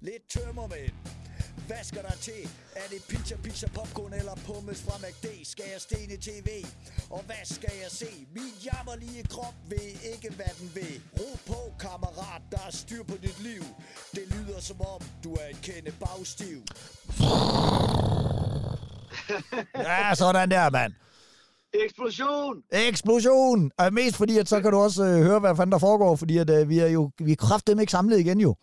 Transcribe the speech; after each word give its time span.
Lidt 0.00 0.28
tømmermænd. 0.30 0.92
Hvad 1.66 1.82
skal 1.82 2.02
der 2.02 2.16
til? 2.20 2.42
Er 2.76 2.88
det 2.90 3.02
pizza, 3.08 3.36
pizza, 3.44 3.68
popcorn 3.74 4.12
eller 4.12 4.34
pommes 4.46 4.82
fra 4.82 4.96
McD? 5.04 5.26
Skal 5.44 5.64
jeg 5.72 5.80
stene 5.80 6.16
tv? 6.16 6.48
Og 7.10 7.22
hvad 7.26 7.44
skal 7.44 7.72
jeg 7.82 7.90
se? 7.90 8.10
Min 8.34 8.52
jammerlige 8.66 9.22
krop 9.30 9.54
ved 9.68 9.90
ikke, 10.12 10.36
hvad 10.36 10.52
den 10.60 10.70
vil. 10.74 11.00
Ro 11.20 11.30
på, 11.46 11.60
kammerat, 11.80 12.42
der 12.52 12.58
er 12.66 12.70
styr 12.70 13.02
på 13.02 13.16
dit 13.22 13.42
liv. 13.42 13.62
Det 14.12 14.22
lyder 14.34 14.60
som 14.60 14.80
om, 14.80 15.00
du 15.24 15.32
er 15.32 15.46
en 15.50 15.56
kende 15.62 15.92
bagstiv. 16.00 16.58
Ja, 19.76 20.14
sådan 20.14 20.50
der, 20.50 20.70
mand. 20.70 20.92
Eksplosion! 21.72 22.62
Eksplosion! 22.72 23.70
Og 23.78 23.92
mest 23.92 24.16
fordi, 24.16 24.38
at 24.38 24.48
så 24.48 24.60
kan 24.60 24.70
du 24.70 24.78
også 24.78 25.04
øh, 25.04 25.22
høre, 25.22 25.40
hvad 25.40 25.56
fanden 25.56 25.72
der 25.72 25.78
foregår, 25.78 26.16
fordi 26.16 26.38
at, 26.38 26.50
øh, 26.50 26.68
vi 26.68 26.78
er 26.78 26.86
jo 26.86 27.10
vi 27.18 27.32
er 27.32 27.36
kraftedeme 27.36 27.82
ikke 27.82 27.90
samlet 27.90 28.18
igen 28.20 28.40
jo. 28.40 28.54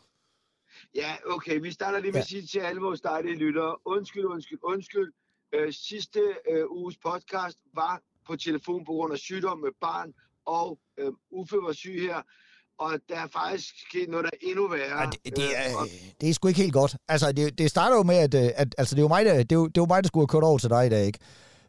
Ja, 0.96 1.12
okay, 1.30 1.60
vi 1.62 1.72
starter 1.72 2.00
lige 2.00 2.12
med 2.12 2.20
Ja. 2.20 2.22
at 2.22 2.28
sige 2.28 2.48
til 2.48 2.60
alle 2.60 2.82
vores 2.82 3.02
dejlige 3.02 3.36
lyttere, 3.36 3.76
undskyld, 3.86 4.26
undskyld, 4.26 4.60
undskyld. 4.64 5.12
Øh, 5.56 5.74
sidste 5.74 6.20
øh, 6.52 6.64
uges 6.70 6.98
podcast 7.08 7.58
var 7.76 8.02
på 8.28 8.36
telefon 8.36 8.86
på 8.86 8.92
grund 8.92 9.14
af 9.14 9.20
sygdom 9.20 9.58
med 9.60 9.70
barn, 9.82 10.14
og 10.46 10.80
øh, 11.00 11.12
Uffe 11.32 11.56
var 11.56 11.74
syg 11.74 11.98
her, 12.02 12.22
og 12.80 12.92
der 13.10 13.16
er 13.16 13.28
faktisk 13.28 13.74
sket 13.90 14.10
noget, 14.10 14.24
der 14.24 14.30
er 14.34 14.48
endnu 14.50 14.68
værre. 14.68 15.00
Ja, 15.02 15.10
det, 15.26 15.36
det, 15.38 15.44
Øh, 15.44 15.50
er, 15.56 15.70
det 16.22 16.30
er 16.30 16.34
sgu 16.34 16.48
ikke 16.48 16.62
helt 16.62 16.74
godt. 16.74 16.96
Altså, 17.08 17.32
det, 17.32 17.58
det 17.58 17.70
starter 17.70 17.96
jo 17.98 18.04
med, 18.04 18.16
at, 18.16 18.34
øh, 18.34 18.50
at 18.56 18.76
altså, 18.78 18.96
det, 18.96 19.00
er 19.02 19.04
jo 19.04 19.08
mig, 19.08 19.26
der, 19.26 19.44
det, 19.44 19.56
jo, 19.56 19.68
det 19.68 19.78
jo 19.78 19.86
mig, 19.86 20.04
der 20.04 20.08
skulle 20.08 20.22
have 20.22 20.28
kørt 20.28 20.44
over 20.44 20.58
til 20.58 20.70
dig 20.70 20.86
i 20.86 20.90
dag, 20.90 21.06
ikke? 21.06 21.20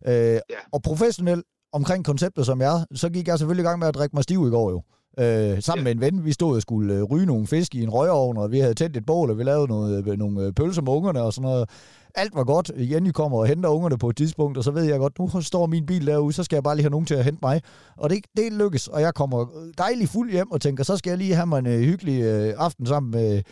Øh, 0.06 0.12
Ja. 0.15 0.40
Og 0.73 0.82
professionel 0.82 1.43
omkring 1.73 2.04
konceptet 2.04 2.46
som 2.46 2.60
jeg, 2.60 2.87
så 2.95 3.10
gik 3.10 3.29
jeg 3.29 3.38
selvfølgelig 3.38 3.62
i 3.65 3.66
gang 3.68 3.79
med 3.79 3.88
at 3.88 3.95
drikke 3.95 4.16
mig 4.16 4.23
stiv 4.24 4.46
i 4.46 4.51
går 4.51 4.70
jo. 4.70 4.82
Øh, 5.19 5.62
sammen 5.62 5.80
Ja. 5.80 5.84
med 5.84 5.93
en 5.93 6.01
ven. 6.01 6.25
Vi 6.25 6.33
stod 6.33 6.56
og 6.56 6.62
skulle 6.62 6.95
øh, 6.95 7.02
ryge 7.02 7.27
nogle 7.27 7.47
fisk 7.47 7.74
i 7.74 7.83
en 7.83 7.91
røgovn, 7.91 8.37
og 8.37 8.52
vi 8.52 8.59
havde 8.59 8.74
tændt 8.74 8.97
et 8.97 9.07
bål, 9.07 9.30
og 9.30 9.38
vi 9.38 9.43
lavede 9.43 9.69
noget, 9.69 10.09
øh, 10.09 10.19
nogle 10.19 10.43
øh, 10.43 10.52
pølser 10.52 10.83
med 10.83 10.93
ungerne 10.93 11.23
og 11.23 11.33
sådan 11.33 11.48
noget. 11.51 11.70
Alt 12.15 12.34
var 12.34 12.45
godt. 12.45 12.71
Jenny 12.77 13.10
kommer 13.10 13.38
og 13.38 13.46
henter 13.46 13.68
ungerne 13.68 13.99
på 13.99 14.09
et 14.09 14.16
tidspunkt, 14.16 14.59
og 14.59 14.65
så 14.65 14.71
ved 14.71 14.82
jeg 14.85 14.99
godt, 14.99 15.18
nu 15.18 15.40
står 15.40 15.66
min 15.66 15.87
bil 15.87 16.07
derude, 16.07 16.32
så 16.32 16.45
skal 16.45 16.57
jeg 16.57 16.63
bare 16.63 16.77
lige 16.77 16.82
have 16.85 16.90
nogen 16.90 17.07
til 17.07 17.15
at 17.15 17.24
hente 17.24 17.38
mig. 17.43 17.63
Og 17.96 18.10
det, 18.10 18.18
det 18.37 18.52
lykkes, 18.52 18.88
og 18.88 19.01
jeg 19.01 19.15
kommer 19.15 19.46
dejligt 19.79 20.10
fuld 20.10 20.30
hjem 20.32 20.51
og 20.51 20.60
tænker, 20.60 20.85
så 20.85 20.96
skal 20.96 21.10
jeg 21.10 21.18
lige 21.18 21.35
have 21.35 21.46
mig 21.46 21.59
en 21.59 21.66
øh, 21.66 21.80
hyggelig 21.80 22.23
øh, 22.23 22.55
aften 22.57 22.87
sammen 22.87 23.10
med, 23.10 23.43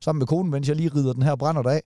sammen 0.00 0.18
med 0.20 0.26
konen, 0.26 0.50
mens 0.50 0.68
jeg 0.68 0.76
lige 0.76 0.90
rider 0.94 1.12
den 1.12 1.22
her 1.22 1.36
brænder 1.36 1.62
af. 1.70 1.82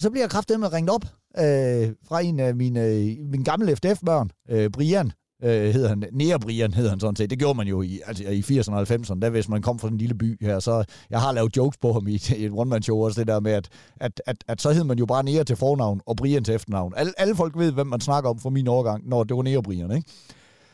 Så 0.00 0.10
bliver 0.10 0.22
jeg 0.22 0.30
kraftedeme 0.30 0.68
ringet 0.68 0.90
op 0.94 1.04
øh, 1.38 1.92
fra 2.08 2.20
en 2.20 2.40
af 2.40 2.54
mine, 2.54 2.84
øh, 2.84 3.16
mine 3.30 3.44
gamle 3.44 3.76
FDF-børn, 3.76 4.30
øh, 4.50 4.70
Brian, 4.70 5.12
øh, 5.42 5.70
hedder 5.74 5.88
han, 5.88 6.04
Nea 6.12 6.38
Brian 6.38 6.74
hedder 6.74 6.90
han 6.90 7.00
sådan 7.00 7.16
set. 7.16 7.30
Det 7.30 7.38
gjorde 7.38 7.56
man 7.56 7.66
jo 7.66 7.82
i, 7.82 8.00
altså, 8.06 8.24
i 8.24 8.40
80'erne 8.40 8.74
og 8.74 8.82
90'erne, 8.82 9.20
der 9.20 9.30
hvis 9.30 9.48
man 9.48 9.62
kom 9.62 9.78
fra 9.78 9.88
en 9.88 9.98
lille 9.98 10.14
by 10.14 10.44
her, 10.44 10.58
så 10.60 10.84
jeg 11.10 11.20
har 11.20 11.32
lavet 11.32 11.56
jokes 11.56 11.78
på 11.78 11.92
ham 11.92 12.08
i, 12.08 12.14
et- 12.14 12.30
i 12.40 12.44
et 12.44 12.52
one-man-show, 12.54 12.98
også 13.04 13.20
det 13.20 13.28
der 13.28 13.40
med, 13.40 13.52
at, 13.52 13.68
at, 14.00 14.22
at, 14.26 14.36
at 14.48 14.60
så 14.62 14.70
hed 14.72 14.84
man 14.84 14.98
jo 14.98 15.06
bare 15.06 15.22
Nea 15.24 15.42
til 15.42 15.56
fornavn 15.56 16.00
og 16.06 16.16
Brian 16.16 16.44
til 16.44 16.54
efternavn. 16.54 16.92
Alle, 16.96 17.12
alle 17.20 17.36
folk 17.36 17.58
ved, 17.58 17.72
hvem 17.72 17.86
man 17.86 18.00
snakker 18.00 18.30
om 18.30 18.38
fra 18.38 18.50
min 18.50 18.68
årgang, 18.68 19.08
når 19.08 19.24
det 19.24 19.36
var 19.36 19.42
Nea 19.42 19.60
Brian, 19.60 19.90
ikke? 19.96 20.10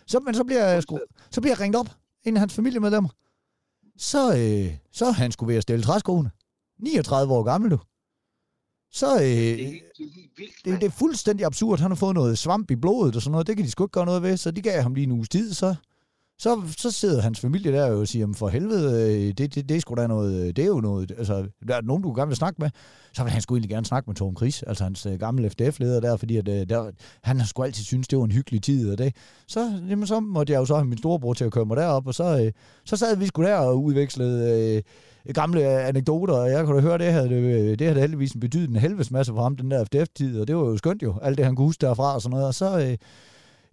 Så, 0.07 0.21
men 0.21 0.35
så 0.35 0.45
bliver, 0.45 0.67
jeg 0.67 0.83
sgu, 0.83 0.99
så 1.31 1.41
bliver 1.41 1.53
jeg 1.55 1.61
ringet 1.61 1.81
op, 1.81 1.89
en 2.25 2.37
af 2.37 2.41
hans 2.41 2.55
familiemedlemmer. 2.55 3.09
Så, 3.99 4.37
øh, 4.37 4.77
så 4.93 5.11
han 5.11 5.33
skulle 5.33 5.49
ved 5.49 5.57
at 5.57 5.63
stille 5.63 5.83
træskoene. 5.83 6.31
39 6.83 7.35
år 7.35 7.43
gammel, 7.43 7.71
du. 7.71 7.79
Så, 8.97 9.17
øh, 9.17 9.23
det, 9.23 9.61
er 9.61 9.71
vildt, 10.37 10.65
det, 10.65 10.81
det 10.81 10.87
er 10.87 10.91
fuldstændig 10.91 11.47
absurd. 11.47 11.81
Han 11.81 11.91
har 11.91 11.97
fået 11.97 12.15
noget 12.15 12.39
svamp 12.39 12.71
i 12.71 12.77
blodet 12.77 13.17
og 13.17 13.23
sådan 13.23 13.33
noget. 13.33 13.47
Det 13.47 13.57
kan 13.57 13.65
de 13.67 13.71
sgu 13.71 13.85
ikke 13.85 13.93
gøre 13.93 14.07
noget 14.07 14.23
ved, 14.23 14.37
så 14.37 14.51
de 14.51 14.63
gav 14.63 14.83
ham 14.83 14.95
lige 14.95 15.05
en 15.05 15.13
uges 15.13 15.29
tid. 15.29 15.53
Så, 15.55 15.75
så, 16.39 16.63
så 16.79 16.91
sidder 16.91 17.23
hans 17.23 17.41
familie 17.41 17.73
der 17.73 17.91
og 17.91 18.09
siger, 18.09 18.21
"Jamen, 18.23 18.35
for 18.35 18.49
helvede, 18.49 19.15
øh, 19.15 19.35
det, 19.39 19.55
det, 19.55 19.69
det 19.69 19.77
er 19.77 19.81
sgu 19.81 19.95
da 19.95 20.07
noget, 20.07 20.41
øh, 20.41 20.47
det 20.47 20.59
er 20.59 20.67
jo 20.67 20.81
noget, 20.81 21.13
altså, 21.19 21.49
der 21.69 21.75
er 21.77 21.81
nogen, 21.81 22.03
du 22.03 22.13
gerne 22.15 22.29
vil 22.29 22.37
snakke 22.37 22.63
med. 22.63 22.71
Så 23.13 23.23
vil 23.23 23.33
han 23.33 23.43
sgu 23.43 23.55
egentlig 23.55 23.71
gerne 23.71 23.87
snakke 23.87 24.11
med 24.11 24.15
Torben 24.17 24.37
Chris, 24.37 24.63
altså 24.63 24.85
hans 24.85 25.07
øh, 25.07 25.19
gamle 25.19 25.51
FDF-leder 25.51 26.01
der, 26.01 26.17
fordi 26.17 26.37
at, 26.37 26.47
der, 26.47 26.91
han 27.23 27.39
har 27.41 27.47
sgu 27.47 27.63
altid 27.63 27.85
synes 27.85 28.09
det 28.09 28.19
var 28.19 28.25
en 28.25 28.33
hyggelig 28.33 28.63
tid 28.63 28.91
og 28.91 28.99
det. 28.99 29.17
Så, 29.49 29.61
jamen, 29.89 30.07
så 30.07 30.21
måtte 30.21 30.53
jeg 30.53 30.59
jo 30.61 30.65
så 30.65 30.75
have 30.75 30.87
min 30.87 30.99
storebror 30.99 31.35
til 31.35 31.45
at 31.45 31.53
køre 31.53 31.67
mig 31.67 31.77
derop, 31.77 32.07
og 32.07 32.15
så, 32.15 32.53
så 32.85 32.97
sad 32.97 33.17
vi 33.17 33.27
sgu 33.27 33.43
der 33.43 33.57
og 33.57 33.83
udvekslede 33.85 34.75
øh, 34.77 34.83
Øh, 35.29 35.35
gamle 35.35 35.61
øh, 35.61 35.89
anekdoter, 35.89 36.35
og 36.35 36.51
jeg 36.51 36.65
kunne 36.65 36.77
da 36.77 36.83
høre, 36.83 36.99
det 36.99 37.13
havde, 37.13 37.29
det, 37.29 37.79
det 37.79 37.87
havde 37.87 38.01
heldigvis 38.01 38.33
en 38.33 38.77
helvedes 38.77 39.11
masse 39.11 39.33
for 39.33 39.43
ham, 39.43 39.57
den 39.57 39.71
der 39.71 39.85
FDF-tid, 39.85 40.41
og 40.41 40.49
det 40.49 40.57
var 40.57 40.63
jo 40.63 40.77
skønt 40.77 41.03
jo, 41.03 41.15
alt 41.23 41.39
det 41.39 41.45
han 41.47 41.57
kunne 41.57 41.67
huske 41.67 41.87
derfra 41.87 42.15
og 42.15 42.23
sådan 42.23 42.31
noget, 42.31 42.47
og 42.47 42.55
så, 42.55 42.79
øh, 42.79 42.97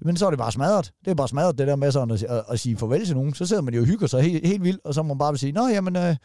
men 0.01 0.17
så 0.17 0.25
er 0.25 0.29
det 0.29 0.39
bare 0.39 0.51
smadret. 0.51 0.91
Det 1.05 1.11
er 1.11 1.15
bare 1.15 1.27
smadret, 1.27 1.57
det 1.57 1.67
der 1.67 1.75
med 1.75 1.91
sådan 1.91 2.11
at, 2.11 2.23
at, 2.23 2.43
at 2.49 2.59
sige 2.59 2.77
farvel 2.77 3.05
til 3.05 3.15
nogen. 3.15 3.33
Så 3.33 3.45
sidder 3.45 3.61
man 3.61 3.73
jo 3.73 3.81
og 3.81 3.87
hygger 3.87 4.07
sig 4.07 4.21
helt, 4.21 4.47
helt 4.47 4.63
vildt, 4.63 4.85
og 4.85 4.93
så 4.93 5.03
må 5.03 5.07
man 5.07 5.17
bare 5.17 5.37
sige, 5.37 5.51
nå 5.51 5.67
jamen, 5.67 5.95
øh, 5.95 6.15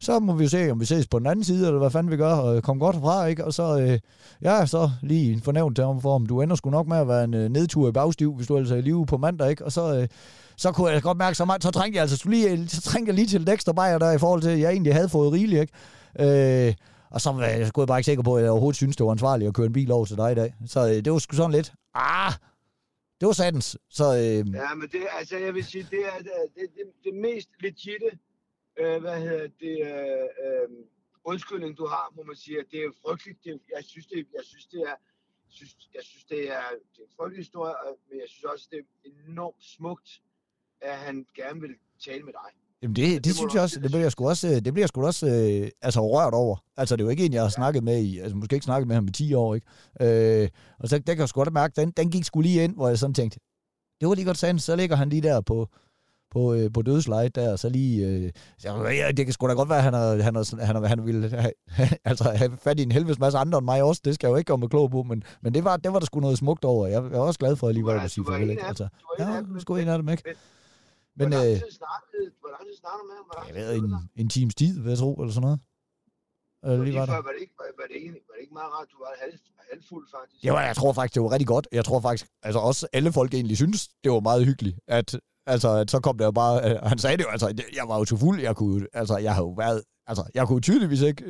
så 0.00 0.18
må 0.18 0.34
vi 0.34 0.44
jo 0.44 0.50
se, 0.50 0.70
om 0.70 0.80
vi 0.80 0.84
ses 0.84 1.06
på 1.06 1.18
den 1.18 1.26
anden 1.26 1.44
side, 1.44 1.66
eller 1.66 1.78
hvad 1.78 1.90
fanden 1.90 2.10
vi 2.10 2.16
gør, 2.16 2.34
og 2.34 2.62
kom 2.62 2.78
godt 2.78 2.96
fra, 2.96 3.26
ikke? 3.26 3.44
Og 3.44 3.54
så, 3.54 3.80
øh, 3.80 3.98
ja, 4.42 4.66
så 4.66 4.90
lige 5.02 5.40
fornævnt 5.44 5.76
til 5.76 5.84
ham 5.84 6.00
for, 6.00 6.14
om 6.14 6.26
du 6.26 6.40
ender 6.40 6.56
sgu 6.56 6.70
nok 6.70 6.86
med 6.86 6.96
at 6.96 7.08
være 7.08 7.24
en 7.24 7.34
øh, 7.34 7.48
nedtur 7.48 7.88
i 7.88 7.92
bagstiv, 7.92 8.34
hvis 8.34 8.46
du 8.46 8.56
ellers 8.56 8.70
er 8.70 8.76
i 8.76 8.80
live 8.80 9.06
på 9.06 9.16
mandag, 9.16 9.50
ikke? 9.50 9.64
Og 9.64 9.72
så, 9.72 9.98
øh, 9.98 10.08
så 10.56 10.72
kunne 10.72 10.90
jeg 10.90 11.02
godt 11.02 11.18
mærke 11.18 11.34
så 11.34 11.44
meget, 11.44 11.62
så 11.62 11.70
trængte 11.70 11.96
jeg 11.96 12.02
altså 12.02 12.28
lige, 12.28 12.68
så 12.68 12.82
trængte 12.82 13.10
jeg 13.10 13.14
lige 13.14 13.26
til 13.26 13.40
lidt 13.40 13.48
ekstra 13.48 13.72
bajer 13.72 13.98
der, 13.98 14.12
i 14.12 14.18
forhold 14.18 14.42
til, 14.42 14.50
at 14.50 14.60
jeg 14.60 14.70
egentlig 14.70 14.94
havde 14.94 15.08
fået 15.08 15.32
rigeligt, 15.32 15.60
ikke? 15.60 16.68
Øh, 16.68 16.74
og 17.10 17.20
så 17.20 17.32
var 17.32 17.44
jeg, 17.44 17.60
jeg 17.60 17.86
bare 17.86 17.98
ikke 17.98 18.04
sikker 18.04 18.22
på, 18.22 18.36
at 18.36 18.42
jeg 18.42 18.50
overhovedet 18.50 18.76
synes, 18.76 18.96
det 18.96 19.06
var 19.06 19.12
ansvarligt 19.12 19.48
at 19.48 19.54
køre 19.54 19.66
en 19.66 19.72
bil 19.72 19.92
over 19.92 20.04
til 20.04 20.16
dig 20.16 20.32
i 20.32 20.34
dag. 20.34 20.54
Så 20.66 20.80
øh, 20.88 21.04
det 21.04 21.12
var 21.12 21.18
sgu 21.18 21.36
sådan 21.36 21.52
lidt, 21.52 21.72
ah, 21.94 22.32
det 23.20 23.26
var 23.26 23.32
satans. 23.32 23.76
Så 23.90 24.04
øh, 24.04 24.54
Ja, 24.54 24.74
men 24.74 24.88
det, 24.92 25.02
altså, 25.18 25.36
jeg 25.36 25.54
vil 25.54 25.64
sige, 25.64 25.86
det 25.90 26.02
er 26.12 26.18
det, 26.18 26.32
det, 26.54 26.66
det, 26.76 26.86
det 27.04 27.14
mest 27.14 27.48
legitte, 27.60 28.10
øh, 28.80 29.00
hvad 29.00 29.20
hedder 29.20 29.48
det, 29.60 29.76
øh, 29.92 30.26
øh, 30.44 30.68
undskyldning, 31.24 31.76
du 31.78 31.86
har, 31.86 32.12
må 32.16 32.22
man 32.22 32.36
sige. 32.36 32.58
Det 32.70 32.78
er 32.84 32.90
frygteligt. 33.04 33.38
Det, 33.44 33.60
jeg 33.76 33.84
synes, 33.84 34.06
det, 34.06 34.18
jeg 34.38 34.44
synes, 34.44 34.66
det 34.66 34.80
er, 34.80 34.96
synes, 35.48 35.76
jeg 35.94 36.02
synes, 36.02 36.24
det 36.24 36.42
er, 36.58 36.64
det 36.92 36.98
er 36.98 37.06
en 37.08 37.14
frygtelig 37.16 37.40
historie, 37.44 37.74
men 38.08 38.20
jeg 38.20 38.28
synes 38.28 38.44
også, 38.44 38.66
det 38.70 38.78
er 38.78 39.08
enormt 39.28 39.64
smukt, 39.76 40.08
at 40.82 40.96
han 41.06 41.24
gerne 41.36 41.60
vil 41.60 41.70
tale 42.06 42.22
med 42.22 42.32
dig. 42.32 42.50
Jamen 42.82 42.96
det, 42.96 43.06
det, 43.08 43.24
det 43.24 43.34
synes 43.34 43.52
du 43.52 43.56
jeg 43.58 43.62
også- 43.62 43.80
det 43.80 43.90
bliver 43.90 44.00
jeg 44.02 44.12
sgu 44.12 44.28
også, 44.28 44.48
øh, 44.48 44.54
det 44.54 44.62
bliver 44.64 44.82
jeg 44.82 44.88
sgu 44.88 45.06
også 45.06 45.26
øh, 45.26 45.68
altså 45.82 46.00
rørt 46.08 46.34
over. 46.34 46.56
Altså 46.76 46.96
det 46.96 47.02
er 47.02 47.04
jo 47.04 47.10
ikke 47.10 47.24
en, 47.24 47.32
jeg 47.32 47.42
har 47.42 47.48
snakket 47.48 47.84
med 47.84 47.98
i, 48.02 48.18
altså 48.18 48.36
måske 48.36 48.54
ikke 48.54 48.64
snakket 48.64 48.88
med 48.88 48.94
ham 48.96 49.08
i 49.08 49.10
10 49.10 49.34
år, 49.34 49.54
ikke? 49.54 49.66
Øh, 50.00 50.48
og 50.78 50.88
så 50.88 50.96
det 50.98 51.06
kan 51.06 51.18
jeg 51.18 51.28
sgu 51.28 51.40
godt 51.40 51.52
mærke, 51.52 51.80
den, 51.80 51.90
den 51.90 52.10
gik 52.10 52.24
sgu 52.24 52.40
lige 52.40 52.64
ind, 52.64 52.74
hvor 52.74 52.88
jeg 52.88 52.98
sådan 52.98 53.14
tænkte, 53.14 53.40
det 54.00 54.08
var 54.08 54.14
lige 54.14 54.24
godt 54.24 54.38
sandt, 54.38 54.62
så 54.62 54.76
ligger 54.76 54.96
han 54.96 55.08
lige 55.08 55.22
der 55.22 55.40
på, 55.40 55.68
på, 56.30 56.54
øh, 56.54 56.70
på 56.74 56.82
dødslejt 56.82 57.34
der, 57.34 57.52
og 57.52 57.58
så 57.58 57.68
lige, 57.68 58.06
øh, 58.06 58.30
ja, 58.98 59.10
det 59.12 59.26
kan 59.26 59.32
sgu 59.32 59.48
da 59.48 59.52
godt 59.52 59.68
være, 59.68 59.78
at 59.78 59.84
han, 59.84 59.92
har, 59.94 60.22
han, 60.22 60.34
har, 60.34 60.64
han, 60.64 60.76
har, 60.76 60.86
han 60.86 61.06
ville 61.06 61.28
have, 61.30 61.52
altså, 62.04 62.24
have 62.30 62.56
fat 62.62 62.80
i 62.80 62.82
en 62.82 62.92
helvedes 62.92 63.18
masse 63.18 63.38
andre 63.38 63.58
end 63.58 63.64
mig 63.64 63.82
også, 63.82 64.00
det 64.04 64.14
skal 64.14 64.26
jeg 64.26 64.32
jo 64.32 64.36
ikke 64.36 64.48
komme 64.48 64.68
klog 64.68 64.90
på, 64.90 65.02
men, 65.02 65.22
men 65.42 65.54
det, 65.54 65.64
var, 65.64 65.76
det 65.76 65.92
var 65.92 65.98
der 65.98 66.06
sgu 66.06 66.20
noget 66.20 66.38
smukt 66.38 66.64
over. 66.64 66.86
Jeg, 66.86 67.02
jeg 67.02 67.12
er 67.12 67.18
også 67.18 67.38
glad 67.38 67.56
for, 67.56 67.66
at 67.66 67.70
jeg 67.70 67.74
lige 67.74 67.82
Du 67.82 67.86
var 67.86 67.92
var- 67.92 67.98
der 68.00 68.04
at 68.04 68.10
sige 68.10 68.24
du 68.24 68.30
var 68.30 68.38
farvel. 68.38 68.58
Altså, 68.68 68.84
Du 68.84 69.22
var 69.24 69.24
ja, 69.30 69.34
jeg 69.34 69.44
skulle 69.60 69.82
en 69.82 69.88
af 69.88 69.98
dem, 69.98 70.08
ikke? 70.08 70.22
Men- 71.16 71.28
hvor, 71.28 71.38
lang 71.38 71.50
øh, 71.50 71.60
tid 71.60 71.70
snakkede, 71.82 72.26
hvor 72.40 72.50
lang 72.54 72.62
tid 72.68 72.76
snakkede 72.82 73.06
med 73.10 73.16
ham? 73.20 73.46
Jeg 73.48 73.54
ved, 73.60 73.68
en, 73.80 73.94
en 74.22 74.28
times 74.36 74.54
tid, 74.54 74.72
vil 74.82 74.88
jeg 74.94 74.98
tro, 74.98 75.10
eller 75.22 75.32
sådan 75.32 75.46
noget. 75.48 75.60
Eller 76.64 76.76
Lige 76.76 76.84
lige 76.84 76.98
var 77.00 77.06
før, 77.06 77.14
der. 77.14 77.22
var, 77.22 77.32
det 77.36 77.40
ikke, 77.40 77.54
var, 77.58 77.66
var, 77.80 77.86
det 77.90 77.96
ikke, 77.96 78.12
var 78.28 78.34
det 78.36 78.42
ikke 78.44 78.54
meget 78.60 78.70
rart, 78.74 78.88
du 78.92 78.98
var 79.04 79.10
halv, 79.24 79.38
halvfuld 79.72 80.06
faktisk? 80.16 80.44
Ja, 80.44 80.56
jeg 80.58 80.76
tror 80.76 80.92
faktisk, 80.92 81.14
det 81.14 81.22
var 81.22 81.32
rigtig 81.32 81.46
godt. 81.54 81.68
Jeg 81.72 81.84
tror 81.84 82.00
faktisk, 82.00 82.26
altså 82.42 82.58
også 82.60 82.86
alle 82.92 83.12
folk 83.12 83.34
egentlig 83.34 83.56
synes, 83.56 83.88
det 84.04 84.12
var 84.12 84.20
meget 84.20 84.44
hyggeligt, 84.46 84.76
at, 84.98 85.08
altså, 85.46 85.68
at 85.82 85.90
så 85.90 86.00
kom 86.00 86.18
der 86.18 86.24
jo 86.24 86.30
bare, 86.30 86.70
øh, 86.70 86.76
han 86.82 86.98
sagde 86.98 87.16
det 87.16 87.24
jo, 87.24 87.28
altså, 87.28 87.48
jeg 87.78 87.88
var 87.88 87.98
jo 87.98 88.04
så 88.04 88.16
fuld, 88.16 88.40
jeg 88.40 88.56
kunne, 88.56 88.86
altså, 88.92 89.16
jeg 89.16 89.34
har 89.34 89.42
jo 89.42 89.48
været, 89.50 89.82
altså, 90.06 90.24
jeg 90.34 90.46
kunne 90.46 90.60
tydeligvis 90.60 91.00
ikke, 91.00 91.24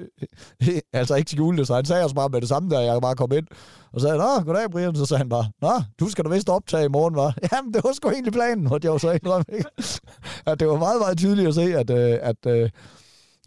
øh, 0.62 0.80
altså 0.92 1.14
ikke 1.14 1.30
skjule 1.30 1.58
det, 1.58 1.66
så 1.66 1.74
han 1.74 1.84
sagde 1.84 2.04
også 2.04 2.14
bare 2.14 2.28
med 2.28 2.40
det 2.40 2.48
samme, 2.48 2.70
da 2.70 2.78
jeg 2.78 3.00
bare 3.00 3.14
kom 3.14 3.32
ind, 3.32 3.46
og 3.92 4.00
sagde, 4.00 4.16
nå, 4.16 4.40
goddag 4.40 4.70
Brian, 4.70 4.96
så 4.96 5.06
sagde 5.06 5.18
han 5.18 5.28
bare, 5.28 5.50
nå, 5.62 5.82
du 6.00 6.08
skal 6.08 6.24
da 6.24 6.30
vist 6.30 6.48
optage 6.48 6.84
i 6.84 6.88
morgen, 6.88 7.14
var. 7.14 7.36
Jamen, 7.52 7.74
det 7.74 7.84
var 7.84 7.92
sgu 7.92 8.10
egentlig 8.10 8.32
planen, 8.32 8.66
og 8.66 8.80
jeg 8.82 8.92
var 8.92 8.98
så 8.98 9.10
indrømme, 9.10 9.44
ikke? 9.52 9.70
at 10.46 10.60
det 10.60 10.68
var 10.68 10.78
meget, 10.78 11.00
meget 11.00 11.18
tydeligt 11.18 11.48
at 11.48 11.54
se, 11.54 11.62
at, 11.62 11.90
øh, 11.90 12.18
at 12.22 12.46
øh, 12.46 12.70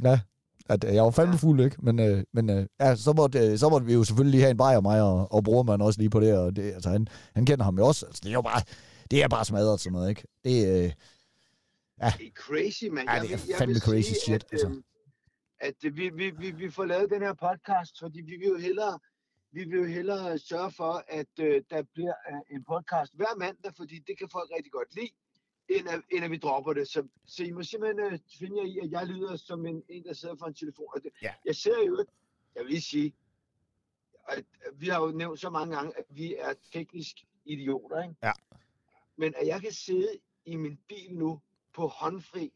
ja, 0.03 0.19
at 0.69 0.83
jeg 0.83 1.03
var 1.03 1.11
fandme 1.11 1.37
fuld, 1.37 1.61
ikke? 1.61 1.75
Men, 1.79 1.99
øh, 1.99 2.23
men 2.33 2.49
øh, 2.49 2.65
ja, 2.79 2.95
så, 2.95 3.13
måtte, 3.13 3.39
øh, 3.39 3.57
så 3.57 3.69
måtte 3.69 3.87
vi 3.87 3.93
jo 3.93 4.03
selvfølgelig 4.03 4.31
lige 4.31 4.41
have 4.41 4.51
en 4.51 4.57
bajer, 4.57 4.81
mig 4.81 5.01
og, 5.01 5.33
og 5.33 5.43
brormand 5.43 5.81
også 5.81 5.99
lige 5.99 6.09
på 6.09 6.19
det, 6.19 6.37
og 6.37 6.55
det, 6.55 6.73
altså, 6.73 6.89
han, 6.89 7.07
han 7.35 7.45
kender 7.45 7.63
ham 7.65 7.77
jo 7.77 7.87
også. 7.87 8.05
Altså, 8.05 8.21
det 8.23 8.29
er 8.29 8.33
jo 8.33 8.41
bare, 8.41 8.61
det 9.11 9.23
er 9.23 9.27
bare 9.27 9.45
smadret 9.45 9.79
sådan 9.79 9.93
noget, 9.93 10.09
ikke? 10.09 10.23
Det, 10.43 10.67
øh, 10.67 10.91
Det 12.17 12.27
er 12.27 12.31
crazy, 12.35 12.83
man. 12.83 13.05
Ja, 13.13 13.21
det 13.21 13.33
er 13.33 13.37
fandme 13.57 13.79
crazy 13.79 14.13
shit, 14.25 14.35
at, 14.35 14.45
altså. 14.51 14.81
At 15.59 15.75
vi, 15.81 16.09
vi, 16.09 16.29
vi, 16.29 16.51
vi 16.51 16.69
får 16.69 16.85
lavet 16.85 17.09
den 17.09 17.21
her 17.21 17.33
podcast, 17.33 17.99
fordi 17.99 18.21
vi 18.21 18.35
vil 18.37 18.47
jo 18.47 18.57
hellere, 18.57 18.99
vi 19.51 19.63
vil 19.63 19.79
jo 19.79 19.85
hellere 19.85 20.37
sørge 20.37 20.71
for, 20.71 21.03
at 21.07 21.39
øh, 21.39 21.63
der 21.69 21.83
bliver 21.93 22.13
øh, 22.31 22.55
en 22.55 22.63
podcast 22.63 23.15
hver 23.15 23.35
mandag, 23.37 23.73
fordi 23.77 23.99
det 23.99 24.17
kan 24.17 24.29
folk 24.31 24.49
rigtig 24.55 24.71
godt 24.71 24.95
lide, 24.95 25.11
end 25.69 25.89
at, 25.89 26.01
end 26.11 26.25
at 26.25 26.31
vi 26.31 26.37
dropper 26.37 26.73
det. 26.73 26.87
Så, 26.87 27.07
så 27.25 27.43
I 27.43 27.51
må 27.51 27.63
simpelthen 27.63 28.13
øh, 28.13 28.19
finde 28.39 28.57
jer 28.57 28.65
i, 28.65 28.79
at 28.79 28.91
jeg 28.91 29.07
lyder 29.07 29.35
som 29.35 29.65
en, 29.65 29.83
en 29.89 30.03
der 30.03 30.13
sidder 30.13 30.35
for 30.35 30.45
en 30.45 30.53
telefon. 30.53 30.87
Og 30.95 31.03
det, 31.03 31.11
Ja. 31.21 31.33
Jeg 31.45 31.55
ser 31.55 31.77
jo 31.87 31.99
ikke, 31.99 32.11
jeg 32.55 32.63
vil 32.63 32.69
lige 32.71 32.81
sige, 32.81 33.13
at 34.29 34.45
at 34.65 34.73
vi 34.81 34.87
har 34.87 35.01
jo 35.01 35.11
nævnt 35.11 35.39
så 35.39 35.49
mange 35.49 35.75
gange, 35.75 35.97
at 35.97 36.05
vi 36.09 36.35
er 36.35 36.53
teknisk 36.73 37.15
idioter, 37.45 38.03
ikke? 38.03 38.15
Ja. 38.23 38.31
Men 39.15 39.33
at 39.37 39.47
jeg 39.47 39.61
kan 39.61 39.71
sidde 39.71 40.09
i 40.45 40.55
min 40.55 40.79
bil 40.87 41.15
nu 41.15 41.41
på 41.73 41.87
håndfri 41.87 42.53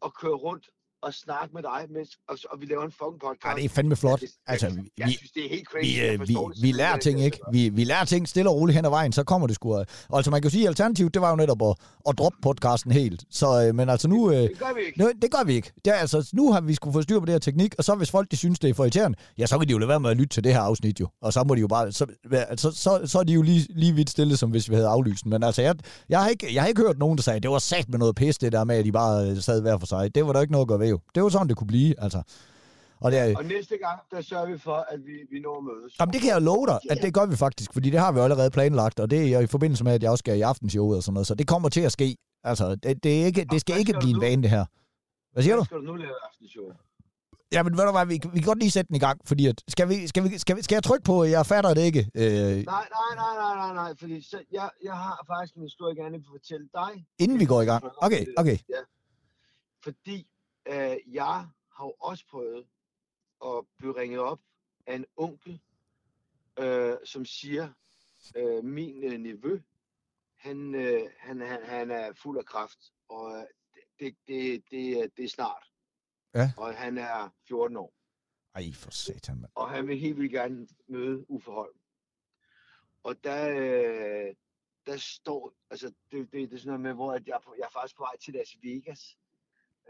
og 0.00 0.14
køre 0.14 0.34
rundt 0.34 0.70
og 1.02 1.14
snakke 1.14 1.54
med 1.54 1.62
dig, 1.62 1.80
mens, 1.96 2.10
og, 2.28 2.36
og 2.50 2.60
vi 2.60 2.66
laver 2.66 2.84
en 2.84 2.92
fucking 2.92 3.20
podcast. 3.20 3.46
Ja, 3.46 3.54
det 3.56 3.64
er 3.64 3.68
fandme 3.68 3.96
flot. 3.96 4.20
Det, 4.20 4.28
Altså, 4.46 4.66
jeg, 4.66 4.76
vi- 4.76 4.90
jeg 4.98 5.08
synes, 5.10 5.30
det 5.30 5.44
er 5.44 5.48
helt 5.48 5.68
crazy. 5.68 5.86
vi, 5.86 6.06
øh, 6.06 6.20
vi, 6.20 6.34
det 6.34 6.62
vi 6.62 6.72
lærer 6.72 6.96
ting, 6.96 7.14
altså. 7.22 7.24
ikke? 7.24 7.38
Vi, 7.52 7.68
vi 7.68 7.84
lærer 7.84 8.04
ting 8.04 8.28
stille 8.28 8.50
og 8.50 8.56
roligt 8.56 8.76
hen 8.76 8.84
ad 8.84 8.90
vejen, 8.90 9.12
så 9.12 9.24
kommer 9.24 9.46
det 9.46 9.54
sgu. 9.56 9.74
Og 9.74 9.86
altså, 10.12 10.30
man 10.30 10.40
kan 10.42 10.48
jo 10.48 10.52
sige, 10.52 10.62
at 10.62 10.68
alternativet, 10.68 11.14
det 11.14 11.22
var 11.22 11.30
jo 11.30 11.36
netop 11.36 11.62
at, 11.62 11.74
at 12.08 12.18
droppe 12.18 12.38
podcasten 12.42 12.92
helt. 12.92 13.24
Så, 13.30 13.66
øh, 13.66 13.74
men 13.74 13.88
altså 13.88 14.08
nu... 14.08 14.30
Øh, 14.30 14.36
Det 14.36 14.58
gør 14.58 14.74
vi 14.74 14.80
ikke. 14.86 14.98
Nå, 14.98 15.10
det 15.22 15.30
gør 15.30 15.44
vi 15.44 15.54
ikke. 15.54 15.72
Det 15.84 15.90
er, 15.92 15.96
altså, 15.98 16.30
nu 16.34 16.52
har 16.52 16.60
vi 16.60 16.74
skulle 16.74 16.92
få 16.92 17.02
styr 17.02 17.18
på 17.20 17.26
det 17.26 17.32
her 17.34 17.38
teknik, 17.38 17.74
og 17.78 17.84
så 17.84 17.94
hvis 17.94 18.10
folk 18.10 18.30
de 18.30 18.36
synes, 18.36 18.58
det 18.58 18.70
er 18.70 18.74
for 18.74 18.84
irriterende, 18.84 19.18
ja, 19.38 19.46
så 19.46 19.58
kan 19.58 19.68
de 19.68 19.72
jo 19.72 19.78
lade 19.78 19.88
være 19.88 20.00
med 20.00 20.10
at 20.10 20.16
lytte 20.16 20.34
til 20.34 20.44
det 20.44 20.52
her 20.54 20.60
afsnit 20.60 21.00
jo. 21.00 21.08
Og 21.22 21.32
så 21.32 21.44
må 21.44 21.54
de 21.54 21.60
jo 21.60 21.66
bare, 21.68 21.92
så, 21.92 22.06
så, 22.56 22.70
så, 22.70 23.00
så 23.04 23.18
er 23.18 23.22
de 23.22 23.32
jo 23.32 23.42
lige, 23.42 23.66
lige 23.70 23.92
vidt 23.94 24.10
stille, 24.10 24.36
som 24.36 24.50
hvis 24.50 24.70
vi 24.70 24.74
havde 24.74 24.88
aflyst. 24.88 25.26
Men 25.26 25.42
altså, 25.42 25.62
jeg, 25.62 25.74
jeg, 26.08 26.22
har 26.22 26.28
ikke, 26.28 26.54
jeg 26.54 26.62
har 26.62 26.68
ikke 26.68 26.82
hørt 26.82 26.98
nogen, 26.98 27.16
der 27.18 27.22
sagde, 27.22 27.40
det 27.40 27.50
var 27.50 27.58
sat 27.58 27.88
med 27.88 27.98
noget 27.98 28.14
pis, 28.16 28.38
det 28.38 28.52
der 28.52 28.64
med, 28.64 28.76
at 28.76 28.84
de 28.84 28.92
bare 28.92 29.30
øh, 29.30 29.36
sad 29.40 29.60
hver 29.60 29.78
for 29.78 29.86
sig. 29.86 30.14
Det 30.14 30.26
var 30.26 30.32
der 30.32 30.40
ikke 30.40 30.52
noget 30.52 30.64
at 30.64 30.68
gøre 30.68 30.78
ved 30.78 30.87
jo. 30.90 30.98
Det 31.14 31.22
var 31.22 31.28
sådan, 31.28 31.48
det 31.48 31.56
kunne 31.56 31.66
blive, 31.66 32.00
altså. 32.02 32.22
Og 33.00 33.12
det 33.12 33.18
er, 33.18 33.36
Og 33.36 33.44
næste 33.44 33.76
gang, 33.78 34.00
der 34.10 34.20
sørger 34.20 34.46
vi 34.46 34.58
for, 34.58 34.86
at 34.88 35.00
vi, 35.06 35.12
vi 35.30 35.40
når 35.40 35.58
at 35.58 35.64
mødes. 35.64 36.00
Jamen, 36.00 36.12
det 36.12 36.20
kan 36.20 36.30
jeg 36.30 36.42
love 36.42 36.66
dig, 36.66 36.78
at 36.90 36.98
det 37.02 37.14
gør 37.14 37.26
vi 37.26 37.36
faktisk, 37.36 37.72
fordi 37.72 37.90
det 37.90 38.00
har 38.00 38.12
vi 38.12 38.20
allerede 38.20 38.50
planlagt, 38.50 39.00
og 39.00 39.10
det 39.10 39.34
er 39.34 39.40
i 39.40 39.46
forbindelse 39.46 39.84
med, 39.84 39.92
at 39.92 40.02
jeg 40.02 40.10
også 40.10 40.22
skal 40.22 40.38
i 40.38 40.40
aftenshowet 40.40 40.96
og 40.96 41.02
sådan 41.02 41.14
noget, 41.14 41.26
så 41.26 41.34
det 41.34 41.46
kommer 41.46 41.68
til 41.68 41.80
at 41.80 41.92
ske. 41.92 42.16
Altså, 42.44 42.74
det, 42.74 43.04
det, 43.04 43.22
er 43.22 43.26
ikke, 43.26 43.44
det 43.50 43.60
skal 43.60 43.72
hvad 43.72 43.80
ikke 43.80 43.90
skal 43.90 44.00
blive 44.00 44.14
du 44.14 44.18
en 44.18 44.22
vane, 44.22 44.42
det 44.42 44.50
her. 44.50 44.64
Hvad 45.32 45.42
siger 45.42 45.56
du? 45.56 45.60
Hvad 45.60 45.64
skal 45.66 45.76
du 45.78 45.82
nu 45.82 45.94
lave 45.94 46.14
aftenshow? 46.28 46.64
Ja, 47.52 47.62
men 47.62 47.76
ved 47.78 47.84
du 47.84 47.92
hvad, 47.92 48.06
vi, 48.06 48.12
vi 48.32 48.38
kan 48.40 48.46
godt 48.46 48.58
lige 48.58 48.70
sætte 48.70 48.88
den 48.88 48.96
i 48.96 48.98
gang, 48.98 49.20
fordi 49.26 49.46
at, 49.46 49.62
skal, 49.68 49.88
vi, 49.88 50.06
skal, 50.06 50.24
vi, 50.24 50.38
skal, 50.38 50.56
vi, 50.56 50.62
skal 50.62 50.76
jeg 50.76 50.82
trykke 50.82 51.04
på, 51.04 51.24
jeg 51.24 51.46
fatter 51.46 51.74
det 51.74 51.82
ikke? 51.82 52.10
Øh, 52.14 52.24
Nej, 52.24 52.54
nej, 52.64 52.86
nej, 53.14 53.34
nej, 53.42 53.54
nej, 53.54 53.74
nej, 53.74 53.94
fordi 54.00 54.22
så, 54.22 54.38
jeg, 54.52 54.70
jeg 54.84 54.92
har 54.92 55.24
faktisk 55.26 55.54
en 55.56 55.62
historie, 55.62 55.94
jeg 55.96 56.02
gerne 56.04 56.16
vil 56.16 56.26
fortælle 56.30 56.68
dig. 56.74 57.06
inden 57.18 57.40
vi 57.40 57.44
går 57.44 57.62
i 57.62 57.64
gang. 57.64 57.84
Okay, 57.96 58.24
okay. 58.36 58.58
Fordi 59.84 60.26
øh, 60.68 61.14
jeg 61.14 61.48
har 61.72 61.84
jo 61.84 61.94
også 62.00 62.26
prøvet 62.26 62.66
at 63.44 63.66
blive 63.78 63.96
ringet 63.96 64.20
op 64.20 64.40
af 64.86 64.94
en 64.94 65.04
onkel, 65.16 65.60
øh, 66.58 66.96
som 67.04 67.24
siger, 67.24 67.72
øh, 68.36 68.64
min 68.64 69.04
øh, 69.04 69.18
nevø, 69.18 69.60
han, 70.36 70.74
øh, 70.74 71.10
han, 71.18 71.40
han, 71.40 71.64
han 71.64 71.90
er 71.90 72.12
fuld 72.12 72.38
af 72.38 72.44
kraft, 72.44 72.92
og 73.08 73.36
øh, 73.38 73.44
det, 73.78 73.90
det, 74.00 74.16
det, 74.28 74.64
det, 74.70 75.16
det 75.16 75.24
er 75.24 75.28
snart. 75.28 75.72
Ja. 76.34 76.52
Og 76.56 76.74
han 76.74 76.98
er 76.98 77.30
14 77.48 77.76
år, 77.76 77.94
Ej, 78.54 78.72
for 78.74 78.90
satan, 78.90 79.40
mand. 79.40 79.52
og 79.54 79.70
han 79.70 79.88
vil 79.88 79.98
helt 79.98 80.16
vildt 80.16 80.32
gerne 80.32 80.68
møde 80.88 81.30
Uffe 81.30 81.50
Holm. 81.50 81.78
Og 83.02 83.24
der, 83.24 83.50
øh, 83.50 84.34
der 84.86 84.96
står, 84.96 85.54
altså 85.70 85.92
det, 86.10 86.32
det, 86.32 86.50
det 86.50 86.52
er 86.52 86.58
sådan 86.58 86.66
noget 86.66 86.80
med, 86.80 86.92
hvor 86.94 87.12
jeg, 87.12 87.26
jeg 87.26 87.64
er 87.64 87.70
faktisk 87.72 87.96
på 87.96 88.02
vej 88.02 88.16
til 88.16 88.34
Las 88.34 88.56
Vegas 88.62 89.18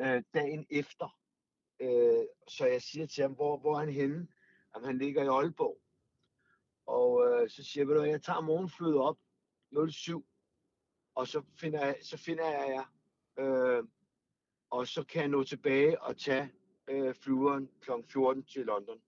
øh, 0.01 0.23
dagen 0.35 0.67
efter. 0.71 1.19
Øh, 1.81 2.27
så 2.49 2.67
jeg 2.67 2.83
siger 2.83 3.07
til 3.07 3.23
ham, 3.23 3.33
hvor, 3.33 3.57
hvor 3.59 3.75
er 3.75 3.79
han 3.79 3.93
henne? 3.93 4.29
Jamen, 4.75 4.87
han 4.87 4.99
ligger 4.99 5.23
i 5.23 5.27
Aalborg. 5.27 5.81
Og 6.87 7.27
øh, 7.27 7.51
så 7.51 7.65
siger 7.65 7.85
jeg, 7.87 7.97
du 7.97 8.03
jeg 8.03 8.23
tager 8.23 8.41
morgenflyet 8.41 8.97
op 8.97 9.19
07, 9.91 10.27
og 11.15 11.29
så 11.29 11.43
finder 11.61 11.87
jeg, 11.87 11.99
så 12.03 12.17
finder 12.17 12.45
jeg 12.45 12.69
jer. 12.69 12.95
Øh, 13.45 13.85
og 14.71 14.87
så 14.87 15.05
kan 15.05 15.21
jeg 15.21 15.29
nå 15.29 15.43
tilbage 15.45 16.03
og 16.03 16.17
tage 16.17 16.53
øh, 16.89 17.15
flyveren 17.15 17.71
kl. 17.81 17.91
14 18.13 18.45
til 18.45 18.67
London. 18.67 19.03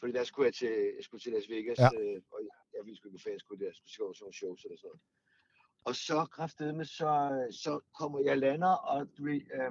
Fordi 0.00 0.12
der 0.12 0.24
skulle 0.24 0.46
jeg 0.46 0.54
til, 0.54 0.92
jeg 0.96 1.04
skulle 1.04 1.20
til 1.20 1.32
Las 1.32 1.48
Vegas, 1.48 1.78
Ja. 1.78 1.88
øh, 2.00 2.22
og 2.30 2.40
jeg, 2.74 2.84
ville 2.84 3.00
fanden 3.02 3.32
jeg 3.32 3.40
skulle 3.40 3.60
der. 3.60 3.66
Jeg 3.66 3.74
skulle 3.74 3.90
sådan 4.14 4.16
nogle 4.20 4.34
shows 4.34 4.64
eller 4.64 4.76
sådan 4.76 4.88
noget. 4.88 5.00
Og 5.88 5.94
så 6.08 6.18
kraftedeme, 6.36 6.84
så, 6.84 7.10
så 7.64 7.72
kommer 7.98 8.18
jeg 8.28 8.36
lander, 8.38 8.74
og 8.92 8.98
du 9.16 9.20
ved, 9.28 9.40
øh, 9.56 9.70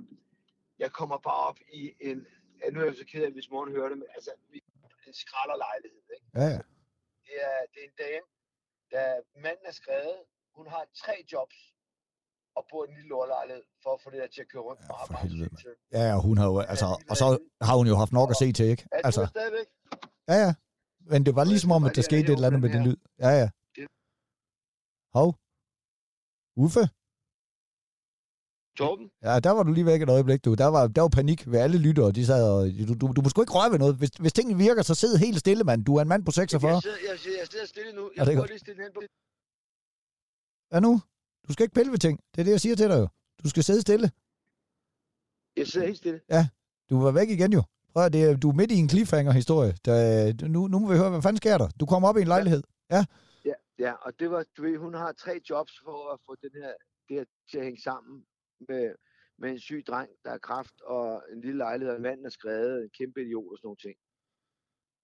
jeg 0.83 0.91
kommer 0.99 1.17
bare 1.27 1.41
op 1.49 1.59
i 1.81 1.81
en, 2.09 2.17
ja, 2.61 2.65
nu 2.73 2.77
er 2.81 2.85
jeg 2.85 2.95
så 3.01 3.05
ked 3.11 3.23
af, 3.27 3.31
hvis 3.31 3.49
morgen 3.53 3.71
hører 3.75 3.89
det, 3.91 3.97
men 3.97 4.07
altså, 4.17 4.31
vi- 4.51 4.63
en 5.07 5.13
skralderlejlighed, 5.23 6.01
ikke? 6.15 6.25
Ja, 6.39 6.47
ja. 6.55 6.61
Det 7.27 7.35
er, 7.49 7.57
det 7.73 7.79
er 7.83 7.87
en 7.91 7.97
dame, 8.05 8.25
der 8.93 9.07
manden 9.43 9.65
er 9.71 9.75
skrevet, 9.81 10.17
hun 10.57 10.67
har 10.73 10.83
tre 11.01 11.13
jobs, 11.33 11.57
og 12.57 12.61
bor 12.69 12.81
i 12.85 12.87
en 12.89 12.95
lille 12.97 13.09
lortlejlighed, 13.09 13.63
for 13.83 13.91
at 13.95 13.99
få 14.03 14.09
det 14.13 14.19
der 14.21 14.27
til 14.35 14.41
at 14.45 14.49
køre 14.51 14.63
rundt. 14.67 14.81
Ja, 14.81 14.93
og 15.01 15.07
for 15.07 15.13
bare 15.13 15.23
helvede. 15.27 15.49
Ja, 15.95 16.01
ja, 16.11 16.15
hun 16.27 16.37
har 16.37 16.47
jo, 16.51 16.59
altså, 16.73 16.87
og 17.11 17.15
så 17.21 17.27
har 17.67 17.75
hun 17.79 17.87
jo 17.91 17.95
haft 18.03 18.13
nok 18.19 18.29
at 18.33 18.37
se 18.43 18.47
til, 18.59 18.65
ikke? 18.73 18.83
Du 18.83 18.89
Altså, 19.09 19.21
stadigvæk? 19.35 19.67
ja, 20.31 20.35
ja. 20.45 20.51
Men 21.11 21.19
det 21.25 21.31
var 21.35 21.41
Og 21.45 21.51
ligesom 21.53 21.71
om, 21.77 21.81
at 21.87 21.95
der 21.95 22.01
skete 22.09 22.27
et 22.27 22.29
eller 22.37 22.47
andet 22.49 22.61
med 22.65 22.69
den 22.75 22.81
det 22.83 22.87
lyd. 22.87 22.97
Ja, 23.25 23.31
ja. 23.41 23.47
Hov. 25.17 25.29
Uffe? 26.63 26.83
Torben? 28.77 29.05
Ja, 29.27 29.39
der 29.39 29.51
var 29.51 29.63
du 29.63 29.71
lige 29.71 29.85
væk 29.85 30.01
et 30.01 30.09
øjeblik, 30.09 30.45
du. 30.45 30.53
Der 30.53 30.65
var, 30.65 30.87
der 30.87 31.01
var 31.01 31.07
panik 31.19 31.51
ved 31.51 31.59
alle 31.59 31.77
lyttere. 31.77 32.11
De 32.11 32.25
sad 32.25 32.43
og, 32.51 32.61
du, 32.87 32.93
du, 33.01 33.13
du 33.15 33.21
må 33.21 33.29
sgu 33.29 33.41
ikke 33.41 33.53
røre 33.53 33.71
ved 33.71 33.79
noget. 33.79 33.95
Hvis, 33.95 34.09
hvis 34.09 34.33
tingene 34.33 34.57
virker, 34.57 34.81
så 34.81 34.95
sid 34.95 35.15
helt 35.17 35.39
stille, 35.39 35.63
mand. 35.63 35.85
Du 35.85 35.95
er 35.95 36.01
en 36.01 36.07
mand 36.07 36.25
på 36.25 36.31
46. 36.31 36.71
Jeg 36.71 36.81
sidder, 36.81 36.97
jeg, 37.09 37.19
sidder- 37.19 37.37
jeg 37.39 37.47
sidder 37.47 37.65
stille 37.65 37.91
nu. 37.93 38.01
Ja, 38.01 38.07
Jeg 38.17 38.25
det 38.25 38.31
er 38.31 38.35
prøver 38.35 38.39
godt. 38.39 38.49
lige 38.49 38.59
stille 38.59 38.83
hen 38.83 38.91
på 38.95 39.01
Hvad 40.69 40.81
nu? 40.81 41.01
Du 41.47 41.53
skal 41.53 41.63
ikke 41.63 41.75
pille 41.75 41.91
ved 41.91 41.99
ting. 41.99 42.19
Det 42.35 42.39
er 42.41 42.43
det, 42.45 42.51
jeg 42.51 42.61
siger 42.61 42.75
til 42.75 42.89
dig 42.89 42.99
jo. 43.03 43.07
Du 43.43 43.49
skal 43.49 43.63
sidde 43.63 43.81
stille. 43.81 44.11
Jeg 45.57 45.67
sidder 45.67 45.85
helt 45.87 45.97
stille. 45.97 46.19
Du 46.89 46.95
var 47.01 47.11
væk 47.11 47.29
igen 47.29 47.53
jo. 47.53 47.63
Prøv 47.93 48.05
at, 48.05 48.13
det, 48.13 48.41
du 48.41 48.49
er 48.49 48.53
midt 48.53 48.71
i 48.71 48.75
en 48.75 48.89
cliffhanger-historie. 48.89 49.73
Der, 49.85 49.97
nu, 50.47 50.67
nu 50.67 50.79
må 50.79 50.91
vi 50.91 50.97
høre, 50.97 51.09
hvad 51.09 51.21
fanden 51.21 51.37
sker 51.37 51.57
der? 51.57 51.67
Du 51.79 51.85
kommer 51.85 52.09
op 52.09 52.17
i 52.17 52.21
en 52.21 52.27
lejlighed. 52.27 52.63
Ja, 52.91 53.05
ja, 53.79 53.93
og 53.93 54.19
det 54.19 54.31
var, 54.31 54.45
du 54.57 54.61
ved, 54.61 54.77
hun 54.77 54.93
har 54.93 55.11
tre 55.11 55.41
jobs 55.49 55.79
for 55.83 56.11
at 56.13 56.19
få 56.25 56.35
den 56.35 56.51
her, 56.53 56.73
det 57.09 57.17
her 57.17 57.25
til 57.49 57.57
at 57.57 57.63
hænge 57.63 57.81
sammen 57.81 58.25
med, 58.59 58.95
med 59.37 59.51
en 59.51 59.59
syg 59.59 59.83
dreng, 59.87 60.09
der 60.25 60.31
er 60.31 60.37
kraft, 60.37 60.81
og 60.81 61.23
en 61.31 61.41
lille 61.41 61.57
lejlighed, 61.57 61.95
og 61.95 62.01
manden 62.01 62.25
er 62.25 62.29
skrevet, 62.29 62.83
en 62.83 62.89
kæmpe 62.89 63.21
idiot 63.21 63.51
og 63.51 63.57
sådan 63.57 63.67
nogle 63.67 63.77
ting. 63.77 63.99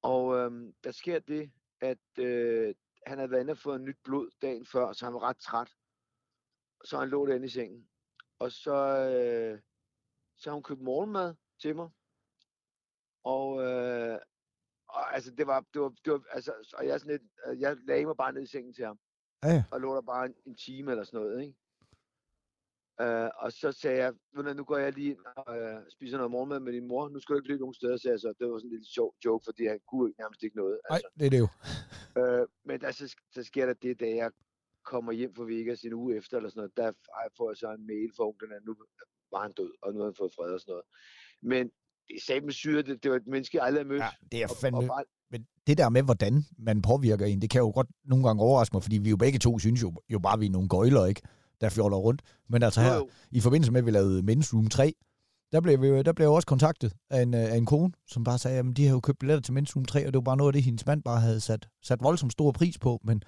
Og 0.01 0.35
øhm, 0.37 0.73
der 0.83 0.91
sker 0.91 1.19
det, 1.19 1.51
at 1.81 2.19
øh, 2.19 2.75
han 3.07 3.17
havde 3.17 3.31
været 3.31 3.41
inde 3.41 3.51
og 3.51 3.57
fået 3.57 3.81
nyt 3.81 3.97
blod 4.03 4.29
dagen 4.41 4.65
før, 4.65 4.93
så 4.93 5.05
han 5.05 5.13
var 5.13 5.23
ret 5.23 5.37
træt. 5.37 5.71
Så 6.83 6.99
han 6.99 7.09
lå 7.09 7.25
derinde 7.25 7.45
i 7.45 7.49
sengen. 7.49 7.89
Og 8.39 8.51
så, 8.51 8.75
øh, 9.09 9.61
så 10.35 10.49
har 10.49 10.53
hun 10.53 10.63
købt 10.63 10.81
morgenmad 10.81 11.35
til 11.61 11.75
mig. 11.75 11.89
Og, 13.23 13.63
øh, 13.63 14.19
og 14.93 15.15
altså, 15.15 15.31
det 15.31 15.47
var, 15.47 15.59
det 15.73 15.81
var, 15.81 15.89
det 16.05 16.13
var 16.13 16.23
altså, 16.31 16.51
og 16.77 16.87
jeg, 16.87 16.99
sådan 16.99 17.11
lidt, 17.11 17.31
øh, 17.47 17.59
jeg 17.59 17.77
lagde 17.87 18.05
mig 18.05 18.17
bare 18.17 18.33
ned 18.33 18.41
i 18.43 18.47
sengen 18.47 18.73
til 18.73 18.85
ham. 18.85 18.99
Ja, 19.43 19.49
ja. 19.49 19.63
Og 19.71 19.81
lå 19.81 19.95
der 19.95 20.01
bare 20.01 20.25
en, 20.25 20.35
en 20.45 20.55
time 20.55 20.91
eller 20.91 21.03
sådan 21.03 21.19
noget, 21.19 21.41
ikke? 21.41 21.55
Uh, 23.03 23.29
og 23.43 23.51
så 23.51 23.71
sagde 23.71 23.97
jeg, 24.03 24.13
"Ved 24.13 24.37
du 24.37 24.41
hvad, 24.41 24.55
nu 24.55 24.63
går 24.63 24.77
jeg 24.77 24.93
lige 24.93 25.09
ind 25.11 25.19
og 25.35 25.57
uh, 25.57 25.81
spiser 25.89 26.17
noget 26.17 26.31
morgenmad 26.31 26.59
med 26.59 26.73
din 26.73 26.87
mor. 26.87 27.09
Nu 27.09 27.19
skal 27.19 27.33
du 27.33 27.39
ikke 27.39 27.47
løbe 27.47 27.59
nogen 27.59 27.73
steder, 27.73 27.97
sagde 27.97 28.13
jeg 28.13 28.19
så. 28.19 28.33
Det 28.39 28.47
var 28.47 28.57
sådan 28.57 28.67
en 28.67 28.71
lille 28.71 28.85
sjov 28.95 29.15
joke, 29.25 29.43
fordi 29.45 29.65
han 29.65 29.79
kunne 29.91 30.13
nærmest 30.19 30.43
ikke 30.43 30.55
noget. 30.55 30.79
Nej, 30.89 30.95
Altså. 30.95 31.09
det 31.19 31.25
er 31.25 31.29
det 31.29 31.39
jo. 31.45 31.47
Uh, 32.21 32.47
men 32.67 32.81
der, 32.81 32.91
så, 32.91 33.43
sker 33.43 33.65
der 33.65 33.73
det, 33.73 33.99
da 33.99 34.09
jeg 34.15 34.31
kommer 34.83 35.11
hjem 35.11 35.35
fra 35.35 35.43
Vegas 35.43 35.81
en 35.83 35.93
uge 35.93 36.15
efter, 36.17 36.37
eller 36.37 36.49
sådan 36.49 36.59
noget, 36.59 36.77
der 36.77 36.91
får 37.37 37.49
jeg 37.49 37.57
så 37.57 37.69
en 37.71 37.87
mail 37.87 38.11
fra 38.17 38.27
onklen, 38.27 38.51
at 38.51 38.65
nu 38.65 38.75
var 39.31 39.41
han 39.41 39.51
død, 39.51 39.71
og 39.81 39.93
nu 39.93 39.99
har 39.99 40.05
han 40.05 40.15
fået 40.15 40.33
fred 40.35 40.53
og 40.53 40.59
sådan 40.61 40.71
noget. 40.71 40.85
Men 41.41 41.71
det 42.07 42.17
sagde 42.27 42.41
med 42.45 42.53
syre, 42.53 42.81
det, 42.81 43.03
det 43.03 43.11
var 43.11 43.17
et 43.17 43.27
menneske, 43.27 43.57
jeg 43.57 43.65
aldrig 43.65 43.83
har 43.85 43.89
mødt. 43.89 44.01
Ja, 44.01 44.07
det 44.31 44.43
er 44.43 44.47
og, 44.49 44.55
fandme... 44.61 44.77
og 44.79 44.83
bare, 44.87 45.03
Men 45.31 45.45
det 45.67 45.77
der 45.77 45.89
med, 45.89 46.01
hvordan 46.03 46.43
man 46.59 46.81
påvirker 46.81 47.25
en, 47.25 47.41
det 47.41 47.49
kan 47.49 47.59
jo 47.59 47.71
godt 47.75 47.87
nogle 48.05 48.25
gange 48.27 48.43
overraske 48.43 48.75
mig, 48.75 48.83
fordi 48.83 48.97
vi 48.97 49.09
jo 49.09 49.17
begge 49.17 49.39
to 49.39 49.59
synes 49.59 49.81
jo, 49.81 49.93
jo 50.09 50.19
bare, 50.19 50.39
vi 50.39 50.45
er 50.45 50.49
nogle 50.49 50.67
gøjler, 50.69 51.05
ikke? 51.05 51.21
Der 51.61 51.69
fjoller 51.69 51.97
rundt. 51.97 52.21
Men 52.49 52.63
altså 52.63 52.81
jo, 52.81 52.87
her, 52.87 52.95
jo, 52.95 53.09
i 53.31 53.39
forbindelse 53.39 53.71
med, 53.71 53.79
at 53.79 53.85
vi 53.85 53.91
lavede 53.91 54.19
Men's 54.31 54.53
Room 54.53 54.67
3, 54.67 54.93
der 55.51 55.61
blev, 55.61 55.81
vi, 55.81 55.87
jo- 55.87 56.01
der 56.01 56.13
blev 56.13 56.25
jeg 56.25 56.31
også 56.31 56.45
kontaktet 56.45 56.93
af 57.09 57.21
en, 57.21 57.33
øh, 57.33 57.39
af 57.39 57.55
en 57.57 57.65
kone, 57.65 57.91
som 58.07 58.23
bare 58.23 58.37
sagde, 58.37 58.59
at 58.59 58.65
de 58.77 58.85
har 58.85 58.93
jo 58.93 58.99
købt 58.99 59.19
billetter 59.19 59.41
til 59.41 59.51
Men's 59.51 59.75
Room 59.75 59.85
3, 59.85 59.99
og 60.07 60.13
det 60.13 60.17
var 60.17 60.21
bare 60.21 60.37
noget 60.37 60.49
af 60.49 60.53
det, 60.53 60.63
hendes 60.63 60.85
mand 60.85 61.03
bare 61.03 61.19
havde 61.19 61.39
sat, 61.39 61.67
sat 61.83 62.03
voldsomt 62.03 62.31
stor 62.31 62.51
pris 62.51 62.77
på, 62.77 63.01
men 63.03 63.23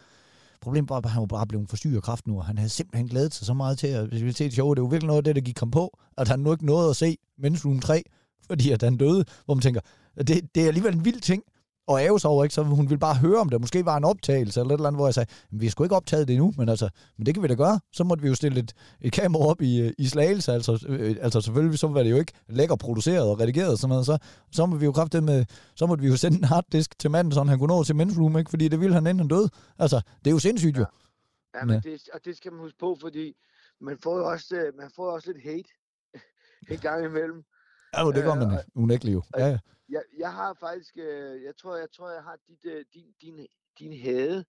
problemet 0.62 0.89
var, 0.89 0.98
at 0.98 1.05
han 1.10 1.20
var 1.20 1.25
bare 1.25 1.48
blevet 1.48 1.70
forstyrret 1.70 1.96
af 1.96 2.03
kraft 2.03 2.27
nu, 2.27 2.38
og 2.38 2.46
han 2.46 2.58
havde 2.58 2.70
simpelthen 2.70 3.08
glædet 3.08 3.34
sig 3.34 3.46
så 3.46 3.53
meget 3.53 3.77
til 3.77 3.88
at 3.88 4.10
se 4.12 4.44
det 4.44 4.53
sjove. 4.53 4.75
Det 4.75 4.84
var 4.84 4.89
virkelig 4.89 5.08
noget 5.08 5.17
af 5.17 5.24
det, 5.24 5.36
der 5.36 5.41
gik 5.41 5.60
ham 5.60 5.72
på, 5.72 6.00
at 6.17 6.27
han 6.27 6.39
nu 6.39 6.51
ikke 6.51 6.65
nåede 6.65 6.89
at 6.89 6.96
se 6.96 7.17
Men's 7.46 7.65
Room 7.65 7.79
3, 7.79 8.03
fordi 8.47 8.71
at 8.71 8.81
han 8.81 8.97
døde, 8.97 9.25
hvor 9.45 9.53
man 9.53 9.61
tænker, 9.61 9.81
det, 10.17 10.55
det 10.55 10.63
er 10.63 10.67
alligevel 10.67 10.93
en 10.95 11.05
vild 11.05 11.21
ting, 11.21 11.43
og 11.87 12.03
æve 12.03 12.19
sig 12.19 12.29
over, 12.29 12.43
ikke? 12.43 12.55
så 12.55 12.63
hun 12.63 12.89
ville 12.89 12.99
bare 12.99 13.15
høre, 13.15 13.37
om 13.39 13.49
der 13.49 13.57
måske 13.59 13.85
var 13.85 13.97
en 13.97 14.03
optagelse, 14.03 14.59
eller 14.59 14.73
et 14.73 14.77
eller 14.77 14.87
andet, 14.87 14.99
hvor 14.99 15.07
jeg 15.07 15.13
sagde, 15.13 15.31
"Men 15.51 15.61
vi 15.61 15.65
har 15.65 15.71
sgu 15.71 15.83
ikke 15.83 15.95
optaget 15.95 16.27
det 16.27 16.33
endnu, 16.33 16.53
men 16.57 16.69
altså, 16.69 16.89
men 17.17 17.25
det 17.25 17.33
kan 17.33 17.43
vi 17.43 17.47
da 17.47 17.53
gøre. 17.53 17.79
Så 17.93 18.03
måtte 18.03 18.21
vi 18.21 18.27
jo 18.27 18.35
stille 18.35 18.59
et, 18.59 18.73
et 19.01 19.13
kamera 19.13 19.45
op 19.45 19.61
i, 19.61 19.81
øh, 19.81 19.91
i 19.97 20.07
slagelse, 20.07 20.51
altså, 20.53 20.85
øh, 20.87 21.15
altså 21.21 21.41
selvfølgelig, 21.41 21.79
så 21.79 21.87
var 21.87 22.03
det 22.03 22.11
jo 22.11 22.15
ikke 22.17 22.33
lækker 22.49 22.75
produceret 22.75 23.29
og 23.29 23.39
redigeret 23.39 23.71
og 23.71 23.77
sådan 23.77 23.89
noget, 23.89 24.05
så, 24.05 24.17
så 24.51 24.65
må 24.65 24.75
vi 24.75 24.85
jo 24.85 24.91
kraftigt 24.91 25.23
med, 25.23 25.45
så 25.75 25.85
måtte 25.85 26.01
vi 26.01 26.07
jo 26.07 26.17
sende 26.17 26.37
en 26.37 26.43
harddisk 26.43 26.99
til 26.99 27.11
manden, 27.11 27.33
så 27.33 27.43
han 27.43 27.59
kunne 27.59 27.67
nå 27.75 27.83
til 27.83 27.93
men's 27.93 28.19
room, 28.21 28.37
ikke? 28.37 28.49
fordi 28.49 28.67
det 28.67 28.79
ville 28.79 28.93
han 28.93 29.03
inden 29.07 29.19
han 29.19 29.27
døde. 29.27 29.49
Altså, 29.79 30.01
det 30.19 30.27
er 30.27 30.31
jo 30.31 30.39
sindssygt 30.39 30.77
jo. 30.77 30.81
Ja, 30.81 31.59
Ja. 31.59 31.65
men 31.65 31.81
det, 31.83 32.01
og 32.13 32.19
det 32.25 32.37
skal 32.37 32.51
man 32.51 32.61
huske 32.61 32.77
på, 32.79 32.97
fordi 33.01 33.33
man 33.81 33.97
får 34.03 34.17
jo 34.17 34.25
også, 34.31 34.55
øh, 34.55 34.77
man 34.77 34.89
får 34.95 35.11
også 35.11 35.31
lidt 35.31 35.43
hate 35.43 35.69
en 36.73 36.77
gang 36.79 37.05
imellem. 37.05 37.43
Ja, 37.95 38.01
jo, 38.05 38.11
det 38.11 38.23
gør 38.23 38.31
Øh, 38.31 38.37
man 38.39 38.59
unægteligt 38.75 39.13
jo. 39.15 39.21
Ja, 39.37 39.47
ja. 39.47 39.59
Jeg, 39.89 40.01
jeg 40.19 40.31
har 40.33 40.57
faktisk, 40.59 40.97
øh, 40.97 41.43
jeg 41.43 41.53
tror, 41.61 41.75
jeg 41.75 41.87
tror, 41.95 42.09
jeg 42.11 42.23
har 42.23 42.37
dit, 42.47 42.65
øh, 42.65 42.85
din, 42.93 43.05
din, 43.21 43.47
din 43.79 44.01
hade 44.03 44.45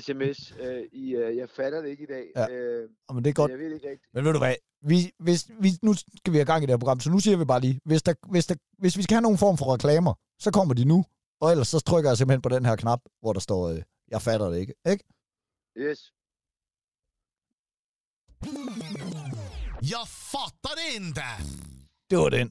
sms 0.00 0.52
øh, 0.60 0.82
i, 0.92 1.14
øh, 1.14 1.36
jeg 1.36 1.48
fatter 1.50 1.80
det 1.82 1.88
ikke 1.88 2.02
i 2.02 2.06
dag. 2.06 2.26
Ja. 2.36 2.48
Øh, 2.50 2.90
Men 3.14 3.24
det 3.24 3.30
er 3.30 3.34
godt. 3.34 3.50
Jeg 3.50 3.58
ved 3.58 3.66
det 3.66 3.74
ikke 3.74 3.90
rigtigt. 3.90 4.14
Men 4.14 4.24
ved 4.24 4.32
du 4.32 4.38
hvad, 4.38 4.54
vi, 4.82 5.12
hvis, 5.18 5.50
vi, 5.60 5.70
nu 5.82 5.94
skal 5.94 6.32
vi 6.32 6.38
have 6.38 6.46
gang 6.46 6.62
i 6.62 6.66
det 6.66 6.72
her 6.72 6.78
program, 6.78 7.00
så 7.00 7.10
nu 7.10 7.18
siger 7.18 7.36
vi 7.36 7.44
bare 7.44 7.60
lige, 7.60 7.80
hvis, 7.84 8.02
der, 8.02 8.14
hvis, 8.30 8.46
der, 8.46 8.54
hvis 8.78 8.96
vi 8.96 9.02
skal 9.02 9.14
have 9.14 9.22
nogen 9.22 9.38
form 9.38 9.58
for 9.58 9.74
reklamer, 9.74 10.14
så 10.38 10.50
kommer 10.50 10.74
de 10.74 10.84
nu, 10.84 11.04
og 11.40 11.50
ellers 11.50 11.68
så 11.68 11.80
trykker 11.80 12.10
jeg 12.10 12.16
simpelthen 12.16 12.42
på 12.42 12.48
den 12.48 12.64
her 12.66 12.76
knap, 12.76 13.00
hvor 13.20 13.32
der 13.32 13.40
står, 13.40 13.68
øh, 13.68 13.82
jeg 14.08 14.22
fatter 14.22 14.48
det 14.50 14.58
ikke. 14.58 14.74
ikke? 14.90 15.04
Yes. 15.78 16.12
Jag 19.82 20.08
fattar 20.08 20.74
det 20.80 20.88
inte! 21.00 21.26
Det 22.12 22.20
var 22.20 22.28
den. 22.28 22.50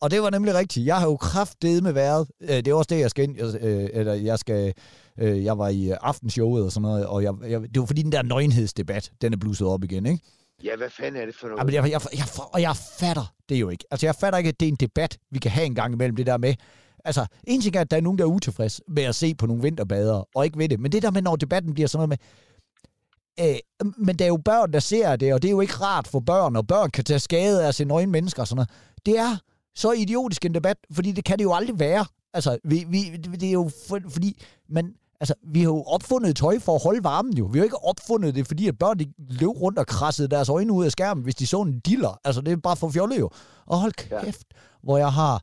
Og 0.00 0.10
det 0.10 0.22
var 0.22 0.30
nemlig 0.30 0.54
rigtigt. 0.54 0.86
Jeg 0.86 0.96
har 0.96 1.06
jo 1.06 1.16
kraftedeme 1.16 1.94
været. 1.94 2.28
Øh, 2.40 2.48
det 2.48 2.68
er 2.68 2.74
også 2.74 2.88
det, 2.90 3.00
jeg 3.00 3.10
skal 3.10 3.24
ind. 3.24 3.36
jeg- 3.38 3.62
Øh, 3.62 3.88
eller 3.92 4.14
jeg 4.14 4.38
skal... 4.38 4.72
Øh, 5.18 5.44
jeg 5.44 5.58
var 5.58 5.68
i 5.68 5.90
aftenshowet 5.90 6.64
og 6.64 6.72
sådan 6.72 6.82
noget, 6.82 7.06
og 7.06 7.22
jeg, 7.22 7.34
jeg, 7.48 7.60
det 7.60 7.80
var 7.80 7.86
fordi 7.86 8.02
den 8.02 8.12
der 8.12 8.22
nøgenhedsdebat, 8.22 9.10
den 9.22 9.32
er 9.32 9.36
blusset 9.36 9.66
op 9.68 9.84
igen, 9.84 10.06
ikke? 10.06 10.24
Ja, 10.64 10.76
hvad 10.76 10.90
fanden 10.90 11.22
er 11.22 11.26
det 11.26 11.34
for 11.40 11.46
noget? 11.46 11.58
Jamen, 11.58 11.74
jeg, 11.74 11.90
jeg, 11.90 12.00
jeg, 12.18 12.24
og 12.52 12.62
jeg 12.62 12.76
fatter 12.98 13.32
det 13.48 13.60
jo 13.60 13.68
ikke. 13.68 13.84
Altså, 13.90 14.06
jeg 14.06 14.14
fatter 14.14 14.38
ikke, 14.38 14.48
at 14.48 14.60
det 14.60 14.66
er 14.66 14.70
en 14.72 14.76
debat, 14.80 15.18
vi 15.30 15.38
kan 15.38 15.50
have 15.50 15.66
en 15.66 15.74
gang 15.74 15.94
imellem 15.94 16.16
det 16.16 16.26
der 16.26 16.36
med. 16.38 16.54
Altså, 17.04 17.26
en 17.46 17.60
ting 17.60 17.76
er, 17.76 17.80
at 17.80 17.90
der 17.90 17.96
er 17.96 18.00
nogen, 18.00 18.18
der 18.18 18.24
er 18.24 18.28
utilfreds 18.28 18.80
med 18.88 19.02
at 19.02 19.14
se 19.14 19.34
på 19.34 19.46
nogle 19.46 19.62
vinterbader, 19.62 20.28
og 20.34 20.44
ikke 20.44 20.58
ved 20.58 20.68
det. 20.68 20.80
Men 20.80 20.92
det 20.92 21.02
der 21.02 21.10
med, 21.10 21.22
når 21.22 21.36
debatten 21.36 21.74
bliver 21.74 21.88
sådan 21.88 21.98
noget 21.98 22.08
med, 22.08 22.16
øh, 23.40 23.56
men 23.98 24.16
der 24.16 24.24
er 24.24 24.28
jo 24.28 24.36
børn, 24.36 24.72
der 24.72 24.80
ser 24.80 25.16
det, 25.16 25.34
og 25.34 25.42
det 25.42 25.48
er 25.48 25.52
jo 25.52 25.60
ikke 25.60 25.74
rart 25.74 26.08
for 26.08 26.20
børn, 26.20 26.56
og 26.56 26.66
børn 26.66 26.90
kan 26.90 27.04
tage 27.04 27.18
skade 27.18 27.66
af 27.66 27.74
se 27.74 27.84
nøgne 27.84 28.12
mennesker 28.12 28.42
og 28.42 28.48
sådan 28.48 28.56
noget. 28.56 28.70
Det 29.06 29.18
er 29.18 29.36
så 29.74 29.92
idiotisk 29.92 30.44
en 30.44 30.54
debat, 30.54 30.76
fordi 30.92 31.12
det 31.12 31.24
kan 31.24 31.38
det 31.38 31.44
jo 31.44 31.54
aldrig 31.54 31.78
være. 31.78 32.06
Altså, 32.34 32.58
vi, 32.64 32.84
vi, 32.88 33.16
det 33.16 33.48
er 33.48 33.52
jo 33.52 33.70
for, 33.88 34.00
fordi, 34.08 34.42
man, 34.68 34.94
altså, 35.20 35.34
vi 35.42 35.58
har 35.58 35.64
jo 35.64 35.82
opfundet 35.82 36.36
tøj 36.36 36.58
for 36.58 36.74
at 36.74 36.82
holde 36.82 37.04
varmen 37.04 37.36
jo. 37.36 37.44
Vi 37.44 37.58
har 37.58 37.62
jo 37.62 37.64
ikke 37.64 37.84
opfundet 37.84 38.34
det, 38.34 38.46
fordi 38.46 38.68
at 38.68 38.78
børn 38.78 38.98
de 38.98 39.12
løb 39.18 39.48
rundt 39.48 39.78
og 39.78 39.86
krassede 39.86 40.28
deres 40.28 40.48
øjne 40.48 40.72
ud 40.72 40.84
af 40.84 40.92
skærmen, 40.92 41.24
hvis 41.24 41.34
de 41.34 41.46
så 41.46 41.62
en 41.62 41.80
diller. 41.80 42.20
Altså, 42.24 42.40
det 42.40 42.52
er 42.52 42.56
bare 42.56 42.76
for 42.76 42.88
fjollet 42.88 43.18
jo. 43.18 43.30
Og 43.66 43.78
hold 43.78 43.92
kæft, 43.92 44.46
ja. 44.54 44.58
hvor 44.82 44.98
jeg 44.98 45.12
har 45.12 45.42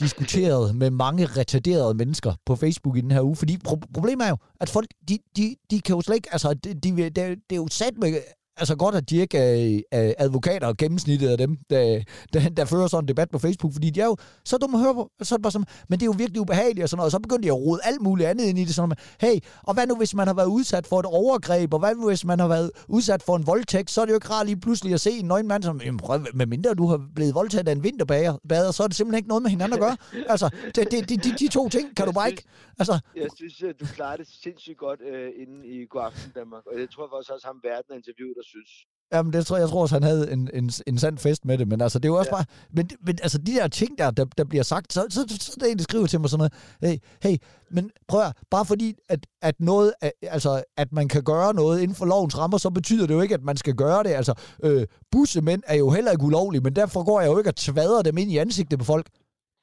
diskuteret 0.00 0.74
med 0.76 0.90
mange 0.90 1.26
retarderede 1.26 1.94
mennesker 1.94 2.32
på 2.46 2.56
Facebook 2.56 2.96
i 2.96 3.00
den 3.00 3.10
her 3.10 3.22
uge, 3.22 3.36
fordi 3.36 3.58
pro- 3.68 3.92
problemet 3.94 4.24
er 4.26 4.30
jo, 4.30 4.36
at 4.60 4.68
folk, 4.68 4.86
de, 5.08 5.18
de, 5.36 5.56
de 5.70 5.80
kan 5.80 5.94
jo 5.94 6.00
slet 6.00 6.16
ikke, 6.16 6.28
altså, 6.32 6.54
de, 6.54 6.74
de, 6.74 6.90
det, 6.96 7.14
det 7.14 7.32
er 7.50 7.56
jo 7.56 7.68
sat 7.70 7.98
med, 7.98 8.18
altså 8.60 8.76
godt, 8.76 8.94
at 8.94 9.10
de 9.10 9.16
ikke 9.16 9.38
er, 9.38 9.80
er 9.92 10.14
advokater 10.18 10.66
og 10.66 10.76
gennemsnittet 10.76 11.28
af 11.28 11.38
dem, 11.38 11.56
der, 11.70 12.02
der, 12.32 12.48
der 12.48 12.64
fører 12.64 12.86
sådan 12.86 13.04
en 13.04 13.08
debat 13.08 13.30
på 13.30 13.38
Facebook, 13.38 13.72
fordi 13.72 13.90
de 13.90 14.00
er 14.00 14.04
jo 14.04 14.16
så 14.44 14.56
dumme 14.58 14.78
at 14.78 14.84
høre 14.84 14.94
på, 14.94 15.10
så 15.22 15.34
er 15.34 15.36
det 15.36 15.42
bare 15.42 15.52
sådan, 15.52 15.66
men 15.88 15.98
det 16.00 16.02
er 16.02 16.06
jo 16.06 16.14
virkelig 16.18 16.40
ubehageligt 16.40 16.82
og 16.82 16.88
sådan 16.88 16.98
noget, 16.98 17.06
og 17.06 17.10
så 17.10 17.18
begynder 17.18 17.42
de 17.42 17.48
at 17.48 17.54
rode 17.54 17.80
alt 17.84 18.00
muligt 18.00 18.28
andet 18.28 18.44
ind 18.44 18.58
i 18.58 18.64
det, 18.64 18.74
sådan 18.74 18.96
hey, 19.20 19.38
og 19.62 19.74
hvad 19.74 19.86
nu 19.86 19.96
hvis 19.96 20.14
man 20.14 20.26
har 20.26 20.34
været 20.34 20.46
udsat 20.46 20.86
for 20.86 21.00
et 21.00 21.06
overgreb, 21.06 21.74
og 21.74 21.80
hvad 21.80 21.94
nu 21.94 22.08
hvis 22.08 22.24
man 22.24 22.40
har 22.40 22.48
været 22.48 22.70
udsat 22.88 23.22
for 23.22 23.36
en 23.36 23.46
voldtægt, 23.46 23.90
så 23.90 24.00
er 24.00 24.04
det 24.04 24.12
jo 24.12 24.16
ikke 24.16 24.30
rart 24.30 24.46
lige 24.46 24.60
pludselig 24.60 24.94
at 24.94 25.00
se 25.00 25.10
en 25.10 25.24
nøgen 25.24 25.48
mand, 25.48 25.62
som, 25.62 25.80
prøv, 25.98 26.20
med 26.34 26.46
mindre 26.46 26.74
du 26.74 26.86
har 26.86 27.00
blevet 27.14 27.34
voldtaget 27.34 27.68
af 27.68 27.72
en 27.72 27.82
vinterbader, 27.82 28.36
bader, 28.48 28.70
så 28.72 28.82
er 28.82 28.86
det 28.86 28.96
simpelthen 28.96 29.18
ikke 29.18 29.28
noget 29.28 29.42
med 29.42 29.50
hinanden 29.50 29.74
at 29.74 29.80
gøre. 29.80 29.96
Altså, 30.32 30.48
det, 30.74 30.90
det, 30.90 31.08
de, 31.08 31.16
de, 31.16 31.30
de 31.38 31.48
to 31.48 31.68
ting 31.68 31.96
kan 31.96 32.06
du 32.06 32.12
bare 32.12 32.30
ikke, 32.30 32.44
altså, 32.78 33.00
Jeg 33.16 33.28
synes, 33.36 33.62
at 33.62 33.80
du 33.80 33.86
klarer 33.94 34.16
det 34.16 34.26
sindssygt 34.44 34.78
godt 34.78 35.00
øh, 35.00 35.30
inde 35.42 35.66
i 35.66 35.86
God 35.86 36.02
Aften 36.02 36.32
Danmark. 36.34 36.62
Og 36.66 36.74
det 36.78 36.90
tror 36.90 37.02
jeg 37.04 37.10
faktisk 37.14 37.32
også 37.36 37.46
ham 37.46 37.58
verden 37.62 37.92
interviewet, 38.00 38.34
der 38.38 38.44
synes. 38.52 38.70
Jamen, 39.12 39.32
det 39.32 39.46
tror 39.46 39.56
jeg, 39.56 39.60
jeg 39.60 39.68
tror 39.68 39.82
også, 39.82 39.94
han 39.94 40.02
havde 40.02 40.32
en, 40.32 40.50
en, 40.54 40.70
en 40.86 40.98
sand 40.98 41.18
fest 41.18 41.44
med 41.44 41.58
det, 41.58 41.68
men 41.68 41.80
altså, 41.80 41.98
det 41.98 42.04
er 42.04 42.12
jo 42.12 42.18
også 42.18 42.30
ja. 42.32 42.36
Bare, 42.36 42.44
men, 42.72 42.90
men 43.06 43.18
altså, 43.22 43.38
de 43.38 43.52
der 43.52 43.68
ting 43.68 43.98
der, 43.98 44.10
der, 44.10 44.24
der 44.24 44.44
bliver 44.44 44.62
sagt, 44.62 44.92
så, 44.92 45.06
så, 45.10 45.24
så, 45.28 45.36
så 45.38 45.52
er 45.60 45.64
det 45.64 45.72
en, 45.72 45.78
der 45.78 45.82
skriver 45.82 46.06
til 46.06 46.20
mig 46.20 46.30
sådan 46.30 46.50
noget, 46.82 47.02
hey, 47.22 47.28
hey, 47.30 47.36
men 47.70 47.90
prøv 48.08 48.20
at, 48.20 48.32
bare 48.50 48.64
fordi, 48.64 48.94
at, 49.08 49.26
at 49.42 49.54
noget, 49.60 49.92
altså, 50.22 50.62
at 50.76 50.92
man 50.92 51.08
kan 51.08 51.22
gøre 51.22 51.54
noget 51.54 51.80
inden 51.80 51.94
for 51.94 52.06
lovens 52.06 52.38
rammer, 52.38 52.58
så 52.58 52.70
betyder 52.70 53.06
det 53.06 53.14
jo 53.14 53.20
ikke, 53.20 53.34
at 53.34 53.42
man 53.42 53.56
skal 53.56 53.74
gøre 53.74 54.02
det, 54.02 54.10
altså, 54.10 54.34
øh, 54.62 54.86
bussemænd 55.10 55.62
er 55.66 55.74
jo 55.74 55.90
heller 55.90 56.12
ikke 56.12 56.24
ulovlige, 56.24 56.62
men 56.62 56.76
derfor 56.76 57.04
går 57.04 57.20
jeg 57.20 57.28
jo 57.30 57.38
ikke 57.38 57.48
at 57.48 57.56
tvæder 57.56 58.02
dem 58.02 58.18
ind 58.18 58.30
i 58.30 58.38
ansigtet 58.38 58.78
på 58.78 58.84
folk. 58.84 59.06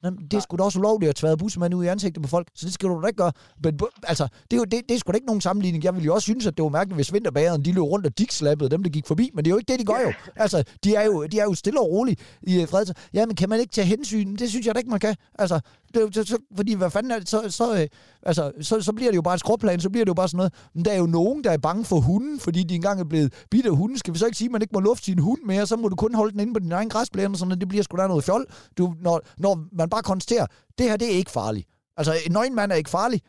Nå, 0.02 0.10
men 0.10 0.18
det 0.18 0.34
er 0.34 0.40
sgu 0.40 0.56
da 0.56 0.62
også 0.62 0.78
ulovligt 0.78 1.10
at 1.10 1.16
tvæde 1.16 1.36
bussemand 1.36 1.74
ud 1.74 1.84
i 1.84 1.86
ansigtet 1.86 2.22
på 2.22 2.28
folk, 2.28 2.48
så 2.54 2.66
det 2.66 2.74
skal 2.74 2.88
du 2.88 3.02
da 3.02 3.06
ikke 3.06 3.16
gøre. 3.16 3.32
Men 3.64 3.80
altså, 4.02 4.28
det 4.50 4.52
er, 4.52 4.56
jo, 4.56 4.64
det, 4.64 4.82
det 4.88 4.94
er 4.94 4.98
sgu 4.98 5.12
da 5.12 5.16
ikke 5.16 5.26
nogen 5.26 5.40
sammenligning. 5.40 5.84
Jeg 5.84 5.94
ville 5.94 6.06
jo 6.06 6.14
også 6.14 6.24
synes, 6.24 6.46
at 6.46 6.56
det 6.56 6.62
var 6.62 6.68
mærkeligt, 6.68 6.96
hvis 6.96 7.12
vinterbageren 7.12 7.64
de 7.64 7.72
løb 7.72 7.82
rundt 7.82 8.06
og 8.06 8.18
dikslappede 8.18 8.70
dem, 8.70 8.82
der 8.82 8.90
gik 8.90 9.06
forbi, 9.06 9.30
men 9.34 9.44
det 9.44 9.50
er 9.50 9.54
jo 9.54 9.58
ikke 9.58 9.72
det, 9.72 9.80
de 9.80 9.84
gør 9.84 10.00
jo. 10.06 10.12
Altså, 10.36 10.64
de 10.84 10.94
er 10.94 11.04
jo, 11.04 11.26
de 11.26 11.38
er 11.38 11.44
jo 11.44 11.54
stille 11.54 11.80
og 11.80 11.88
rolige 11.88 12.16
i 12.42 12.62
øh, 12.62 12.68
fred. 12.68 12.86
Ja, 13.14 13.26
men 13.26 13.36
kan 13.36 13.48
man 13.48 13.60
ikke 13.60 13.72
tage 13.72 13.86
hensyn? 13.86 14.36
Det 14.36 14.48
synes 14.50 14.66
jeg 14.66 14.74
da 14.74 14.78
ikke, 14.78 14.90
man 14.90 15.00
kan. 15.00 15.14
Altså, 15.38 15.60
det, 15.94 16.14
så, 16.14 16.24
så, 16.24 16.38
fordi 16.56 16.74
hvad 16.74 16.90
fanden 16.90 17.12
er 17.12 17.18
det, 17.18 17.28
så, 17.28 17.50
så, 17.50 17.80
øh, 17.80 17.88
altså, 18.28 18.52
så, 18.60 18.80
så 18.80 18.92
bliver 18.92 19.10
det 19.10 19.16
jo 19.16 19.22
bare 19.22 19.34
et 19.34 19.40
skråplan, 19.40 19.80
så 19.80 19.90
bliver 19.90 20.04
det 20.04 20.08
jo 20.08 20.14
bare 20.14 20.28
sådan 20.28 20.36
noget. 20.36 20.52
Men 20.74 20.84
der 20.84 20.90
er 20.90 20.96
jo 20.96 21.06
nogen, 21.06 21.44
der 21.44 21.50
er 21.50 21.58
bange 21.58 21.84
for 21.84 22.00
hunden, 22.00 22.40
fordi 22.40 22.62
de 22.62 22.74
engang 22.74 23.00
er 23.00 23.04
blevet 23.04 23.32
bidt 23.50 23.66
af 23.66 23.76
hunden. 23.76 23.98
Skal 23.98 24.14
vi 24.14 24.18
så 24.18 24.26
ikke 24.26 24.38
sige, 24.38 24.48
at 24.48 24.52
man 24.52 24.62
ikke 24.62 24.72
må 24.74 24.80
lufte 24.80 25.04
sin 25.04 25.18
hund 25.18 25.40
mere, 25.46 25.66
så 25.66 25.76
må 25.76 25.88
du 25.88 25.96
kun 25.96 26.14
holde 26.14 26.32
den 26.32 26.40
inde 26.40 26.54
på 26.54 26.60
din 26.60 26.72
egen 26.72 26.88
græsplæne, 26.88 27.28
og 27.28 27.36
sådan 27.36 27.48
noget. 27.48 27.60
Det 27.60 27.68
bliver 27.68 27.82
sgu 27.82 27.96
da 27.96 28.06
noget 28.06 28.24
fjol. 28.24 28.46
Du, 28.78 28.94
når, 29.00 29.20
når 29.38 29.64
man 29.72 29.88
bare 29.88 30.02
konstaterer, 30.02 30.46
det 30.78 30.86
her, 30.86 30.96
det 30.96 31.12
er 31.12 31.16
ikke 31.16 31.30
farligt. 31.30 31.66
Altså, 31.96 32.14
en 32.26 32.32
nøgenmand 32.32 32.72
er 32.72 32.76
ikke 32.76 32.90
farlig. 32.90 33.22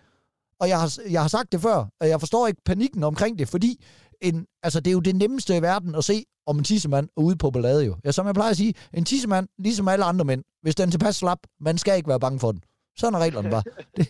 Og 0.60 0.70
jeg 0.70 0.80
har, 0.80 0.98
jeg 1.10 1.22
har 1.22 1.28
sagt 1.28 1.52
det 1.52 1.62
før, 1.62 1.86
og 2.00 2.10
jeg 2.10 2.20
forstår 2.20 2.48
ikke 2.48 2.62
panikken 2.66 3.04
omkring 3.04 3.40
det, 3.40 3.50
fordi 3.50 3.86
en, 4.22 4.46
altså, 4.64 4.80
det 4.80 4.92
er 4.92 4.94
jo 4.94 5.00
det 5.00 5.16
nemmeste 5.16 5.58
i 5.58 5.62
verden 5.62 5.96
at 5.96 6.04
se, 6.04 6.24
om 6.48 6.58
en 6.58 6.64
tissemand 6.64 7.10
er 7.18 7.22
ude 7.22 7.36
på 7.36 7.52
ballade 7.52 7.86
jo. 7.86 7.96
Ja, 8.06 8.12
som 8.12 8.26
jeg 8.26 8.34
plejer 8.34 8.52
at 8.52 8.58
sige, 8.58 8.74
en 8.94 9.06
tissemand, 9.06 9.48
ligesom 9.60 9.88
alle 9.88 10.06
andre 10.06 10.26
mænd, 10.26 10.44
hvis 10.62 10.76
den 10.76 10.88
er 10.88 10.92
tilpas 10.92 11.16
slap, 11.16 11.40
man 11.60 11.78
skal 11.78 11.98
ikke 11.98 12.10
være 12.10 12.20
bange 12.20 12.40
for 12.40 12.52
den. 12.52 12.64
Sådan 12.98 13.14
er 13.14 13.20
reglerne 13.20 13.50
bare. 13.50 13.64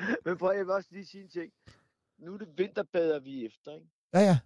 Men 0.24 0.38
prøv, 0.38 0.56
jeg 0.56 0.66
vil 0.66 0.74
også 0.74 0.88
lige 0.92 1.06
sige 1.06 1.22
en 1.22 1.28
ting. 1.30 1.52
Nu 2.18 2.34
er 2.34 2.38
det 2.38 2.58
vinterbader 2.58 3.18
vi 3.20 3.42
er 3.42 3.46
efter, 3.46 3.74
ikke? 3.74 3.86
Ja, 4.14 4.20
ja. 4.20 4.38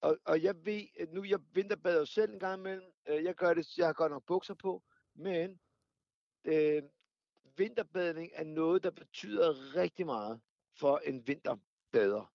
Og, 0.00 0.18
og 0.24 0.42
jeg 0.42 0.54
ved, 0.64 0.82
at 1.00 1.12
nu 1.12 1.24
jeg 1.24 1.38
vinterbader 1.52 1.98
jo 1.98 2.06
selv 2.06 2.32
en 2.32 2.38
gang 2.38 2.60
imellem. 2.60 2.84
Øh, 3.08 3.24
Jeg 3.24 3.34
gør 3.34 3.54
det, 3.54 3.78
jeg 3.78 3.86
har 3.86 3.92
godt 3.92 4.12
nok 4.12 4.22
bukser 4.26 4.54
på, 4.54 4.82
men 5.14 5.60
øh, 6.44 6.82
vinterbadning 7.56 8.30
er 8.34 8.44
noget, 8.44 8.82
der 8.82 8.90
betyder 8.90 9.74
rigtig 9.76 10.06
meget 10.06 10.40
for 10.78 10.98
en 11.04 11.26
vinterbader. 11.26 12.32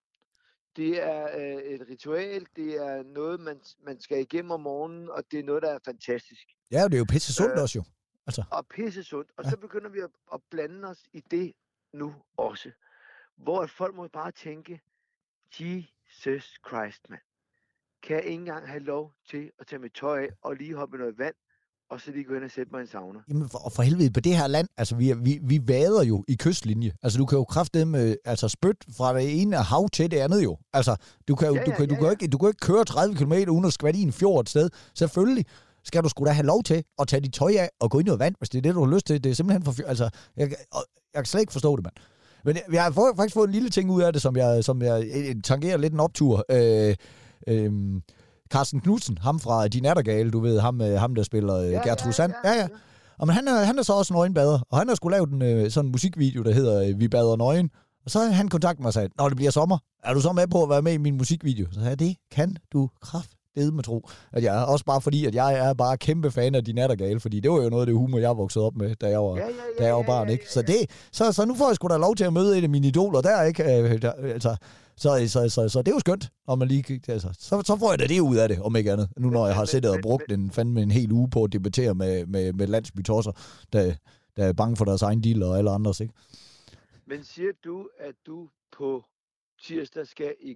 Det 0.75 1.01
er 1.03 1.37
øh, 1.37 1.63
et 1.63 1.87
ritual, 1.89 2.47
det 2.55 2.75
er 2.75 3.03
noget, 3.03 3.39
man, 3.39 3.61
man 3.79 3.99
skal 3.99 4.19
igennem 4.21 4.51
om 4.51 4.59
morgenen, 4.61 5.09
og 5.09 5.23
det 5.31 5.39
er 5.39 5.43
noget, 5.43 5.63
der 5.63 5.69
er 5.69 5.79
fantastisk. 5.85 6.47
Ja, 6.71 6.83
det 6.83 6.93
er 6.93 6.97
jo 6.97 7.05
pisse 7.09 7.33
sundt 7.33 7.51
Øh, 7.55 7.61
også 7.61 7.77
jo. 7.79 7.83
Altså, 8.27 8.43
og 8.51 8.67
pisse 8.67 9.03
sundt. 9.03 9.31
Og 9.37 9.43
Ja. 9.43 9.49
så 9.49 9.57
begynder 9.57 9.89
vi 9.89 9.99
at, 9.99 10.09
at 10.33 10.41
blande 10.51 10.87
os 10.87 11.03
i 11.13 11.19
det 11.31 11.53
nu 11.95 12.13
også. 12.37 12.71
Hvor 13.37 13.61
at 13.61 13.69
folk 13.69 13.95
må 13.95 14.07
bare 14.07 14.31
tænke, 14.31 14.81
Jesus 15.59 16.59
Christ, 16.67 17.01
mand. 17.09 17.21
Kan 18.03 18.15
jeg 18.15 18.23
ikke 18.23 18.39
engang 18.39 18.67
have 18.67 18.83
lov 18.83 19.13
til 19.29 19.51
at 19.59 19.67
tage 19.67 19.79
mit 19.79 19.93
tøj 19.93 20.23
af 20.23 20.29
og 20.41 20.55
lige 20.55 20.75
hoppe 20.75 20.97
i 20.97 20.99
noget 20.99 21.17
vand, 21.17 21.35
og 21.89 22.01
så 22.01 22.11
lige 22.11 22.23
gå 22.23 22.33
hen 22.33 22.43
og 22.43 22.51
sætte 22.51 22.71
mig 22.71 22.79
i 22.79 22.81
en 22.81 22.87
sauna? 22.87 23.19
Jamen 23.29 23.49
for, 23.49 23.71
for 23.75 23.83
helvede, 23.83 24.11
på 24.11 24.19
det 24.19 24.37
her 24.37 24.47
land, 24.47 24.67
altså 24.77 24.95
vi, 24.95 25.13
vi, 25.23 25.39
vi 25.43 25.59
vader 25.67 26.03
jo 26.03 26.23
i 26.27 26.35
kystlinje. 26.35 26.91
Altså 27.03 27.19
du 27.19 27.25
kan 27.25 27.37
jo 27.37 27.43
kraftedeme 27.43 27.91
med 27.91 28.17
altså 28.25 28.47
spyt 28.47 28.85
fra 28.97 29.17
det 29.17 29.41
ene 29.41 29.55
hav 29.57 29.89
til 29.89 30.11
det 30.11 30.17
andet 30.17 30.43
jo. 30.43 30.57
Altså 30.73 30.95
du 31.27 31.35
kan 31.35 31.47
jo, 31.47 31.55
Ja, 31.55 31.63
du 31.63 31.71
ja, 31.71 31.77
kan, 31.77 31.89
du 31.89 31.93
ja, 31.93 31.99
kan 31.99 32.05
jo 32.05 32.05
ja. 32.05 32.11
ikke, 32.11 32.27
du 32.27 32.37
kan 32.37 32.47
ikke 32.49 32.59
køre 32.59 32.85
30 32.85 33.15
km 33.15 33.33
uden 33.51 33.65
at 33.65 33.73
skvatte 33.73 33.99
i 33.99 34.03
en 34.03 34.11
fjord 34.13 34.41
et 34.41 34.49
sted. 34.49 34.69
Selvfølgelig 34.95 35.45
skal 35.85 36.03
du 36.03 36.09
sgu 36.09 36.25
da 36.25 36.31
have 36.31 36.45
lov 36.45 36.63
til 36.63 36.83
at 36.99 37.07
tage 37.07 37.21
dit 37.21 37.33
tøj 37.33 37.53
af 37.59 37.69
og 37.79 37.91
gå 37.91 37.99
i 37.99 38.03
noget 38.03 38.19
vand, 38.19 38.35
hvis 38.37 38.49
det 38.49 38.57
er 38.57 38.61
det, 38.61 38.75
du 38.75 38.85
har 38.85 38.93
lyst 38.93 39.05
til. 39.05 39.23
Det 39.23 39.29
er 39.29 39.33
simpelthen 39.33 39.63
for. 39.63 39.87
Altså, 39.87 40.09
jeg, 40.37 40.49
jeg 40.51 40.57
kan 41.15 41.25
slet 41.25 41.41
ikke 41.41 41.53
forstå 41.53 41.75
det, 41.75 41.83
mand. 41.83 41.93
Men 42.45 42.57
jeg, 42.73 42.83
har 42.83 43.13
faktisk 43.15 43.33
fået 43.33 43.47
en 43.47 43.53
lille 43.53 43.69
ting 43.69 43.91
ud 43.91 44.01
af 44.01 44.13
det, 44.13 44.21
som 44.21 44.35
jeg, 44.35 44.63
som 44.63 44.81
jeg 44.81 45.05
tangerer 45.43 45.77
lidt 45.77 45.93
en 45.93 45.99
optur. 45.99 46.45
Øh, 46.51 46.95
øh, 47.47 47.71
Carsten 48.49 48.81
Knudsen, 48.81 49.17
ham 49.17 49.39
fra 49.39 49.67
Din 49.67 49.83
Nattergale, 49.83 50.31
du 50.31 50.39
ved, 50.39 50.59
ham, 50.59 50.81
øh, 50.81 50.99
ham 50.99 51.15
der 51.15 51.23
spiller 51.23 51.55
øh, 51.55 51.71
Gertrud 51.71 52.13
Sand. 52.13 52.33
Ja, 52.43 52.53
ja. 52.53 52.67
Og 53.19 53.27
men 53.27 53.35
han 53.35 53.47
er, 53.47 53.63
han 53.63 53.79
er 53.79 53.83
så 53.83 53.93
også 53.93 54.13
nøgenbader, 54.13 54.59
og 54.69 54.77
han 54.77 54.87
har 54.87 54.95
skulle 54.95 55.15
lavet 55.15 55.29
en 55.29 55.41
øh, 55.41 55.71
sådan 55.71 55.87
en 55.87 55.91
musikvideo, 55.91 56.43
der 56.43 56.53
hedder 56.53 56.97
Vi 56.97 57.07
bader 57.07 57.35
nøgen. 57.35 57.69
Og 58.05 58.11
så 58.11 58.19
han 58.19 58.47
kontaktet 58.47 58.79
mig 58.79 58.87
og 58.87 58.93
sagt, 58.93 59.17
når 59.17 59.27
det 59.29 59.35
bliver 59.35 59.51
sommer, 59.51 59.77
er 60.03 60.13
du 60.13 60.21
så 60.21 60.31
med 60.31 60.47
på 60.47 60.63
at 60.63 60.69
være 60.69 60.81
med 60.81 60.93
i 60.93 60.97
min 60.97 61.17
musikvideo? 61.17 61.65
Så 61.71 61.73
sagde 61.73 61.89
jeg, 61.89 61.99
det 61.99 62.15
kan 62.31 62.57
du 62.73 62.89
kraft 63.01 63.31
med 63.55 63.83
tro. 63.83 64.09
At 64.31 64.43
jeg 64.43 64.61
er 64.61 64.61
også 64.61 64.85
bare 64.85 65.01
fordi, 65.01 65.25
at 65.25 65.35
jeg 65.35 65.53
er 65.53 65.73
bare 65.73 65.97
kæmpe 65.97 66.31
fan 66.31 66.55
af 66.55 66.63
Din 66.63 66.75
Nattergale, 66.75 67.19
fordi 67.19 67.39
det 67.39 67.51
var 67.51 67.63
jo 67.63 67.69
noget 67.69 67.81
af 67.81 67.85
det 67.85 67.95
humor, 67.95 68.19
jeg 68.19 68.37
voksede 68.37 68.65
op 68.65 68.75
med, 68.75 68.95
da 68.95 69.09
jeg 69.09 69.19
var, 69.19 69.35
Ja, 69.35 69.41
ja, 69.41 69.45
ja, 69.45 69.51
da 69.79 69.85
jeg 69.85 69.95
var 69.95 70.03
barn, 70.03 70.29
ikke? 70.29 70.51
Så, 70.51 70.61
det, 70.61 70.75
så, 71.11 71.31
så 71.31 71.45
nu 71.45 71.55
får 71.55 71.67
jeg 71.67 71.75
sgu 71.75 71.87
da 71.87 71.97
lov 71.97 72.15
til 72.15 72.23
at 72.23 72.33
møde 72.33 72.57
et 72.57 72.63
af 72.63 72.69
mine 72.69 72.87
idoler 72.87 73.21
der, 73.21 73.41
ikke? 73.43 73.63
Øh, 73.63 74.01
der, 74.01 74.11
altså, 74.11 74.55
så, 74.97 75.27
så, 75.27 75.49
så, 75.49 75.69
så, 75.69 75.81
det 75.81 75.87
er 75.87 75.95
jo 75.95 75.99
skønt, 75.99 76.29
når 76.47 76.55
man 76.55 76.67
lige, 76.67 77.01
altså, 77.07 77.29
så, 77.39 77.61
så 77.65 77.77
får 77.77 77.91
jeg 77.91 77.99
da 77.99 78.07
det 78.07 78.19
ud 78.19 78.35
af 78.35 78.49
det, 78.49 78.59
om 78.61 78.75
ikke 78.75 78.91
andet. 78.91 79.09
Nu 79.17 79.29
når 79.29 79.45
jeg 79.45 79.55
har 79.55 79.65
siddet 79.65 79.91
og 79.91 79.97
brugt 80.01 80.31
en, 80.31 80.51
fandme 80.51 80.81
en 80.81 80.91
hel 80.91 81.11
uge 81.11 81.29
på 81.29 81.43
at 81.43 81.53
debattere 81.53 81.95
med, 81.95 82.25
med, 82.25 82.53
med 82.53 82.67
landsbytosser, 82.67 83.31
der, 83.73 83.93
der 84.37 84.45
er 84.45 84.53
bange 84.53 84.75
for 84.75 84.85
deres 84.85 85.01
egen 85.01 85.23
deal 85.23 85.43
og 85.43 85.57
alle 85.57 85.71
andres, 85.71 85.99
ikke? 85.99 86.13
Men 87.07 87.23
siger 87.23 87.51
du, 87.65 87.87
at 87.99 88.15
du 88.27 88.47
på 88.77 89.03
tirsdag 89.63 90.07
skal 90.07 90.33
i, 90.41 90.55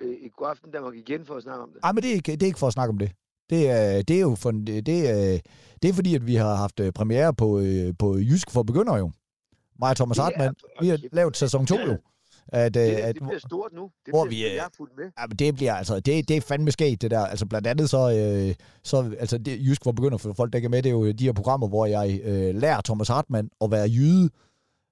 i 0.00 0.28
God 0.36 0.48
Aften 0.50 0.70
Danmark 0.70 0.94
igen 0.94 1.26
for 1.26 1.34
at 1.34 1.42
snakke 1.42 1.62
om 1.62 1.68
det? 1.72 1.80
Ej, 1.84 1.92
men 1.92 2.02
det 2.02 2.10
er, 2.10 2.14
ikke, 2.14 2.32
det 2.32 2.42
er 2.42 2.46
ikke 2.46 2.58
for 2.58 2.66
at 2.66 2.72
snakke 2.72 2.90
om 2.90 2.98
det. 2.98 3.12
Det 3.50 3.70
er, 3.70 4.02
det 4.02 4.16
er 4.16 4.20
jo 4.20 4.34
for, 4.34 4.50
det, 4.50 4.88
er, 4.88 5.38
det 5.82 5.88
er 5.90 5.92
fordi, 5.94 6.14
at 6.14 6.26
vi 6.26 6.34
har 6.34 6.54
haft 6.54 6.80
øh, 6.80 6.92
premiere 6.92 7.34
på, 7.34 7.58
øh, 7.60 7.94
på 7.98 8.18
Jysk 8.18 8.50
for 8.50 8.62
Begynder 8.62 8.96
jo. 8.98 9.10
mig 9.80 9.90
og 9.90 9.96
Thomas 9.96 10.16
Det 10.16 10.20
er- 10.20 10.24
Hartmann, 10.24 10.54
og 10.76 10.84
vi 10.84 10.88
har 10.88 10.98
lavet 11.12 11.36
sæson 11.36 11.66
2 11.66 11.74
jo. 11.86 11.96
At, 12.48 12.76
øh, 12.76 12.82
Det, 12.84 12.90
at, 12.92 13.14
det 13.14 13.22
bliver 13.22 13.38
stort 13.38 13.72
nu. 13.72 13.82
Det 13.82 14.12
hvor 14.12 14.24
bliver, 14.24 14.44
vi, 14.46 14.50
øh, 14.50 14.54
jeg 14.54 14.62
har 14.62 14.70
fulgt 14.76 14.96
med. 14.96 15.04
Ja, 15.18 15.26
men 15.26 15.36
det 15.36 15.54
bliver 15.54 15.74
altså, 15.74 16.00
det, 16.00 16.28
det 16.28 16.36
er 16.36 16.40
fandme 16.40 16.70
sket, 16.70 17.02
det 17.02 17.10
der. 17.10 17.20
Altså 17.26 17.46
blandt 17.46 17.66
andet 17.66 17.90
så, 17.90 17.98
øh, 17.98 18.54
så 18.84 19.14
altså 19.18 19.38
det, 19.38 19.58
Jysk 19.60 19.82
hvor 19.82 19.92
begynder 19.92 20.18
for 20.18 20.32
folk, 20.32 20.52
der 20.52 20.56
ikke 20.58 20.66
er 20.66 20.70
med, 20.70 20.82
det 20.82 20.88
er 20.88 20.92
jo 20.92 21.12
de 21.12 21.24
her 21.24 21.32
programmer, 21.32 21.68
hvor 21.68 21.86
jeg 21.86 22.20
øh, 22.24 22.54
lærer 22.54 22.80
Thomas 22.84 23.08
Hartmann 23.08 23.50
at 23.60 23.70
være 23.70 23.88
jyde, 23.88 24.30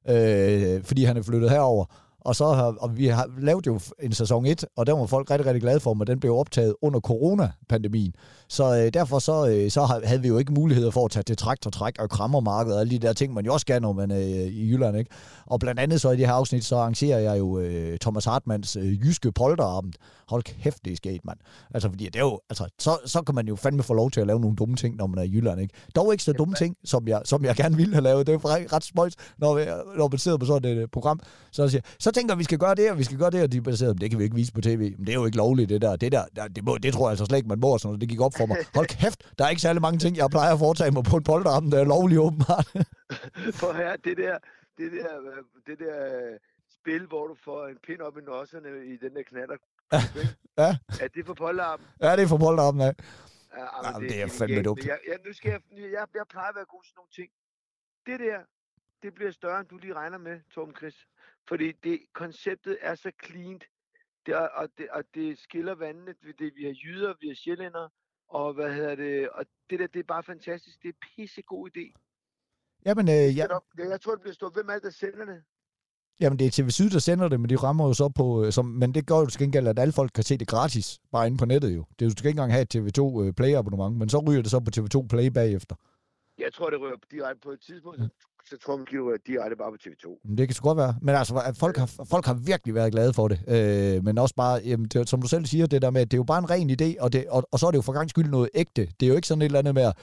øh, 0.09 0.83
fordi 0.85 1.05
han 1.05 1.17
er 1.17 1.23
flyttet 1.23 1.51
herover. 1.51 1.85
Og 2.25 2.37
så 2.37 2.47
har, 2.47 2.75
og 2.81 2.97
vi 2.97 3.07
har 3.07 3.31
lavet 3.39 3.67
jo 3.67 3.81
en 4.03 4.13
sæson 4.13 4.47
1, 4.47 4.65
og 4.77 4.87
den 4.87 4.99
var 4.99 5.07
folk 5.07 5.31
rigtig, 5.31 5.47
rigtig 5.47 5.63
glade 5.63 5.81
for, 5.81 5.95
men 5.95 6.07
den 6.07 6.21
blev 6.21 6.35
optaget 6.37 6.75
under 6.83 7.01
coronapandemien. 7.01 8.15
Så 8.53 8.77
øh, 8.77 8.95
derfor 8.95 9.19
så, 9.19 9.49
øh, 9.49 9.71
så 9.71 10.01
havde 10.05 10.23
vi 10.23 10.29
jo 10.29 10.39
ikke 10.39 10.53
mulighed 10.53 10.91
for 10.91 11.05
at 11.05 11.11
tage 11.11 11.23
til 11.23 11.37
traktortræk 11.37 11.99
og 11.99 12.11
krammermarked 12.11 12.73
og 12.73 12.81
alle 12.81 12.91
de 12.91 12.99
der 12.99 13.13
ting, 13.13 13.35
man 13.35 13.45
jo 13.45 13.53
også 13.53 13.65
skal, 13.65 13.83
når 13.83 13.93
man 13.93 14.11
er 14.11 14.19
øh, 14.19 14.25
i 14.27 14.73
Jylland, 14.73 14.97
ikke? 14.97 15.11
Og 15.47 15.61
blandt 15.61 15.81
andet 15.81 16.01
så 16.01 16.11
i 16.11 16.17
det 16.17 16.27
her 16.27 16.33
afsnit, 16.33 16.65
så 16.65 16.77
arrangerer 16.77 17.19
jeg 17.19 17.39
jo 17.39 17.59
øh, 17.59 17.99
Thomas 17.99 18.25
Hartmanns 18.25 18.77
øh, 18.77 19.07
jyske 19.07 19.33
polterabend. 19.33 19.93
Hold 20.29 20.43
kæft, 20.43 20.85
det 20.85 20.93
er 20.93 20.97
sket, 20.97 21.25
mand. 21.25 21.39
Altså, 21.75 21.89
fordi 21.89 22.05
det 22.05 22.17
er 22.17 22.21
jo, 22.21 22.41
altså, 22.51 22.69
så, 22.79 22.99
så 23.07 23.23
kan 23.23 23.35
man 23.35 23.49
jo 23.49 23.57
fandme 23.57 23.83
få 23.83 23.95
lov 23.95 24.11
til 24.11 24.21
at 24.21 24.27
lave 24.27 24.41
nogle 24.41 24.57
dumme 24.57 24.77
ting, 24.77 24.97
når 24.97 25.07
man 25.07 25.19
er 25.19 25.23
i 25.23 25.33
Jylland, 25.33 25.61
ikke? 25.61 25.75
Dog 25.97 26.13
ikke 26.13 26.25
så 26.25 26.33
dumme 26.33 26.55
ting, 26.55 26.77
som 26.85 27.09
jeg, 27.09 27.23
som 27.25 27.45
jeg 27.45 27.57
gerne 27.57 27.77
ville 27.77 27.93
have 27.93 28.03
lavet. 28.03 28.27
Det 28.27 28.35
er 28.35 28.73
ret 28.73 28.85
spøjs, 28.85 29.13
når, 29.39 29.55
vi, 29.55 29.65
når 29.97 30.09
man 30.09 30.19
sidder 30.19 30.39
på 30.39 30.47
sådan 30.47 30.77
et 30.77 30.83
øh, 30.83 30.89
program. 30.89 31.21
Så, 31.53 31.69
siger, 31.69 31.83
så 31.99 32.11
tænker 32.11 32.35
vi, 32.35 32.45
skal 32.45 32.59
gøre 32.59 32.75
det, 32.75 32.91
og 32.91 32.99
vi 32.99 33.05
skal 33.05 33.19
gøre 33.19 33.31
det, 33.31 33.43
og 33.43 33.53
de 33.53 33.61
bare 33.61 33.77
sidder, 33.77 33.93
det 33.93 34.11
kan 34.11 34.19
vi 34.19 34.25
ikke 34.25 34.37
vise 34.37 34.53
på 34.53 34.61
tv. 34.61 34.79
Men 34.79 35.07
det 35.07 35.09
er 35.09 35.15
jo 35.15 35.25
ikke 35.25 35.37
lovligt, 35.37 35.69
det 35.69 35.83
der. 35.83 35.97
Det 35.97 36.13
der, 36.13 36.25
det, 36.57 36.65
må, 36.65 36.79
det 36.79 36.93
tror 36.93 37.07
jeg 37.07 37.11
altså 37.11 37.25
slet 37.25 37.37
ikke, 37.37 37.49
man 37.49 37.61
må, 37.61 37.79
sådan. 37.79 38.01
Det 38.01 38.09
gik 38.09 38.21
op 38.21 38.33
for 38.37 38.42
mig. 38.47 38.57
Hold 38.75 38.87
kæft, 38.87 39.21
der 39.39 39.45
er 39.45 39.49
ikke 39.49 39.63
særlig 39.63 39.83
mange 39.83 39.99
ting, 39.99 40.17
jeg 40.17 40.31
plejer 40.31 40.53
at 40.53 40.59
foretage 40.59 40.91
mig 40.91 41.05
på 41.05 41.17
en 41.17 41.25
polterabend, 41.25 41.73
der 41.73 41.81
er 41.81 41.85
lovligt 41.85 42.21
åbenbart. 42.21 42.67
For 43.61 43.73
her, 43.73 43.97
det 43.97 44.17
der, 44.17 44.39
det 44.79 44.93
der, 44.93 45.21
øh, 45.21 45.43
det 45.67 45.79
der 45.79 45.97
øh, 46.33 46.39
spil, 46.81 47.07
hvor 47.07 47.27
du 47.27 47.35
får 47.45 47.67
en 47.67 47.79
pind 47.87 48.01
op 48.01 48.19
i 48.19 48.21
nosserne 48.21 48.87
i 48.87 48.97
den 48.97 49.17
der 49.17 49.23
knatter. 49.23 49.57
Ja. 50.59 50.71
Er 51.01 51.09
det 51.09 51.27
for 51.27 51.35
polterappen? 51.35 51.87
ja, 52.03 52.17
det 52.17 52.23
er 52.23 52.29
for 52.29 52.39
polterabend, 52.39 52.83
ja. 52.83 52.93
Ja, 53.59 53.67
Jamen, 53.85 54.01
det 54.03 54.09
er 54.09 54.13
genialt. 54.13 54.33
fandme 54.33 54.63
dumt. 54.63 54.85
Jeg, 54.87 54.99
jeg, 55.09 55.19
nu 55.27 55.33
skal 55.33 55.51
jeg, 55.51 55.61
jeg, 55.93 56.07
jeg 56.15 56.25
plejer 56.31 56.49
at 56.49 56.55
være 56.55 56.65
god 56.65 56.83
til 56.83 56.93
nogle 56.97 57.11
ting. 57.19 57.29
Det 58.07 58.21
der, 58.21 58.39
det 59.03 59.15
bliver 59.15 59.31
større, 59.31 59.61
end 59.61 59.69
du 59.69 59.77
lige 59.79 59.95
regner 59.95 60.19
med, 60.19 60.41
Torben 60.55 60.75
Chris. 60.77 61.07
Fordi 61.49 61.73
det, 61.85 62.01
konceptet 62.15 62.79
er 62.81 62.95
så 62.95 63.11
cleant, 63.25 63.65
det, 64.27 64.35
er- 64.35 64.39
og, 64.61 64.69
det, 64.79 64.89
og 64.91 65.05
det 65.15 65.39
skiller 65.39 65.75
vandene. 65.75 66.15
Det, 66.23 66.39
det, 66.39 66.53
vi 66.57 66.65
har 66.65 66.75
jyder, 66.85 67.15
vi 67.21 67.29
har 67.29 67.35
sjællænder, 67.35 67.89
og 68.39 68.53
hvad 68.55 68.71
hedder 68.75 68.95
det, 68.95 69.29
og 69.29 69.45
det 69.71 69.79
der, 69.81 69.87
det 69.87 70.01
er 70.01 70.09
bare 70.15 70.23
fantastisk. 70.23 70.83
Det 70.83 70.89
er 70.89 70.93
en 70.93 71.03
pissegod 71.17 71.69
idé. 71.73 71.87
Jamen, 72.87 73.09
øh, 73.09 73.15
ja, 73.39 73.47
jeg 73.93 74.01
tror, 74.01 74.13
det 74.15 74.21
bliver 74.21 74.35
stort. 74.35 74.53
Hvem 74.55 74.69
er 74.69 74.73
det, 74.73 74.83
der 74.83 74.91
sender 74.91 75.25
det? 75.25 75.43
Jamen, 76.21 76.39
det 76.39 76.47
er 76.47 76.51
TV 76.51 76.71
Syd, 76.71 76.91
der 76.91 76.99
sender 76.99 77.29
det, 77.29 77.41
men 77.41 77.51
de 77.51 77.57
rammer 77.57 77.87
jo 77.87 77.93
så 77.93 78.09
på... 78.09 78.45
øh, 78.45 78.53
Som, 78.53 78.67
men 78.67 78.95
det 78.95 79.07
gør 79.07 79.19
jo 79.19 79.27
til 79.27 79.41
gengæld, 79.41 79.67
at 79.69 79.79
alle 79.79 79.93
folk 79.93 80.11
kan 80.15 80.25
se 80.25 80.37
det 80.39 80.49
gratis, 80.49 81.01
bare 81.13 81.27
inde 81.27 81.39
på 81.39 81.45
nettet 81.45 81.77
jo. 81.77 81.85
Det 81.99 82.03
er 82.03 82.07
jo, 82.07 82.11
du 82.11 82.19
skal 82.19 82.29
ikke 82.29 82.39
engang 82.39 82.53
have 82.53 82.63
et 82.63 82.77
TV2 82.77 83.21
øh, 83.23 83.33
Play-abonnement, 83.41 83.99
men 83.99 84.09
så 84.09 84.19
ryger 84.19 84.43
det 84.43 84.51
så 84.51 84.61
på 84.61 84.71
TV2 84.77 85.07
Play 85.09 85.27
bagefter. 85.27 85.77
Jeg 86.39 86.47
tror, 86.55 86.71
det 86.71 86.81
rører 86.81 86.97
direkte 87.11 87.41
på 87.45 87.51
et 87.51 87.61
tidspunkt. 87.67 87.99
Så, 88.01 88.09
så 88.51 88.57
tror 88.65 88.79
jeg, 88.79 88.87
det 88.91 89.01
rører 89.01 89.17
direkte 89.27 89.57
bare 89.57 89.71
på 89.73 89.77
TV2. 89.85 90.21
Men 90.29 90.39
det 90.39 90.49
kan 90.49 90.55
sgu 90.55 90.69
godt 90.69 90.79
være. 90.79 90.95
Men 91.03 91.15
altså, 91.15 91.55
folk 91.59 91.77
har, 91.77 91.91
folk 92.05 92.27
har 92.27 92.35
virkelig 92.35 92.75
været 92.75 92.93
glade 92.93 93.13
for 93.13 93.29
det. 93.29 93.39
Øh, 93.49 94.05
men 94.05 94.19
også 94.19 94.35
bare, 94.35 94.61
jamen, 94.65 94.87
det, 94.89 95.09
som 95.09 95.23
du 95.23 95.29
selv 95.29 95.47
siger, 95.47 95.67
det 95.67 95.83
der 95.83 95.91
med, 95.91 96.01
at 96.01 96.11
det 96.11 96.17
er 96.17 96.19
jo 96.19 96.25
bare 96.25 96.39
en 96.39 96.51
ren 96.51 96.71
idé, 96.71 97.01
og, 97.01 97.13
det, 97.13 97.27
og, 97.29 97.49
og 97.53 97.59
så 97.59 97.67
er 97.67 97.71
det 97.71 97.77
jo 97.77 97.83
for 97.83 97.93
gang 97.93 98.11
skyld 98.11 98.29
noget 98.31 98.49
ægte. 98.55 98.89
Det 99.01 99.07
er 99.07 99.11
jo 99.11 99.15
ikke 99.17 99.29
sådan 99.29 99.43
et 99.43 99.47
eller 99.47 99.59
andet 99.59 99.75
med 99.75 99.83
at... 99.83 99.95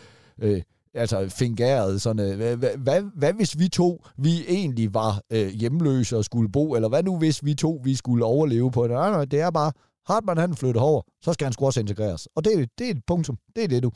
Øh, 0.41 0.61
altså 0.93 1.29
fingeret, 1.29 2.01
sådan, 2.01 2.41
øh, 2.41 2.57
hvad, 2.59 2.77
hvad, 2.77 3.01
hvad, 3.15 3.33
hvis 3.33 3.59
vi 3.59 3.67
to, 3.67 4.05
vi 4.17 4.29
egentlig 4.47 4.93
var 4.93 5.21
øh, 5.29 5.47
hjemløse 5.47 6.17
og 6.17 6.25
skulle 6.25 6.49
bo, 6.51 6.75
eller 6.75 6.89
hvad 6.89 7.03
nu 7.03 7.17
hvis 7.17 7.45
vi 7.45 7.53
to, 7.53 7.81
vi 7.83 7.95
skulle 7.95 8.25
overleve 8.25 8.71
på 8.71 8.83
det? 8.83 8.91
Nej, 8.91 9.09
nej, 9.11 9.25
det 9.25 9.39
er 9.39 9.51
bare, 9.51 9.71
Hartmann 10.07 10.39
han 10.39 10.55
flytter 10.55 10.81
over, 10.81 11.01
så 11.21 11.33
skal 11.33 11.45
han 11.45 11.53
sgu 11.53 11.65
også 11.65 11.79
integreres. 11.79 12.27
Og 12.35 12.45
det, 12.45 12.53
er- 12.59 12.65
det 12.77 12.87
er 12.87 12.91
et 12.91 13.01
punktum. 13.07 13.37
Det 13.55 13.63
er 13.63 13.67
det, 13.67 13.83
du. 13.83 13.91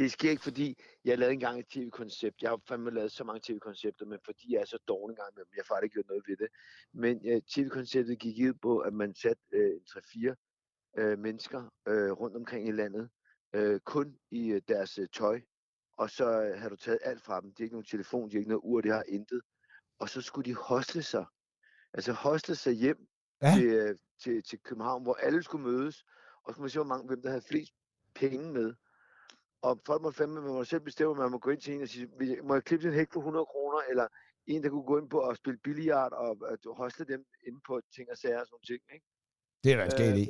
Det 0.00 0.12
sker 0.12 0.30
ikke, 0.30 0.42
fordi 0.42 0.82
jeg 1.04 1.18
lavede 1.18 1.32
engang 1.32 1.60
et 1.60 1.66
tv-koncept. 1.68 2.42
Jeg 2.42 2.50
har 2.50 2.60
fandme 2.68 2.90
lavet 2.90 3.12
så 3.12 3.24
mange 3.24 3.40
tv-koncepter, 3.44 4.06
men 4.06 4.18
fordi 4.24 4.54
jeg 4.54 4.60
er 4.60 4.64
så 4.64 4.78
dårlig 4.88 5.12
engang 5.12 5.32
med 5.36 5.44
dem, 5.44 5.50
jeg 5.56 5.62
har 5.68 5.74
faktisk 5.74 5.84
ikke 5.84 5.94
gjort 5.94 6.08
noget 6.08 6.24
ved 6.28 6.36
det. 6.36 6.48
Men 6.92 7.34
uh, 7.34 7.40
tv-konceptet 7.54 8.18
gik 8.18 8.48
ud 8.48 8.54
på, 8.62 8.78
at 8.78 8.92
man 8.92 9.14
satte 9.14 9.42
en 9.52 9.80
3-4 9.88 10.34
uh, 11.02 11.18
mennesker 11.18 11.60
uh, 11.90 12.10
rundt 12.20 12.36
omkring 12.36 12.68
i 12.68 12.72
landet, 12.72 13.10
uh, 13.58 13.78
kun 13.84 14.16
i 14.30 14.52
uh, 14.54 14.60
deres 14.68 14.98
uh, 14.98 15.06
tøj, 15.12 15.40
og 15.98 16.10
så 16.10 16.24
uh, 16.54 16.60
har 16.60 16.68
du 16.68 16.76
taget 16.76 16.98
alt 17.02 17.22
fra 17.22 17.40
dem. 17.40 17.48
De 17.50 17.54
har 17.62 17.64
ikke 17.64 17.74
nogen 17.74 17.84
telefon, 17.86 18.28
de 18.30 18.34
har 18.34 18.38
ikke 18.38 18.50
noget 18.50 18.62
ur, 18.64 18.80
de 18.80 18.88
har 18.88 19.04
intet. 19.08 19.40
Og 19.98 20.08
så 20.08 20.20
skulle 20.20 20.50
de 20.50 20.54
hostle 20.54 21.02
sig. 21.02 21.26
Altså 21.94 22.12
hostle 22.12 22.54
sig 22.54 22.72
hjem 22.72 23.06
Ja. 23.42 23.54
til, 23.54 23.64
øh, 23.66 23.96
til, 24.22 24.42
til 24.42 24.58
København, 24.62 25.02
hvor 25.02 25.14
alle 25.14 25.42
skulle 25.42 25.64
mødes, 25.64 26.04
og 26.44 26.46
så 26.48 26.52
skulle 26.52 26.62
man 26.62 26.70
se, 26.70 26.78
hvor 26.78 26.84
mange, 26.94 27.06
hvem 27.06 27.22
der 27.22 27.28
havde 27.28 27.42
flest 27.48 27.72
penge 28.14 28.52
med. 28.52 28.74
Og 29.62 29.80
folk 29.86 30.02
må 30.02 30.10
fandme, 30.10 30.40
man 30.40 30.52
må 30.52 30.64
selv 30.64 30.80
bestemme, 30.80 31.10
om 31.12 31.16
man 31.18 31.30
må 31.30 31.38
gå 31.38 31.50
ind 31.50 31.60
til 31.60 31.74
en 31.74 31.82
og 31.82 31.88
sige, 31.88 32.06
"Vil 32.18 32.28
jeg- 32.28 32.44
må 32.44 32.54
jeg 32.54 32.64
klippe 32.64 32.88
en 32.88 32.94
hæk 32.94 33.12
for 33.12 33.20
100 33.20 33.46
kroner, 33.46 33.78
eller 33.90 34.06
en, 34.46 34.62
der 34.62 34.70
kunne 34.70 34.84
gå 34.92 34.98
ind 34.98 35.10
på 35.10 35.20
og 35.20 35.36
spille 35.36 35.58
billiard 35.58 36.12
og 36.12 36.30
uh, 36.66 36.76
hostle 36.76 37.04
dem 37.12 37.24
inde 37.46 37.60
på 37.66 37.80
ting 37.94 38.10
og 38.10 38.16
sager 38.16 38.40
og 38.40 38.46
sådan 38.46 38.62
ting. 38.70 38.80
Ikke? 38.94 39.06
Det 39.64 39.72
er 39.72 39.76
der 39.76 39.84
en 39.84 39.90
skæg 39.90 40.16
i. 40.18 40.26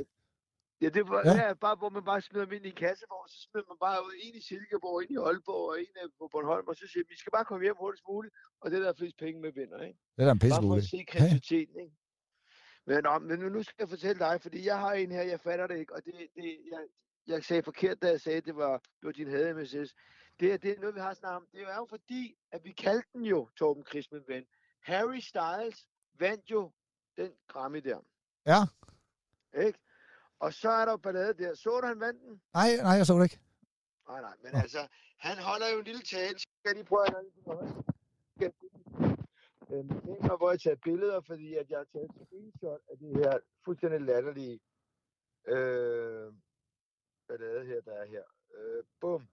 Ja, 0.83 0.89
det 0.89 1.09
var 1.09 1.21
Ja. 1.25 1.31
ja. 1.31 1.47
Ja, 1.47 1.55
bare, 1.55 1.77
hvor 1.77 1.89
man 1.97 2.05
bare 2.05 2.21
smider 2.21 2.45
dem 2.45 2.55
ind 2.57 2.65
i 2.67 2.69
en 2.69 2.75
kassevogn, 2.75 3.29
så 3.29 3.39
smider 3.47 3.67
man 3.73 3.79
bare 3.87 3.99
ud 4.07 4.13
en 4.25 4.35
i 4.41 4.43
Silkeborg, 4.49 4.97
en 5.03 5.11
i 5.17 5.17
Aalborg 5.17 5.65
og 5.71 5.81
en 5.81 5.95
øh, 6.03 6.09
på 6.19 6.29
Bornholm, 6.33 6.69
og 6.69 6.77
så 6.77 6.87
siger 6.93 7.05
vi 7.09 7.17
skal 7.17 7.31
bare 7.37 7.45
komme 7.45 7.63
hjem 7.65 7.77
hurtigst 7.83 8.05
muligt, 8.09 8.35
og 8.61 8.71
det 8.71 8.79
der 8.83 8.89
er 8.89 8.97
flest 9.01 9.17
penge 9.25 9.41
med 9.41 9.53
vinder, 9.53 9.81
ikke? 9.89 9.99
Det 10.17 10.23
er 10.23 10.27
da 10.27 10.33
en 10.33 10.39
Bare 10.39 10.63
for 10.63 10.77
at 10.83 10.85
se 10.95 10.99
kreativiteten, 11.13 11.77
ikke? 11.85 11.97
Men, 12.87 12.97
nå, 13.07 13.19
men 13.19 13.39
nu, 13.41 13.49
nu 13.57 13.63
skal 13.63 13.77
jeg 13.79 13.89
fortælle 13.89 14.19
dig, 14.27 14.35
fordi 14.45 14.59
jeg 14.71 14.79
har 14.85 14.93
en 14.93 15.11
her, 15.17 15.23
jeg 15.23 15.41
fatter 15.41 15.67
det 15.67 15.77
ikke, 15.83 15.93
og 15.97 16.01
det, 16.05 16.15
det 16.37 16.47
jeg, 16.73 16.83
jeg 17.31 17.45
sagde 17.45 17.63
forkert, 17.63 18.03
da 18.03 18.09
jeg 18.09 18.21
sagde, 18.21 18.39
at 18.39 18.45
det 18.45 18.57
var, 18.57 18.73
det 18.79 19.03
var 19.07 19.13
din 19.13 19.29
hade 19.31 19.55
MSS. 19.55 19.95
Det, 20.41 20.53
er- 20.53 20.57
det 20.59 20.71
er 20.71 20.81
noget, 20.81 20.95
vi 20.95 21.01
har 21.01 21.15
snakket 21.15 21.37
om. 21.37 21.47
Det 21.53 21.63
er 21.63 21.77
jo 21.77 21.87
fordi, 21.91 22.37
at 22.53 22.65
vi 22.65 22.73
kaldte 22.73 23.09
den 23.13 23.25
jo, 23.25 23.49
Torben 23.57 23.87
Chris, 23.87 24.13
min 24.13 24.23
ven. 24.29 24.45
Harry 24.81 25.19
Styles 25.21 25.89
vandt 26.19 26.51
jo 26.51 26.73
den 27.17 27.33
Grammy 27.49 27.79
der, 27.79 28.01
Ja. 28.47 28.61
ikke? 29.67 29.79
Og 30.39 30.53
så 30.55 30.71
er 30.71 30.85
der 30.85 30.93
jo 30.93 30.97
ballade 30.97 31.35
der. 31.45 31.55
Så 31.55 31.81
du, 31.81 31.87
han 31.87 32.01
vandt 32.01 32.21
den? 32.23 32.41
Nej, 32.55 32.77
nej, 32.77 32.93
jeg 32.93 33.07
så 33.07 33.15
det 33.19 33.23
ikke. 33.25 33.41
Nej, 34.09 34.21
nej, 34.21 34.35
men 34.43 34.53
Nå. 34.53 34.59
altså, 34.59 34.89
han 35.19 35.39
holder 35.39 35.69
jo 35.73 35.79
en 35.79 35.85
lille 35.85 36.03
tale. 36.03 36.39
Skal 36.39 36.77
de 36.77 36.85
prøve 36.85 37.07
at 37.07 37.13
holde 37.47 37.73
Øhm, 39.73 39.89
kamera, 39.89 40.37
hvor 40.37 40.51
jeg 40.51 40.61
tager 40.61 40.77
billeder, 40.85 41.21
fordi 41.21 41.55
at 41.55 41.71
jeg 41.71 41.79
har 41.79 41.85
taget 41.93 42.05
et 42.11 42.27
screenshot 42.27 42.81
af 42.91 42.99
det 42.99 43.17
her 43.17 43.39
fuldstændig 43.65 44.01
latterlige 44.01 44.61
øh, 45.49 46.33
ballade 47.31 47.67
her, 47.67 47.81
der 47.81 47.93
er 47.93 48.07
her. 48.07 48.25
Øh, 48.55 48.85
bum. 49.01 49.29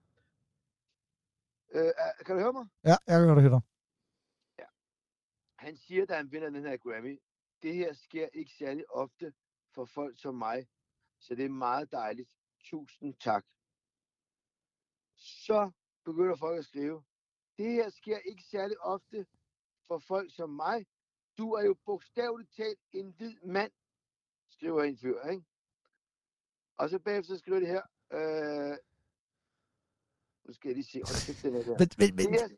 Øh, 1.70 1.92
kan 2.26 2.36
du 2.36 2.40
høre 2.40 2.52
mig? 2.52 2.66
Ja, 2.84 2.96
jeg 3.06 3.18
kan 3.18 3.28
godt 3.28 3.40
høre 3.40 3.50
dig. 3.50 3.62
Han 5.58 5.76
siger, 5.76 6.06
da 6.06 6.16
han 6.16 6.32
vinder 6.32 6.50
den 6.50 6.64
her 6.64 6.76
Grammy, 6.76 7.20
det 7.62 7.74
her 7.74 7.92
sker 7.92 8.28
ikke 8.32 8.52
særlig 8.52 8.90
ofte 8.90 9.32
for 9.74 9.84
folk 9.84 10.20
som 10.20 10.34
mig, 10.34 10.68
så 11.18 11.34
det 11.34 11.44
er 11.44 11.48
meget 11.48 11.92
dejligt. 11.92 12.36
Tusind 12.60 13.14
tak. 13.14 13.46
Så 15.16 15.70
begynder 16.04 16.36
folk 16.36 16.58
at 16.58 16.64
skrive, 16.64 17.04
det 17.58 17.72
her 17.72 17.90
sker 17.90 18.18
ikke 18.18 18.42
særlig 18.42 18.80
ofte 18.80 19.26
for 19.86 19.98
folk 19.98 20.34
som 20.34 20.50
mig. 20.50 20.86
Du 21.38 21.52
er 21.52 21.64
jo 21.64 21.74
bogstaveligt 21.84 22.52
talt 22.52 22.80
en 22.92 23.10
hvid 23.10 23.36
mand, 23.42 23.72
skriver 24.48 24.82
en 24.82 24.98
fyr, 24.98 25.22
ikke? 25.22 25.44
Og 26.78 26.90
så 26.90 26.98
bagefter 26.98 27.36
skriver 27.36 27.60
de 27.60 27.66
her, 27.66 27.82
øh, 28.12 28.76
nu 30.44 30.52
skal 30.52 30.68
jeg 30.68 30.76
lige 30.76 30.84
se, 30.84 31.48
den 31.48 31.54
er 31.54 31.62
der. 31.62 31.76
Men, 31.78 31.88
men, 31.98 32.16
men, 32.16 32.26
Det 32.32 32.40
her, 32.40 32.48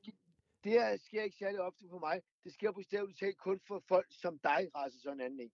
det 0.65 0.73
her 0.73 0.97
sker 0.97 1.23
ikke 1.23 1.37
særlig 1.37 1.61
ofte 1.61 1.85
for 1.91 1.99
mig. 1.99 2.23
Det 2.45 2.53
sker 2.53 2.73
bogstaveligt 2.73 3.19
talt 3.19 3.39
kun 3.39 3.61
for 3.69 3.83
folk 3.89 4.07
som 4.11 4.39
dig, 4.39 4.71
Rasse, 4.75 5.01
sådan 5.01 5.21
en 5.21 5.25
anden 5.27 5.41
en. 5.41 5.53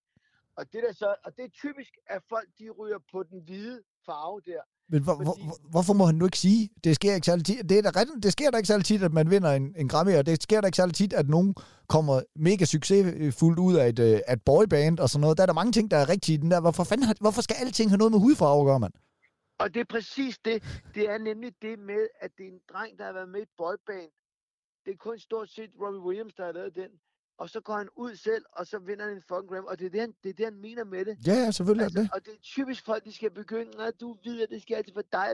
Og 0.57 0.73
det, 0.73 0.83
der 0.83 0.93
så, 0.93 1.17
og 1.25 1.37
det 1.37 1.45
er 1.45 1.49
typisk, 1.49 1.99
at 2.07 2.23
folk 2.29 2.49
de 2.59 2.71
ryger 2.71 2.99
på 2.99 3.23
den 3.23 3.41
hvide 3.41 3.83
farve 4.07 4.41
der. 4.41 4.63
Men 4.89 5.03
hvor, 5.03 5.15
Fordi- 5.17 5.45
hvor, 5.45 5.71
hvorfor 5.71 5.93
må 5.95 6.05
han 6.05 6.15
nu 6.15 6.25
ikke 6.25 6.39
sige, 6.39 6.71
det 6.85 6.95
sker 6.95 7.15
ikke 7.15 7.25
særlig 7.25 7.45
tit, 7.47 7.69
det, 7.69 7.79
er 7.79 7.83
da 7.83 7.91
ret, 8.01 8.09
det 8.23 8.33
sker 8.33 8.51
da 8.51 8.57
ikke 8.57 8.67
særlig 8.67 8.87
tit, 8.87 9.03
at 9.03 9.13
man 9.13 9.31
vinder 9.31 9.53
en, 9.53 9.75
en 9.77 9.89
Grammy, 9.89 10.15
og 10.17 10.27
det 10.27 10.43
sker 10.43 10.61
da 10.61 10.67
ikke 10.67 10.77
særlig 10.77 10.95
tit, 10.95 11.13
at 11.13 11.29
nogen 11.29 11.55
kommer 11.89 12.23
mega 12.37 12.65
succesfuldt 12.65 13.59
ud 13.59 13.75
af 13.77 13.89
et, 13.89 13.99
øh, 13.99 14.21
af 14.27 14.33
et 14.33 14.43
boyband 14.43 14.99
og 14.99 15.09
sådan 15.09 15.21
noget. 15.21 15.37
Der 15.39 15.43
er 15.43 15.47
der 15.47 15.53
mange 15.61 15.73
ting, 15.73 15.91
der 15.91 15.97
er 15.97 16.09
rigtige 16.09 16.35
i 16.35 16.41
den 16.43 16.51
der. 16.51 16.61
Hvorfor, 16.61 16.85
fanden, 16.85 17.09
hvorfor 17.21 17.43
skal 17.43 17.57
alting 17.61 17.91
have 17.91 17.99
noget 17.99 18.13
med 18.13 18.21
hudfarve 18.21 18.61
at 18.61 18.67
gøre, 18.67 18.81
mand? 18.81 18.93
Og 19.59 19.75
det 19.75 19.81
er 19.81 19.85
præcis 19.91 20.39
det. 20.45 20.63
Det 20.95 21.11
er 21.11 21.19
nemlig 21.19 21.53
det 21.63 21.79
med, 21.79 22.03
at 22.21 22.31
det 22.39 22.45
er 22.47 22.51
en 22.57 22.61
dreng, 22.73 22.99
der 22.99 23.05
har 23.05 23.13
været 23.13 23.29
med 23.29 23.41
i 23.41 23.43
et 23.43 23.55
boyband. 23.59 24.11
Det 24.85 24.91
er 24.93 24.97
kun 24.97 25.19
stort 25.19 25.49
set 25.51 25.71
Robbie 25.83 26.01
Williams, 26.07 26.35
der 26.35 26.45
har 26.45 26.53
lavet 26.53 26.75
den. 26.75 26.91
Og 27.43 27.47
så 27.51 27.61
går 27.61 27.77
han 27.83 27.89
ud 27.97 28.13
selv, 28.17 28.45
og 28.59 28.67
så 28.67 28.79
vinder 28.79 29.05
han 29.09 29.15
en 29.17 29.23
fucking 29.29 29.49
Grammy. 29.51 29.69
Og 29.73 29.79
det 29.79 29.87
er 29.87 29.91
det, 29.91 30.01
han, 30.01 30.13
det, 30.23 30.29
er 30.31 30.37
det, 30.41 30.45
han 30.51 30.59
mener 30.67 30.85
med 30.85 31.05
det. 31.09 31.15
Ja, 31.27 31.35
ja, 31.43 31.51
selvfølgelig 31.51 31.85
er 31.85 31.89
det. 31.89 31.99
Altså, 31.99 32.15
og 32.15 32.21
det 32.27 32.33
er 32.39 32.43
typisk 32.55 32.85
folk, 32.85 33.05
de 33.05 33.13
skal 33.19 33.31
begynde, 33.31 33.73
at 33.91 33.95
du 34.01 34.09
ved, 34.25 34.37
at 34.45 34.49
det 34.53 34.63
skal 34.63 34.75
altid 34.75 34.93
for 34.99 35.07
dig. 35.17 35.27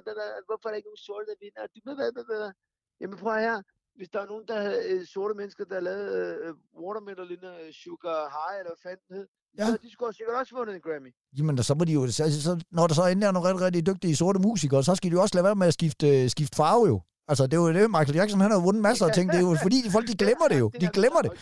Hvorfor 0.49 0.67
er 0.69 0.71
der 0.73 0.77
ikke 0.81 0.89
nogen 0.91 1.05
sorte, 1.09 1.25
der 1.31 1.37
vinder? 1.45 1.63
Du, 1.75 1.79
hvad, 1.85 1.95
hvad, 1.99 2.11
hvad, 2.17 2.25
hvad? 2.43 2.53
Jamen 3.01 3.17
prøv 3.23 3.39
her. 3.49 3.63
hvis 3.99 4.09
der 4.15 4.21
er 4.25 4.27
nogen, 4.33 4.45
der 4.51 4.57
havde 4.65 4.81
øh, 4.91 5.07
sorte 5.15 5.35
mennesker, 5.41 5.65
der 5.65 5.81
lavede 5.81 6.09
øh, 6.45 6.55
watermelon 6.83 7.29
lignende 7.29 7.73
Sugar 7.81 8.21
High, 8.37 8.55
eller 8.61 8.71
hvad 8.73 8.83
fanden 8.91 9.09
hed, 9.17 9.27
Ja. 9.59 9.67
så 9.67 9.79
de 9.83 9.93
skulle 9.93 10.15
sikkert 10.17 10.37
også 10.37 10.55
vundet 10.57 10.75
en 10.75 10.81
Grammy. 10.87 11.11
Jamen, 11.39 11.59
så 11.69 11.75
må 11.75 11.85
de 11.85 11.93
jo, 11.93 12.07
så, 12.07 12.43
så, 12.49 12.65
når 12.71 12.87
der 12.87 12.95
så 12.95 13.05
endelig 13.07 13.27
er 13.27 13.33
nogle 13.33 13.49
rigtig, 13.49 13.65
rigtig 13.67 13.87
dygtige 13.87 14.17
sorte 14.17 14.39
musikere, 14.49 14.85
så 14.85 14.95
skal 14.95 15.11
de 15.11 15.17
jo 15.17 15.23
også 15.23 15.35
lade 15.37 15.45
være 15.45 15.55
med 15.55 15.67
at 15.67 15.75
skifte, 15.75 16.23
øh, 16.23 16.31
skifte 16.31 16.57
farve 16.57 16.87
jo. 16.93 17.01
Altså, 17.31 17.43
det 17.49 17.55
er 17.59 17.63
jo 17.65 17.73
det, 17.79 17.91
Michael 17.97 18.17
Jackson, 18.21 18.41
han 18.41 18.51
har 18.51 18.61
vundet 18.67 18.83
masser 18.89 19.07
af 19.07 19.13
ting. 19.15 19.27
Det 19.33 19.39
er 19.43 19.47
jo 19.51 19.57
fordi, 19.67 19.79
de 19.87 19.91
folk, 19.97 20.07
de 20.13 20.17
glemmer 20.25 20.47
det 20.53 20.59
jo. 20.63 20.69
De 20.83 20.89
glemmer 20.99 21.21
det. 21.27 21.33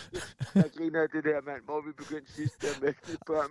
Jeg 0.54 0.70
griner 0.76 1.00
af 1.06 1.08
det 1.14 1.22
der, 1.24 1.38
mand, 1.48 1.62
hvor 1.68 1.80
vi 1.86 1.92
begyndte 2.02 2.32
sidst 2.38 2.56
der 2.62 2.74
med 2.82 2.92
de 3.06 3.14
børn. 3.26 3.50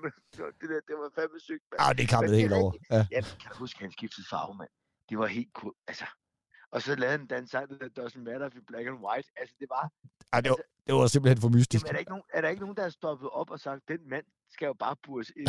Det 0.60 0.68
der, 0.72 0.80
det 0.90 0.96
var 1.02 1.10
fandme 1.18 1.40
sygt, 1.50 1.64
mand. 1.72 1.80
Ah, 1.86 1.92
det 1.98 2.06
Men 2.12 2.30
det 2.30 2.40
helt 2.44 2.54
over. 2.62 2.72
Ja. 2.92 3.02
Ja, 3.16 3.20
men 3.26 3.34
kan 3.44 3.52
huske, 3.64 3.78
han 3.86 3.92
skiftede 3.92 4.28
farve, 4.34 4.54
mand? 4.62 4.72
Det 5.10 5.16
var 5.22 5.28
helt 5.38 5.52
cool. 5.60 5.74
Altså, 5.88 6.06
og 6.72 6.82
så 6.82 6.96
lavede 6.96 7.18
han 7.18 7.28
den 7.28 7.48
sang, 7.48 7.70
der 7.70 7.90
doesn't 8.00 8.24
matter 8.30 8.48
if 8.48 8.54
black 8.68 8.86
and 8.88 9.00
white. 9.06 9.30
Altså, 9.42 9.56
det 9.60 9.68
var, 9.70 9.86
Ej, 10.34 10.42
det, 10.42 10.50
var, 10.50 10.62
det 10.88 10.96
var 10.96 11.08
simpelthen 11.08 11.42
for 11.42 11.50
mystisk. 11.50 11.86
Jamen, 11.86 11.90
er, 11.90 11.94
der 11.94 12.00
ikke 12.00 12.12
nogen, 12.16 12.28
er 12.34 12.42
der 12.42 12.50
ikke 12.50 12.62
nogen, 12.62 12.78
der 12.78 12.84
har 12.84 12.90
stoppet 12.90 13.30
op 13.30 13.50
og 13.50 13.60
sagt, 13.60 13.82
den 13.88 14.10
mand 14.10 14.26
skal 14.56 14.66
jo 14.66 14.74
bare 14.74 14.96
bures 15.06 15.32
ind. 15.42 15.48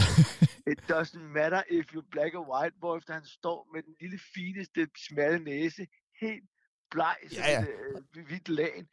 It 0.72 0.80
doesn't 0.94 1.26
matter 1.38 1.62
if 1.70 1.84
you're 1.92 2.08
black 2.10 2.32
or 2.34 2.44
white, 2.52 2.76
hvorefter 2.78 3.12
han 3.12 3.24
står 3.24 3.68
med 3.74 3.82
den 3.82 3.94
lille 4.00 4.18
fineste, 4.34 4.88
smalle 5.08 5.38
næse, 5.38 5.86
helt 6.20 6.44
bleg 6.90 7.14
Ja, 7.36 7.50
ja. 7.52 7.60
øh, 7.60 8.26
hvidt 8.28 8.48
lagen. 8.48 8.86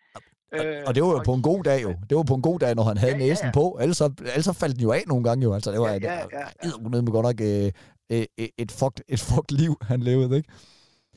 Øh, 0.54 0.84
Og 0.88 0.96
det 0.96 1.04
var 1.04 1.10
jo 1.10 1.22
på 1.26 1.34
en 1.34 1.42
god 1.42 1.64
dag 1.64 1.84
jo. 1.84 1.96
Det 2.10 2.18
var 2.18 2.24
på 2.24 2.34
en 2.36 2.42
god 2.42 2.60
dag, 2.60 2.76
når 2.76 2.84
han 2.84 2.98
havde 2.98 3.12
Ja, 3.14 3.18
ja, 3.20 3.26
næsen 3.28 3.46
ja. 3.46 3.52
på. 3.52 3.78
Ellers 3.82 4.02
ellers 4.02 4.46
så 4.46 4.54
faldt 4.54 4.76
den 4.76 4.84
jo 4.84 4.92
af 4.92 5.04
nogle 5.08 5.24
gange 5.24 5.44
jo. 5.44 5.54
Altså, 5.54 5.72
det 5.72 5.80
var 5.80 5.90
Ja, 5.90 5.96
et, 5.96 6.04
ja, 6.04 6.14
ja, 6.14 6.48
ja. 6.64 6.70
med 6.90 7.06
godt 7.12 7.24
nok 7.24 7.42
øh, 7.42 7.72
øh, 8.10 8.26
et, 8.58 8.72
fucked, 8.72 9.04
et 9.08 9.20
fucked 9.20 9.58
liv, 9.58 9.76
han 9.82 10.00
levede, 10.00 10.38
ikke? 10.38 10.50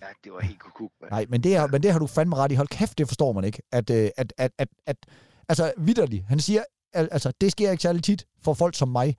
Ja, 0.02 0.06
det 0.24 0.32
var 0.32 0.40
helt 0.40 0.58
kukuk, 0.58 0.90
mand. 1.00 1.10
Nej, 1.10 1.26
men 1.28 1.42
det, 1.42 1.56
er, 1.56 1.66
men 1.66 1.82
det 1.82 1.92
har 1.92 1.98
du 1.98 2.06
fandme 2.06 2.36
ret 2.36 2.52
i. 2.52 2.54
Hold 2.54 2.68
kæft, 2.68 2.98
det 2.98 3.08
forstår 3.08 3.32
man 3.32 3.44
ikke. 3.44 3.62
At, 3.72 3.90
øh, 3.90 4.10
at, 4.16 4.32
at, 4.38 4.52
at, 4.58 4.68
at 4.86 4.96
altså, 5.48 5.72
vidderligt, 5.78 6.24
han 6.24 6.40
siger, 6.40 6.62
al- 6.92 7.08
altså, 7.12 7.32
det 7.40 7.52
sker 7.52 7.70
ikke 7.70 7.82
særlig 7.82 8.02
tit 8.04 8.26
for 8.42 8.54
folk 8.54 8.74
som 8.74 8.88
mig, 8.88 9.16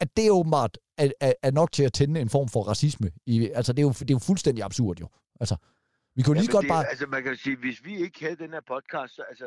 at 0.00 0.16
det 0.16 0.30
åbenbart 0.30 0.78
er, 0.98 1.10
er, 1.20 1.32
er 1.42 1.50
nok 1.50 1.72
til 1.72 1.82
at 1.82 1.92
tænde 1.92 2.20
en 2.20 2.28
form 2.28 2.48
for 2.48 2.62
racisme. 2.62 3.10
I, 3.26 3.48
altså, 3.50 3.72
det 3.72 3.78
er, 3.78 3.86
jo, 3.86 3.88
det 3.92 4.10
er 4.10 4.14
jo 4.14 4.18
fuldstændig 4.18 4.64
absurd, 4.64 5.00
jo. 5.00 5.08
Altså, 5.40 5.56
vi 6.18 6.22
kunne 6.22 6.36
lige 6.40 6.46
så 6.46 6.52
Jamen, 6.52 6.56
godt 6.58 6.62
det, 6.62 6.70
bare... 6.76 6.84
Altså, 6.92 7.06
man 7.14 7.20
kan 7.22 7.30
jo 7.34 7.38
sige, 7.44 7.56
hvis 7.64 7.78
vi 7.88 7.92
ikke 8.04 8.18
havde 8.24 8.36
den 8.44 8.50
her 8.56 8.64
podcast, 8.72 9.10
så, 9.16 9.22
altså, 9.32 9.46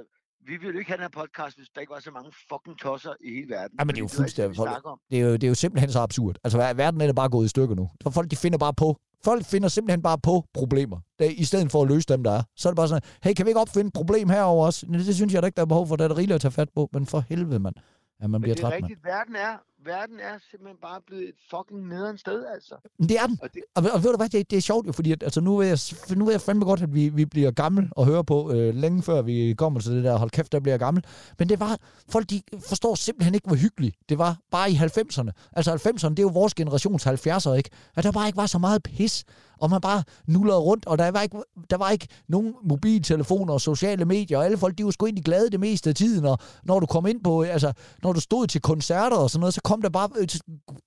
vi 0.49 0.53
ville 0.63 0.77
ikke 0.79 0.89
have 0.91 0.97
den 1.01 1.05
her 1.09 1.15
podcast, 1.21 1.53
hvis 1.57 1.69
der 1.73 1.79
ikke 1.83 1.93
var 1.97 1.99
så 2.07 2.11
mange 2.17 2.29
fucking 2.49 2.77
tosser 2.83 3.13
i 3.27 3.29
hele 3.35 3.49
verden. 3.57 3.73
Jamen, 3.79 3.93
det 3.95 3.99
er 4.01 4.05
jo 4.07 4.11
fuldstændig- 4.19 4.55
folk- 4.61 4.99
det 5.11 5.17
er, 5.19 5.23
jo, 5.27 5.33
det 5.39 5.43
er 5.43 5.47
jo 5.47 5.59
simpelthen 5.65 5.89
så 5.91 5.99
absurd. 6.07 6.35
Altså, 6.43 6.57
ver- 6.61 6.73
verden 6.83 7.01
er 7.01 7.13
bare 7.13 7.29
gået 7.35 7.45
i 7.45 7.51
stykker 7.55 7.75
nu. 7.81 7.85
Så 8.03 8.09
folk, 8.17 8.31
de 8.31 8.35
finder 8.45 8.57
bare 8.65 8.73
på. 8.83 8.89
Folk 9.29 9.45
finder 9.45 9.69
simpelthen 9.69 10.01
bare 10.01 10.19
på 10.29 10.45
problemer, 10.53 10.99
der, 11.19 11.25
i 11.25 11.43
stedet 11.43 11.71
for 11.71 11.81
at 11.83 11.87
løse 11.93 12.07
dem, 12.13 12.23
der 12.23 12.31
er. 12.31 12.43
Så 12.55 12.69
er 12.69 12.71
det 12.71 12.75
bare 12.81 12.87
sådan, 12.87 13.01
hey, 13.23 13.33
kan 13.33 13.45
vi 13.45 13.49
ikke 13.49 13.59
opfinde 13.59 13.87
et 13.87 13.93
problem 13.93 14.29
herover 14.29 14.65
også? 14.65 14.85
Det 14.85 15.15
synes 15.15 15.33
jeg 15.33 15.41
da 15.41 15.45
ikke, 15.45 15.55
der 15.55 15.61
er 15.61 15.65
behov 15.73 15.87
for. 15.87 15.95
Der 15.95 16.03
er 16.03 16.07
der 16.07 16.17
rigeligt 16.17 16.35
at 16.35 16.41
tage 16.41 16.51
fat 16.51 16.69
på. 16.75 16.89
Men 16.93 17.05
for 17.05 17.19
helvede, 17.29 17.59
mand. 17.59 17.75
Ja, 18.21 18.27
man 18.27 18.31
Men 18.31 18.41
bliver 18.41 18.55
det 18.55 18.63
er 18.63 18.69
træt, 18.69 18.81
rigtigt, 18.83 19.03
verden 19.03 19.35
er, 19.35 19.53
verden 19.85 20.19
er 20.19 20.35
simpelthen 20.51 20.77
bare 20.81 20.99
blevet 21.07 21.23
et 21.23 21.35
fucking 21.51 21.87
nederen 21.87 22.17
sted, 22.17 22.45
altså. 22.53 22.75
Det 22.99 23.11
er 23.11 23.27
den. 23.27 23.39
Og 23.41 23.49
det, 23.53 23.61
Og, 23.75 23.83
ved- 23.83 23.91
og 23.91 24.03
ved 24.03 24.11
du 24.11 24.17
hvad, 24.17 24.29
det, 24.29 24.51
det 24.51 24.57
er 24.57 24.61
sjovt 24.61 24.87
jo, 24.87 24.91
fordi 24.91 25.11
at, 25.11 25.23
altså, 25.23 25.41
nu, 25.41 25.57
vil 25.57 25.67
jeg, 25.67 25.77
nu 26.17 26.25
vil 26.25 26.31
jeg 26.31 26.41
fandme 26.41 26.65
godt, 26.65 26.81
at 26.81 26.93
vi, 26.93 27.09
vi 27.09 27.25
bliver 27.25 27.51
gamle 27.51 27.89
og 27.91 28.05
høre 28.05 28.23
på, 28.25 28.51
øh, 28.51 28.75
længe 28.75 29.03
før 29.03 29.21
vi 29.21 29.53
kommer 29.57 29.79
til 29.79 29.91
det 29.91 30.03
der, 30.03 30.17
hold 30.17 30.29
kæft, 30.29 30.51
der 30.51 30.59
bliver 30.59 30.77
gammel. 30.77 31.03
Men 31.39 31.49
det 31.49 31.59
var, 31.59 31.77
folk 32.09 32.29
de 32.29 32.41
forstår 32.67 32.95
simpelthen 32.95 33.35
ikke, 33.35 33.47
hvor 33.47 33.55
hyggeligt 33.55 33.95
det 34.09 34.17
var 34.17 34.37
bare 34.51 34.71
i 34.71 34.73
90'erne. 34.75 35.31
Altså 35.53 35.71
90'erne, 35.73 36.09
det 36.09 36.19
er 36.19 36.23
jo 36.23 36.27
vores 36.33 36.53
generations 36.53 37.07
70'er, 37.07 37.51
ikke? 37.53 37.69
At 37.95 38.03
der 38.03 38.11
bare 38.11 38.27
ikke 38.27 38.37
var 38.37 38.45
så 38.45 38.57
meget 38.57 38.83
pis, 38.83 39.23
og 39.57 39.69
man 39.69 39.81
bare 39.81 40.03
nullerede 40.27 40.61
rundt, 40.61 40.85
og 40.85 40.97
der 40.97 41.11
var 41.11 41.21
ikke, 41.21 41.37
der 41.69 41.77
var 41.77 41.89
ikke 41.89 42.07
nogen 42.27 42.53
mobiltelefoner 42.63 43.53
og 43.53 43.61
sociale 43.61 44.05
medier, 44.05 44.37
og 44.37 44.45
alle 44.45 44.57
folk, 44.57 44.77
de 44.77 44.85
var 44.85 44.91
sgu 44.91 45.05
egentlig 45.05 45.25
glade 45.25 45.49
det 45.49 45.59
meste 45.59 45.89
af 45.89 45.95
tiden, 45.95 46.25
og 46.25 46.37
når 46.63 46.79
du 46.79 46.85
kom 46.85 47.05
ind 47.07 47.23
på, 47.23 47.41
altså, 47.43 47.73
når 48.03 48.13
du 48.13 48.19
stod 48.19 48.47
til 48.47 48.61
koncerter 48.61 49.17
og 49.17 49.29
sådan 49.29 49.39
noget, 49.39 49.53
så 49.53 49.61
kom 49.71 49.81
der 49.81 49.89
bare 49.89 50.09
øh, 50.19 50.27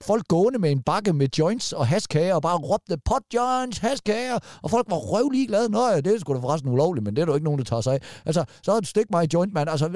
folk 0.02 0.28
gående 0.28 0.58
med 0.58 0.70
en 0.70 0.82
bakke 0.82 1.12
med 1.12 1.28
joints 1.38 1.72
og 1.72 1.86
haskager, 1.86 2.34
og 2.34 2.42
bare 2.42 2.58
råbte, 2.58 2.96
pot 3.04 3.22
joints, 3.34 3.78
haskager, 3.78 4.38
og 4.62 4.70
folk 4.70 4.86
var 4.90 4.96
røvlig 4.96 5.48
glade. 5.48 5.68
Nå 5.68 5.86
ja, 5.88 6.00
det 6.00 6.14
er 6.14 6.18
sgu 6.18 6.34
da 6.34 6.38
forresten 6.38 6.70
ulovligt, 6.70 7.04
men 7.04 7.16
det 7.16 7.22
er 7.22 7.26
der 7.26 7.32
jo 7.32 7.36
ikke 7.36 7.44
nogen, 7.44 7.58
der 7.58 7.64
tager 7.64 7.80
sig 7.80 7.94
af. 7.94 8.00
Altså, 8.24 8.44
så 8.62 8.72
er 8.72 8.80
det 8.80 8.88
stik 8.88 9.10
mig 9.10 9.24
i 9.24 9.28
joint, 9.34 9.54
mand. 9.54 9.70
Altså, 9.70 9.88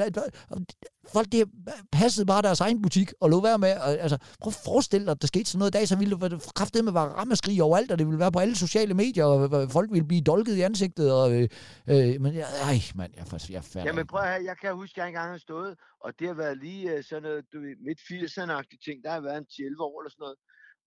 folk, 1.13 1.33
de 1.33 1.45
passede 1.93 2.27
bare 2.27 2.43
deres 2.43 2.61
egen 2.61 2.83
butik 2.83 3.13
og 3.21 3.31
lå 3.31 3.41
være 3.41 3.59
med. 3.59 3.73
Og, 3.77 3.91
altså, 3.91 4.19
prøv 4.41 4.51
at 4.51 4.61
forestille 4.65 5.07
dig, 5.07 5.13
at 5.13 5.23
der 5.23 5.27
skete 5.27 5.45
sådan 5.45 5.59
noget 5.59 5.75
i 5.75 5.77
dag, 5.79 5.89
så 5.89 5.97
ville 5.99 6.17
det 6.21 6.53
kraftigt 6.55 6.85
med 6.85 6.93
være 6.93 7.09
rammeskrig 7.21 7.63
overalt, 7.63 7.93
og 7.93 7.99
det 7.99 8.07
ville 8.07 8.19
være 8.19 8.33
på 8.33 8.39
alle 8.39 8.57
sociale 8.57 8.95
medier, 8.95 9.25
og 9.25 9.71
folk 9.71 9.91
ville 9.93 10.09
blive 10.09 10.21
dolket 10.21 10.57
i 10.57 10.61
ansigtet. 10.61 11.13
Og, 11.13 11.27
øh, 11.37 11.49
øh, 11.93 12.21
men 12.21 12.35
jeg, 12.35 12.47
ej, 12.63 12.79
mand, 12.95 13.13
jeg, 13.17 13.27
jeg, 13.33 13.51
jeg 13.51 13.65
fatter 13.65 13.87
Jamen 13.87 14.07
prøv 14.07 14.21
at 14.21 14.29
høre, 14.29 14.45
jeg 14.45 14.57
kan 14.59 14.75
huske, 14.75 14.95
at 14.95 14.99
jeg 14.99 15.09
engang 15.09 15.31
har 15.31 15.39
stået, 15.39 15.77
og 16.01 16.19
det 16.19 16.27
har 16.27 16.35
været 16.35 16.59
lige 16.59 16.93
øh, 16.93 17.05
sådan 17.05 17.23
noget, 17.23 17.45
du 17.53 17.59
midt 17.59 18.01
80'erne-agtige 18.09 18.81
ting, 18.85 19.05
der 19.05 19.11
har 19.11 19.21
været 19.21 19.39
en 19.39 19.47
10-11 19.53 19.83
år 19.83 20.01
eller 20.01 20.11
sådan 20.11 20.23
noget, 20.27 20.39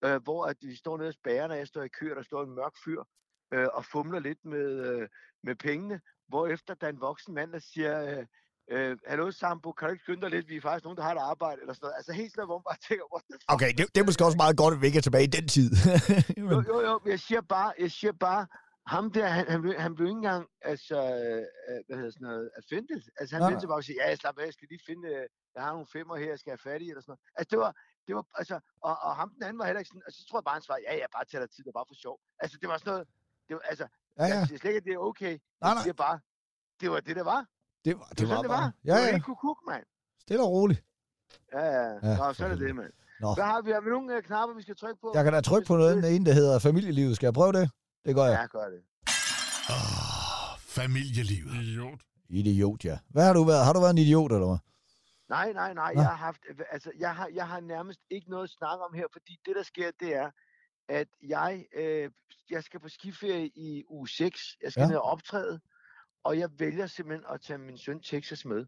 øh, 0.05 0.23
hvor 0.23 0.45
at 0.45 0.57
vi 0.61 0.75
står 0.75 0.97
nede 0.97 1.09
hos 1.09 1.17
bageren, 1.23 1.51
og 1.51 1.57
jeg 1.57 1.67
står 1.67 1.83
i 1.83 1.87
kø, 1.99 2.09
og 2.11 2.15
der 2.15 2.23
står 2.23 2.43
en 2.43 2.55
mørk 2.55 2.75
fyr, 2.85 3.01
øh, 3.53 3.67
og 3.73 3.85
fumler 3.85 4.19
lidt 4.19 4.45
med, 4.45 4.69
øh, 4.89 5.07
med 5.43 5.55
pengene, 5.55 6.01
hvorefter 6.27 6.73
der 6.73 6.87
er 6.87 6.91
en 6.91 7.01
voksen 7.01 7.33
mand, 7.33 7.51
der 7.51 7.59
siger, 7.59 8.19
øh, 8.19 8.25
øh, 8.71 8.97
hallo 9.07 9.31
Sambo, 9.31 9.71
kan 9.71 9.87
du 9.87 9.91
ikke 9.91 10.03
skynde 10.03 10.21
dig 10.21 10.29
lidt, 10.29 10.49
vi 10.49 10.55
er 10.57 10.61
faktisk 10.61 10.83
nogen, 10.83 10.97
der 10.97 11.03
har 11.03 11.11
et 11.15 11.23
arbejde, 11.33 11.61
eller 11.61 11.73
sådan 11.73 11.85
noget. 11.85 11.95
Altså 11.99 12.11
helt 12.13 12.31
sådan 12.31 12.45
hvor 12.45 12.57
man 12.59 12.67
bare 12.69 12.81
tænker, 12.87 13.05
what 13.13 13.23
the 13.29 13.37
fuck? 13.41 13.51
Okay, 13.55 13.71
det, 13.77 13.83
det 13.93 13.99
er 14.01 14.05
måske 14.09 14.25
også 14.25 14.39
meget 14.43 14.57
godt, 14.61 14.73
at 14.75 14.81
vi 14.81 14.85
ikke 14.89 15.01
er 15.03 15.07
tilbage 15.09 15.27
i 15.29 15.33
den 15.37 15.47
tid. 15.55 15.69
Jo, 16.51 16.57
jo, 16.69 16.75
jo, 16.89 16.93
jeg 17.13 17.19
siger 17.27 17.41
bare, 17.55 17.69
jeg 17.83 17.91
siger 17.91 18.13
bare, 18.27 18.43
ham 18.93 19.05
der, 19.11 19.27
han, 19.37 19.43
han, 19.53 19.61
blev, 19.61 19.73
han 19.85 19.91
blev 19.95 20.07
ikke 20.07 20.21
engang, 20.25 20.43
altså, 20.61 20.97
øh, 21.17 21.41
hvad 21.85 21.95
hedder 21.99 22.11
sådan 22.17 22.27
noget, 22.27 22.45
offended. 22.59 23.01
Altså, 23.19 23.31
han 23.35 23.41
Nej, 23.41 23.49
vendte 23.49 23.67
bare 23.67 23.81
og 23.83 23.83
sige, 23.83 23.97
ja, 24.01 24.07
jeg 24.09 24.17
slap 24.17 24.37
af, 24.39 24.45
jeg 24.45 24.53
skal 24.53 24.67
lige 24.71 24.83
finde, 24.89 25.07
øh, 25.15 25.25
jeg 25.55 25.61
har 25.63 25.71
nogle 25.71 25.91
femmer 25.95 26.15
her, 26.21 26.29
jeg 26.33 26.39
skal 26.39 26.51
have 26.55 26.63
fat 26.69 26.81
i, 26.81 26.87
eller 26.89 27.01
sådan 27.01 27.11
noget. 27.11 27.23
Altså, 27.37 27.49
det 27.53 27.59
var, 27.63 27.71
det 28.07 28.13
var, 28.17 28.23
altså, 28.41 28.55
og, 28.87 28.93
og 29.07 29.11
ham 29.19 29.29
den 29.35 29.43
anden 29.43 29.59
var 29.59 29.65
heller 29.65 29.81
ikke 29.83 29.91
sådan, 29.93 30.05
altså, 30.07 30.19
så 30.21 30.25
tror 30.27 30.39
jeg 30.39 30.47
bare, 30.49 30.57
han 30.59 30.67
svarede, 30.67 30.83
ja, 30.89 30.93
ja, 31.01 31.05
bare 31.15 31.25
dig 31.31 31.49
tid, 31.53 31.63
det 31.63 31.71
var 31.71 31.79
bare 31.79 31.89
for 31.91 31.99
sjov. 32.05 32.17
Altså, 32.43 32.55
det 32.61 32.67
var 32.69 32.77
sådan 32.77 32.91
noget, 32.93 33.07
det 33.47 33.53
var, 33.57 33.63
altså, 33.71 33.85
ja, 34.19 34.25
ja. 34.25 34.35
jeg 34.35 34.47
siger 34.47 34.59
slet 34.59 34.71
ikke, 34.71 34.81
at 34.83 34.87
det 34.89 34.93
er 34.93 35.03
okay. 35.11 35.33
Nej, 35.35 35.69
Jeg 35.69 35.75
nej. 35.77 35.83
siger 35.85 35.97
bare, 36.05 36.17
det 36.81 36.87
var 36.93 36.99
det, 37.07 37.15
der 37.19 37.25
var. 37.33 37.41
Det 37.85 37.99
var, 37.99 38.05
Det, 38.05 38.19
det 38.19 38.29
var 38.29 38.35
sådan, 38.35 38.43
det 38.43 38.49
var. 38.49 38.57
bare... 38.57 38.71
Ja, 38.85 38.95
Det 38.95 39.01
var 39.01 39.07
ja. 39.07 39.19
kukuk, 39.19 39.57
mand. 39.67 39.83
Stille 40.21 40.43
og 40.43 40.49
roligt. 40.51 40.83
Ja, 41.53 41.59
ja. 41.65 41.71
Ja, 41.71 42.09
ja 42.11 42.17
Nå, 42.17 42.33
sådan 42.33 42.51
er 42.51 42.55
det, 42.55 42.75
mand. 42.75 42.93
Nå. 43.21 43.33
Hvad 43.33 43.43
har 43.43 43.61
vi? 43.61 43.71
Har 43.71 43.81
vi 43.81 43.89
nogle 43.89 44.15
øh, 44.15 44.23
knapper, 44.23 44.55
vi 44.55 44.61
skal 44.61 44.75
trykke 44.75 45.01
på? 45.01 45.11
Jeg 45.15 45.23
kan 45.23 45.33
da 45.33 45.41
trykke 45.41 45.67
på 45.67 45.75
noget, 45.77 46.03
den 46.03 46.13
ene, 46.13 46.25
der 46.25 46.33
hedder 46.33 46.59
familielivet. 46.59 47.15
Skal 47.15 47.27
jeg 47.27 47.33
prøve 47.33 47.51
det? 47.53 47.69
Det 48.05 48.15
gør 48.15 48.25
jeg. 48.25 48.39
Ja, 48.41 48.45
gør 48.59 48.69
det. 48.69 48.81
Ah, 49.69 50.59
familielivet. 50.59 51.53
Idiot. 51.63 51.99
Idiot, 52.29 52.85
ja. 52.85 52.97
Hvad 53.09 53.25
har 53.25 53.33
du 53.33 53.43
været? 53.43 53.65
Har 53.65 53.73
du 53.73 53.79
været 53.79 53.91
en 53.91 53.97
idiot, 53.97 54.31
eller 54.31 54.47
hvad? 54.47 54.57
Nej, 55.29 55.53
nej, 55.53 55.73
nej. 55.73 55.93
Nå. 55.93 56.01
Jeg 56.01 56.09
har 56.09 56.15
haft, 56.15 56.41
altså, 56.71 56.91
jeg 56.99 57.15
har, 57.15 57.29
jeg 57.33 57.47
har 57.47 57.59
nærmest 57.59 57.99
ikke 58.09 58.29
noget 58.29 58.43
at 58.43 58.49
snakke 58.49 58.83
om 58.85 58.93
her, 58.93 59.05
fordi 59.11 59.39
det, 59.45 59.55
der 59.55 59.63
sker, 59.63 59.91
det 59.99 60.15
er, 60.15 60.29
at 60.89 61.07
jeg, 61.27 61.65
øh, 61.75 62.11
jeg 62.49 62.63
skal 62.63 62.79
på 62.79 62.89
skiferie 62.89 63.47
i 63.47 63.83
uge 63.89 64.07
6. 64.09 64.57
Jeg 64.63 64.71
skal 64.71 64.81
Ja. 64.81 64.85
ja. 64.85 64.89
ned 64.89 64.97
og 64.97 65.03
optræde, 65.03 65.59
og 66.23 66.39
jeg 66.39 66.49
vælger 66.59 66.87
simpelthen 66.87 67.25
at 67.33 67.41
tage 67.41 67.57
min 67.57 67.77
søn 67.77 67.99
Texas 68.01 68.45
med. 68.45 68.65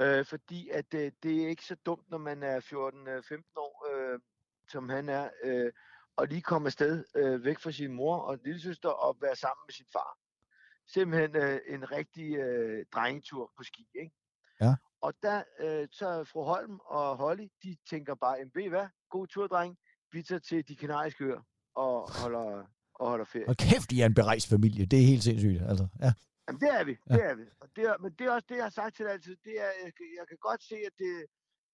Øh, 0.00 0.24
fordi 0.26 0.68
at 0.68 0.94
øh, 0.94 1.12
det 1.22 1.44
er 1.44 1.48
ikke 1.48 1.64
så 1.64 1.76
dumt, 1.86 2.10
når 2.10 2.18
man 2.18 2.42
er 2.42 2.60
14-15 2.60 3.42
år, 3.56 3.86
øh, 3.92 4.18
som 4.68 4.88
han 4.88 5.08
er, 5.08 5.30
øh, 5.44 5.72
og 6.16 6.26
lige 6.26 6.42
komme 6.42 6.66
afsted 6.66 7.04
øh, 7.16 7.44
væk 7.44 7.58
fra 7.58 7.70
sin 7.70 7.92
mor 7.92 8.16
og 8.16 8.38
lille 8.44 8.60
søster 8.60 8.88
og 8.88 9.16
være 9.20 9.36
sammen 9.36 9.62
med 9.68 9.72
sin 9.72 9.86
far. 9.92 10.18
Simpelthen 10.92 11.36
øh, 11.36 11.60
en 11.68 11.92
rigtig 11.92 12.36
øh, 12.36 12.84
drengetur 12.94 13.52
på 13.56 13.62
ski, 13.62 13.86
ikke? 13.94 14.12
Ja. 14.60 14.74
Og 15.00 15.14
der, 15.22 15.42
øh, 15.60 15.88
så 15.92 16.24
fru 16.24 16.42
Holm 16.42 16.78
og 16.84 17.16
Holly, 17.16 17.46
de 17.62 17.76
tænker 17.90 18.14
bare, 18.14 18.36
"Jamen, 18.38 18.52
ved 18.54 18.62
I 18.62 18.68
hvad? 18.68 18.86
God 19.10 19.26
tur, 19.26 19.46
dreng. 19.46 19.76
Vi 20.12 20.22
tager 20.22 20.38
til 20.38 20.68
de 20.68 20.76
kanariske 20.76 21.24
øer 21.24 21.40
og 21.74 22.10
holder, 22.22 22.64
og 22.94 23.08
holder 23.08 23.24
ferie. 23.24 23.48
Og 23.48 23.56
kæft, 23.56 23.92
I 23.92 24.00
er 24.00 24.06
en 24.06 24.14
berejst 24.14 24.48
familie. 24.48 24.86
Det 24.86 24.98
er 25.02 25.06
helt 25.06 25.22
sindssygt, 25.22 25.62
altså. 25.62 25.86
Ja. 26.00 26.12
Jamen, 26.50 26.60
det 26.60 26.70
er 26.80 26.84
vi. 26.84 26.94
Ja. 27.10 27.14
Det 27.14 27.24
er 27.24 27.34
vi. 27.34 27.44
Og 27.60 27.68
det 27.76 27.84
er, 27.84 27.98
men 27.98 28.12
det 28.18 28.26
er 28.26 28.30
også 28.32 28.46
det, 28.48 28.56
jeg 28.56 28.64
har 28.64 28.70
sagt 28.70 28.96
til 28.96 29.04
dig 29.04 29.12
altid. 29.12 29.36
Det 29.44 29.60
er, 29.60 29.70
jeg, 29.84 29.92
kan- 29.96 30.14
jeg 30.18 30.26
kan 30.28 30.38
godt 30.40 30.62
se, 30.62 30.76
at 30.86 30.92
det, 30.98 31.26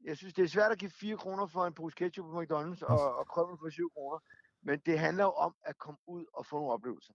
jeg 0.05 0.17
synes, 0.17 0.35
det 0.35 0.45
er 0.45 0.49
svært 0.49 0.73
at 0.73 0.79
give 0.79 0.91
4 0.91 1.17
kroner 1.17 1.47
for 1.47 1.67
en 1.67 1.75
pose 1.75 1.97
ketchup 1.97 2.25
på 2.31 2.43
McDonald's 2.43 2.85
og, 2.95 3.17
og 3.19 3.27
krømmel 3.29 3.59
for 3.63 3.71
7 3.71 3.91
kroner. 3.95 4.19
Men 4.63 4.79
det 4.87 4.99
handler 4.99 5.25
jo 5.25 5.31
om 5.33 5.55
at 5.65 5.79
komme 5.79 5.99
ud 6.07 6.25
og 6.33 6.47
få 6.47 6.57
nogle 6.57 6.73
oplevelser. 6.73 7.13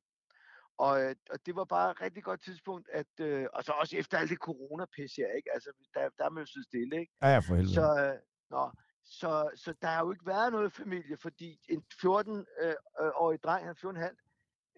Og, 0.78 1.04
øh, 1.04 1.16
og 1.30 1.46
det 1.46 1.56
var 1.56 1.66
bare 1.66 1.92
et 1.92 2.02
rigtig 2.02 2.24
godt 2.24 2.42
tidspunkt, 2.44 2.90
at, 2.94 3.08
øh, 3.20 3.48
og 3.54 3.64
så 3.64 3.72
også 3.72 3.98
efter 3.98 4.18
alt 4.18 4.30
det 4.30 4.38
corona-pis 4.38 5.12
her, 5.16 5.28
ikke? 5.38 5.54
Altså, 5.54 5.70
der, 5.94 6.10
der 6.18 6.26
er 6.26 6.30
man 6.30 6.42
jo 6.42 6.46
siddet 6.46 6.68
stille, 6.68 7.00
ikke? 7.00 7.14
Ja, 7.22 7.28
ja, 7.28 7.40
for 7.40 7.56
helvede. 7.56 7.74
Så, 7.74 7.88
øh, 8.14 8.20
nå, 8.50 8.72
så, 9.04 9.50
så 9.56 9.74
der 9.82 9.88
har 9.88 10.06
jo 10.06 10.12
ikke 10.12 10.26
været 10.26 10.52
noget 10.52 10.74
familie, 10.74 11.18
fordi 11.18 11.60
en 11.70 11.84
14-årig 12.02 13.44
dreng, 13.44 13.66
han 13.66 13.76
er 13.84 14.08
14,5, 14.10 14.16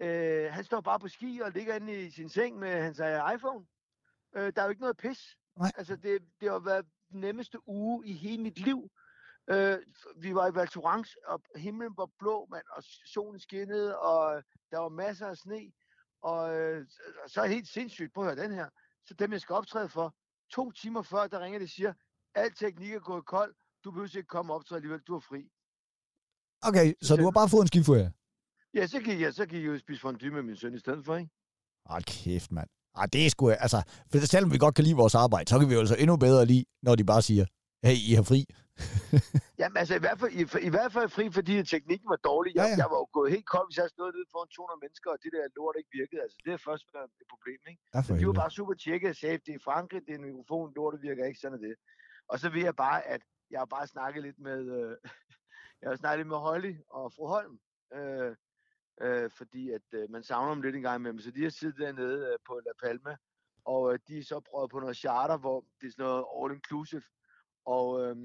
øh, 0.01 0.51
han 0.51 0.63
står 0.63 0.81
bare 0.81 0.99
på 0.99 1.07
ski 1.07 1.41
og 1.43 1.51
ligger 1.51 1.75
inde 1.75 2.05
i 2.05 2.09
sin 2.09 2.29
seng 2.29 2.59
med 2.59 2.81
hans 2.81 2.99
øh, 2.99 3.33
iPhone. 3.35 3.65
Øh, 4.35 4.53
der 4.55 4.61
er 4.61 4.65
jo 4.65 4.69
ikke 4.69 4.81
noget 4.81 4.97
pis. 4.97 5.37
Nej. 5.57 5.71
Altså, 5.77 5.95
det, 5.95 6.21
det 6.41 6.49
har 6.49 6.59
været 6.59 6.85
den 7.11 7.19
nemmeste 7.19 7.69
uge 7.69 8.07
i 8.07 8.13
hele 8.13 8.43
mit 8.43 8.59
liv. 8.59 8.91
Øh, 9.49 9.77
vi 10.17 10.35
var 10.35 10.47
i 10.47 10.55
Val 10.55 10.67
Thorens, 10.67 11.17
og 11.27 11.41
himlen 11.55 11.93
var 11.97 12.09
blå, 12.19 12.47
mand, 12.51 12.65
og 12.77 12.83
solen 13.05 13.39
skinnede, 13.39 13.99
og 13.99 14.43
der 14.71 14.77
var 14.77 14.89
masser 14.89 15.27
af 15.27 15.37
sne. 15.37 15.71
Og 16.21 16.55
øh, 16.55 16.87
så 17.27 17.41
er 17.41 17.45
det 17.45 17.55
helt 17.55 17.67
sindssygt, 17.67 18.13
prøv 18.13 18.27
at 18.27 18.35
høre 18.35 18.45
den 18.45 18.55
her. 18.55 18.69
Så 19.05 19.13
dem, 19.13 19.31
jeg 19.31 19.41
skal 19.41 19.53
optræde 19.53 19.89
for, 19.89 20.15
to 20.51 20.71
timer 20.71 21.01
før, 21.01 21.27
der 21.27 21.39
ringer 21.39 21.59
de 21.59 21.63
og 21.63 21.69
siger, 21.69 21.93
al 22.35 22.53
teknik 22.53 22.91
er 22.91 22.99
gået 22.99 23.25
kold, 23.25 23.55
du 23.83 23.91
behøver 23.91 24.17
ikke 24.17 24.27
komme 24.27 24.53
og 24.53 24.55
optræde 24.55 24.77
alligevel, 24.77 25.01
du 25.01 25.15
er 25.15 25.19
fri. 25.19 25.49
Okay, 26.61 26.93
så 27.01 27.15
du 27.15 27.23
har 27.23 27.31
bare 27.31 27.49
fået 27.49 27.61
en 27.61 27.67
skiferie? 27.67 28.13
Ja, 28.77 28.87
så 28.87 28.99
gik 28.99 29.19
jeg, 29.21 29.33
så 29.33 29.45
gik 29.45 29.61
jeg 29.63 29.69
ud 29.69 29.75
og 29.75 29.79
spise 29.79 30.01
fondue 30.01 30.29
med 30.29 30.43
min 30.43 30.55
søn 30.55 30.73
i 30.73 30.79
stedet 30.79 31.05
for, 31.05 31.15
ikke? 31.15 31.31
Hold 31.85 32.03
kæft, 32.03 32.51
mand. 32.51 32.69
Ej, 32.95 33.05
det 33.13 33.25
er 33.25 33.29
sgu... 33.29 33.49
Altså, 33.49 33.79
for 34.11 34.17
selvom 34.33 34.51
vi 34.53 34.57
godt 34.57 34.75
kan 34.75 34.83
lide 34.87 34.95
vores 35.03 35.15
arbejde, 35.15 35.47
så 35.49 35.59
kan 35.59 35.69
vi 35.69 35.73
jo 35.73 35.79
altså 35.79 35.95
endnu 36.03 36.15
bedre 36.17 36.45
lide, 36.45 36.65
når 36.85 36.95
de 36.95 37.03
bare 37.13 37.21
siger, 37.29 37.45
hey, 37.85 37.95
I 38.09 38.11
har 38.19 38.25
fri. 38.31 38.41
Jamen 39.59 39.77
altså, 39.81 39.95
i 39.99 40.01
hvert 40.05 40.19
fald, 40.19 40.31
i, 40.41 40.43
i 40.69 40.71
hvert 40.75 40.91
fald 40.95 41.09
fri, 41.17 41.25
fordi 41.37 41.53
teknikken 41.73 42.07
var 42.13 42.19
dårlig. 42.31 42.51
Jeg, 42.55 42.61
Ja, 42.63 42.67
ja. 42.71 42.77
jeg 42.81 42.87
var 42.93 42.99
jo 43.03 43.07
gået 43.17 43.29
helt 43.35 43.47
kold, 43.53 43.67
hvis 43.69 43.77
jeg 43.81 43.89
stod 43.95 44.09
nede 44.15 44.27
foran 44.33 44.49
200 44.57 44.79
mennesker, 44.83 45.09
og 45.15 45.19
det 45.23 45.29
der 45.35 45.41
lort 45.57 45.75
ikke 45.79 45.91
virkede. 45.99 46.19
Altså, 46.25 46.37
det 46.45 46.51
er 46.57 46.61
først 46.69 46.85
været 46.95 47.09
et 47.21 47.27
problem, 47.33 47.59
ikke? 47.71 47.81
Ja, 47.95 47.99
Men 48.07 48.15
de 48.19 48.25
var 48.29 48.37
bare 48.43 48.51
super 48.59 48.75
tjekke 48.85 49.05
og 49.13 49.15
sagde, 49.21 49.37
det 49.47 49.53
er 49.57 49.61
Frankrig, 49.69 50.01
det 50.05 50.11
er 50.13 50.19
en 50.21 50.27
mikrofon, 50.29 50.67
lortet 50.77 50.99
virker 51.07 51.23
ikke, 51.29 51.39
sådan 51.43 51.57
er 51.57 51.63
det. 51.67 51.75
Og 52.31 52.35
så 52.41 52.47
vil 52.53 52.63
jeg 52.69 52.75
bare, 52.85 52.99
at 53.13 53.21
jeg 53.53 53.59
har 53.63 53.69
bare 53.75 53.87
snakket 53.95 54.21
lidt 54.27 54.39
med, 54.47 54.59
øh, 54.77 54.93
jeg 55.81 55.87
har 55.91 55.97
snakket 56.01 56.19
lidt 56.21 56.31
med 56.33 56.39
Holly 56.47 56.73
og 56.97 57.03
fru 57.15 57.23
Holm, 57.35 57.55
øh, 57.97 58.31
øh, 59.01 59.29
fordi 59.31 59.69
at 59.69 59.81
øh, 59.93 60.09
man 60.09 60.23
savner 60.23 60.53
dem 60.53 60.61
lidt 60.61 60.75
en 60.75 60.81
gang 60.81 60.95
imellem. 60.99 61.19
Så 61.19 61.31
de 61.31 61.43
har 61.43 61.49
siddet 61.49 61.77
dernede 61.77 62.27
øh, 62.27 62.37
på 62.47 62.61
La 62.65 62.87
Palma, 62.87 63.15
og 63.65 63.93
øh, 63.93 63.99
de 64.07 64.17
er 64.17 64.23
så 64.23 64.39
prøvet 64.39 64.71
på 64.71 64.79
noget 64.79 64.97
charter, 64.97 65.37
hvor 65.37 65.65
det 65.81 65.87
er 65.87 65.91
sådan 65.91 66.05
noget 66.05 66.25
all-inclusive. 66.39 67.09
Og, 67.65 68.01
øh, 68.01 68.15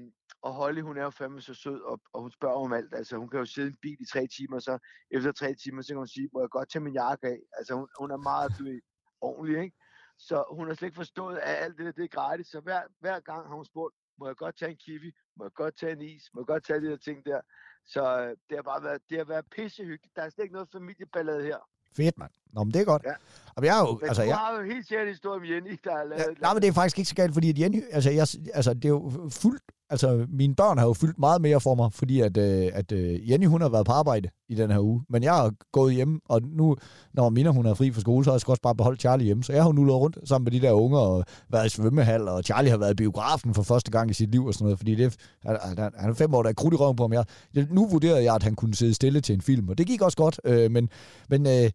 og 0.41 0.53
Holly, 0.53 0.81
hun 0.81 0.97
er 0.97 1.03
jo 1.03 1.09
fandme 1.09 1.41
så 1.41 1.53
sød, 1.53 1.81
og, 1.81 2.01
og 2.13 2.21
hun 2.21 2.31
spørger 2.31 2.55
om 2.55 2.73
alt. 2.73 2.93
Altså, 2.95 3.17
hun 3.17 3.29
kan 3.29 3.39
jo 3.39 3.45
sidde 3.45 3.67
i 3.67 3.71
en 3.71 3.77
bil 3.81 3.97
i 4.01 4.05
tre 4.05 4.27
timer, 4.27 4.59
så 4.59 4.79
efter 5.11 5.31
tre 5.31 5.55
timer, 5.55 5.81
så 5.81 5.87
kan 5.87 5.97
hun 5.97 6.07
sige, 6.07 6.29
må 6.33 6.39
jeg 6.39 6.49
godt 6.49 6.69
tage 6.69 6.83
min 6.83 6.93
jakke 6.93 7.27
af? 7.27 7.39
Altså, 7.53 7.75
hun, 7.75 7.87
hun 7.99 8.11
er 8.11 8.17
meget, 8.17 8.53
du 8.59 8.63
ved, 8.63 8.81
ordentlig, 9.21 9.63
ikke? 9.63 9.77
Så 10.17 10.43
hun 10.51 10.67
har 10.67 10.73
slet 10.73 10.87
ikke 10.87 10.95
forstået, 10.95 11.37
at 11.37 11.63
alt 11.63 11.77
det 11.77 11.85
der, 11.85 11.91
det 11.91 12.03
er 12.03 12.07
gratis. 12.07 12.47
Så 12.47 12.59
hver, 12.59 12.81
hver 12.99 13.19
gang 13.19 13.47
har 13.47 13.55
hun 13.55 13.65
spurgt, 13.65 13.95
må 14.19 14.27
jeg 14.27 14.35
godt 14.35 14.57
tage 14.57 14.71
en 14.71 14.77
kiwi? 14.77 15.11
Må 15.35 15.45
jeg 15.45 15.51
godt 15.53 15.77
tage 15.77 15.91
en 15.91 16.01
is? 16.01 16.23
Må 16.33 16.41
jeg 16.41 16.47
godt 16.47 16.63
tage 16.63 16.81
de 16.81 16.89
der 16.89 16.97
ting 16.97 17.25
der? 17.25 17.41
Så 17.85 18.21
øh, 18.21 18.29
det 18.49 18.57
har 18.57 18.61
bare 18.61 18.83
været, 18.83 19.01
det 19.09 19.17
har 19.17 19.25
været 19.25 19.45
pissehyggeligt. 19.55 20.15
Der 20.15 20.21
er 20.21 20.29
slet 20.29 20.43
ikke 20.43 20.53
noget 20.53 20.69
familieballade 20.71 21.43
her. 21.43 21.57
Fedt, 21.95 22.17
mand. 22.17 22.31
Nå, 22.53 22.63
men 22.63 22.73
det 22.73 22.81
er 22.81 22.85
godt. 22.85 23.03
Ja. 23.05 23.13
Og 23.55 23.65
jeg 23.65 23.77
er 23.77 23.81
jo, 23.87 23.97
Men 23.97 24.07
altså, 24.07 24.23
jeg, 24.23 24.37
har 24.37 24.57
jo 24.57 24.63
helt 24.63 24.87
sikkert 24.87 25.07
historie 25.07 25.39
om 25.39 25.45
Jenny, 25.45 25.79
der 25.83 25.97
har 25.97 26.03
lavet... 26.03 26.19
Ja, 26.19 26.41
nej, 26.41 26.53
men 26.53 26.61
det 26.61 26.67
er 26.67 26.73
faktisk 26.73 26.97
ikke 26.97 27.09
så 27.09 27.15
galt, 27.15 27.33
fordi 27.33 27.49
at 27.49 27.59
Jenny, 27.59 27.83
altså, 27.91 28.09
jeg, 28.09 28.27
altså, 28.53 28.73
det 28.73 28.85
er 28.85 28.89
jo 28.89 29.29
fuldt, 29.31 29.63
altså, 29.89 30.25
mine 30.29 30.55
børn 30.55 30.77
har 30.77 30.85
jo 30.85 30.93
fyldt 30.93 31.19
meget 31.19 31.41
mere 31.41 31.59
for 31.59 31.75
mig, 31.75 31.93
fordi 31.93 32.21
at, 32.21 32.37
øh, 32.37 32.69
at 32.73 32.91
øh, 32.91 33.29
Jenny, 33.29 33.45
hun 33.45 33.61
har 33.61 33.69
været 33.69 33.85
på 33.85 33.91
arbejde 33.91 34.29
i 34.49 34.55
den 34.55 34.71
her 34.71 34.79
uge, 34.79 35.01
men 35.09 35.23
jeg 35.23 35.33
har 35.33 35.51
gået 35.71 35.93
hjem, 35.93 36.19
og 36.29 36.41
nu, 36.43 36.75
når 37.13 37.29
Mina, 37.29 37.49
hun 37.49 37.65
er 37.65 37.73
fri 37.73 37.91
fra 37.91 38.01
skole, 38.01 38.25
så 38.25 38.31
har 38.31 38.35
jeg 38.35 38.49
også 38.49 38.61
bare 38.61 38.75
beholdt 38.75 38.99
Charlie 38.99 39.25
hjemme, 39.25 39.43
så 39.43 39.53
jeg 39.53 39.63
har 39.63 39.69
nu 39.69 39.75
nullet 39.75 39.95
rundt 39.95 40.17
sammen 40.25 40.43
med 40.43 40.51
de 40.51 40.67
der 40.67 40.71
unger, 40.71 40.99
og 40.99 41.25
været 41.49 41.65
i 41.65 41.69
svømmehal, 41.69 42.27
og 42.27 42.43
Charlie 42.43 42.71
har 42.71 42.77
været 42.77 42.91
i 42.91 42.95
biografen 42.95 43.53
for 43.53 43.63
første 43.63 43.91
gang 43.91 44.11
i 44.11 44.13
sit 44.13 44.31
liv 44.31 44.45
og 44.45 44.53
sådan 44.53 44.65
noget, 44.65 44.77
fordi 44.77 44.95
det, 44.95 45.15
han, 45.45 45.57
han, 45.61 45.91
han 45.97 46.09
er 46.09 46.13
fem 46.13 46.33
år, 46.33 46.43
der 46.43 46.49
er 46.49 46.53
krudt 46.53 46.73
i 46.73 46.77
røven 46.77 46.95
på 46.95 47.03
ham. 47.03 47.13
Jeg, 47.13 47.25
nu 47.71 47.87
vurderede 47.87 48.23
jeg, 48.23 48.35
at 48.35 48.43
han 48.43 48.55
kunne 48.55 48.75
sidde 48.75 48.93
stille 48.93 49.21
til 49.21 49.35
en 49.35 49.41
film, 49.41 49.69
og 49.69 49.77
det 49.77 49.87
gik 49.87 50.01
også 50.01 50.17
godt, 50.17 50.39
øh, 50.45 50.71
men, 50.71 50.89
men 51.29 51.47
øh, 51.47 51.69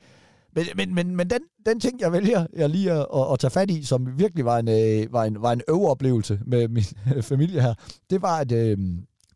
men, 0.54 0.66
men, 0.76 0.94
men, 0.94 1.16
men 1.16 1.30
den, 1.30 1.40
den 1.66 1.80
ting, 1.80 2.00
jeg 2.00 2.12
vælger 2.12 2.46
jeg 2.52 2.70
lige 2.70 2.92
at, 2.92 3.06
at, 3.14 3.32
at 3.32 3.38
tage 3.38 3.50
fat 3.50 3.70
i, 3.70 3.82
som 3.82 4.18
virkelig 4.18 4.44
var 4.44 4.58
en, 4.58 4.68
øh, 4.68 5.12
var 5.12 5.24
en, 5.24 5.42
var 5.42 5.52
en 5.52 5.62
øveoplevelse 5.68 6.40
med 6.46 6.68
min 6.76 6.84
familie 7.22 7.60
her, 7.60 7.74
det 8.10 8.22
var, 8.22 8.38
at 8.38 8.52
øh, 8.52 8.78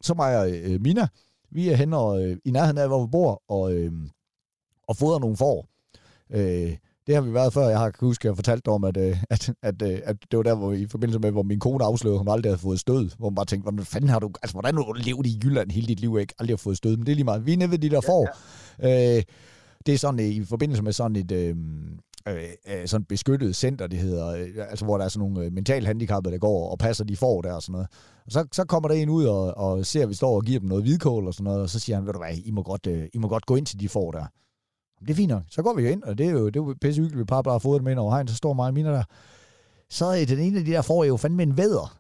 så 0.01 0.15
mig 0.15 0.39
og 0.39 0.51
øh, 0.51 0.81
Mina, 0.81 1.09
vi 1.51 1.69
er 1.69 1.77
hen 1.77 1.93
og, 1.93 2.23
øh, 2.23 2.37
i 2.45 2.51
nærheden 2.51 2.79
af, 2.79 2.89
hvor 2.89 3.07
vi 3.07 3.11
bor, 3.11 3.43
og, 3.49 3.75
øh, 3.75 3.93
og 4.89 4.97
fodrer 4.97 5.19
nogle 5.19 5.37
får. 5.37 5.69
Øh, 6.31 6.77
det 7.09 7.15
har 7.15 7.23
vi 7.23 7.35
været 7.35 7.53
før. 7.53 7.69
Jeg 7.69 7.79
har 7.79 7.91
kan 7.91 8.07
huske, 8.07 8.23
at 8.23 8.31
jeg 8.31 8.37
fortalte 8.37 8.69
om, 8.69 8.85
at, 8.85 8.97
øh, 8.97 9.17
at, 9.31 9.51
at, 9.63 9.83
øh, 9.83 9.99
at 10.05 10.17
det 10.31 10.37
var 10.37 10.43
der, 10.43 10.55
hvor 10.55 10.73
i 10.73 10.87
forbindelse 10.87 11.19
med, 11.19 11.31
hvor 11.31 11.43
min 11.43 11.61
kone 11.61 11.85
afslørede, 11.85 12.15
at 12.17 12.19
hun 12.19 12.29
aldrig 12.29 12.51
havde 12.51 12.61
fået 12.61 12.81
stød. 12.81 13.11
Hvor 13.19 13.31
man 13.31 13.35
bare 13.35 13.47
tænkte, 13.47 13.63
hvordan 13.63 13.87
fanden 13.87 14.11
har 14.11 14.19
du, 14.19 14.31
altså, 14.43 14.55
hvordan 14.55 14.75
har 14.75 14.83
du 14.83 14.93
levet 14.93 15.27
i 15.27 15.41
Jylland 15.45 15.71
hele 15.71 15.87
dit 15.87 16.01
liv, 16.01 16.19
ikke 16.21 16.35
aldrig 16.39 16.53
har 16.53 16.57
fået 16.57 16.77
stød? 16.77 16.97
Men 16.97 17.07
det 17.07 17.13
er 17.13 17.17
lige 17.17 17.25
meget. 17.25 17.47
Vi 17.47 17.53
er 17.53 17.57
nede 17.57 17.71
ved 17.71 17.79
de 17.79 17.91
der 17.91 18.01
får. 18.01 18.29
Øh, 18.83 19.23
det 19.89 19.95
er 19.95 19.99
sådan 19.99 20.21
øh, 20.21 20.27
i 20.27 20.45
forbindelse 20.45 20.83
med 20.83 20.93
sådan 20.93 21.17
et 21.17 21.33
øh, 21.33 21.57
øh, 22.29 22.43
øh, 22.69 22.89
sådan 22.89 23.03
et 23.03 23.09
beskyttet 23.09 23.57
center, 23.57 23.87
det 23.87 23.99
hedder, 23.99 24.29
øh, 24.29 24.49
altså 24.71 24.85
hvor 24.85 24.99
der 24.99 25.05
er 25.05 25.09
sådan 25.09 25.29
nogle 25.29 25.47
øh, 25.47 25.53
mentalt 25.53 25.87
handicappede, 25.87 26.33
der 26.33 26.39
går 26.39 26.71
og 26.71 26.79
passer 26.79 27.05
de 27.05 27.17
får 27.17 27.43
der 27.43 27.53
og 27.53 27.63
sådan 27.63 27.73
noget. 27.73 27.89
Og 28.27 28.33
så, 28.33 28.47
så 28.53 28.65
kommer 28.65 28.89
der 28.89 28.95
en 28.97 29.09
ud 29.09 29.25
og, 29.25 29.57
og 29.57 29.87
ser, 29.87 30.03
at 30.03 30.09
vi 30.09 30.15
står 30.15 30.37
og 30.37 30.43
giver 30.43 30.61
dem 30.61 30.69
noget 30.69 30.85
hvidkål 30.85 31.27
og 31.27 31.35
sådan 31.35 31.45
noget, 31.45 31.61
og 31.61 31.71
så 31.71 31.79
siger 31.81 31.97
han, 31.97 32.07
ved 32.07 32.13
du 32.13 32.19
hvad, 32.19 32.37
I 32.45 32.51
må 32.51 32.63
godt, 32.63 32.87
øh, 32.87 33.09
I 33.15 33.19
må 33.19 33.29
godt 33.29 33.47
gå 33.47 33.57
ind 33.57 33.67
til 33.67 33.81
de 33.81 33.89
får 33.89 34.11
der. 34.11 34.27
Det 35.01 35.11
er 35.11 35.15
fint 35.15 35.29
nok. 35.29 35.43
Så 35.51 35.63
går 35.63 35.75
vi 35.75 35.91
ind, 35.91 36.03
og 36.03 36.19
det 36.19 36.27
er 36.27 36.31
jo, 36.31 36.47
det 36.47 36.57
er 36.57 36.65
jo 36.65 36.75
pisse 36.81 37.01
hyggeligt. 37.01 37.19
Vi 37.19 37.25
bare 37.25 37.43
bare 37.43 37.61
fået 37.61 37.81
dem 37.81 37.89
ind 37.89 37.99
over 37.99 38.13
hegn, 38.13 38.29
så 38.29 38.35
står 38.35 38.53
mig 38.53 38.67
og 38.67 38.75
Mina 38.75 38.91
der. 38.93 39.05
Så 39.91 40.07
er 40.07 40.25
den 40.25 40.39
ene 40.39 40.59
af 40.59 40.65
de 40.65 40.71
der 40.71 40.83
får 40.83 41.05
jo 41.05 41.17
fandme 41.17 41.43
en 41.43 41.57
vædder. 41.57 41.99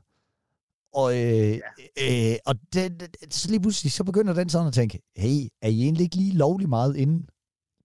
Og, 0.94 1.16
øh, 1.16 1.58
øh, 2.02 2.36
og 2.46 2.54
det, 2.74 3.00
det, 3.00 3.34
så 3.34 3.50
lige 3.50 3.60
pludselig, 3.60 3.92
så 3.92 4.04
begynder 4.04 4.32
den 4.32 4.48
sådan 4.48 4.66
at 4.66 4.74
tænke, 4.74 5.00
hey, 5.16 5.48
er 5.62 5.68
I 5.68 5.82
egentlig 5.82 6.04
ikke 6.04 6.16
lige 6.16 6.36
lovlig 6.36 6.68
meget 6.68 6.96
inde 6.96 7.26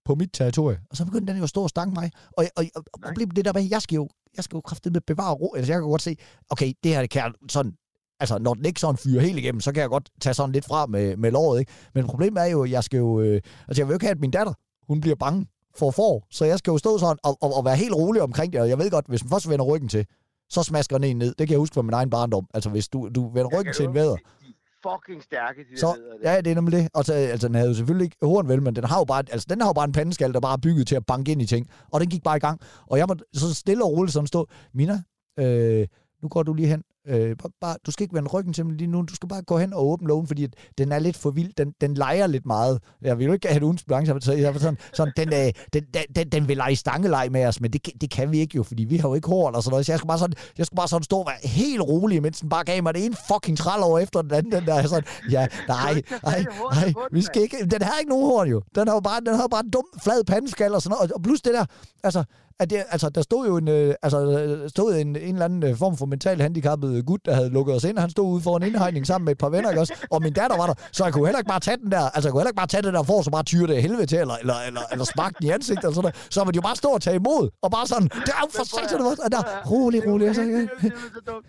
på 0.04 0.14
mit 0.14 0.30
territorie? 0.32 0.78
Og 0.90 0.96
så 0.96 1.04
begynder 1.04 1.26
den 1.26 1.36
jo 1.36 1.42
at 1.42 1.48
stå 1.48 1.62
og 1.62 1.70
stange 1.70 1.94
mig. 1.94 2.10
Og, 2.32 2.44
og, 2.56 2.64
og 2.74 3.00
problemet 3.06 3.36
det 3.36 3.44
der 3.44 3.52
med, 3.52 3.68
jeg 3.70 3.82
skal 3.82 3.96
jo, 3.96 4.08
jeg 4.36 4.44
skal 4.44 4.56
jo 4.56 4.60
kraftedeme 4.60 5.00
bevare 5.00 5.34
ro. 5.34 5.54
Altså, 5.54 5.72
jeg 5.72 5.80
kan 5.80 5.88
godt 5.88 6.02
se, 6.02 6.16
okay, 6.50 6.72
det 6.84 6.94
her 6.94 7.00
det 7.00 7.10
kan 7.10 7.22
jeg 7.22 7.32
sådan, 7.48 7.72
altså 8.20 8.38
når 8.38 8.54
den 8.54 8.64
ikke 8.66 8.80
sådan 8.80 8.96
fyrer 8.96 9.20
helt 9.20 9.38
igennem, 9.38 9.60
så 9.60 9.72
kan 9.72 9.80
jeg 9.80 9.88
godt 9.88 10.10
tage 10.20 10.34
sådan 10.34 10.52
lidt 10.52 10.64
fra 10.64 10.86
med, 10.86 11.16
med 11.16 11.30
låret, 11.30 11.60
ikke? 11.60 11.72
Men 11.94 12.06
problemet 12.06 12.42
er 12.42 12.46
jo, 12.46 12.62
at 12.62 12.70
jeg 12.70 12.84
skal 12.84 12.98
jo, 12.98 13.20
øh, 13.20 13.40
altså 13.68 13.80
jeg 13.80 13.86
vil 13.86 13.92
jo 13.92 13.96
ikke 13.96 14.06
have, 14.06 14.14
at 14.14 14.20
min 14.20 14.30
datter, 14.30 14.52
hun 14.88 15.00
bliver 15.00 15.16
bange 15.16 15.46
for 15.76 15.90
får, 15.90 16.26
så 16.30 16.44
jeg 16.44 16.58
skal 16.58 16.70
jo 16.70 16.78
stå 16.78 16.98
sådan 16.98 17.16
og, 17.22 17.38
og, 17.40 17.54
og 17.54 17.64
være 17.64 17.76
helt 17.76 17.94
rolig 17.94 18.22
omkring 18.22 18.52
det, 18.52 18.60
og 18.60 18.68
jeg 18.68 18.78
ved 18.78 18.90
godt, 18.90 19.06
hvis 19.08 19.24
man 19.24 19.30
først 19.30 19.48
vender 19.48 19.64
ryggen 19.64 19.88
til, 19.88 20.06
så 20.50 20.62
smasker 20.62 20.98
den 20.98 21.04
en 21.04 21.16
ned. 21.16 21.28
Det 21.28 21.46
kan 21.46 21.50
jeg 21.50 21.58
huske 21.58 21.74
fra 21.74 21.82
min 21.82 21.92
egen 21.92 22.10
barndom. 22.10 22.46
Altså 22.54 22.70
hvis 22.70 22.88
du, 22.88 23.08
du 23.14 23.28
vender 23.28 23.58
ryggen 23.58 23.74
til 23.74 23.84
en 23.84 23.94
væder, 23.94 24.16
De 24.16 24.20
er 24.20 24.43
fucking 24.86 25.22
stærke, 25.22 25.60
de 25.70 25.78
så, 25.78 25.86
der 25.86 25.94
der. 26.22 26.32
ja, 26.32 26.40
det 26.40 26.50
er 26.50 26.54
nemlig 26.54 26.78
det. 26.78 26.88
Og 26.94 27.04
så, 27.04 27.12
altså, 27.14 27.48
den 27.48 27.54
havde 27.54 27.68
jo 27.68 27.74
selvfølgelig 27.74 28.04
ikke 28.04 28.16
horn 28.22 28.48
vel, 28.48 28.62
men 28.62 28.76
den 28.76 28.84
har 28.84 28.98
jo 28.98 29.04
bare, 29.04 29.22
altså, 29.30 29.46
den 29.50 29.60
har 29.60 29.68
jo 29.68 29.72
bare 29.72 29.84
en 29.84 29.92
pandeskal, 29.92 30.32
der 30.32 30.40
bare 30.40 30.52
er 30.52 30.62
bygget 30.66 30.86
til 30.86 30.96
at 30.96 31.06
banke 31.06 31.32
ind 31.32 31.42
i 31.42 31.46
ting. 31.46 31.70
Og 31.92 32.00
den 32.00 32.08
gik 32.08 32.22
bare 32.22 32.36
i 32.36 32.40
gang. 32.40 32.60
Og 32.86 32.98
jeg 32.98 33.06
må 33.08 33.14
så 33.34 33.54
stille 33.54 33.84
og 33.84 33.90
roligt 33.92 34.12
sådan 34.12 34.26
stå, 34.26 34.46
Mina, 34.74 35.02
øh, 35.38 35.86
nu 36.24 36.28
går 36.28 36.42
du 36.42 36.54
lige 36.54 36.68
hen. 36.68 36.82
Øh, 37.08 37.36
bare- 37.60 37.76
du 37.86 37.90
skal 37.90 38.04
ikke 38.04 38.14
vende 38.14 38.28
ryggen 38.30 38.52
til 38.52 38.66
mig 38.66 38.74
lige 38.74 38.86
nu. 38.86 39.02
Du 39.02 39.14
skal 39.14 39.28
bare 39.28 39.42
gå 39.42 39.58
hen 39.58 39.72
og 39.72 39.86
åbne 39.86 40.08
lågen, 40.08 40.26
fordi 40.26 40.46
den 40.78 40.92
er 40.92 40.98
lidt 40.98 41.16
for 41.16 41.30
vild. 41.30 41.52
Den, 41.58 41.72
den 41.80 41.94
leger 41.94 42.26
lidt 42.26 42.46
meget. 42.46 42.80
Jeg 43.02 43.18
vil 43.18 43.26
jo 43.26 43.32
ikke 43.32 43.48
have 43.48 43.60
det 43.60 43.66
uden 43.66 43.78
balance, 43.88 44.14
så 44.20 44.32
jeg 44.32 44.54
var 44.54 44.60
sådan, 44.60 44.78
sådan 44.92 45.12
den, 45.16 45.28
øh, 45.32 45.52
den, 45.72 45.84
den, 46.16 46.28
den, 46.28 46.48
vil 46.48 46.56
lege 46.56 46.76
stangeleg 46.76 47.28
med 47.32 47.46
os, 47.46 47.60
men 47.60 47.72
det, 47.72 47.88
det 48.00 48.10
kan 48.10 48.32
vi 48.32 48.38
ikke 48.38 48.56
jo, 48.56 48.62
fordi 48.62 48.84
vi 48.84 48.96
har 48.96 49.08
jo 49.08 49.14
ikke 49.14 49.28
hår 49.28 49.48
eller 49.48 49.60
sådan 49.60 49.70
noget. 49.70 49.86
Så 49.86 49.92
jeg 49.92 49.98
skulle 49.98 50.08
bare 50.08 50.18
sådan, 50.18 50.34
jeg 50.58 50.66
skulle 50.66 50.76
bare 50.76 50.88
sådan 50.88 51.02
stå 51.02 51.16
og 51.18 51.26
være 51.26 51.48
helt 51.50 51.82
rolig, 51.82 52.22
mens 52.22 52.40
den 52.40 52.48
bare 52.48 52.64
gav 52.64 52.82
mig 52.82 52.94
det 52.94 53.04
ene 53.04 53.16
fucking 53.32 53.58
træl 53.58 53.82
over 53.82 53.98
efter 53.98 54.22
den 54.22 54.30
anden. 54.32 54.52
Den 54.52 54.66
der, 54.66 54.82
sådan, 54.82 55.04
ja, 55.30 55.46
nej, 55.68 56.02
nej, 56.22 56.44
nej, 56.74 56.92
vi 57.12 57.22
skal 57.22 57.42
ikke, 57.42 57.56
den 57.70 57.82
har 57.82 57.98
ikke 57.98 58.08
nogen 58.10 58.26
horn 58.26 58.48
jo. 58.48 58.62
Den 58.74 58.88
har 58.88 58.94
jo 58.94 59.00
bare, 59.00 59.20
den 59.20 59.34
har 59.34 59.48
bare 59.48 59.64
en 59.64 59.70
dum, 59.70 59.84
flad 60.02 60.24
pandeskal 60.24 60.74
og 60.74 60.82
sådan 60.82 60.96
noget. 60.96 61.12
Og 61.12 61.22
plus 61.22 61.42
det 61.42 61.54
der, 61.54 61.64
altså, 62.04 62.24
at 62.60 62.70
det, 62.70 62.84
altså, 62.88 63.08
der 63.08 63.22
stod 63.22 63.46
jo 63.46 63.56
en, 63.56 63.68
øh, 63.68 63.94
altså, 64.02 64.18
øh, 64.40 64.70
stod 64.70 64.94
en, 64.94 65.16
en 65.16 65.16
eller 65.34 65.44
anden 65.44 65.62
øh, 65.62 65.76
form 65.76 65.96
for 65.96 66.06
mentalt 66.06 66.40
handicappet 66.42 67.06
gut, 67.06 67.20
der 67.26 67.34
havde 67.34 67.48
lukket 67.50 67.74
os 67.74 67.84
ind, 67.84 67.98
han 67.98 68.10
stod 68.10 68.26
ude 68.32 68.42
for 68.42 68.56
en 68.56 68.62
indhegning 68.62 69.06
sammen 69.06 69.24
med 69.24 69.32
et 69.32 69.38
par 69.38 69.48
venner, 69.48 69.70
ikke 69.70 69.80
også? 69.80 69.94
Og 70.10 70.22
min 70.22 70.32
datter 70.32 70.56
var 70.56 70.66
der, 70.66 70.74
så 70.92 71.04
jeg 71.04 71.12
kunne 71.12 71.26
heller 71.26 71.38
ikke 71.38 71.48
bare 71.48 71.60
tage 71.60 71.76
den 71.76 71.90
der, 71.92 72.00
altså 72.14 72.28
jeg 72.28 72.32
kunne 72.32 72.40
heller 72.40 72.50
ikke 72.50 72.56
bare 72.64 72.66
tage 72.66 72.82
det 72.82 72.92
der 72.94 73.02
for, 73.02 73.22
så 73.22 73.30
bare 73.30 73.42
tyre 73.42 73.66
det 73.66 73.82
helvede 73.82 74.06
til, 74.06 74.18
eller, 74.18 74.34
eller, 74.34 74.54
eller, 74.68 74.80
eller 74.92 75.04
sparke 75.04 75.34
den 75.38 75.46
i 75.46 75.50
ansigtet, 75.50 75.84
eller 75.84 75.94
sådan 75.94 76.02
noget. 76.16 76.26
Så 76.34 76.44
man 76.44 76.54
jo 76.54 76.60
bare 76.60 76.76
stå 76.76 76.88
og 76.88 77.02
tage 77.02 77.16
imod, 77.16 77.50
og 77.62 77.70
bare 77.70 77.86
sådan, 77.86 78.08
det 78.26 78.32
er 78.38 78.40
jo 78.44 78.48
for 78.58 78.64
satan, 78.74 79.00
og 79.26 79.32
der, 79.32 79.42
rolig, 79.70 80.00
rolig, 80.08 80.28
og 80.28 80.34
så, 80.34 80.42
helt- 80.42 80.54
det 80.54 80.60
er 80.60 80.74
jo 80.74 80.80
simpelthen 80.80 81.10
så 81.14 81.20
dumt. 81.32 81.46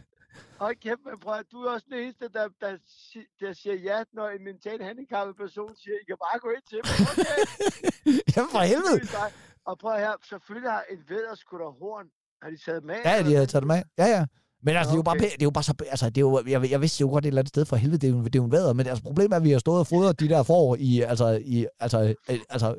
Hold 0.63 0.76
kæft, 0.86 1.02
men 1.10 1.15
prøv 1.24 1.34
at- 1.41 1.46
du 1.52 1.58
er 1.65 1.70
også 1.76 1.86
den 1.89 1.98
eneste, 2.04 2.26
der, 2.38 2.46
der, 2.63 2.72
der 3.41 3.50
siger 3.62 3.76
ja, 3.89 3.98
når 4.18 4.28
en 4.38 4.44
mentalt 4.52 4.82
handicappet 4.89 5.34
person 5.44 5.72
siger, 5.82 5.96
I 6.02 6.06
kan 6.10 6.18
bare 6.26 6.38
gå 6.46 6.50
ind 6.58 6.65
til 6.72 6.80
mig. 6.86 6.96
Okay. 7.12 8.34
jamen 8.36 8.52
for 8.56 8.60
helvede. 8.74 9.00
Og 9.65 9.78
prøv 9.82 9.97
her, 9.97 10.12
selvfølgelig 10.30 10.71
har 10.71 10.84
en 10.91 10.97
vædder 11.10 11.36
sgu 11.36 11.58
da 11.58 11.63
horn. 11.63 12.06
Har 12.41 12.49
de 12.49 12.58
taget 12.65 12.84
med? 12.84 12.95
Ja, 13.06 13.23
de 13.28 13.34
havde 13.34 13.45
taget 13.45 13.71
af. 13.71 13.84
Ja, 13.97 14.06
ja. 14.06 14.25
Men 14.63 14.75
altså, 14.75 14.89
det 14.89 14.93
er 14.93 14.97
jo 14.97 15.04
bare, 15.04 15.15
Okay. 15.15 15.32
det 15.32 15.41
er 15.41 15.45
jo 15.45 15.51
bare 15.51 15.63
så, 15.63 15.73
altså, 15.89 16.06
det 16.10 16.17
er 16.17 16.21
jo, 16.21 16.43
jeg, 16.47 16.71
jeg 16.71 16.82
vidste 16.82 17.01
jo 17.01 17.08
godt 17.10 17.25
et 17.25 17.28
eller 17.28 17.41
andet 17.41 17.49
sted 17.49 17.65
for 17.65 17.75
helvede, 17.75 17.99
det 18.01 18.08
er 18.10 18.12
jo, 18.17 18.23
det 18.23 18.36
er 18.36 18.39
jo 18.39 18.45
en 18.45 18.51
vædder, 18.51 18.73
men 18.73 18.88
altså, 18.88 19.04
problemet 19.04 19.32
er, 19.34 19.38
at 19.38 19.43
vi 19.43 19.51
har 19.51 19.60
stået 19.60 19.80
og 19.80 19.88
fodret 19.88 20.19
de 20.19 20.30
der 20.30 20.43
får 20.43 20.75
i, 20.80 21.01
altså, 21.01 21.41
i, 21.45 21.67
altså, 21.80 22.15
øh, 22.30 22.39
altså, 22.49 22.75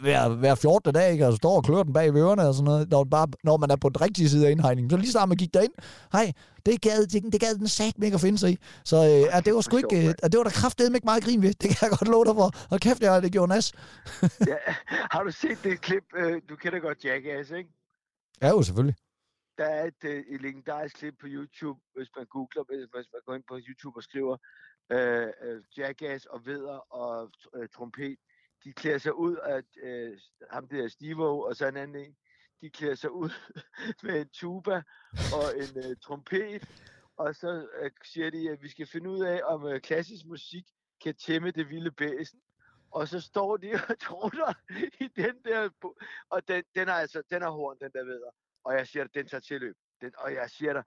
hver, 0.00 0.28
hver 0.28 0.54
14. 0.54 0.94
dag, 0.94 1.12
ikke? 1.12 1.26
Og 1.26 1.32
står 1.32 1.56
og 1.56 1.64
klør 1.64 1.82
den 1.82 1.92
bag 1.92 2.14
ved 2.14 2.20
ørerne 2.20 2.48
og 2.48 2.54
sådan 2.54 2.64
noget, 2.64 2.90
når, 2.90 3.04
bare, 3.04 3.28
når 3.44 3.56
man 3.56 3.70
er 3.70 3.76
på 3.76 3.88
den 3.88 4.00
rigtige 4.00 4.28
side 4.28 4.46
af 4.46 4.50
indhegningen. 4.50 4.90
Så 4.90 4.96
lige 4.96 5.10
snart 5.10 5.28
man 5.28 5.36
gik 5.36 5.54
derind, 5.54 5.72
hej, 6.12 6.32
det 6.66 6.80
gad, 6.80 7.06
det, 7.06 7.32
det 7.32 7.40
gad 7.40 7.54
den 7.54 7.68
sat 7.68 7.94
ikke 8.02 8.14
at 8.14 8.20
finde 8.20 8.38
sig 8.38 8.50
i. 8.50 8.56
Så 8.84 8.96
øh, 8.96 9.20
ja, 9.32 9.40
det 9.40 9.54
var 9.54 9.60
sgu 9.60 9.76
ikke, 9.76 9.96
øh, 9.98 10.14
det 10.32 10.36
var 10.38 10.42
der 10.42 10.50
kraftedeme 10.50 10.96
ikke 10.96 11.04
meget 11.04 11.24
grin 11.24 11.42
ved. 11.42 11.54
Det 11.62 11.68
kan 11.70 11.78
jeg 11.82 11.90
godt 11.98 12.10
love 12.14 12.24
dig 12.24 12.34
for. 12.34 12.50
Og 12.72 12.80
kæft, 12.80 13.02
jeg 13.02 13.22
det 13.22 13.32
gjorde 13.32 13.50
nas. 13.54 13.66
Ja. 14.50 14.58
Har 15.12 15.22
du 15.22 15.30
set 15.30 15.58
det 15.64 15.80
klip? 15.80 16.04
Øh, 16.16 16.42
du 16.48 16.56
kender 16.56 16.78
godt 16.78 17.04
Jackass, 17.04 17.50
ikke? 17.50 17.70
Ja, 18.42 18.48
jo, 18.48 18.62
selvfølgelig. 18.62 18.96
Der 19.58 19.64
er 19.64 19.84
et, 19.86 20.02
øh, 20.04 20.24
et 20.28 20.40
legendarisk 20.42 20.96
klip 20.96 21.14
på 21.20 21.26
YouTube, 21.26 21.80
hvis 21.96 22.08
man 22.16 22.26
googler, 22.26 22.62
hvis 22.68 22.88
man, 22.94 23.00
hvis 23.00 23.12
man 23.14 23.22
går 23.26 23.34
ind 23.34 23.44
på 23.48 23.56
YouTube 23.66 23.96
og 23.96 24.02
skriver 24.02 24.36
øh, 24.92 25.28
øh, 25.44 25.60
Jackass 25.76 26.24
og 26.24 26.46
Veder 26.46 26.78
og 27.02 27.30
øh, 27.56 27.68
Trompet. 27.74 28.16
De 28.68 28.72
klæder 28.72 28.98
sig 28.98 29.14
ud 29.14 29.36
af 29.36 29.62
øh, 29.82 30.18
ham 30.50 30.68
der 30.68 30.88
Stivo 30.88 31.40
og 31.40 31.56
sådan 31.56 31.76
en 31.76 31.82
anden 31.82 32.04
en. 32.04 32.16
de 32.60 32.70
klæder 32.70 32.94
sig 32.94 33.10
ud 33.10 33.30
med 34.02 34.20
en 34.20 34.28
tuba 34.28 34.82
og 35.34 35.56
en 35.56 35.90
øh, 35.90 35.96
trompet, 36.02 36.68
og 37.16 37.34
så 37.34 37.68
øh, 37.80 37.90
siger 38.04 38.30
de, 38.30 38.50
at 38.50 38.62
vi 38.62 38.68
skal 38.68 38.86
finde 38.86 39.10
ud 39.10 39.24
af, 39.24 39.40
om 39.44 39.66
øh, 39.66 39.80
klassisk 39.80 40.26
musik 40.26 40.64
kan 41.02 41.14
tæmme 41.14 41.50
det 41.50 41.68
vilde 41.68 41.90
bæsen. 41.90 42.40
Og 42.90 43.08
så 43.08 43.20
står 43.20 43.56
de 43.56 43.72
og 43.88 43.98
trutter 44.06 44.52
i 45.00 45.08
den 45.16 45.42
der, 45.44 45.70
og 46.30 46.48
den, 46.48 46.64
den 46.74 46.88
er 46.88 46.92
altså, 46.92 47.22
den 47.30 47.42
er 47.42 47.50
horn, 47.50 47.76
den 47.80 47.92
der 47.92 48.04
ved 48.04 48.22
Og 48.64 48.74
jeg 48.74 48.86
siger 48.86 49.04
dig, 49.04 49.14
den 49.14 49.26
tager 49.26 49.40
til 49.40 49.60
løb. 49.60 49.76
Den, 50.00 50.12
og 50.18 50.34
jeg 50.34 50.50
siger 50.50 50.72
dig, 50.72 50.84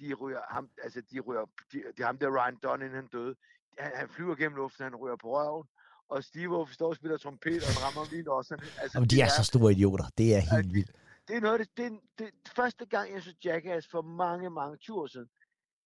de 0.00 0.14
ryger 0.14 0.40
ham, 0.50 0.70
altså 0.82 1.00
de 1.00 1.20
ryger, 1.20 1.46
de, 1.72 1.84
de 1.96 2.02
ham 2.02 2.18
der 2.18 2.36
Ryan 2.36 2.56
Dunn, 2.56 2.82
inden 2.82 2.94
han 2.94 3.08
døde, 3.08 3.36
han, 3.78 3.92
han 3.96 4.08
flyver 4.08 4.34
gennem 4.34 4.56
luften, 4.56 4.84
han 4.84 4.96
ryger 4.96 5.16
på 5.16 5.36
røven, 5.36 5.68
og 6.14 6.24
Steve 6.24 6.56
Aoki 6.56 6.72
står 6.74 6.88
og 6.88 6.96
spiller 6.96 7.16
trompet, 7.16 7.62
og 7.62 7.68
han 7.68 7.78
rammer 7.84 8.10
lige 8.12 8.32
også. 8.32 8.54
Altså, 8.82 8.90
Jamen, 8.98 9.08
de 9.10 9.16
det 9.16 9.22
er 9.22 9.28
så 9.28 9.44
store 9.44 9.72
idioter. 9.72 10.04
Det 10.18 10.34
er 10.36 10.40
helt 10.40 10.64
det- 10.64 10.74
vildt. 10.74 10.92
det 11.28 11.36
er 11.36 11.40
noget 11.40 11.60
det, 11.60 11.68
det, 11.76 11.86
er- 11.86 11.98
det, 12.18 12.30
første 12.56 12.86
gang, 12.86 13.12
jeg 13.14 13.22
så 13.22 13.34
Jackass 13.44 13.88
for 13.90 14.02
mange, 14.02 14.50
mange 14.50 14.76
ture 14.76 15.08
siden, 15.08 15.28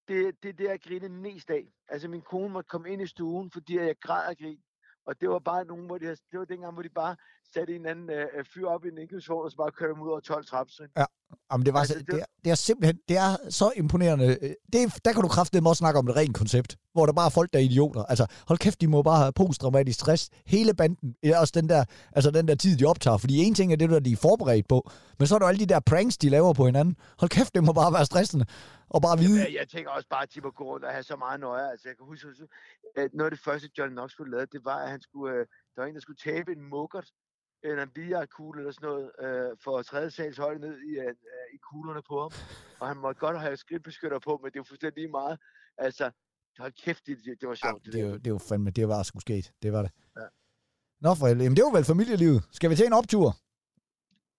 det, 0.09 0.43
det 0.43 0.49
er 0.49 0.53
det, 0.53 0.65
jeg 0.65 0.81
grinede 0.81 1.12
mest 1.12 1.51
af. 1.51 1.65
Altså, 1.89 2.09
min 2.09 2.23
kone 2.23 2.49
måtte 2.53 2.69
komme 2.69 2.91
ind 2.91 3.03
i 3.03 3.07
stuen, 3.07 3.51
fordi 3.51 3.77
jeg 3.79 3.97
græd 4.01 4.29
og 4.29 4.37
grin. 4.39 4.59
Og 5.07 5.21
det 5.21 5.29
var 5.31 5.39
bare 5.39 5.65
nogen, 5.65 5.87
hvor 5.87 5.99
de, 5.99 6.07
det 6.07 6.39
var 6.39 6.45
dengang, 6.45 6.73
hvor 6.73 6.83
de 6.83 6.89
bare 6.89 7.17
satte 7.54 7.76
en 7.76 7.87
anden 7.87 8.11
øh, 8.11 8.44
fyr 8.54 8.66
op 8.66 8.85
i 8.85 8.88
en 8.88 8.98
indkøbsvogn, 8.98 9.44
og 9.44 9.50
så 9.50 9.56
bare 9.56 9.70
kørte 9.70 9.94
dem 9.94 10.02
ud 10.02 10.09
over 10.09 10.20
12 10.20 10.44
trappetrin. 10.46 10.88
Jamen, 11.52 11.66
det, 11.66 11.74
var, 11.74 11.80
Altså, 11.80 11.98
det- 11.98 12.06
det, 12.06 12.20
er, 12.20 12.24
det 12.44 12.50
er 12.50 12.54
simpelthen 12.54 12.98
det 13.09 13.16
er 13.16 13.37
så 13.50 13.72
imponerende. 13.76 14.26
Det, 14.72 14.82
er- 14.82 14.98
der 15.04 15.12
kan 15.12 15.22
du 15.22 15.28
kraftedeme 15.28 15.68
også 15.68 15.78
snakke 15.78 15.98
om 15.98 16.09
et 16.09 16.16
rent 16.16 16.37
koncept, 16.37 16.76
hvor 16.92 17.06
der 17.06 17.12
bare 17.12 17.26
er 17.26 17.30
folk, 17.30 17.52
der 17.52 17.59
er 17.59 17.62
idioter. 17.62 18.02
Altså, 18.04 18.26
hold 18.48 18.59
kæft, 18.59 18.80
de 18.80 18.87
må 18.87 19.02
bare 19.02 19.18
have 19.18 19.32
posttraumatisk 19.32 19.98
stress. 20.00 20.30
Hele 20.46 20.74
banden, 20.74 21.16
ja, 21.22 21.40
også 21.40 21.52
den 21.56 21.68
der, 21.68 21.85
altså 22.12 22.30
den 22.30 22.48
der 22.48 22.54
tid, 22.54 22.76
de 22.76 22.85
optager. 22.85 23.16
Fordi 23.16 23.35
en 23.44 23.54
ting 23.54 23.72
er 23.72 23.76
det, 23.76 23.90
der 23.90 24.00
de 24.00 24.12
er 24.12 24.16
forberedt 24.16 24.68
på, 24.68 24.90
men 25.18 25.26
så 25.26 25.35
er 25.35 25.38
der 25.38 25.46
alle 25.46 25.59
de 25.59 25.66
der 25.66 25.80
pranks, 25.80 26.16
de 26.18 26.28
laver 26.28 26.52
på 26.52 26.66
hinanden. 26.66 26.96
Hold 27.18 27.28
kæft, 27.30 27.54
det 27.54 27.64
må 27.64 27.72
bare 27.72 27.92
være 27.92 28.04
stressende. 28.06 28.46
Og 28.90 29.02
bare 29.02 29.18
vide, 29.18 29.40
Jeg, 29.40 29.54
jeg 29.61 29.68
tænker 29.68 29.90
også 29.90 30.09
bare, 30.09 30.22
at 30.22 30.35
de 30.35 30.40
må 30.40 30.50
gå 30.50 30.64
rundt 30.64 30.85
og 30.85 30.92
have 30.92 31.02
så 31.02 31.16
meget 31.16 31.40
nøje. 31.40 31.70
Altså, 31.70 31.88
jeg 31.88 31.96
kan 31.96 32.06
huske, 32.06 32.28
at 32.96 33.11
noget 33.14 33.30
af 33.30 33.37
det 33.37 33.44
første, 33.44 33.68
John 33.78 33.90
Knoxville 33.90 34.30
lavede, 34.30 34.46
det 34.52 34.64
var, 34.64 34.76
at 34.85 34.90
han 34.90 35.00
skulle, 35.00 35.35
øh, 35.35 35.46
der 35.74 35.82
var 35.82 35.85
en, 35.88 35.94
der 35.94 36.00
skulle 36.00 36.20
tabe 36.24 36.52
en 36.52 36.62
mukkert, 36.70 37.09
eller 37.62 37.83
en 37.83 37.88
billardkugle 37.95 38.61
eller 38.61 38.73
sådan 38.73 38.88
noget, 38.88 39.11
øh, 39.25 39.57
for 39.64 39.83
tredje 39.83 40.11
sals 40.11 40.37
højde 40.37 40.61
ned 40.61 40.79
i, 40.79 40.92
øh, 40.99 41.14
i 41.55 41.59
kuglerne 41.71 42.03
på 42.09 42.21
ham. 42.21 42.31
Og 42.81 42.88
han 42.88 42.97
måtte 42.97 43.19
godt 43.21 43.40
have 43.40 43.57
skridtbeskytter 43.57 44.19
på, 44.19 44.40
men 44.42 44.53
det 44.53 44.59
var 44.59 44.64
fuldstændig 44.64 44.97
lige 45.03 45.11
meget. 45.11 45.38
Altså, 45.79 46.11
hold 46.59 46.73
kæft, 46.85 47.07
det, 47.07 47.16
det 47.40 47.49
var 47.49 47.59
ja, 47.64 47.69
sjovt. 47.69 47.85
det, 47.85 47.95
er 47.95 48.07
jo, 48.07 48.14
det 48.16 48.27
er 48.27 48.31
jo 48.31 48.38
fandme, 48.38 48.71
det 48.71 48.88
var 48.88 49.03
sgu 49.03 49.21
sket. 49.21 49.53
Det 49.62 49.73
var 49.73 49.83
det. 49.83 49.90
Ja. 50.16 50.23
Nå, 51.01 51.14
for 51.14 51.27
helvede. 51.27 51.57
Det 51.57 51.64
var 51.64 51.73
vel 51.77 51.85
familielivet. 51.85 52.42
Skal 52.53 52.71
vi 52.71 52.77
til 52.77 52.87
en 52.87 52.92
optur? 52.92 53.37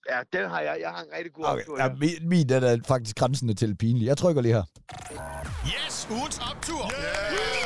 Ja, 0.09 0.19
den 0.33 0.49
har 0.49 0.61
jeg. 0.61 0.77
Jeg 0.81 0.89
har 0.89 1.03
en 1.03 1.11
rigtig 1.17 1.33
god 1.33 1.45
Okay. 1.45 1.59
optur 1.61 1.77
Ja, 1.79 1.87
her. 1.89 1.95
min, 1.95 2.29
min 2.29 2.49
den 2.49 2.63
er 2.63 2.77
faktisk 2.87 3.15
grænsende 3.15 3.53
til 3.53 3.75
pinlig. 3.77 4.05
Jeg 4.05 4.17
trykker 4.17 4.41
lige 4.41 4.53
her. 4.53 4.63
Yes, 5.67 6.07
ugens 6.11 6.39
optur. 6.51 6.83
Yeah! 6.85 7.56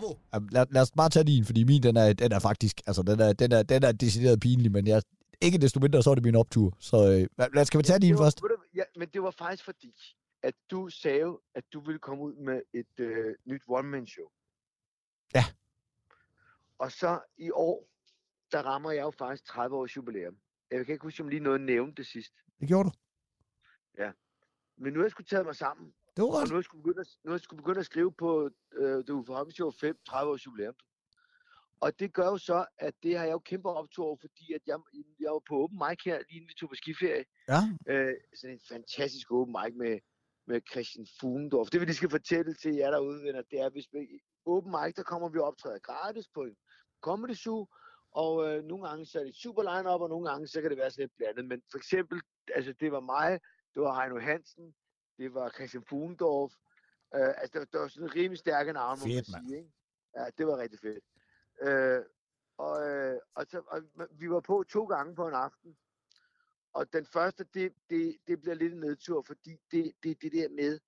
Bravo. 0.00 0.18
Ja, 0.32 0.38
Lad, 0.52 0.66
lad 0.70 0.82
os 0.82 0.90
bare 0.90 1.10
tage 1.10 1.24
din, 1.24 1.44
fordi 1.44 1.64
min, 1.64 1.82
den 1.82 1.96
er, 1.96 2.12
den 2.12 2.32
er 2.32 2.38
faktisk, 2.38 2.80
altså, 2.86 3.02
den 3.02 3.20
er, 3.20 3.32
den 3.32 3.52
er, 3.52 3.62
den 3.62 3.82
er 3.84 3.92
decideret 3.92 4.40
pinlig, 4.40 4.72
men 4.72 4.86
jeg, 4.86 5.02
ikke 5.40 5.58
desto 5.58 5.80
mindre, 5.80 6.02
så 6.02 6.10
er 6.10 6.14
det 6.14 6.24
min 6.24 6.34
optur. 6.34 6.76
Så 6.78 6.96
øh, 6.96 7.48
lad, 7.54 7.64
skal 7.64 7.78
vi 7.78 7.82
tage 7.82 7.98
din 7.98 8.10
det 8.10 8.18
var, 8.18 8.24
først? 8.24 8.38
du- 8.40 8.48
Ja, 8.74 8.82
men 8.96 9.08
det 9.08 9.22
var 9.22 9.30
faktisk 9.30 9.64
fordi, 9.64 9.94
at 10.42 10.54
du 10.70 10.88
sagde, 10.88 11.38
at 11.54 11.64
du 11.72 11.80
ville 11.80 11.98
komme 11.98 12.22
ud 12.24 12.34
med 12.34 12.62
et 12.74 13.00
øh, 13.00 13.34
nyt 13.46 13.62
one-man-show. 13.68 14.26
Ja. 15.34 15.44
Og 16.78 16.92
så 16.92 17.20
i 17.38 17.50
år, 17.50 17.88
der 18.52 18.62
rammer 18.62 18.90
jeg 18.90 19.02
jo 19.02 19.10
faktisk 19.18 19.44
30 19.44 19.76
års 19.76 19.96
jubilæum. 19.96 20.36
Jeg 20.70 20.86
kan 20.86 20.92
ikke 20.92 21.02
huske, 21.02 21.22
om 21.22 21.28
lige 21.28 21.40
noget 21.40 21.60
nævnte 21.60 21.94
det 22.02 22.06
sidst. 22.06 22.32
Det 22.60 22.68
gjorde 22.68 22.90
du. 22.90 22.94
Men 24.80 24.92
nu 24.92 24.98
har 24.98 25.04
jeg 25.04 25.10
skulle 25.10 25.26
tage 25.26 25.44
mig 25.44 25.56
sammen, 25.56 25.92
Det 26.18 26.24
var 26.24 26.30
og 26.30 26.38
godt. 26.38 26.50
nu 26.50 26.56
jeg 26.56 26.64
skulle 26.64 26.82
begynde 26.82 27.00
at, 27.00 27.08
nu 27.24 27.30
jeg 27.32 27.40
skulle 27.40 27.62
begynde 27.62 27.80
at 27.80 27.86
skrive 27.86 28.12
på 28.12 28.50
øh, 28.80 29.04
The 29.04 29.14
Uffe 29.14 29.32
Holm 29.32 29.50
Show 29.50 29.70
5 29.70 29.96
30 30.06 30.32
års 30.32 30.46
jubilæum. 30.46 30.74
Og 31.80 31.98
det 32.00 32.14
gør 32.14 32.28
jo 32.34 32.38
så, 32.38 32.66
at 32.78 32.94
det 33.02 33.18
har 33.18 33.24
jeg 33.24 33.32
jo 33.32 33.38
kæmpe 33.38 33.68
optur 33.68 34.04
over, 34.06 34.16
fordi 34.20 34.52
at 34.52 34.62
jeg, 34.66 34.78
jeg 35.20 35.30
var 35.30 35.42
på 35.48 35.54
open 35.62 35.78
mic 35.84 36.00
her, 36.04 36.18
lige 36.18 36.36
inden 36.36 36.48
vi 36.48 36.54
tog 36.54 36.68
på 36.68 36.74
skiferie. 36.74 37.24
Ja, 37.48 37.60
øh, 37.92 38.14
sådan 38.38 38.54
en 38.56 38.60
fantastisk 38.68 39.26
open 39.30 39.54
mic 39.58 39.72
med, 39.82 39.98
med 40.46 40.60
Christian 40.70 41.06
Fugendorf. 41.20 41.68
Det 41.70 41.80
vi 41.80 41.84
lige 41.84 42.00
skal 42.02 42.10
fortælle 42.18 42.54
til 42.54 42.74
jer 42.74 42.90
derude, 42.90 43.22
venner, 43.22 43.42
det 43.50 43.60
er, 43.60 43.68
hvis 43.70 43.88
vi, 43.92 44.00
open 44.46 44.70
mic, 44.76 44.94
der 44.94 45.02
kommer 45.02 45.28
vi 45.28 45.38
og 45.38 45.44
optræder 45.44 45.78
gratis 45.78 46.28
på 46.34 46.40
en 46.42 46.56
comedy 47.00 47.34
zoo, 47.44 47.66
og 48.22 48.32
øh, 48.48 48.64
nogle 48.64 48.88
gange 48.88 49.06
så 49.06 49.18
er 49.20 49.24
det 49.24 49.36
super 49.36 49.62
line-up, 49.70 50.00
og 50.00 50.08
nogle 50.08 50.28
gange 50.30 50.46
så 50.46 50.60
kan 50.60 50.70
det 50.70 50.78
være 50.78 50.90
sådan 50.90 51.02
lidt 51.02 51.16
blandet. 51.18 51.44
Men 51.44 51.62
for 51.70 51.78
eksempel, 51.78 52.20
altså 52.56 52.72
det 52.80 52.92
var 52.92 53.00
mig, 53.00 53.30
det 53.74 53.80
var 53.82 54.00
Heino 54.00 54.18
Hansen, 54.20 54.74
det 55.18 55.34
var 55.34 55.50
Christian 55.50 55.84
Fugendorf, 55.84 56.52
øh, 57.14 57.28
altså 57.28 57.50
det 57.52 57.58
var, 57.58 57.64
det 57.64 57.80
var 57.80 57.88
sådan 57.88 58.08
en 58.08 58.14
rimelig 58.14 58.38
stærke 58.38 58.72
navn, 58.72 58.98
må 58.98 59.04
man 59.06 59.24
sige. 59.24 59.56
Ikke? 59.58 59.72
Ja, 60.16 60.24
det 60.38 60.46
var 60.46 60.58
rigtig 60.58 60.80
fedt. 60.80 61.04
Øh, 61.62 62.02
og, 62.56 62.88
øh, 62.88 63.18
og, 63.34 63.46
så, 63.48 63.62
og 63.66 63.82
vi 64.10 64.30
var 64.30 64.40
på 64.40 64.64
to 64.68 64.84
gange 64.84 65.14
på 65.14 65.28
en 65.28 65.34
aften, 65.34 65.76
og 66.72 66.92
den 66.92 67.06
første, 67.06 67.44
det, 67.54 67.72
det, 67.90 68.16
det 68.26 68.40
bliver 68.40 68.54
lidt 68.54 68.72
en 68.72 68.80
nedtur, 68.80 69.22
fordi 69.22 69.56
det, 69.72 69.92
det, 70.02 70.22
det 70.22 70.32
der 70.32 70.48
med, 70.48 70.80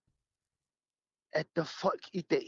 at 1.33 1.47
der 1.57 1.65
folk 1.83 2.03
i 2.13 2.21
dag, 2.21 2.47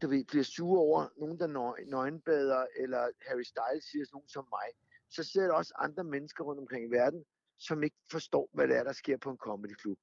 der 0.00 0.08
ved, 0.08 0.24
bliver 0.24 0.44
sure 0.44 0.80
over 0.80 1.08
nogen, 1.16 1.38
der 1.40 1.46
nø- 1.46 1.90
nøgenbader, 1.90 2.66
eller 2.76 3.10
Harry 3.26 3.42
Styles 3.42 3.84
siger 3.84 4.04
sådan 4.04 4.16
nogen 4.16 4.28
som 4.28 4.46
mig, 4.50 4.68
så 5.10 5.24
ser 5.24 5.42
der 5.42 5.52
også 5.52 5.72
andre 5.76 6.04
mennesker 6.04 6.44
rundt 6.44 6.60
omkring 6.60 6.84
i 6.84 6.90
verden, 6.90 7.24
som 7.58 7.82
ikke 7.82 7.96
forstår, 8.10 8.50
hvad 8.52 8.68
det 8.68 8.76
er, 8.76 8.84
der 8.84 8.92
sker 8.92 9.16
på 9.16 9.30
en 9.30 9.36
comedyklub. 9.36 9.98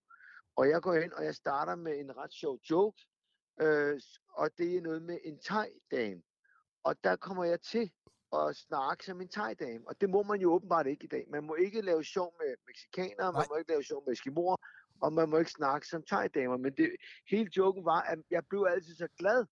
Og 0.56 0.70
jeg 0.70 0.82
går 0.82 0.94
ind, 0.94 1.12
og 1.12 1.26
jeg 1.26 1.36
starter 1.36 1.76
med 1.76 2.00
en 2.00 2.18
ret 2.18 2.34
sjov 2.34 2.60
joke, 2.70 3.02
øh, 3.62 4.02
og 4.30 4.50
det 4.58 4.78
er 4.78 4.82
noget 4.82 5.02
med 5.02 5.18
en 5.24 5.40
thai-dame. 5.40 6.22
Og 6.84 6.96
der 7.04 7.16
kommer 7.16 7.44
jeg 7.44 7.62
til 7.62 7.92
at 8.34 8.56
snakke 8.56 9.06
som 9.06 9.22
en 9.22 9.30
thai-dame, 9.30 9.84
og 9.88 10.02
det 10.02 10.10
må 10.10 10.24
man 10.24 10.42
jo 10.42 10.54
åbenbart 10.54 10.88
ikke 10.88 11.04
i 11.04 11.08
dag. 11.08 11.26
Man 11.30 11.44
må 11.44 11.56
ikke 11.56 11.82
lave 11.82 12.04
sjov 12.04 12.36
med 12.40 12.56
mexikanere, 12.68 13.34
man 13.34 13.46
må 13.50 13.56
ikke 13.56 13.72
lave 13.72 13.84
sjov 13.84 14.04
med 14.06 14.14
eskimoer, 14.14 14.58
og 15.02 15.14
man 15.14 15.30
må 15.30 15.38
ikke 15.38 15.52
snakke 15.52 15.88
som 15.88 16.04
thai-damer. 16.12 16.58
Men 16.58 16.74
det, 16.78 16.96
hele 17.30 17.50
joken 17.58 17.86
var, 17.86 18.02
at 18.02 18.20
jeg 18.32 18.44
blev 18.50 18.66
altid 18.70 18.96
så 18.96 19.08
glad, 19.20 19.46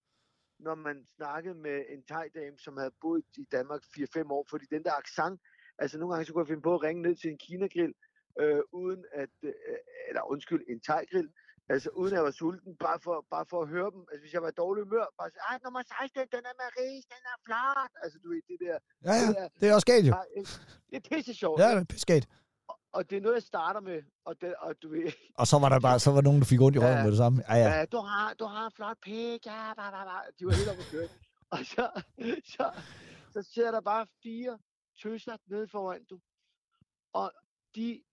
når 0.60 0.76
man 0.76 1.08
snakkede 1.16 1.56
med 1.56 1.86
en 1.90 2.04
thai-dame, 2.12 2.58
som 2.58 2.78
havde 2.78 2.94
boet 3.02 3.26
i 3.38 3.46
Danmark 3.52 3.82
4-5 3.84 4.32
år, 4.32 4.46
fordi 4.50 4.66
den 4.66 4.84
der 4.84 4.94
accent, 4.94 5.42
altså 5.78 5.98
nogle 5.98 6.14
gange 6.14 6.26
så 6.26 6.34
kunne 6.34 6.42
jeg 6.42 6.48
finde 6.48 6.62
på 6.62 6.74
at 6.74 6.84
ringe 6.84 7.02
ned 7.02 7.16
til 7.16 7.32
en 7.32 7.38
kinagrill, 7.38 7.94
øh, 8.40 8.62
uden 8.72 9.06
at, 9.12 9.30
øh, 9.44 9.54
eller 10.10 10.22
undskyld, 10.32 10.64
en 10.70 10.80
thai-grill, 10.88 11.30
altså 11.70 11.90
uden 11.90 12.14
at 12.14 12.18
jeg 12.18 12.24
var 12.24 12.32
sulten, 12.32 12.76
bare 12.76 13.00
for, 13.00 13.26
bare 13.32 13.46
for 13.50 13.62
at 13.62 13.68
høre 13.68 13.92
dem. 13.92 14.02
Altså 14.12 14.22
hvis 14.24 14.34
jeg 14.34 14.42
var 14.42 14.50
i 14.50 14.58
dårlig 14.64 14.84
humør, 14.84 15.06
bare 15.20 15.30
sige, 15.30 15.42
ej, 15.50 15.60
nummer 15.64 15.82
16, 15.82 16.22
den 16.36 16.44
er 16.52 16.56
Maries, 16.64 17.06
den 17.06 17.22
er 17.34 17.38
flot. 17.46 17.92
Altså 18.04 18.20
du 18.24 18.30
ved, 18.30 18.42
det 18.50 18.58
der, 18.66 18.78
ja, 19.06 19.28
det 19.28 19.36
ja. 19.36 19.42
der 19.42 19.48
Det 19.60 19.70
er 19.70 19.74
også 19.74 19.86
galt 19.86 20.08
jo. 20.08 20.14
det 20.90 20.96
er 20.96 21.16
pisse 21.16 21.34
sjovt. 21.34 21.60
Ja, 21.62 21.70
det 21.72 21.78
er 21.82 21.84
pissegalt. 21.96 22.28
Og 22.98 23.10
det 23.10 23.18
er 23.18 23.22
noget, 23.22 23.36
jeg 23.36 23.44
starter 23.44 23.80
med, 23.80 24.02
og, 24.26 24.42
det, 24.42 24.56
og 24.56 24.76
du 24.82 24.90
ved, 24.90 25.12
Og 25.42 25.48
så 25.48 25.60
var 25.60 25.70
der 25.70 25.80
bare, 25.80 26.00
så 26.00 26.12
var 26.12 26.22
nogen, 26.22 26.40
der 26.40 26.46
fik 26.46 26.62
ondt 26.62 26.76
i 26.76 26.80
røven 26.80 26.98
Ja. 26.98 27.04
med 27.04 27.12
det 27.12 27.18
samme. 27.18 27.44
Ja, 27.50 27.56
ja. 27.56 27.70
Ja. 27.78 27.86
du, 27.86 27.98
har, 27.98 28.34
du 28.34 28.46
har 28.46 28.66
en 28.66 28.72
flot 28.76 28.98
pik, 29.02 29.46
ja, 29.46 29.74
bah, 29.74 29.92
bah, 29.92 30.06
bah. 30.06 30.22
De 30.40 30.46
var 30.46 30.52
helt 30.60 30.70
oppe 30.70 30.82
at 30.86 30.90
køre. 30.92 31.10
Og 31.50 31.60
så, 31.74 32.02
så, 32.54 32.66
så 33.34 33.42
sidder 33.54 33.72
der 33.72 33.82
bare 33.82 34.08
fire 34.24 34.60
tøser 35.04 35.38
nede 35.48 35.68
foran 35.68 36.04
du. 36.04 36.20
Og 37.14 37.32
de, 37.76 38.04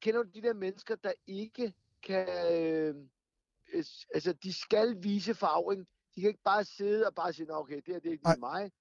kender 0.00 0.22
du 0.22 0.30
de 0.34 0.42
der 0.42 0.52
mennesker, 0.54 0.96
der 0.96 1.12
ikke 1.26 1.74
kan, 2.02 2.28
øh, 2.52 2.94
øh, 3.72 3.84
altså 4.14 4.32
de 4.32 4.52
skal 4.52 4.96
vise 5.02 5.34
farving. 5.34 5.88
De 6.14 6.20
kan 6.20 6.28
ikke 6.28 6.42
bare 6.44 6.64
sidde 6.64 7.06
og 7.06 7.14
bare 7.14 7.32
sige, 7.32 7.46
"Nå, 7.46 7.54
okay, 7.54 7.76
det 7.76 7.86
her 7.86 7.98
det 8.00 8.08
er 8.08 8.12
ikke 8.12 8.28
lige 8.28 8.40
mig. 8.40 8.72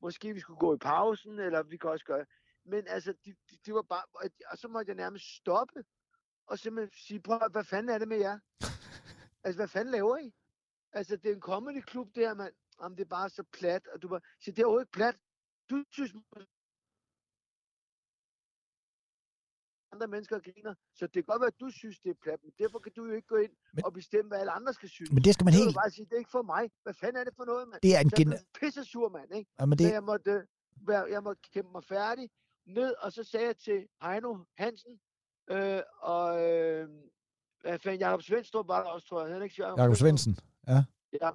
Måske 0.00 0.34
vi 0.34 0.40
skulle 0.40 0.58
gå 0.58 0.74
i 0.74 0.78
pausen, 0.78 1.38
eller 1.38 1.62
vi 1.62 1.76
kan 1.76 1.90
også 1.90 2.04
gøre. 2.04 2.26
Men 2.64 2.88
altså, 2.88 3.12
de, 3.24 3.34
de, 3.50 3.56
de 3.66 3.74
var 3.74 3.82
bare, 3.82 4.02
og- 4.14 4.30
og 4.50 4.58
så 4.58 4.68
måtte 4.68 4.90
jeg 4.90 4.96
nærmest 4.96 5.36
stoppe, 5.36 5.84
og 6.46 6.58
simpelthen 6.58 6.98
sige, 6.98 7.20
prøv, 7.22 7.40
hvad 7.50 7.64
fanden 7.64 7.90
er 7.94 7.98
det 7.98 8.08
med 8.08 8.18
jer? 8.18 8.38
Altså, 9.44 9.58
hvad 9.58 9.68
fanden 9.68 9.92
laver 9.92 10.16
I? 10.16 10.34
Altså, 10.92 11.16
det 11.16 11.30
er 11.30 11.34
en 11.34 11.40
comedy 11.40 11.80
klub, 11.82 12.08
det 12.14 12.26
her, 12.28 12.34
mand. 12.34 12.54
Jamen, 12.82 12.98
det 12.98 13.04
er 13.04 13.08
bare 13.08 13.30
så 13.30 13.42
plat, 13.42 13.86
og 13.86 14.02
du 14.02 14.08
bare 14.08 14.20
siger, 14.40 14.54
det 14.54 14.62
er 14.62 14.66
overhovedet 14.66 14.84
ikke 14.86 14.92
plat. 14.96 15.16
Du 15.70 15.84
synes, 15.90 16.12
andre 19.96 20.06
mennesker 20.14 20.36
griner, 20.38 20.74
så 20.98 21.02
det 21.06 21.14
kan 21.14 21.24
godt 21.32 21.40
være, 21.42 21.52
at 21.54 21.60
du 21.60 21.68
synes, 21.70 21.96
det 22.04 22.10
er 22.10 22.18
plat, 22.22 22.40
men 22.44 22.52
derfor 22.62 22.78
kan 22.84 22.92
du 22.96 23.02
jo 23.04 23.12
ikke 23.18 23.28
gå 23.34 23.36
ind 23.36 23.52
Men- 23.72 23.84
og 23.84 23.92
bestemme, 23.92 24.28
hvad 24.28 24.38
alle 24.42 24.52
andre 24.58 24.72
skal 24.78 24.88
synes. 24.88 25.10
Men 25.12 25.22
det 25.24 25.34
skal 25.34 25.44
man 25.44 25.54
helt... 25.54 25.74
bare 25.74 25.90
sige, 25.90 26.04
det 26.04 26.12
er 26.12 26.22
ikke 26.24 26.30
for 26.38 26.42
mig. 26.54 26.62
Hvad 26.82 26.94
fanden 26.94 27.16
er 27.20 27.24
det 27.24 27.34
for 27.36 27.44
noget, 27.44 27.68
mand? 27.68 27.80
Det 27.82 27.96
er 27.96 28.00
en 28.00 28.10
jeg 28.16 28.26
gen... 28.26 28.34
pisse 28.60 28.84
sur, 28.84 29.08
mand, 29.08 29.34
ikke? 29.38 29.50
Ja, 29.60 29.66
men 29.66 29.78
Så 29.78 29.84
det, 29.84 29.92
jeg 29.92 30.04
måtte, 30.04 30.30
øh, 30.30 30.42
være, 30.90 31.04
jeg 31.14 31.22
måtte 31.22 31.42
kæmpe 31.54 31.70
mig 31.72 31.84
færdig 31.84 32.30
ned, 32.66 32.94
og 33.04 33.12
så 33.12 33.24
sagde 33.24 33.46
jeg 33.46 33.56
til 33.56 33.78
Heino 34.02 34.38
Hansen, 34.58 35.00
øh, 35.50 35.80
og 36.00 36.28
øh, 36.50 36.88
hvad 37.60 37.78
fanden, 37.78 38.00
Jakob 38.00 38.22
Svendstrup 38.22 38.68
var 38.68 38.82
der 38.82 38.90
også, 38.90 39.06
tror 39.08 39.24
jeg. 39.24 39.32
Han 39.34 39.42
ikke 39.42 39.62
Jakob 39.62 39.96
Svendsen. 39.96 40.38
Ja. 40.68 41.30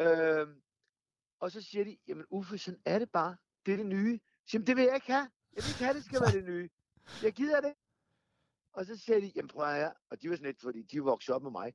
Øh, 0.00 0.46
og 1.40 1.50
så 1.50 1.62
siger 1.62 1.84
de, 1.84 1.96
jamen 2.08 2.24
Uffe, 2.30 2.58
sådan 2.58 2.80
er 2.84 2.98
det 2.98 3.10
bare. 3.10 3.36
Det 3.66 3.72
er 3.72 3.76
det 3.76 3.86
nye. 3.86 4.18
Så, 4.18 4.50
Jamen, 4.52 4.66
det 4.66 4.76
vil 4.76 4.84
jeg 4.84 4.94
ikke 4.94 5.12
have. 5.12 5.28
Jeg 5.56 5.62
vil 5.64 5.68
ikke 5.68 5.84
have, 5.84 5.94
det 5.94 6.04
skal 6.04 6.20
være 6.20 6.32
det 6.40 6.44
nye. 6.44 6.68
Jeg 7.22 7.32
gider 7.32 7.60
det. 7.60 7.74
Og 8.72 8.86
så 8.86 8.96
siger 8.96 9.20
de, 9.20 9.32
jamen 9.36 9.48
prøv 9.48 9.64
at 9.64 9.76
høre, 9.76 9.92
og 10.10 10.22
de 10.22 10.30
var 10.30 10.36
sådan 10.36 10.46
lidt, 10.46 10.62
fordi 10.62 10.82
de 10.82 11.00
voksede 11.00 11.34
op 11.34 11.42
med 11.42 11.50
mig. 11.50 11.72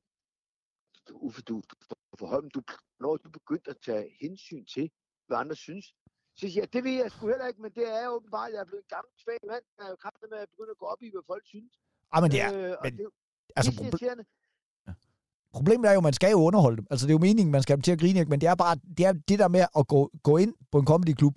Du, 1.08 1.14
Uffe, 1.18 1.42
du, 1.42 1.62
for 2.20 2.28
Holm, 2.28 2.50
du, 2.50 2.62
når 3.00 3.18
du 3.18 3.30
begyndte 3.30 3.70
at 3.70 3.78
tage 3.86 4.06
hensyn 4.22 4.66
til, 4.66 4.92
hvad 5.28 5.38
andre 5.38 5.56
synes. 5.56 5.86
Så 6.36 6.44
siger 6.52 6.62
jeg, 6.62 6.74
det 6.74 6.84
ved 6.84 6.92
jeg 6.92 7.12
sgu 7.12 7.28
heller 7.28 7.48
ikke, 7.48 7.62
men 7.62 7.72
det 7.72 7.86
er 8.00 8.08
åbenbart, 8.08 8.48
at 8.48 8.54
jeg 8.54 8.62
er 8.62 8.66
blevet 8.66 8.84
en 8.84 8.94
gammel 8.96 9.12
svag 9.24 9.38
mand. 9.52 9.64
Jeg 9.78 9.86
er 9.86 9.90
jo 9.90 9.96
kraftig 9.96 10.28
med 10.32 10.38
at 10.38 10.50
begynde 10.50 10.72
at 10.72 10.78
gå 10.78 10.86
op 10.86 11.02
i, 11.02 11.10
hvad 11.14 11.22
folk 11.28 11.46
synes. 11.46 11.74
Ah, 12.12 12.22
men 12.24 12.32
det 12.32 12.42
er, 12.42 12.52
øh, 12.54 12.76
men, 12.84 12.98
det 12.98 13.06
er 13.06 13.10
altså, 13.56 13.72
proble- 13.72 13.86
irriterende. 13.88 14.26
Problemet 15.54 15.86
er 15.90 15.94
jo, 15.94 15.98
at 16.04 16.04
man 16.04 16.14
skal 16.14 16.32
jo 16.32 16.40
underholde 16.50 16.78
dem. 16.78 16.88
Altså, 16.92 17.04
det 17.08 17.12
er 17.12 17.18
jo 17.20 17.26
meningen, 17.30 17.52
man 17.52 17.62
skal 17.62 17.72
have 17.74 17.78
dem 17.78 17.88
til 17.88 17.92
at 17.92 18.00
grine, 18.00 18.20
ikke? 18.20 18.30
men 18.30 18.42
det 18.42 18.48
er 18.50 18.56
bare 18.56 18.76
det, 18.98 19.06
er 19.06 19.14
det 19.30 19.40
der 19.40 19.48
med 19.48 19.66
at 19.80 19.88
gå, 19.88 20.12
gå 20.24 20.38
ind 20.38 20.54
på 20.72 20.80
en 20.80 20.86
comedyklub 20.86 21.36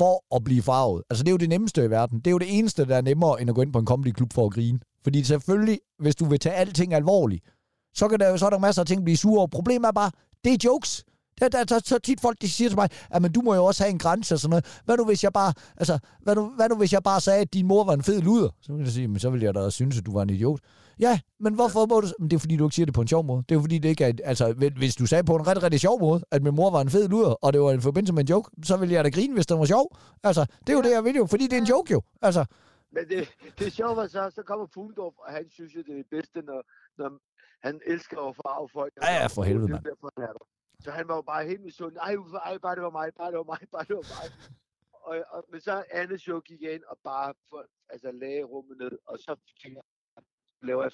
for 0.00 0.36
at 0.36 0.44
blive 0.44 0.62
farvet. 0.62 1.02
Altså, 1.10 1.22
det 1.24 1.28
er 1.28 1.32
jo 1.32 1.36
det 1.44 1.48
nemmeste 1.48 1.84
i 1.84 1.90
verden. 1.90 2.18
Det 2.18 2.26
er 2.26 2.30
jo 2.30 2.38
det 2.38 2.58
eneste, 2.58 2.84
der 2.84 2.96
er 2.96 3.00
nemmere, 3.10 3.40
end 3.40 3.50
at 3.50 3.56
gå 3.56 3.62
ind 3.62 3.72
på 3.72 3.78
en 3.78 3.86
comedyklub 3.86 4.32
for 4.32 4.46
at 4.46 4.52
grine. 4.52 4.78
Fordi 5.04 5.24
selvfølgelig, 5.24 5.78
hvis 5.98 6.16
du 6.16 6.24
vil 6.24 6.38
tage 6.38 6.54
alting 6.54 6.94
alvorligt, 6.94 7.44
så, 7.94 8.08
kan 8.08 8.20
der, 8.20 8.28
jo- 8.30 8.36
så 8.36 8.46
er 8.46 8.50
der 8.50 8.58
masser 8.58 8.82
af 8.82 8.86
ting 8.86 8.98
at 8.98 9.04
blive 9.04 9.16
sure 9.16 9.38
over. 9.38 9.46
Problemet 9.46 9.88
er 9.88 9.92
bare, 9.92 10.10
det 10.44 10.52
er 10.52 10.56
jokes. 10.64 11.04
Der, 11.40 11.48
der, 11.48 11.64
der, 11.64 11.80
så 11.84 11.98
tit 11.98 12.20
folk, 12.20 12.36
de 12.42 12.48
siger 12.50 12.68
til 12.70 12.78
mig, 12.78 12.88
at 13.10 13.22
men 13.22 13.32
du 13.32 13.40
må 13.40 13.54
jo 13.54 13.64
også 13.64 13.82
have 13.82 13.90
en 13.92 13.98
grænse 13.98 14.34
og 14.34 14.38
sådan 14.38 14.50
noget. 14.50 14.80
Hvad 14.84 14.96
nu, 14.96 15.04
hvis 15.04 15.24
jeg 15.24 15.32
bare, 15.32 15.52
altså, 15.76 15.98
hvad 16.20 16.34
nu, 16.34 16.52
hvad 16.56 16.68
nu, 16.68 16.76
hvis 16.76 16.92
jeg 16.92 17.02
bare 17.02 17.20
sagde, 17.20 17.40
at 17.40 17.54
din 17.54 17.66
mor 17.66 17.84
var 17.84 17.92
en 17.92 18.02
fed 18.02 18.20
luder? 18.22 18.48
Så 18.62 18.72
vil 18.72 18.82
jeg 18.84 18.92
sige, 18.92 19.08
men 19.08 19.18
så 19.18 19.30
ville 19.30 19.46
jeg 19.46 19.54
da 19.54 19.70
synes, 19.70 19.98
at 19.98 20.06
du 20.06 20.12
var 20.12 20.22
en 20.22 20.30
idiot. 20.30 20.60
Ja, 21.00 21.20
men 21.40 21.54
hvorfor 21.54 21.86
må 21.86 22.00
du... 22.00 22.06
Men 22.18 22.30
det 22.30 22.36
er 22.36 22.40
fordi, 22.40 22.56
du 22.56 22.66
ikke 22.66 22.74
siger 22.74 22.86
det 22.86 22.94
på 22.94 23.00
en 23.00 23.08
sjov 23.08 23.24
måde. 23.24 23.42
Det 23.48 23.54
er 23.56 23.60
fordi, 23.60 23.78
det 23.78 23.88
ikke 23.88 24.04
er... 24.04 24.12
Altså, 24.24 24.52
hvis- 24.76 24.96
du 24.96 25.06
sagde 25.06 25.24
på 25.24 25.36
en 25.36 25.46
rigtig, 25.46 25.62
rigtig 25.62 25.80
sjov 25.80 26.00
måde, 26.00 26.20
at 26.30 26.42
min 26.42 26.54
mor 26.54 26.70
var 26.70 26.80
en 26.80 26.90
fed 26.90 27.08
luder, 27.08 27.30
og 27.44 27.52
det 27.52 27.60
var 27.60 27.70
en 27.70 27.80
forbindelse 27.80 28.12
med 28.14 28.22
en 28.22 28.28
joke, 28.28 28.50
så 28.64 28.76
ville 28.76 28.94
jeg 28.94 29.04
da 29.04 29.10
grine, 29.10 29.34
hvis 29.34 29.46
den 29.46 29.58
var 29.58 29.64
sjov. 29.64 29.96
Altså, 30.22 30.46
det 30.60 30.68
er 30.68 30.76
jo 30.76 30.82
det, 30.82 30.90
jeg 30.90 31.04
vil 31.04 31.16
jo, 31.16 31.26
fordi 31.26 31.44
det 31.44 31.52
er 31.52 31.60
en 31.60 31.66
joke 31.66 31.92
jo. 31.92 32.02
Altså, 32.22 32.44
Men 32.92 33.04
det, 33.08 33.28
det 33.58 33.66
er 33.66 33.70
sjovt, 33.70 33.98
at 34.04 34.10
så, 34.10 34.30
så 34.34 34.42
kommer 34.42 34.66
Fuglendorf, 34.74 35.14
og 35.26 35.32
han 35.32 35.44
synes 35.50 35.74
jo, 35.76 35.80
det 35.86 35.92
er 35.92 35.96
det 35.96 36.06
bedste, 36.10 36.38
når, 36.48 36.60
når 36.98 37.10
han 37.66 37.80
elsker 37.86 38.16
at 38.28 38.36
farve 38.36 38.68
folk. 38.72 38.92
Ja, 39.02 39.12
ja, 39.20 39.26
for 39.26 39.42
helvede, 39.42 39.66
Det 39.66 39.70
mand. 39.72 39.84
Så 40.84 40.90
han 40.90 41.08
var 41.08 41.16
jo 41.16 41.22
bare 41.22 41.44
helt 41.46 41.60
misundelig. 41.64 41.98
Ej, 42.00 42.14
ej, 42.44 42.58
bare 42.58 42.74
det 42.74 42.82
var 42.82 42.90
mig, 42.90 43.10
bare 43.18 43.30
det 43.30 43.38
var 43.38 43.44
mig, 43.44 43.58
bare 43.74 43.84
det 43.88 43.96
var 43.96 44.06
mig. 44.16 44.26
og, 44.92 45.14
og, 45.34 45.44
men 45.52 45.60
så 45.60 45.84
andet 45.92 46.20
show 46.20 46.40
gik 46.40 46.62
jeg 46.62 46.72
ind 46.74 46.82
og 46.88 46.98
bare 47.04 47.34
for, 47.50 47.64
altså, 47.90 48.10
lagde 48.12 48.42
rummet 48.44 48.78
ned, 48.78 48.90
og 49.06 49.18
så 49.18 49.36
laver 50.62 50.82
jeg 50.82 50.90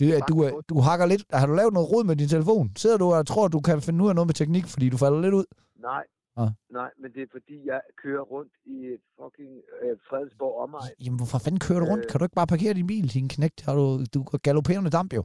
det 0.00 0.08
er- 0.16 0.20
du, 0.20 0.40
er- 0.42 0.50
godt. 0.50 0.68
du 0.68 0.80
hakker 0.80 1.06
lidt... 1.06 1.24
Har 1.32 1.46
du 1.46 1.54
lavet 1.54 1.72
noget 1.72 1.90
råd 1.92 2.04
med 2.04 2.16
din 2.16 2.28
telefon? 2.28 2.72
Sidder 2.76 2.96
du 2.98 3.04
og 3.14 3.26
tror, 3.26 3.48
du 3.48 3.60
kan 3.60 3.82
finde 3.82 4.04
ud 4.04 4.08
af 4.08 4.14
noget 4.14 4.26
med 4.28 4.34
teknik, 4.34 4.66
fordi 4.66 4.88
du 4.88 4.96
falder 4.96 5.20
lidt 5.20 5.34
ud? 5.34 5.44
Nej, 5.76 6.04
Ah. 6.36 6.50
nej, 6.70 6.90
men 6.98 7.12
det 7.14 7.22
er 7.22 7.26
fordi, 7.32 7.66
jeg 7.66 7.80
kører 8.02 8.22
rundt 8.22 8.52
i 8.64 8.76
et 8.86 9.00
fucking 9.22 9.52
øh, 9.82 9.96
Fredensborg 10.08 10.62
omegn. 10.62 10.92
Jamen, 11.04 11.16
hvorfor 11.18 11.38
fanden 11.38 11.60
kører 11.60 11.80
du 11.80 11.86
rundt? 11.86 12.04
Øh. 12.04 12.10
Kan 12.10 12.18
du 12.18 12.24
ikke 12.24 12.34
bare 12.34 12.46
parkere 12.46 12.74
din 12.74 12.86
bil, 12.86 13.12
din 13.14 13.28
knægt? 13.28 13.60
Har 13.62 13.74
du, 13.74 14.04
du 14.14 14.22
galopperende 14.42 14.90
damp 14.90 15.12
jo. 15.14 15.24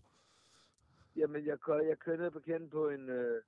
Jamen, 1.17 1.45
jeg, 1.45 1.57
kører, 1.65 1.83
jeg 1.91 1.97
kører 1.99 2.17
ned 2.17 2.31
på 2.31 2.39
kenden 2.39 2.69
på 2.69 2.89
en... 2.89 3.09
Øh, 3.09 3.41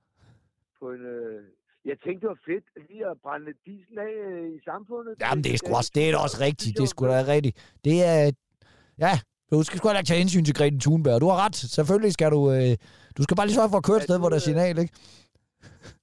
på 0.80 0.90
en 0.92 1.02
øh, 1.06 1.44
jeg 1.84 1.96
tænkte, 2.04 2.20
det 2.20 2.28
var 2.28 2.40
fedt 2.46 2.66
lige 2.88 3.06
at 3.06 3.16
brænde 3.22 3.52
diesel 3.66 3.98
af 3.98 4.14
øh, 4.28 4.56
i 4.56 4.60
samfundet. 4.64 5.14
Jamen, 5.20 5.44
det 5.44 5.52
er 5.54 5.58
sgu 5.58 5.74
også, 5.74 5.92
det 5.94 6.08
er 6.08 6.12
da 6.12 6.18
også 6.18 6.38
rigtigt. 6.40 6.76
Det 6.76 6.82
er 6.82 6.86
sgu 6.86 7.06
da 7.06 7.24
rigtigt. 7.34 7.56
Det 7.84 7.96
er... 8.04 8.32
Ja, 8.98 9.14
du 9.50 9.62
skal 9.62 9.78
sgu 9.78 9.88
heller 9.88 10.00
ikke 10.00 10.08
tage 10.08 10.18
hensyn 10.24 10.44
til 10.44 10.54
Grete 10.54 10.78
Thunberg. 10.84 11.20
Du 11.20 11.28
har 11.28 11.44
ret. 11.44 11.56
Selvfølgelig 11.56 12.12
skal 12.12 12.30
du... 12.30 12.40
Øh, 12.52 12.76
du 13.16 13.22
skal 13.22 13.36
bare 13.36 13.46
lige 13.46 13.54
sørge 13.54 13.70
for 13.70 13.78
at 13.78 13.84
køre 13.88 13.96
et 13.96 14.02
sted, 14.02 14.18
hvor 14.18 14.28
der 14.28 14.36
er 14.36 14.44
øh, 14.44 14.48
signal, 14.50 14.78
ikke? 14.78 14.92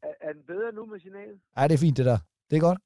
Er, 0.04 0.14
er 0.28 0.34
den 0.34 0.44
bedre 0.52 0.72
nu 0.78 0.86
med 0.86 1.00
signalet? 1.00 1.40
Ja, 1.58 1.64
det 1.68 1.74
er 1.74 1.78
fint, 1.86 1.98
det 1.98 2.06
der. 2.06 2.18
Det 2.50 2.56
er 2.58 2.62
godt. 2.62 2.80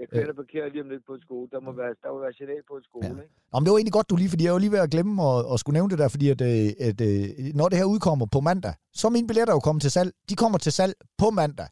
Jeg 0.00 0.06
kører 0.12 0.28
og 0.28 0.36
parkerer 0.42 0.68
lige 0.72 0.82
om 0.82 0.88
lidt 0.88 1.02
på 1.08 1.14
en 1.18 1.22
skole. 1.26 1.46
Der 1.54 1.60
må 1.60 1.70
være, 1.72 1.92
der 2.02 2.08
må 2.14 2.18
være 2.24 2.32
signal 2.32 2.62
på 2.70 2.74
en 2.80 2.84
skole, 2.88 3.06
Ja. 3.06 3.12
ikke? 3.22 3.34
Nå, 3.52 3.58
men 3.58 3.64
det 3.64 3.70
var 3.72 3.78
egentlig 3.78 3.92
godt, 3.98 4.10
du 4.10 4.16
lige, 4.16 4.28
fordi 4.28 4.44
jeg 4.44 4.52
var 4.52 4.58
lige 4.58 4.72
ved 4.72 4.78
at 4.78 4.90
glemme 4.90 5.12
at, 5.30 5.44
at 5.52 5.60
skulle 5.60 5.74
nævne 5.78 5.90
det 5.90 5.98
der, 5.98 6.08
fordi 6.08 6.26
at, 6.34 6.40
øh, 6.40 6.72
at, 6.88 7.00
øh, 7.08 7.28
når 7.54 7.68
det 7.68 7.78
her 7.78 7.84
udkommer 7.84 8.26
på 8.26 8.40
mandag, 8.40 8.74
så 8.98 9.06
er 9.06 9.10
mine 9.10 9.26
billetter 9.26 9.54
jo 9.54 9.60
kommet 9.60 9.82
til 9.82 9.90
salg. 9.90 10.10
De 10.30 10.34
kommer 10.36 10.58
til 10.58 10.72
salg 10.72 10.94
på 11.18 11.30
mandag. 11.30 11.68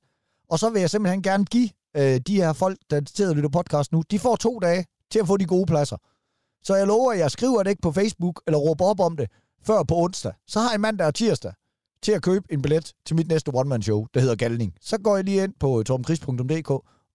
Og 0.50 0.58
så 0.58 0.70
vil 0.70 0.80
jeg 0.80 0.90
simpelthen 0.90 1.22
gerne 1.22 1.44
give 1.44 1.68
øh, 1.96 2.16
de 2.26 2.34
her 2.42 2.52
folk, 2.52 2.78
der 2.90 3.00
sidder 3.14 3.30
og 3.30 3.36
lytter 3.36 3.50
podcast 3.50 3.92
nu, 3.92 4.02
de 4.10 4.18
får 4.18 4.36
to 4.36 4.58
dage 4.58 4.86
til 5.10 5.18
at 5.18 5.26
få 5.26 5.36
de 5.36 5.46
gode 5.46 5.66
pladser. 5.66 5.96
Så 6.62 6.74
jeg 6.74 6.86
lover, 6.86 7.12
at 7.12 7.18
jeg 7.18 7.30
skriver 7.30 7.62
det 7.62 7.70
ikke 7.70 7.82
på 7.82 7.92
Facebook, 7.92 8.42
eller 8.46 8.58
råber 8.58 8.84
op 8.84 9.00
om 9.00 9.16
det, 9.16 9.30
før 9.66 9.82
på 9.82 9.94
onsdag. 9.96 10.32
Så 10.46 10.60
har 10.60 10.70
jeg 10.70 10.80
mandag 10.80 11.06
og 11.06 11.14
tirsdag 11.14 11.52
til 12.02 12.12
at 12.12 12.22
købe 12.22 12.44
en 12.50 12.62
billet 12.62 12.92
til 13.06 13.16
mit 13.16 13.28
næste 13.28 13.50
one-man-show, 13.54 14.06
der 14.14 14.20
hedder 14.20 14.36
Galning. 14.36 14.74
Så 14.80 14.98
går 14.98 15.16
jeg 15.16 15.24
lige 15.24 15.44
ind 15.44 15.54
på 15.60 15.82
tormkris.dk, 15.86 16.70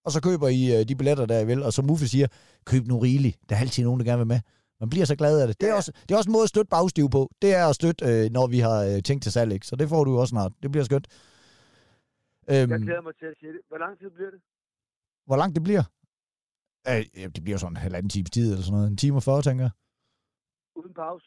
og 0.08 0.12
så 0.12 0.20
køber 0.28 0.48
I 0.48 0.62
øh, 0.80 0.82
de 0.90 0.96
billetter, 0.96 1.26
der 1.26 1.38
jeg 1.42 1.48
vil. 1.48 1.64
Og 1.64 1.72
som 1.74 1.90
Uffe 1.94 2.08
siger, 2.08 2.28
køb 2.66 2.84
nu 2.88 2.96
rigeligt. 3.00 3.38
Der 3.50 3.56
er 3.56 3.60
altid 3.60 3.84
nogen, 3.84 4.00
der 4.00 4.06
gerne 4.06 4.18
vil 4.18 4.28
med. 4.28 4.40
Man 4.80 4.90
bliver 4.90 5.06
så 5.06 5.16
glad 5.16 5.42
af 5.42 5.48
det. 5.48 5.62
Det 5.62 5.68
er, 5.68 5.72
Ja. 5.72 5.78
også, 5.78 5.92
det 6.02 6.12
er 6.14 6.18
også 6.18 6.30
en 6.30 6.32
måde 6.38 6.44
at 6.44 6.50
støtte 6.50 6.70
bagstiv 6.70 7.10
på. 7.10 7.22
Det 7.42 7.54
er 7.60 7.66
at 7.68 7.76
støtte, 7.76 8.06
øh, 8.06 8.32
når 8.32 8.48
vi 8.48 8.60
har 8.60 8.78
øh, 8.90 9.04
tænkt 9.04 9.24
til 9.24 9.32
salg, 9.32 9.54
ikke? 9.54 9.68
Så 9.68 9.76
det 9.76 9.90
får 9.90 10.04
du 10.04 10.20
også 10.20 10.30
snart. 10.30 10.52
Det 10.64 10.72
bliver 10.72 10.86
skønt. 10.86 11.08
Øhm, 12.50 12.72
Jeg 12.72 12.80
glæder 12.80 13.02
mig 13.02 13.14
til 13.20 13.26
at 13.26 13.36
sige 13.40 13.52
det. 13.56 13.62
Hvor 13.68 13.78
lang 13.78 14.00
tid 14.00 14.10
bliver 14.10 14.32
det? 14.32 14.40
hvor 15.26 15.38
langt 15.38 15.56
det 15.56 15.64
bliver? 15.64 15.84
Øh, 16.90 17.06
ja, 17.22 17.28
det 17.36 17.44
bliver 17.44 17.58
sådan 17.58 17.74
en 17.74 17.78
halvanden 17.78 18.10
times 18.10 18.30
tid, 18.30 18.52
eller 18.52 18.64
sådan 18.64 18.74
noget. 18.78 18.92
En 18.92 18.98
time 18.98 19.16
og 19.16 19.24
40, 19.24 19.42
tænker 19.42 19.64
jeg. 19.64 19.72
Uden 20.76 20.94
pause? 20.94 21.26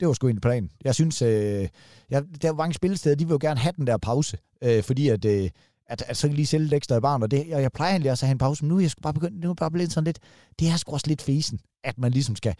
Det 0.00 0.08
var 0.08 0.14
sgu 0.14 0.26
egentlig 0.26 0.42
planen. 0.42 0.70
Jeg 0.84 0.94
synes, 0.94 1.22
øh, 1.22 1.68
jeg, 2.10 2.42
der 2.42 2.48
er 2.48 2.52
mange 2.54 2.74
spillesteder, 2.74 3.16
de 3.16 3.24
vil 3.24 3.32
jo 3.32 3.38
gerne 3.40 3.60
have 3.60 3.72
den 3.76 3.86
der 3.86 3.96
pause, 3.96 4.38
øh, 4.62 4.82
fordi 4.82 5.08
at, 5.08 5.24
øh, 5.24 5.50
at, 5.92 6.02
at 6.10 6.16
så 6.16 6.28
kan 6.28 6.36
lige 6.36 6.46
sælge 6.46 6.64
lidt 6.64 6.74
ekstra 6.74 6.96
i 6.96 7.00
barn, 7.00 7.22
og 7.22 7.30
det, 7.30 7.48
jeg, 7.48 7.62
jeg 7.62 7.72
plejer 7.72 7.92
egentlig 7.92 8.10
også 8.10 8.24
at 8.24 8.28
have 8.28 8.38
en 8.38 8.44
pause, 8.46 8.64
men 8.64 8.68
nu 8.68 8.76
er 8.76 8.80
jeg 8.80 8.90
sgu 8.90 9.00
bare 9.00 9.18
begyndt, 9.18 9.44
nu 9.44 9.50
er 9.50 9.54
bare 9.54 9.70
blevet 9.70 9.92
sådan 9.92 10.04
lidt, 10.04 10.20
det 10.58 10.68
er 10.68 10.76
sgu 10.76 10.92
også 10.92 11.08
lidt 11.08 11.22
fesen, 11.22 11.60
at 11.84 11.98
man 11.98 12.10
ligesom 12.12 12.36
skal, 12.36 12.54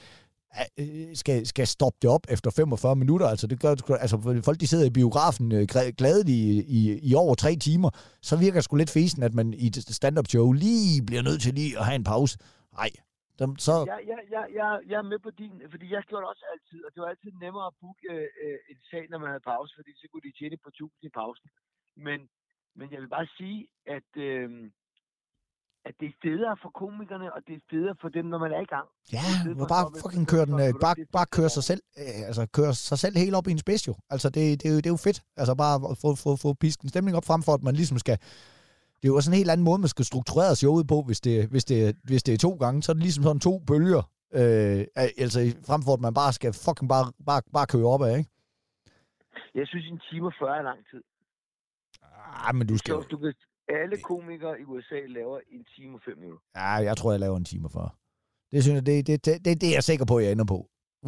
øh, 0.81 1.17
skal, 1.23 1.47
skal 1.47 1.67
stoppe 1.67 1.99
det 2.03 2.11
op 2.11 2.25
efter 2.35 2.51
45 2.51 2.97
minutter, 2.97 3.27
altså 3.27 3.47
det 3.47 3.61
gør, 3.61 3.95
altså 4.05 4.41
folk 4.45 4.61
de 4.61 4.67
sidder 4.67 4.87
i 4.87 4.97
biografen 5.01 5.53
øh, 5.53 5.67
glade 6.01 6.23
i, 6.39 6.41
i, 6.79 6.79
i 7.11 7.15
over 7.15 7.35
tre 7.35 7.57
timer, 7.57 7.91
så 8.23 8.37
virker 8.37 8.59
det 8.59 8.65
sgu 8.65 8.77
lidt 8.77 8.97
fesen, 8.99 9.23
at 9.23 9.35
man 9.35 9.55
i 9.55 9.67
et 9.67 9.77
stand-up 10.01 10.29
show 10.29 10.53
lige 10.53 11.07
bliver 11.07 11.23
nødt 11.23 11.41
til 11.43 11.55
lige 11.55 11.79
at 11.79 11.85
have 11.85 11.99
en 12.03 12.05
pause. 12.05 12.39
Nej, 12.81 12.91
dem, 13.39 13.51
så, 13.67 13.75
Jeg, 13.93 14.01
jeg, 14.13 14.21
jeg, 14.35 14.45
jeg, 14.59 14.69
jeg 14.91 14.99
er 15.03 15.09
med 15.13 15.21
på 15.27 15.31
din, 15.41 15.55
fordi 15.73 15.87
jeg 15.95 16.03
gjorde 16.09 16.23
det 16.23 16.31
også 16.35 16.45
altid, 16.55 16.81
og 16.87 16.91
det 16.95 17.01
var 17.03 17.09
altid 17.15 17.31
nemmere 17.45 17.67
at 17.71 17.75
booke 17.81 18.07
øh, 18.15 18.29
øh 18.45 18.59
en 18.73 18.81
sag, 18.91 19.05
når 19.11 19.19
man 19.23 19.29
havde 19.33 19.49
pause, 19.53 19.73
fordi 19.79 19.93
så 20.01 20.07
kunne 20.11 20.27
de 20.29 20.39
tjene 20.39 20.57
på 20.65 20.71
tusind 20.79 21.05
i 21.11 21.13
pausen. 21.21 21.49
Men, 22.07 22.21
men 22.77 22.87
jeg 22.93 23.01
vil 23.01 23.09
bare 23.09 23.27
sige, 23.39 23.67
at, 23.87 24.09
øh, 24.17 24.71
at 25.85 25.95
det 26.01 26.07
er 26.09 26.17
federe 26.23 26.57
for 26.63 26.71
komikerne, 26.81 27.33
og 27.35 27.41
det 27.47 27.55
er 27.55 27.63
federe 27.71 27.95
for 28.01 28.09
dem, 28.09 28.25
når 28.25 28.39
man 28.39 28.53
er 28.53 28.61
i 28.61 28.71
gang. 28.75 28.89
Ja, 29.13 29.27
må 29.47 29.59
for 29.59 29.67
bare 29.75 29.87
fucking 30.05 30.27
køre 30.33 30.47
den, 30.47 30.59
45 30.59 30.69
øh, 30.69 30.81
bare, 30.87 30.97
bare 31.13 31.29
køre 31.37 31.51
sig 31.57 31.65
selv, 31.71 31.83
øh, 31.99 32.29
altså 32.29 32.43
køre 32.59 32.75
sig 32.75 32.99
selv 32.99 33.15
helt 33.17 33.35
op 33.35 33.49
i 33.49 33.51
en 33.51 33.59
spids 33.65 33.89
jo. 33.89 33.95
Altså 34.11 34.29
det, 34.35 34.43
det, 34.61 34.67
er 34.69 34.73
jo, 34.75 34.77
det 34.83 34.87
er 34.87 34.97
jo 34.97 35.07
fedt, 35.09 35.19
altså 35.37 35.55
bare 35.63 35.75
at 35.91 35.97
få, 36.03 36.09
få, 36.25 36.31
få 36.45 36.51
pisken 36.55 36.89
stemning 36.89 37.17
op 37.17 37.25
frem 37.31 37.43
for, 37.43 37.53
at 37.55 37.63
man 37.63 37.75
ligesom 37.81 37.99
skal, 37.99 38.17
det 38.99 39.05
er 39.07 39.13
jo 39.13 39.17
også 39.17 39.31
en 39.31 39.41
helt 39.41 39.51
anden 39.51 39.65
måde, 39.69 39.79
man 39.79 39.95
skal 39.95 40.05
strukturere 40.05 40.55
showet 40.57 40.87
på, 40.93 41.03
hvis 41.09 41.21
det, 41.21 41.37
hvis 41.53 41.65
det, 41.65 41.97
hvis 42.05 42.23
det 42.23 42.35
er 42.35 42.39
to 42.39 42.53
gange, 42.63 42.83
så 42.83 42.93
er 42.93 42.95
det 42.95 43.03
ligesom 43.03 43.25
sådan 43.25 43.41
to 43.41 43.59
bølger, 43.71 44.03
øh, 44.39 44.81
altså 45.25 45.39
frem 45.69 45.83
for, 45.83 45.93
at 45.95 46.01
man 46.07 46.15
bare 46.15 46.33
skal 46.33 46.53
fucking 46.67 46.89
bare, 46.95 47.07
bare, 47.27 47.43
bare 47.57 47.67
køre 47.67 47.89
op 47.95 48.03
af, 48.03 48.19
ikke? 48.19 48.31
Jeg 49.55 49.67
synes, 49.67 49.87
en 49.87 50.01
time 50.11 50.27
og 50.27 50.35
40 50.39 50.59
er 50.59 50.63
lang 50.63 50.81
tid. 50.91 51.03
Ah, 52.33 52.55
men 52.55 52.67
du 52.67 52.77
skal 52.79 52.93
Så 52.95 53.07
du 53.11 53.19
kan, 53.23 53.33
alle 53.81 53.97
komikere 54.11 54.55
i 54.61 54.65
USA 54.73 55.01
laver 55.19 55.39
en 55.55 55.65
time 55.75 55.95
og 55.99 56.03
5 56.05 56.19
minutter. 56.19 56.45
ja, 56.57 56.73
jeg 56.89 56.97
tror, 56.97 57.11
jeg 57.13 57.21
laver 57.21 57.37
en 57.37 57.45
time 57.53 57.69
for. 57.77 57.87
Det 58.53 58.63
synes 58.65 58.77
jeg, 58.79 58.87
det, 58.87 59.07
det, 59.07 59.17
det, 59.27 59.35
det, 59.45 59.61
det 59.61 59.69
er 59.69 59.77
jeg 59.79 59.85
sikker 59.91 60.07
på, 60.13 60.19
jeg 60.19 60.33
ender 60.33 60.45
på. 60.55 60.59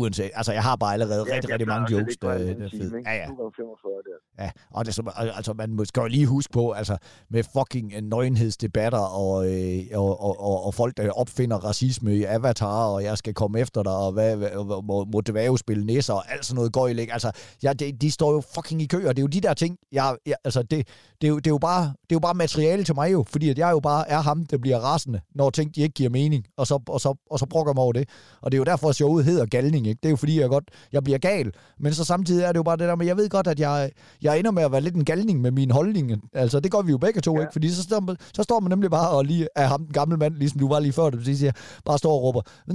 Uanset, 0.01 0.31
altså 0.35 0.53
jeg 0.59 0.63
har 0.69 0.77
bare 0.77 0.93
allerede 0.97 1.23
rigtig, 1.35 1.51
rigtig 1.53 1.69
mange 1.75 1.87
jokes, 1.95 2.17
der, 2.17 2.29
der 2.29 2.65
er 2.65 2.69
fede. 2.79 3.03
Ja, 3.07 3.15
ja. 3.21 3.27
245 3.27 4.03
der. 4.09 4.19
Ja, 4.39 4.51
og 4.71 4.87
det, 4.87 4.99
er 4.99 5.33
altså, 5.37 5.53
man 5.53 5.87
skal 5.87 6.01
jo 6.01 6.07
lige 6.07 6.27
huske 6.27 6.53
på, 6.53 6.73
altså, 6.73 6.97
med 7.31 7.45
fucking 7.53 7.93
øh, 7.97 8.03
nøgenhedsdebatter 8.03 8.99
og, 8.99 9.53
øh, 9.53 9.85
og, 9.95 10.21
og, 10.23 10.41
og, 10.41 10.67
og 10.67 10.75
folk, 10.75 10.97
der 10.97 11.11
opfinder 11.11 11.57
racisme 11.57 12.17
i 12.17 12.25
Avatar, 12.25 12.87
og 12.87 13.05
jeg 13.05 13.19
skal 13.19 13.35
komme 13.35 13.61
efter 13.61 13.83
dig, 13.83 13.93
og 13.93 14.13
hvad, 14.13 14.37
hvad, 14.37 14.83
må, 14.83 15.05
må 15.13 15.21
dværge 15.21 15.59
spille 15.59 15.87
næser, 15.87 16.15
og 16.15 16.33
alt 16.33 16.45
sådan 16.45 16.57
noget 16.57 16.73
gøjl, 16.73 16.99
ikke? 16.99 17.13
Altså, 17.13 17.31
ja, 17.63 17.73
de, 17.73 17.93
de 17.93 18.11
står 18.11 18.33
jo 18.33 18.43
fucking 18.55 18.83
i 18.83 18.87
kø, 18.87 19.09
og 19.09 19.17
det 19.17 19.23
er 19.23 19.25
jo 19.25 19.29
de 19.29 19.41
der 19.41 19.55
ting, 19.55 19.79
jeg, 19.93 20.17
jeg, 20.27 20.37
altså, 20.45 20.63
det, 20.63 20.89
det, 21.21 21.27
er 21.27 21.29
jo, 21.29 21.37
det, 21.37 21.47
er 21.47 21.51
jo 21.51 21.59
bare, 21.59 21.83
det 21.83 21.93
er 21.93 22.17
jo 22.17 22.19
bare 22.19 22.35
materiale 22.35 22.85
til 22.85 22.95
mig 22.95 23.13
jo, 23.13 23.25
fordi 23.29 23.51
at 23.51 23.59
jeg 23.59 23.71
jo 23.71 23.81
bare 23.81 24.09
er 24.09 24.21
ham, 24.21 24.47
der 24.47 24.59
bliver 24.59 24.79
rasende, 24.79 25.21
når 25.35 25.51
ting, 25.51 25.75
de 25.75 25.81
ikke 25.81 25.93
giver 25.95 26.11
mening, 26.11 26.45
og 26.57 26.67
så, 26.67 26.79
og 26.89 27.01
så, 27.01 27.15
og 27.31 27.39
så 27.39 27.47
brokker 27.47 27.73
mig 27.73 27.83
over 27.83 27.93
det. 27.93 28.09
Og 28.41 28.53
det 28.53 28.57
er 28.57 28.59
jo 28.59 28.65
derfor, 28.65 28.89
at 28.89 28.95
showet 28.95 29.25
hedder 29.25 29.47
Galning, 29.47 29.87
ikke? 29.87 29.99
Det 30.03 30.09
er 30.09 30.11
jo 30.11 30.17
fordi, 30.17 30.41
jeg 30.41 30.49
godt, 30.49 30.65
jeg 30.93 31.05
bliver 31.05 31.19
gal, 31.19 31.53
men 31.79 31.95
så 31.95 32.05
samtidig 32.05 32.45
er 32.45 32.53
det 32.53 32.57
jo 32.57 32.63
bare 32.63 32.77
det 32.77 32.89
der 32.89 32.97
med, 32.97 33.07
jeg 33.07 33.17
ved 33.17 33.29
godt, 33.29 33.47
at 33.47 33.61
jeg, 33.61 33.91
jeg 34.25 34.39
ender 34.39 34.51
med 34.51 34.63
at 34.63 34.73
være 34.73 34.81
lidt 34.81 34.95
en 35.01 35.05
galning 35.05 35.41
med 35.41 35.51
min 35.51 35.71
holdning. 35.71 36.07
Altså, 36.33 36.61
det 36.61 36.71
gør 36.73 36.83
vi 36.87 36.91
jo 36.91 36.99
begge 36.99 37.21
to, 37.21 37.33
ja. 37.37 37.41
Ikke? 37.41 37.53
Fordi 37.53 37.69
så 37.79 37.83
står, 37.89 38.01
man, 38.01 38.17
så 38.37 38.43
står 38.43 38.59
man 38.61 38.71
nemlig 38.75 38.91
bare 38.99 39.09
og 39.17 39.25
lige 39.25 39.49
er 39.63 39.67
ham 39.73 39.81
den 39.87 39.93
gamle 39.99 40.17
mand, 40.17 40.35
ligesom 40.43 40.59
du 40.61 40.69
var 40.69 40.81
lige 40.81 40.93
før, 40.93 41.11
du 41.11 41.21
siger, 41.25 41.53
bare 41.89 41.99
står 42.03 42.13
og 42.17 42.23
råber, 42.25 42.43
"Mm, 42.67 42.75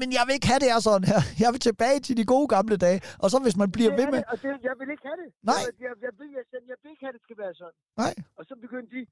men 0.00 0.08
jeg 0.18 0.22
vil 0.26 0.34
ikke 0.38 0.48
have 0.52 0.60
det 0.64 0.68
her 0.72 0.80
sådan 0.88 1.08
her. 1.12 1.20
Jeg 1.44 1.50
vil 1.52 1.60
tilbage 1.68 1.98
til 2.06 2.14
de 2.20 2.24
gode 2.34 2.48
gamle 2.54 2.76
dage. 2.76 2.98
Og 3.22 3.30
så 3.32 3.36
hvis 3.38 3.56
man 3.62 3.68
bliver 3.76 3.90
ved 4.00 4.06
med... 4.14 4.20
det, 4.22 4.24
og 4.32 4.36
det, 4.44 4.50
jeg 4.68 4.74
vil 4.80 4.88
ikke 4.94 5.04
have 5.10 5.18
det. 5.22 5.28
Nej. 5.50 5.60
Jeg, 5.66 5.72
jeg, 5.86 5.92
jeg, 6.06 6.12
vil, 6.18 6.28
jeg, 6.38 6.44
jeg, 6.54 6.60
jeg 6.70 6.76
vil 6.82 6.90
ikke 6.94 7.04
have, 7.06 7.14
det 7.16 7.22
skal 7.26 7.36
være 7.44 7.54
sådan. 7.60 7.76
Nej. 8.02 8.14
Og 8.38 8.42
så 8.48 8.54
begyndte 8.64 8.92
de, 8.96 9.02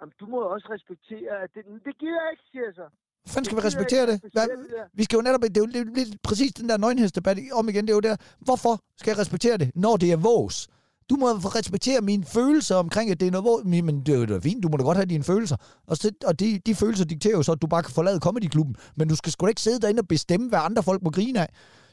Jamen, 0.00 0.12
du 0.20 0.26
må 0.26 0.38
også 0.54 0.66
respektere, 0.76 1.32
at 1.44 1.50
det, 1.54 1.62
det 1.86 1.94
gider 2.00 2.20
jeg 2.24 2.30
ikke, 2.34 2.44
siger 2.52 2.64
jeg 2.68 2.74
så. 2.80 2.86
Fanden 3.32 3.44
skal 3.44 3.56
vi 3.58 3.62
respektere 3.70 4.04
det? 4.10 4.16
Hvad, 4.32 4.46
vi 4.94 5.04
skal 5.04 5.16
jo 5.16 5.22
netop, 5.22 5.42
det 5.42 5.56
er 5.56 5.60
jo 5.60 5.70
lidt, 5.98 6.22
præcis 6.22 6.52
den 6.52 6.68
der 6.68 6.76
nøgenhedsdebat 6.76 7.38
om 7.52 7.68
igen, 7.68 7.84
det 7.86 7.90
er 7.90 7.94
jo 7.94 8.00
der, 8.00 8.16
hvorfor 8.38 8.74
skal 9.00 9.10
jeg 9.10 9.18
respektere 9.18 9.56
det, 9.58 9.70
når 9.74 9.96
det 9.96 10.12
er 10.12 10.16
vås? 10.16 10.68
Du 11.10 11.16
må 11.16 11.26
respektere 11.60 12.00
mine 12.00 12.24
følelser 12.24 12.76
omkring, 12.76 13.10
at 13.10 13.20
det 13.20 13.26
er 13.28 13.30
noget 13.36 13.44
vås, 13.44 13.64
men 13.88 14.06
det 14.06 14.22
er 14.22 14.26
da 14.26 14.38
fint, 14.38 14.62
du 14.62 14.68
må 14.68 14.76
da 14.76 14.82
godt 14.82 14.96
have 14.96 15.06
dine 15.14 15.24
følelser. 15.24 15.56
Og, 15.90 15.96
så, 15.96 16.12
og 16.28 16.40
de, 16.40 16.58
de 16.66 16.74
følelser 16.74 17.04
dikterer 17.04 17.36
jo 17.36 17.42
så, 17.42 17.52
at 17.52 17.62
du 17.62 17.66
bare 17.66 17.82
kan 17.82 17.94
forlade 17.94 18.20
comedyklubben, 18.20 18.76
men 18.96 19.08
du 19.08 19.16
skal 19.16 19.32
sgu 19.32 19.46
da 19.46 19.48
ikke 19.48 19.60
sidde 19.66 19.80
derinde 19.80 20.00
og 20.00 20.08
bestemme, 20.08 20.48
hvad 20.48 20.58
andre 20.68 20.82
folk 20.82 21.02
må 21.02 21.10
grine 21.10 21.38
af. 21.44 21.48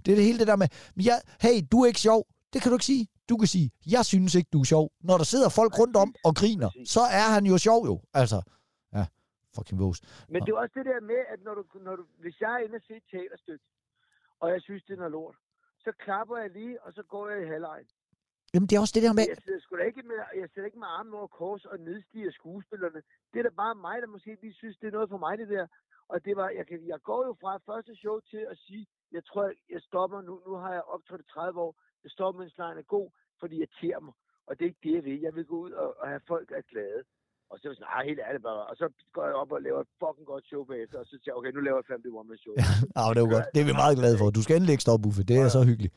Det 0.05 0.11
er 0.11 0.15
det 0.15 0.25
hele 0.25 0.39
det 0.39 0.47
der 0.47 0.55
med, 0.55 0.67
ja, 1.09 1.15
hey, 1.41 1.55
du 1.71 1.77
er 1.81 1.87
ikke 1.91 1.99
sjov. 1.99 2.21
Det 2.53 2.61
kan 2.61 2.69
du 2.71 2.75
ikke 2.75 2.85
sige. 2.93 3.07
Du 3.29 3.37
kan 3.37 3.47
sige, 3.47 3.67
jeg 3.95 4.05
synes 4.05 4.35
ikke, 4.35 4.49
du 4.53 4.59
er 4.59 4.69
sjov. 4.73 4.85
Når 5.09 5.17
der 5.17 5.27
sidder 5.33 5.49
folk 5.49 5.79
rundt 5.79 5.95
om 6.03 6.09
og 6.27 6.35
griner, 6.35 6.69
så 6.85 7.01
er 7.21 7.27
han 7.35 7.45
jo 7.45 7.57
sjov 7.57 7.85
jo. 7.85 7.95
Altså, 8.13 8.41
ja, 8.93 9.05
fucking 9.55 9.79
vås. 9.81 10.01
Men 10.29 10.41
det 10.41 10.49
er 10.53 10.57
også 10.63 10.75
det 10.79 10.85
der 10.85 10.99
med, 11.11 11.21
at 11.33 11.39
når 11.45 11.53
du, 11.59 11.63
når 11.85 11.95
du, 11.95 12.03
hvis 12.23 12.35
jeg 12.41 12.51
er 12.53 12.57
inde 12.65 12.75
og 12.75 12.81
ser 12.87 12.95
et 12.95 13.03
teaterstykke, 13.11 13.65
og 14.41 14.47
jeg 14.53 14.61
synes, 14.61 14.83
det 14.87 14.93
er 14.93 14.97
noget 14.97 15.11
lort, 15.11 15.35
så 15.85 15.91
klapper 16.05 16.37
jeg 16.37 16.49
lige, 16.59 16.75
og 16.85 16.93
så 16.97 17.03
går 17.13 17.29
jeg 17.29 17.39
i 17.43 17.47
halvlejen. 17.53 17.87
Jamen, 18.53 18.67
det 18.67 18.75
er 18.75 18.81
også 18.85 18.95
det 18.97 19.03
der 19.07 19.13
med, 19.17 19.23
Jeg 19.35 19.41
sidder 19.45 19.61
sgu 19.63 19.71
da 19.77 19.83
ikke 19.91 20.03
med, 20.11 20.19
jeg 20.41 20.49
sidder 20.49 20.67
ikke 20.69 20.79
med 20.83 20.89
armen 20.97 21.13
over 21.19 21.27
kors 21.39 21.65
og 21.65 21.77
nedstiger 21.87 22.31
skuespillerne. 22.31 23.01
Det 23.31 23.37
er 23.39 23.43
da 23.49 23.53
bare 23.63 23.75
mig, 23.87 23.97
der 24.03 24.07
måske 24.15 24.37
lige 24.41 24.53
synes, 24.61 24.77
det 24.81 24.87
er 24.87 24.95
noget 24.97 25.09
for 25.09 25.17
mig, 25.25 25.37
det 25.37 25.49
der. 25.55 25.67
Og 26.13 26.25
det 26.25 26.33
var, 26.39 26.49
jeg, 26.49 26.65
kan, 26.67 26.79
jeg 26.93 26.99
går 27.09 27.21
jo 27.27 27.33
fra 27.41 27.51
første 27.69 27.95
show 27.95 28.19
til 28.31 28.43
at 28.51 28.57
sige, 28.65 28.87
jeg 29.11 29.23
tror, 29.25 29.43
jeg, 29.43 29.55
jeg 29.69 29.81
stopper 29.89 30.21
nu. 30.21 30.33
Nu 30.47 30.53
har 30.63 30.73
jeg 30.73 30.83
optrådt 30.93 31.21
i 31.21 31.29
30 31.33 31.59
år. 31.65 31.73
Jeg 32.03 32.11
stopper, 32.11 32.41
mens 32.41 32.57
lejen 32.57 32.77
er 32.77 32.87
god, 32.97 33.07
fordi 33.39 33.55
jeg 33.55 33.67
irriterer 33.67 33.99
mig. 33.99 34.13
Og 34.47 34.51
det 34.55 34.61
er 34.65 34.69
ikke 34.71 34.83
det, 34.87 34.93
jeg 34.95 35.03
vil. 35.03 35.19
Jeg 35.27 35.35
vil 35.35 35.45
gå 35.45 35.57
ud 35.65 35.71
og, 35.71 35.87
og 36.01 36.07
have 36.07 36.21
folk 36.27 36.51
er 36.51 36.61
glade. 36.71 37.01
Og 37.49 37.59
så 37.59 37.61
er 37.67 37.71
jeg 37.71 37.77
sådan, 37.77 38.07
helt 38.09 38.21
ærligt 38.27 38.43
bare. 38.43 38.65
Og 38.71 38.75
så 38.81 38.85
går 39.15 39.25
jeg 39.29 39.35
op 39.41 39.51
og 39.51 39.61
laver 39.67 39.79
et 39.85 39.91
fucking 40.01 40.27
godt 40.31 40.45
show 40.51 40.61
bagefter. 40.71 40.97
Og 40.99 41.05
så 41.05 41.11
siger 41.11 41.31
jeg, 41.31 41.35
okay, 41.39 41.51
nu 41.57 41.61
laver 41.67 41.77
jeg 41.81 41.85
fandme 41.89 42.19
one 42.19 42.29
man 42.29 42.37
show. 42.37 42.53
ah, 42.99 43.07
det 43.13 43.19
er 43.21 43.25
jo 43.27 43.31
godt. 43.35 43.45
Det 43.53 43.59
er 43.63 43.67
vi 43.71 43.75
meget 43.83 43.95
glade 44.01 44.15
for. 44.21 44.25
Du 44.37 44.41
skal 44.43 44.53
endelig 44.55 44.73
ikke 44.75 44.85
stoppe, 44.87 45.03
Uffe. 45.09 45.23
Det 45.31 45.37
er 45.43 45.47
så 45.57 45.61
hyggeligt. 45.69 45.93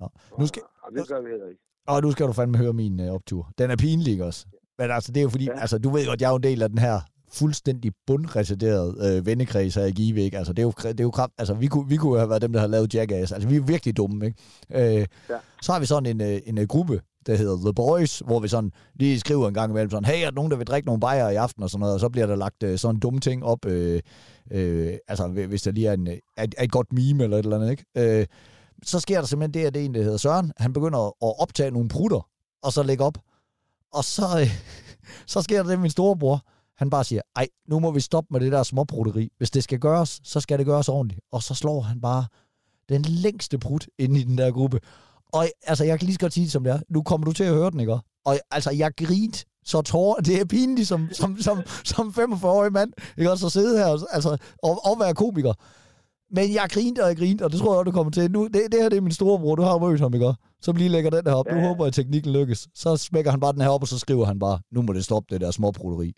Nå. 0.00 0.06
Nu 0.40 0.46
skal, 0.50 0.62
Og 0.84 0.88
det 0.92 1.08
gør 1.12 1.20
vi 1.24 1.30
heller 1.34 1.48
ikke. 1.52 1.62
Og 1.90 2.02
nu 2.02 2.10
skal 2.10 2.26
du 2.26 2.32
fandme 2.32 2.58
høre 2.58 2.72
min 2.72 3.00
øh, 3.00 3.12
optur. 3.12 3.50
Den 3.58 3.70
er 3.70 3.76
pinlig 3.76 4.24
også. 4.24 4.46
Men 4.78 4.90
altså, 4.90 5.12
det 5.12 5.20
er 5.20 5.22
jo 5.22 5.28
fordi, 5.28 5.44
ja. 5.44 5.60
Altså, 5.60 5.78
du 5.78 5.90
ved 5.90 6.06
godt, 6.06 6.20
jeg 6.20 6.26
er 6.26 6.30
jo 6.30 6.36
en 6.36 6.42
del 6.42 6.62
af 6.62 6.68
den 6.68 6.78
her 6.78 7.00
fuldstændig 7.32 7.92
bundretarderede 8.06 9.16
øh, 9.16 9.26
vennekreds 9.26 9.74
her 9.74 9.84
i 9.84 9.90
Give, 9.90 10.20
ikke? 10.20 10.38
Altså, 10.38 10.52
det 10.52 10.58
er 10.58 10.66
jo, 10.66 10.72
det 10.82 11.00
er 11.00 11.04
jo 11.04 11.10
kraft, 11.10 11.32
altså, 11.38 11.54
vi 11.54 11.66
kunne, 11.66 11.88
vi 11.88 11.96
kunne 11.96 12.18
have 12.18 12.30
været 12.30 12.42
dem, 12.42 12.52
der 12.52 12.60
har 12.60 12.66
lavet 12.66 12.94
Jackass. 12.94 13.32
Altså, 13.32 13.48
vi 13.48 13.56
er 13.56 13.60
virkelig 13.60 13.96
dumme, 13.96 14.26
ikke? 14.26 14.98
Øh, 14.98 15.06
Ja. 15.30 15.34
Så 15.62 15.72
har 15.72 15.80
vi 15.80 15.86
sådan 15.86 16.20
en, 16.20 16.20
øh, 16.20 16.40
en 16.46 16.58
øh, 16.58 16.66
gruppe, 16.66 17.00
der 17.26 17.36
hedder 17.36 17.56
The 17.56 17.74
Boys, 17.74 18.18
hvor 18.18 18.40
vi 18.40 18.48
sådan 18.48 18.72
lige 18.94 19.20
skriver 19.20 19.48
en 19.48 19.54
gang 19.54 19.70
imellem 19.70 19.90
sådan, 19.90 20.04
hey, 20.04 20.20
er 20.20 20.24
der 20.24 20.30
nogen, 20.32 20.50
der 20.50 20.56
vil 20.56 20.66
drikke 20.66 20.86
nogle 20.86 21.00
bajer 21.00 21.28
i 21.30 21.34
aften 21.34 21.62
og 21.62 21.70
sådan 21.70 21.80
noget, 21.80 21.94
og 21.94 22.00
så 22.00 22.08
bliver 22.08 22.26
der 22.26 22.36
lagt 22.36 22.62
øh, 22.62 22.78
sådan 22.78 23.00
dumme 23.00 23.20
ting 23.20 23.44
op, 23.44 23.66
øh, 23.66 24.00
øh, 24.52 24.94
altså 25.08 25.28
hvis 25.28 25.62
der 25.62 25.70
lige 25.70 25.88
er, 25.88 25.92
en, 25.92 26.08
øh, 26.08 26.16
er, 26.36 26.46
er 26.58 26.64
et 26.64 26.70
godt 26.72 26.92
meme 26.92 27.24
eller 27.24 27.38
et 27.38 27.44
eller 27.44 27.56
andet, 27.56 27.70
ikke? 27.70 27.84
Øh, 28.20 28.26
så 28.84 29.00
sker 29.00 29.20
der 29.20 29.26
simpelthen 29.26 29.54
det, 29.54 29.66
at 29.66 29.74
det 29.74 29.80
er 29.80 29.86
en, 29.86 29.94
der 29.94 30.02
hedder 30.02 30.16
Søren, 30.16 30.52
han 30.56 30.72
begynder 30.72 31.06
at 31.06 31.40
optage 31.40 31.70
nogle 31.70 31.88
prutter, 31.88 32.28
og 32.62 32.72
så 32.72 32.82
lægge 32.82 33.04
op. 33.04 33.18
Og 33.92 34.04
så, 34.04 34.40
øh, 34.40 34.50
så 35.32 35.42
sker 35.42 35.62
der 35.62 35.70
det, 35.70 35.80
min 35.80 35.90
storebror, 35.90 36.44
han 36.76 36.90
bare 36.90 37.04
siger, 37.04 37.22
ej, 37.36 37.48
nu 37.68 37.78
må 37.78 37.90
vi 37.90 38.00
stoppe 38.00 38.28
med 38.30 38.40
det 38.40 38.52
der 38.52 38.62
småbrutteri. 38.62 39.32
Hvis 39.38 39.50
det 39.50 39.64
skal 39.64 39.78
gøres, 39.78 40.20
så 40.24 40.40
skal 40.40 40.58
det 40.58 40.66
gøres 40.66 40.88
ordentligt. 40.88 41.20
Og 41.32 41.42
så 41.42 41.54
slår 41.54 41.80
han 41.80 42.00
bare 42.00 42.26
den 42.88 43.02
længste 43.02 43.58
prut 43.58 43.86
ind 43.98 44.16
i 44.16 44.22
den 44.22 44.38
der 44.38 44.50
gruppe. 44.50 44.80
Og 45.32 45.46
altså, 45.62 45.84
jeg 45.84 45.98
kan 45.98 46.06
lige 46.06 46.14
så 46.14 46.20
godt 46.20 46.32
sige 46.32 46.44
det, 46.44 46.52
som 46.52 46.64
det 46.64 46.72
er. 46.72 46.80
Nu 46.88 47.02
kommer 47.02 47.24
du 47.24 47.32
til 47.32 47.44
at 47.44 47.54
høre 47.54 47.70
den, 47.70 47.80
ikke? 47.80 47.98
Og 48.24 48.38
altså, 48.50 48.70
jeg 48.70 48.92
grinte 48.96 49.44
så 49.64 49.82
tårer. 49.82 50.20
Det 50.20 50.40
er 50.40 50.44
pinligt 50.44 50.88
som, 50.88 51.08
som, 51.12 51.38
som, 51.40 51.62
som 51.84 52.14
45-årig 52.18 52.72
mand, 52.72 52.92
ikke 53.16 53.30
Og 53.30 53.38
så 53.38 53.48
sidde 53.50 53.78
her 53.78 54.06
altså, 54.12 54.36
og, 54.62 54.86
og 54.86 55.00
være 55.00 55.14
komiker. 55.14 55.54
Men 56.32 56.52
jeg 56.54 56.70
grinte 56.70 57.02
og 57.02 57.08
jeg 57.08 57.16
grinte, 57.16 57.42
og 57.44 57.50
det 57.52 57.58
tror 57.60 57.76
jeg, 57.76 57.86
du 57.86 57.90
kommer 57.90 58.10
til. 58.12 58.30
Nu, 58.30 58.44
det, 58.46 58.72
det 58.72 58.82
her 58.82 58.88
det 58.88 58.96
er 58.96 59.00
min 59.00 59.12
storebror, 59.12 59.54
du 59.54 59.62
har 59.62 59.78
mødt 59.78 60.00
ham, 60.00 60.14
ikke? 60.14 60.34
Så 60.60 60.72
lige 60.72 60.88
lægger 60.88 61.10
den 61.10 61.22
her 61.26 61.34
op. 61.34 61.46
Nu 61.50 61.56
Ja. 61.56 61.66
håber 61.68 61.84
jeg, 61.84 61.88
at 61.88 61.94
teknikken 61.94 62.32
lykkes. 62.32 62.68
Så 62.74 62.96
smækker 62.96 63.30
han 63.30 63.40
bare 63.40 63.52
den 63.52 63.60
her 63.60 63.68
op, 63.68 63.82
og 63.82 63.88
så 63.88 63.98
skriver 63.98 64.24
han 64.24 64.38
bare, 64.38 64.58
nu 64.72 64.82
må 64.82 64.92
det 64.92 65.04
stoppe 65.04 65.34
det 65.34 65.40
der 65.40 65.50
småprutteri. 65.50 66.12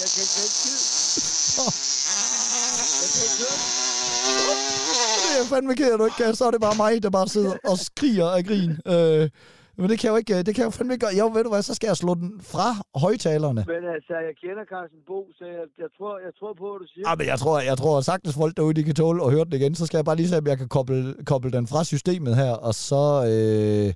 Jeg 0.00 0.08
kan 0.14 0.22
ikke. 0.22 0.70
Jeg 3.00 3.08
kan 3.12 3.22
ikke 3.22 4.69
er 5.38 5.46
fandme 5.54 5.74
ked 5.80 5.92
at 5.94 5.98
du 6.00 6.04
ikke 6.08 6.20
kan. 6.22 6.34
Så 6.34 6.44
er 6.48 6.52
det 6.54 6.60
bare 6.60 6.76
mig, 6.84 7.02
der 7.02 7.10
bare 7.18 7.28
sidder 7.36 7.54
og 7.70 7.76
skriger 7.88 8.28
af 8.36 8.42
grin. 8.48 8.72
Øh, 8.94 9.24
men 9.80 9.90
det 9.90 9.96
kan 9.98 10.06
jeg 10.08 10.12
jo 10.14 10.20
ikke, 10.22 10.34
det 10.46 10.52
kan 10.54 10.62
jeg 10.62 10.70
jo 10.70 10.76
fandme 10.78 10.92
ikke 10.94 11.04
gøre. 11.06 11.16
Jo, 11.20 11.26
ved 11.36 11.42
du 11.44 11.50
hvad, 11.54 11.62
så 11.62 11.74
skal 11.74 11.86
jeg 11.92 11.96
slå 11.96 12.14
den 12.14 12.30
fra 12.52 12.68
højtalerne. 13.04 13.62
Men 13.74 13.82
altså, 13.96 14.14
jeg 14.28 14.34
kender 14.42 14.64
Carsten 14.72 15.00
Bo, 15.06 15.18
så 15.38 15.44
jeg, 15.44 15.64
jeg, 15.78 15.90
tror, 15.96 16.18
jeg 16.26 16.32
tror 16.38 16.52
på, 16.62 16.66
hvad 16.70 16.78
du 16.84 16.88
siger. 16.92 17.04
Ja, 17.08 17.14
men 17.18 17.26
jeg 17.32 17.38
tror, 17.38 17.60
jeg 17.70 17.76
tror 17.78 18.00
sagtens 18.00 18.34
folk 18.40 18.56
derude, 18.56 18.74
de 18.74 18.84
kan 18.84 18.94
tåle 18.94 19.24
at 19.24 19.30
høre 19.34 19.44
den 19.44 19.52
igen. 19.52 19.74
Så 19.74 19.86
skal 19.86 19.98
jeg 19.98 20.04
bare 20.04 20.16
lige 20.16 20.28
se, 20.28 20.38
om 20.38 20.46
jeg 20.46 20.58
kan 20.58 20.68
koble, 20.68 21.14
koble 21.26 21.50
den 21.56 21.66
fra 21.66 21.84
systemet 21.84 22.36
her, 22.36 22.52
og 22.52 22.74
så, 22.74 23.04
øh, 23.32 23.88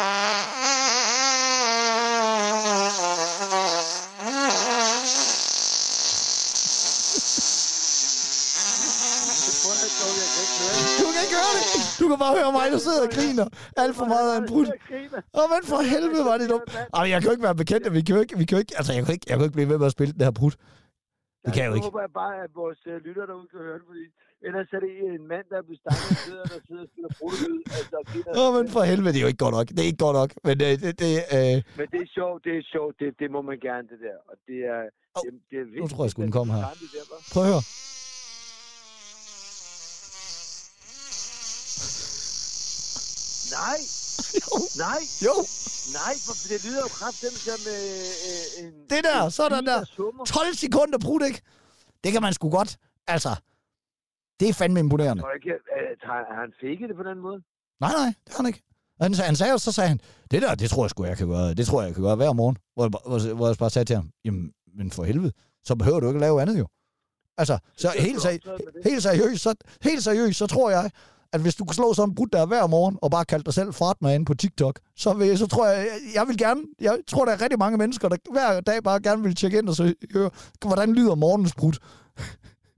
kan 11.11 11.21
ikke 11.23 11.35
høre 11.35 11.53
det. 11.57 11.99
Du 11.99 12.07
kan 12.07 12.17
bare 12.19 12.35
høre 12.37 12.51
mig, 12.51 12.71
der 12.71 12.77
sidder 12.77 13.01
og 13.01 13.09
griner 13.09 13.45
alt 13.77 13.95
for 13.95 14.05
meget 14.05 14.33
af 14.33 14.37
en 14.37 14.47
brud. 14.47 14.65
Åh, 15.33 15.49
men 15.49 15.59
for 15.63 15.81
helvede 15.81 16.25
var 16.25 16.37
det 16.37 16.49
dumt. 16.49 16.77
Ej, 16.93 17.09
jeg 17.09 17.21
kan 17.21 17.23
jo 17.23 17.31
ikke 17.31 17.43
være 17.43 17.55
bekendt, 17.55 17.87
at 17.87 17.93
vi 17.93 18.01
kan 18.01 18.15
jo 18.15 18.21
ikke, 18.21 18.37
vi 18.37 18.45
kan 18.45 18.55
jo 18.55 18.59
ikke, 18.59 18.73
altså 18.77 18.93
jeg 18.93 19.05
kan 19.05 19.13
ikke, 19.13 19.25
jeg 19.29 19.37
kan 19.37 19.43
ikke 19.43 19.53
blive 19.53 19.69
ved 19.69 19.77
med 19.77 19.85
at 19.85 19.91
spille 19.91 20.13
den 20.13 20.21
her 20.21 20.31
brud. 20.31 20.51
Det 21.45 21.51
kan 21.53 21.61
jeg 21.63 21.69
jo 21.71 21.75
ikke. 21.77 21.87
håber 21.89 22.01
jeg 22.07 22.13
bare, 22.23 22.35
at 22.45 22.51
vores 22.61 22.79
uh, 22.91 22.95
lytter 23.07 23.25
derude 23.29 23.47
kan 23.53 23.59
høre 23.67 23.77
det, 23.79 23.85
fordi 23.91 24.05
ellers 24.47 24.67
er 24.75 24.79
det 24.85 24.91
en 25.19 25.25
mand, 25.33 25.45
der 25.51 25.57
er 25.61 25.65
blevet 25.67 25.81
stanget 25.83 26.07
og 26.15 26.19
sidder, 26.27 26.45
der 26.53 26.59
sidder 26.67 26.83
og 26.85 26.89
spiller 26.91 27.11
brudlyd. 27.19 27.59
Altså. 27.79 27.97
Åh, 28.41 28.49
men 28.57 28.65
for 28.75 28.81
helvede, 28.91 29.11
det 29.13 29.19
er 29.21 29.25
jo 29.27 29.31
ikke 29.33 29.43
godt 29.45 29.55
nok. 29.59 29.67
Det 29.75 29.81
er 29.85 29.89
ikke 29.91 30.03
godt 30.07 30.17
nok. 30.21 30.29
Men 30.47 30.53
det, 30.61 30.67
det, 30.83 30.91
det 31.03 31.11
øh, 31.37 31.55
Men 31.79 31.85
det 31.93 31.99
er 32.05 32.09
sjovt, 32.17 32.39
det 32.47 32.53
er 32.59 32.63
sjovt, 32.75 32.93
det, 33.01 33.07
det 33.21 33.27
må 33.35 33.39
man 33.49 33.57
gerne, 33.67 33.85
det 33.91 33.99
der. 34.07 34.17
Og 34.29 34.35
det 34.47 34.59
er, 34.73 34.81
Au, 35.17 35.21
det, 35.23 35.31
det 35.49 35.57
er 35.63 35.67
vigtigt. 35.73 35.91
tror 35.93 36.03
jeg 36.05 36.11
sgu, 36.13 36.21
den 36.21 36.33
at 36.33 36.37
kom 36.39 36.47
vi 36.47 36.53
her. 36.57 36.65
der, 36.95 37.03
prøv 37.33 37.43
at 37.45 37.49
høre. 37.53 37.63
Nej, 43.57 43.79
Jo, 44.41 44.57
nej, 44.85 45.01
jo. 45.27 45.35
nej, 45.99 46.13
for 46.25 46.33
det 46.49 46.57
lyder 46.65 46.81
jo 46.85 46.87
kraftigt 46.99 47.33
som 47.47 47.59
øh, 47.75 47.83
øh, 48.27 48.65
en... 48.67 48.73
Det 48.89 49.03
der, 49.03 49.23
en 49.25 49.31
sådan 49.31 49.65
der. 49.65 49.85
summer. 49.95 50.25
12 50.25 50.53
sekunder 50.55 50.99
brud, 50.99 51.21
ikke? 51.29 51.41
Det 52.03 52.11
kan 52.11 52.21
man 52.21 52.33
sgu 52.33 52.49
godt. 52.49 52.77
Altså, 53.07 53.29
det 54.39 54.49
er 54.49 54.53
fandme 54.53 54.79
imponerende. 54.79 55.23
Ikke, 55.35 55.49
øh, 55.49 56.09
han 56.41 56.49
fikket 56.61 56.89
det 56.89 56.95
på 56.97 57.03
den 57.03 57.17
måde? 57.19 57.39
Nej, 57.79 57.91
nej, 57.91 58.05
det 58.25 58.33
har 58.33 58.37
han 58.37 58.45
ikke. 58.47 58.61
Han, 59.01 59.13
sagde- 59.15 59.25
han 59.25 59.35
sagde 59.35 59.59
så 59.59 59.71
sagde 59.71 59.87
han, 59.87 59.99
det 60.31 60.41
der, 60.41 60.55
det 60.55 60.69
tror 60.69 60.83
jeg 60.85 60.89
sgu, 60.89 61.05
jeg 61.05 61.17
kan 61.17 61.27
gøre. 61.27 61.53
Det 61.53 61.67
tror 61.67 61.81
jeg, 61.81 61.87
jeg 61.87 61.95
kan 61.95 62.03
gøre 62.03 62.15
hver 62.15 62.33
morgen. 62.33 62.57
Hvor 62.73 62.83
jeg, 62.83 62.89
hvor, 62.89 63.33
hvor 63.35 63.47
jeg 63.47 63.55
bare 63.57 63.69
sagde 63.69 63.85
til 63.85 63.95
ham, 63.95 64.09
jamen, 64.25 64.51
men 64.77 64.91
for 64.91 65.03
helvede, 65.03 65.31
så 65.63 65.75
behøver 65.75 65.99
du 65.99 66.07
ikke 66.07 66.17
at 66.17 66.21
lave 66.21 66.41
andet 66.41 66.59
jo. 66.59 66.67
Altså, 67.37 67.57
så 67.77 67.89
helt, 67.99 68.19
seri- 68.25 68.81
helt 68.89 69.03
seriøst, 69.03 69.41
så, 69.43 69.55
helt 69.81 70.03
seriøst, 70.03 70.37
så 70.39 70.47
tror 70.47 70.69
jeg, 70.69 70.91
at 71.33 71.41
hvis 71.41 71.55
du 71.55 71.65
kan 71.65 71.73
slå 71.73 71.93
sådan 71.93 72.09
en 72.09 72.15
brud 72.15 72.27
der 72.27 72.45
hver 72.45 72.67
morgen, 72.67 72.97
og 73.01 73.11
bare 73.11 73.25
kalde 73.25 73.43
dig 73.43 73.53
selv 73.53 73.73
fartmand 73.73 74.15
inde 74.15 74.25
på 74.25 74.33
TikTok, 74.33 74.79
så, 74.95 75.13
vil, 75.13 75.37
så 75.37 75.47
tror 75.47 75.67
jeg, 75.67 75.77
jeg, 75.77 76.15
jeg 76.15 76.27
vil 76.27 76.37
gerne, 76.37 76.61
jeg 76.81 76.97
tror, 77.07 77.25
der 77.25 77.31
er 77.31 77.41
rigtig 77.41 77.59
mange 77.59 77.77
mennesker, 77.77 78.09
der 78.09 78.17
hver 78.31 78.61
dag 78.61 78.83
bare 78.83 79.01
gerne 79.01 79.23
vil 79.23 79.35
tjekke 79.35 79.57
ind 79.57 79.69
og 79.69 79.75
så 79.75 79.93
høre, 80.13 80.29
hvordan 80.65 80.93
lyder 80.93 81.15
morgens 81.15 81.53
brud. 81.55 81.73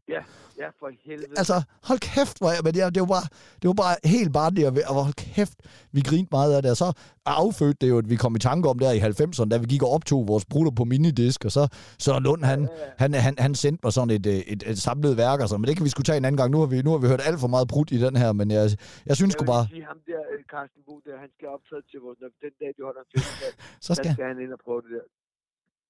Ja, 0.10 0.20
ja, 0.62 0.70
for 0.80 0.92
helvede. 1.06 1.34
Altså, 1.38 1.56
hold 1.84 2.00
kæft, 2.00 2.38
hvor 2.40 2.50
jeg, 2.54 2.60
men 2.64 2.74
det, 2.74 2.96
det, 2.96 3.02
var 3.04 3.12
bare, 3.18 3.28
det 3.62 3.68
var 3.68 3.78
bare 3.84 3.96
helt 4.16 4.34
barnligt, 4.34 4.68
og 4.68 4.74
og 4.88 5.04
hold 5.04 5.14
kæft, 5.14 5.58
vi 5.96 6.02
grinte 6.10 6.30
meget 6.38 6.52
af 6.56 6.62
det, 6.62 6.72
og 6.72 6.78
så 6.78 6.90
affødte 7.26 7.80
det 7.82 7.90
jo, 7.90 7.98
at 7.98 8.10
vi 8.10 8.16
kom 8.16 8.36
i 8.36 8.40
tanke 8.40 8.70
om 8.70 8.80
der 8.80 8.92
i 8.92 9.00
90'erne, 9.00 9.50
da 9.50 9.58
vi 9.58 9.66
gik 9.74 9.84
og 9.84 9.92
optog 9.98 10.28
vores 10.28 10.46
brutter 10.46 10.72
på 10.80 10.84
minidisk, 10.84 11.46
og 11.46 11.52
så, 11.52 11.64
så 12.00 12.20
Lund, 12.20 12.44
han, 12.44 12.70
han, 12.98 13.14
han, 13.14 13.34
han 13.46 13.56
sendte 13.56 13.82
mig 13.84 13.94
sådan 13.94 14.10
et, 14.18 14.26
øh, 14.26 14.34
et, 14.54 14.64
et 14.72 14.78
samlet 14.88 15.18
værk, 15.18 15.40
og 15.44 15.48
så, 15.50 15.58
men 15.58 15.68
det 15.68 15.76
kan 15.78 15.86
vi 15.86 15.90
skulle 15.90 16.06
tage 16.10 16.18
en 16.18 16.26
anden 16.26 16.38
gang. 16.38 16.52
Nu 16.52 16.60
har 16.60 16.70
vi, 16.74 16.82
nu 16.82 16.92
har 16.92 16.98
vi 16.98 17.08
hørt 17.08 17.22
alt 17.30 17.40
for 17.40 17.48
meget 17.48 17.68
brudt 17.68 17.92
i 17.92 18.00
den 18.06 18.16
her, 18.16 18.30
men 18.40 18.52
jeg, 18.52 18.64
jeg 19.06 19.16
synes 19.20 19.34
sgu 19.34 19.46
bare, 19.46 19.68
sige, 19.68 19.86
ham 19.92 20.00
der, 20.08 20.22
øh, 20.32 20.44
Carsten 20.54 20.82
Bo, 20.88 20.94
der, 21.06 21.14
han 21.24 21.30
skal 21.38 21.48
optræde 21.56 21.84
til 21.92 22.00
vores, 22.06 22.18
når 22.22 22.30
den 22.46 22.54
dag, 22.62 22.70
de 22.78 22.82
holder 22.88 23.02
en 23.06 23.10
festival, 23.16 23.54
så 23.88 23.92
skal, 23.96 24.14
skal 24.14 24.26
han 24.32 24.40
ind 24.44 24.54
og 24.58 24.60
prøve 24.66 24.82
det 24.86 24.92
der. 24.96 25.06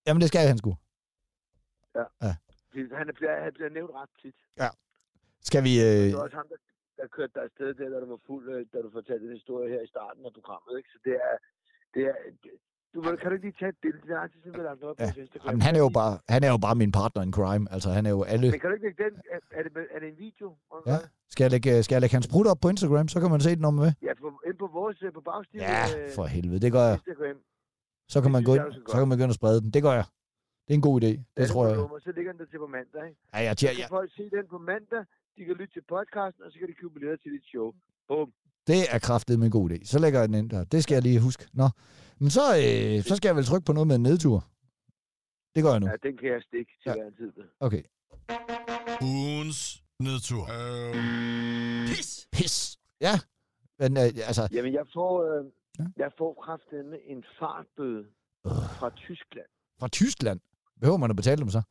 jamen 0.07 0.22
det 0.22 0.28
skal 0.32 0.47
han 0.47 0.57
sgu. 0.57 0.74
Fordi 2.22 2.47
Han 2.99 3.07
er, 3.11 3.15
bliver, 3.20 3.34
han 3.45 3.53
bliver 3.57 3.70
nævnt 3.78 3.91
ret 3.99 4.09
tit. 4.22 4.36
Skal 5.49 5.61
vi, 5.68 5.74
øh, 5.88 6.03
Det 6.11 6.15
var 6.18 6.26
også 6.28 6.36
ham, 6.41 6.47
der, 6.53 6.59
der 6.99 7.07
kørte 7.18 7.34
dig 7.36 7.43
afsted 7.47 7.70
der, 7.80 7.89
da 7.93 7.97
du 8.03 8.07
var 8.15 8.22
fuld, 8.30 8.43
øh, 8.55 8.65
da 8.74 8.78
du 8.86 8.89
fortalte 8.99 9.24
den 9.28 9.34
historie 9.39 9.68
her 9.74 9.82
i 9.88 9.89
starten 9.95 10.22
af 10.28 10.32
programmet. 10.38 10.72
Ikke? 10.80 10.89
Så 10.93 10.97
det 11.05 11.13
er, 11.28 11.36
Det 11.93 12.01
er, 12.11 12.15
du 12.93 13.01
kan 13.01 13.28
du 13.30 13.34
ikke 13.38 13.45
lige 13.49 13.57
tage 13.61 13.70
et 13.76 13.80
billede? 13.86 14.03
Det 14.07 14.13
er 14.13 14.18
der 14.68 14.72
er 14.72 14.76
på 14.76 14.95
Ja. 14.99 15.05
ja. 15.15 15.22
Instagram. 15.22 15.47
Jamen, 15.49 15.61
han 15.68 15.74
er 15.76 15.82
jo 15.88 15.91
bare, 15.99 16.13
han 16.36 16.41
er 16.47 16.51
jo 16.55 16.59
bare 16.65 16.76
min 16.84 16.91
partner 16.99 17.22
in 17.28 17.34
crime. 17.38 17.65
Altså, 17.76 17.89
han 17.97 18.03
er 18.05 18.13
jo 18.18 18.22
alle... 18.32 18.47
Men 18.51 18.59
kan 18.59 18.70
du 18.70 18.74
ikke 18.78 18.86
lægge 18.88 19.03
den? 19.05 19.13
Er, 19.36 19.39
er, 19.57 19.61
det, 19.63 19.72
er 19.95 19.99
det 19.99 20.07
en 20.13 20.20
video? 20.28 20.47
Ja. 20.91 20.97
Skal 21.34 21.43
jeg, 21.45 21.51
lægge, 21.55 21.84
skal 21.84 21.93
jeg 21.95 22.01
lægge 22.01 22.15
hans 22.20 22.28
brud 22.34 22.45
op 22.51 22.59
på 22.63 22.70
Instagram, 22.74 23.07
så 23.13 23.18
kan 23.22 23.30
man 23.36 23.39
se 23.47 23.51
den 23.59 23.65
om 23.65 23.74
med? 23.84 23.91
Ja, 24.07 24.13
på, 24.24 24.28
ind 24.47 24.57
på 24.63 24.68
vores, 24.80 24.97
øh, 25.05 25.13
på 25.18 25.22
bagstil 25.30 25.59
Ja, 25.59 25.84
for 26.15 26.24
helvede, 26.36 26.59
det 26.65 26.72
gør 26.78 26.86
jeg. 26.91 26.97
Instagram. 26.97 27.38
Så 28.13 28.18
kan 28.24 28.32
man 28.36 28.43
gå 28.47 28.51
ind, 28.57 28.65
så 28.91 28.93
kan 28.97 29.07
man 29.07 29.18
begynde 29.18 29.34
at 29.36 29.39
sprede 29.41 29.59
den. 29.63 29.70
Det 29.76 29.82
gør 29.88 29.93
jeg. 30.01 30.05
Det 30.68 30.74
er 30.74 30.80
en 30.84 30.88
god 30.89 30.97
idé. 31.03 31.07
Det 31.07 31.24
Ja, 31.38 31.45
tror 31.45 31.68
jeg. 31.68 31.78
mig. 31.78 32.01
Så 32.07 32.11
ligger 32.15 32.32
den 32.32 32.39
der 32.41 32.45
til 32.51 32.57
på 32.65 32.68
mandag, 32.78 33.03
ikke? 33.09 33.20
Ja, 33.34 33.39
jeg, 33.47 33.53
Så 33.59 33.65
jeg, 33.68 33.76
kan 33.76 33.82
jeg, 33.82 33.89
folk 33.97 34.09
se 34.18 34.24
den 34.38 34.45
på 34.53 34.57
mandag, 34.57 35.03
de 35.38 35.41
kan 35.45 35.55
lytte 35.59 35.74
til 35.78 35.84
podcasten, 35.93 36.41
og 36.45 36.51
så 36.51 36.57
kan 36.59 36.68
de 36.68 36.74
købe 36.82 36.93
billetter 36.93 37.18
til 37.24 37.32
dit 37.36 37.45
show. 37.53 37.68
Bum. 38.07 38.30
det 38.68 38.80
er 38.95 38.99
kraftet 39.07 39.39
med 39.39 39.45
en 39.49 39.51
god 39.59 39.72
idé. 39.72 39.78
Så 39.91 39.99
lægger 39.99 40.20
jeg 40.20 40.28
den 40.30 40.38
ind 40.41 40.49
der. 40.49 40.63
Det 40.63 40.80
skal 40.84 40.93
jeg 40.95 41.03
lige 41.03 41.20
huske. 41.28 41.43
Nå. 41.53 41.68
Men 42.22 42.30
så, 42.38 42.41
øh, 42.63 43.03
så 43.09 43.13
skal 43.15 43.28
jeg 43.30 43.36
vel 43.36 43.45
trykke 43.45 43.65
på 43.65 43.74
noget 43.74 43.88
med 43.88 43.95
en 43.95 44.03
nedtur. 44.09 44.39
Det 45.55 45.63
gør 45.63 45.72
jeg 45.72 45.80
nu. 45.80 45.88
Ja, 45.88 45.95
den 46.07 46.18
kan 46.18 46.30
jeg 46.36 46.41
stikke 46.49 46.72
til 46.84 46.89
Ja. 46.89 46.93
hver 46.95 47.05
en 47.07 47.15
tid. 47.22 47.32
Okay. 47.59 47.84
Ugens 49.01 49.84
nedtur. 49.99 50.43
Øh, 50.57 51.88
pis! 51.88 52.28
Pis. 52.32 52.78
Ja. 53.01 53.15
Men 53.80 53.97
øh, 53.97 54.03
altså, 54.30 54.47
Jamen, 54.51 54.74
jeg 54.74 54.86
får, 54.93 55.11
øh, 55.39 55.45
Ja. 55.80 55.86
jeg 55.97 56.11
får 56.18 56.41
kraftedeme 56.45 56.97
en 57.05 57.24
fartbøde 57.39 58.05
øh, 58.45 58.51
fra 58.80 58.89
Tyskland. 58.89 59.45
fra 59.80 59.88
Tyskland. 59.88 60.39
Behøver 60.80 60.97
man 60.97 61.09
at 61.09 61.15
betale 61.15 61.41
dem 61.41 61.49
så? 61.49 61.61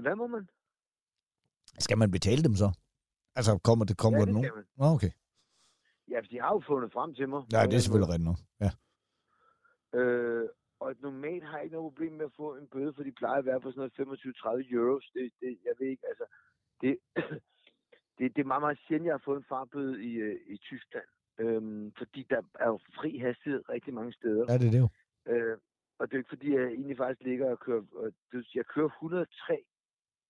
Hvad 0.00 0.16
må 0.16 0.26
man? 0.26 0.48
Skal 1.78 1.98
man 1.98 2.10
betale 2.10 2.42
dem 2.42 2.54
så? 2.54 2.68
Altså, 3.34 3.58
kommer 3.58 3.84
det, 3.84 3.96
kommer 3.98 4.18
ja, 4.18 4.20
der 4.20 4.32
det 4.32 4.34
nogen? 4.34 4.64
Nå, 4.76 4.84
okay. 4.96 5.12
Ja, 6.10 6.18
for 6.20 6.30
de 6.32 6.40
har 6.40 6.52
jo 6.52 6.62
fundet 6.66 6.92
frem 6.92 7.14
til 7.14 7.28
mig. 7.28 7.42
Ja, 7.52 7.66
det 7.66 7.74
er 7.74 7.78
selvfølgelig 7.78 8.12
rigtigt 8.12 8.30
nok. 8.30 8.40
Ja. 8.64 8.70
Øh, 9.98 10.48
og 10.80 10.94
normalt 11.00 11.44
har 11.44 11.56
jeg 11.56 11.64
ikke 11.64 11.76
noget 11.76 11.92
problem 11.92 12.12
med 12.12 12.24
at 12.24 12.36
få 12.36 12.56
en 12.56 12.66
bøde, 12.72 12.92
for 12.94 13.02
de 13.02 13.12
plejer 13.12 13.38
at 13.38 13.46
være 13.46 13.60
på 13.60 13.70
sådan 13.70 13.90
noget 13.98 14.18
25-30 14.68 14.74
euros. 14.74 15.04
Det, 15.14 15.32
det, 15.40 15.58
jeg 15.64 15.74
ved 15.78 15.86
ikke, 15.86 16.06
altså... 16.08 16.24
Det, 16.80 16.98
det, 18.18 18.36
det 18.36 18.40
er 18.42 18.50
meget, 18.52 18.64
meget 18.66 18.78
sjældent, 18.86 19.06
jeg 19.06 19.14
har 19.14 19.22
fået 19.24 19.38
en 19.38 19.50
farbøde 19.52 20.04
i, 20.04 20.12
øh, 20.26 20.40
i 20.54 20.56
Tyskland. 20.56 21.08
Øhm, 21.38 21.92
fordi 21.98 22.26
der 22.30 22.42
er 22.60 22.68
jo 22.68 22.78
fri 22.98 23.18
hastighed 23.18 23.68
rigtig 23.68 23.94
mange 23.94 24.12
steder. 24.12 24.44
Ja, 24.48 24.58
det 24.58 24.66
er 24.66 24.70
det 24.70 24.82
jo. 24.84 24.88
Øh, 25.32 25.58
og 25.98 26.10
det 26.10 26.14
er 26.14 26.18
ikke 26.18 26.28
fordi, 26.28 26.54
jeg 26.54 26.64
egentlig 26.66 26.96
faktisk 26.96 27.20
ligger 27.22 27.50
og 27.50 27.58
kører... 27.60 27.82
Og 27.92 28.12
det, 28.32 28.54
jeg 28.54 28.66
kører 28.66 28.86
103 28.88 29.64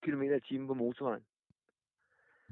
km 0.01 0.21
i 0.21 0.39
timen 0.39 0.67
på 0.67 0.73
motorvejen. 0.73 1.25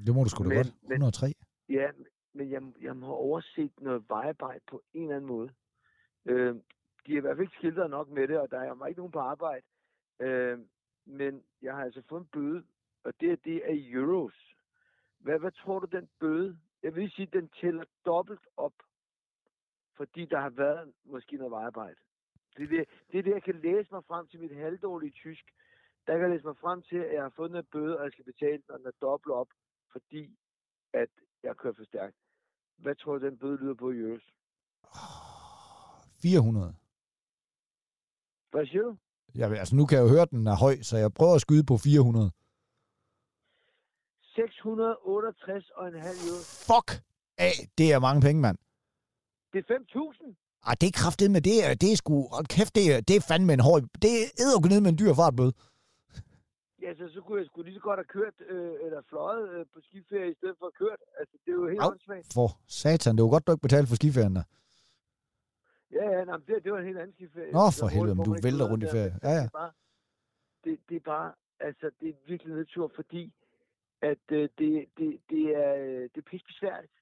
Det 0.06 0.14
må 0.14 0.24
du 0.24 0.28
sgu 0.30 0.42
da 0.44 0.48
Men- 0.48 0.56
godt. 0.56 0.82
men- 0.82 0.92
103. 0.92 1.34
Ja, 1.68 1.90
men 2.32 2.50
jeg, 2.50 2.62
jeg 2.80 2.96
må 2.96 3.06
have 3.06 3.16
overset 3.16 3.72
noget 3.80 4.04
vejarbejde 4.08 4.60
på 4.66 4.82
en 4.92 5.02
eller 5.02 5.16
anden 5.16 5.28
måde. 5.28 5.50
Øh, 6.24 6.54
de 7.06 7.12
er 7.12 7.16
i 7.16 7.20
hvert 7.20 7.36
fald 7.36 7.46
ikke 7.46 7.56
skildret 7.56 7.90
nok 7.90 8.08
med 8.08 8.28
det, 8.28 8.38
og 8.40 8.50
der 8.50 8.60
er 8.60 8.74
mig 8.74 8.88
ikke 8.88 8.98
nogen 9.00 9.12
på 9.12 9.18
arbejde. 9.18 9.66
Øh, 10.20 10.58
men 11.04 11.44
jeg 11.62 11.74
har 11.74 11.84
altså 11.84 12.02
fået 12.08 12.20
en 12.20 12.26
bøde, 12.32 12.64
og 13.04 13.12
det 13.20 13.32
er 13.32 13.36
det 13.36 13.56
er 13.70 13.72
i 13.72 13.90
euros. 13.92 14.54
Hvad, 15.18 15.38
hvad 15.38 15.50
tror 15.52 15.78
du, 15.78 15.86
den 15.96 16.08
bøde? 16.20 16.58
Jeg 16.82 16.94
vil 16.94 17.10
sige, 17.10 17.26
den 17.32 17.48
tæller 17.60 17.84
dobbelt 18.06 18.46
op, 18.56 18.74
fordi 19.96 20.24
der 20.24 20.40
har 20.40 20.50
været 20.50 20.92
måske 21.04 21.36
noget 21.36 21.50
vejarbejde. 21.50 21.96
Det 22.56 22.62
er 22.64 22.68
det, 22.68 22.88
det, 23.12 23.18
er 23.18 23.22
det 23.22 23.30
jeg 23.30 23.42
kan 23.42 23.60
læse 23.60 23.88
mig 23.90 24.04
frem 24.04 24.26
til 24.28 24.40
mit 24.40 24.56
halvdårlige 24.56 25.10
tysk. 25.12 25.44
Der 26.06 26.12
kan 26.12 26.22
jeg 26.22 26.30
læse 26.30 26.46
mig 26.46 26.56
frem 26.56 26.82
til, 26.82 26.96
at 26.96 27.14
jeg 27.14 27.22
har 27.22 27.32
fået 27.36 27.56
en 27.56 27.64
bøde, 27.72 27.98
og 27.98 28.04
jeg 28.04 28.12
skal 28.12 28.24
betale 28.24 28.52
den, 28.62 28.70
og 28.70 28.78
den 28.78 28.86
er 28.86 28.96
dobbelt 29.06 29.32
op, 29.34 29.48
fordi 29.92 30.36
at 30.92 31.08
jeg 31.42 31.56
kører 31.56 31.74
for 31.74 31.84
stærkt. 31.84 32.16
Hvad 32.76 32.94
tror 32.94 33.18
du, 33.18 33.26
den 33.26 33.38
bøde 33.38 33.56
lyder 33.56 33.74
på 33.74 33.90
i 33.90 33.96
euros? 33.96 34.26
400. 36.22 36.74
Hvad 38.50 38.66
siger 38.66 38.82
du? 38.82 38.96
Ved- 39.34 39.58
altså, 39.58 39.76
nu 39.76 39.86
kan 39.86 39.98
jeg 39.98 40.04
jo 40.04 40.08
høre, 40.08 40.22
at 40.22 40.30
den 40.30 40.46
er 40.46 40.56
høj, 40.56 40.74
så 40.82 40.96
jeg 40.96 41.14
prøver 41.14 41.34
at 41.34 41.40
skyde 41.40 41.64
på 41.66 41.76
400. 41.84 42.30
668 44.22 45.70
og 45.70 45.88
en 45.88 45.94
halv 45.94 46.18
euro. 46.28 46.42
Fuck 46.70 46.88
af, 47.38 47.54
det 47.78 47.92
er 47.92 47.98
mange 47.98 48.20
penge, 48.26 48.40
mand. 48.42 48.58
Det 49.52 49.58
er 49.70 49.78
5.000. 49.78 50.34
Ej, 50.68 50.74
det 50.80 50.86
er 50.88 50.96
kraftet 51.02 51.30
med 51.36 51.40
det. 51.48 51.56
er- 51.66 51.74
Det 51.82 51.88
er 51.92 51.96
sgu... 52.02 52.14
Hold 52.36 52.46
kæft, 52.56 52.74
det 52.78 52.84
er, 52.94 53.00
det 53.08 53.14
er 53.16 53.24
fandme 53.30 53.52
en 53.58 53.60
høj... 53.70 53.80
Det 54.04 54.10
er 54.42 54.68
ned 54.74 54.80
med 54.84 54.90
en 54.94 54.98
dyr 55.02 55.14
fartbøde. 55.20 55.52
Ja, 56.84 56.90
så, 56.98 57.04
så 57.14 57.20
kunne 57.24 57.38
jeg 57.40 57.46
sgu 57.46 57.62
lige 57.62 57.74
så 57.74 57.80
godt 57.88 57.98
have 58.02 58.10
kørt 58.18 58.36
øh, 58.52 58.74
eller 58.84 59.00
fløjet 59.10 59.46
øh, 59.56 59.66
på 59.74 59.78
skiferie 59.86 60.30
i 60.30 60.34
stedet 60.40 60.56
for 60.58 60.66
at 60.66 60.74
kørt. 60.82 61.00
Altså, 61.20 61.34
det 61.44 61.50
er 61.52 61.56
jo 61.62 61.68
helt 61.68 61.82
åndssvagt. 61.90 62.26
For 62.34 62.48
satan, 62.80 63.16
det 63.16 63.22
var 63.24 63.30
godt, 63.30 63.46
du 63.46 63.52
ikke 63.52 63.66
betalte 63.68 63.88
for 63.88 63.96
skiferien 64.00 64.34
der. 64.38 64.44
Ja, 65.98 66.04
ja, 66.16 66.24
nej, 66.24 66.36
det, 66.46 66.64
det 66.64 66.72
var 66.72 66.78
en 66.78 66.86
helt 66.90 66.98
anden 66.98 67.14
skiferie. 67.18 67.52
Nå, 67.52 67.64
for 67.80 67.86
helvede, 67.96 68.14
men 68.14 68.24
du 68.24 68.32
vælter 68.46 68.66
rundt 68.72 68.84
i 68.84 68.90
ferie. 68.96 69.12
Ja, 69.22 69.30
ja. 69.30 69.42
Det 69.42 69.46
er 69.46 69.58
bare, 69.60 69.72
det, 70.64 70.78
det 70.88 70.96
er 70.96 71.04
bare, 71.14 71.28
altså, 71.60 71.90
det 72.00 72.08
er 72.08 72.16
virkelig 72.28 72.54
nedtur, 72.56 72.90
fordi 72.94 73.32
at 74.10 74.24
øh, 74.38 74.48
det, 74.58 74.70
det, 74.98 75.08
det, 75.30 75.42
er, 75.64 75.74
øh, 75.84 76.02
det 76.12 76.18
er 76.22 76.26
pisse 76.30 76.46
besværligt. 76.46 76.92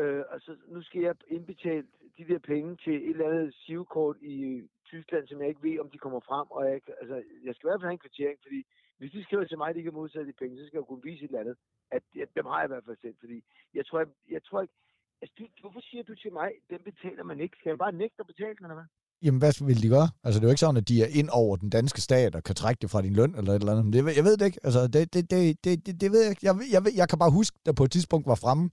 Øh, 0.00 0.24
altså, 0.34 0.50
nu 0.68 0.82
skal 0.82 1.00
jeg 1.02 1.14
indbetale 1.28 1.86
de 2.18 2.24
der 2.30 2.38
penge 2.38 2.76
til 2.84 2.94
et 2.94 3.10
eller 3.10 3.30
andet 3.30 3.54
sivkort 3.54 4.16
i 4.22 4.62
Tyskland, 4.90 5.26
som 5.26 5.40
jeg 5.40 5.48
ikke 5.48 5.66
ved, 5.68 5.80
om 5.80 5.90
de 5.90 5.98
kommer 5.98 6.20
frem. 6.20 6.46
Og 6.56 6.62
jeg, 6.70 6.80
altså, 7.00 7.16
jeg 7.46 7.52
skal 7.54 7.66
i 7.66 7.68
hvert 7.68 7.80
fald 7.80 7.90
have 7.90 7.98
en 7.98 8.04
kvittering, 8.06 8.38
fordi 8.46 8.60
hvis 8.98 9.12
de 9.12 9.24
skriver 9.24 9.44
til 9.44 9.58
mig, 9.58 9.68
at 9.68 9.76
de 9.76 9.82
kan 9.82 9.98
modtage 10.00 10.26
de 10.30 10.40
penge, 10.40 10.58
så 10.58 10.66
skal 10.66 10.78
jeg 10.78 10.88
kunne 10.88 11.06
vise 11.10 11.24
et 11.24 11.28
eller 11.28 11.44
andet. 11.44 11.56
At, 11.96 12.02
at 12.24 12.30
dem 12.36 12.46
har 12.50 12.58
jeg 12.60 12.68
i 12.68 12.72
hvert 12.72 12.86
fald 12.86 12.98
selv, 13.04 13.16
fordi 13.24 13.38
jeg 13.74 13.84
tror, 13.86 13.98
jeg, 13.98 14.08
jeg 14.34 14.42
tror 14.46 14.60
ikke... 14.64 14.74
Altså, 15.22 15.34
du, 15.38 15.44
hvorfor 15.60 15.82
siger 15.88 16.02
du 16.02 16.14
til 16.14 16.32
mig, 16.32 16.48
dem 16.70 16.80
betaler 16.90 17.24
man 17.30 17.40
ikke? 17.44 17.56
Skal 17.58 17.70
jeg 17.70 17.78
bare 17.78 17.92
nægte 18.02 18.20
at 18.20 18.26
betale 18.26 18.54
den, 18.56 18.64
eller 18.64 18.78
hvad? 18.80 18.88
Jamen, 19.24 19.40
hvad 19.42 19.66
vil 19.66 19.82
de 19.82 19.88
gøre? 19.96 20.08
Altså, 20.24 20.36
det 20.38 20.44
er 20.44 20.48
jo 20.50 20.54
ikke 20.56 20.66
sådan, 20.66 20.82
at 20.82 20.88
de 20.88 20.96
er 21.04 21.10
ind 21.20 21.28
over 21.40 21.56
den 21.56 21.70
danske 21.70 22.00
stat 22.00 22.34
og 22.34 22.42
kan 22.48 22.54
trække 22.54 22.80
det 22.82 22.90
fra 22.90 23.02
din 23.02 23.16
løn 23.20 23.34
eller 23.38 23.52
et 23.52 23.60
eller 23.60 23.72
andet. 23.72 23.84
Men 23.86 23.92
det, 23.92 24.16
jeg 24.16 24.24
ved 24.28 24.36
det 24.36 24.46
ikke. 24.46 24.60
Altså, 24.66 24.80
det, 24.94 25.14
det, 25.14 25.30
det, 25.30 25.64
det, 25.64 25.86
det, 25.86 26.00
det 26.00 26.08
ved 26.12 26.20
jeg 26.22 26.30
ikke. 26.30 26.46
Jeg, 26.48 26.54
jeg, 26.72 26.82
jeg, 26.86 26.92
jeg 27.00 27.08
kan 27.08 27.18
bare 27.18 27.36
huske, 27.40 27.54
der 27.66 27.72
på 27.72 27.84
et 27.84 27.92
tidspunkt 27.96 28.26
var 28.32 28.38
fremme, 28.44 28.70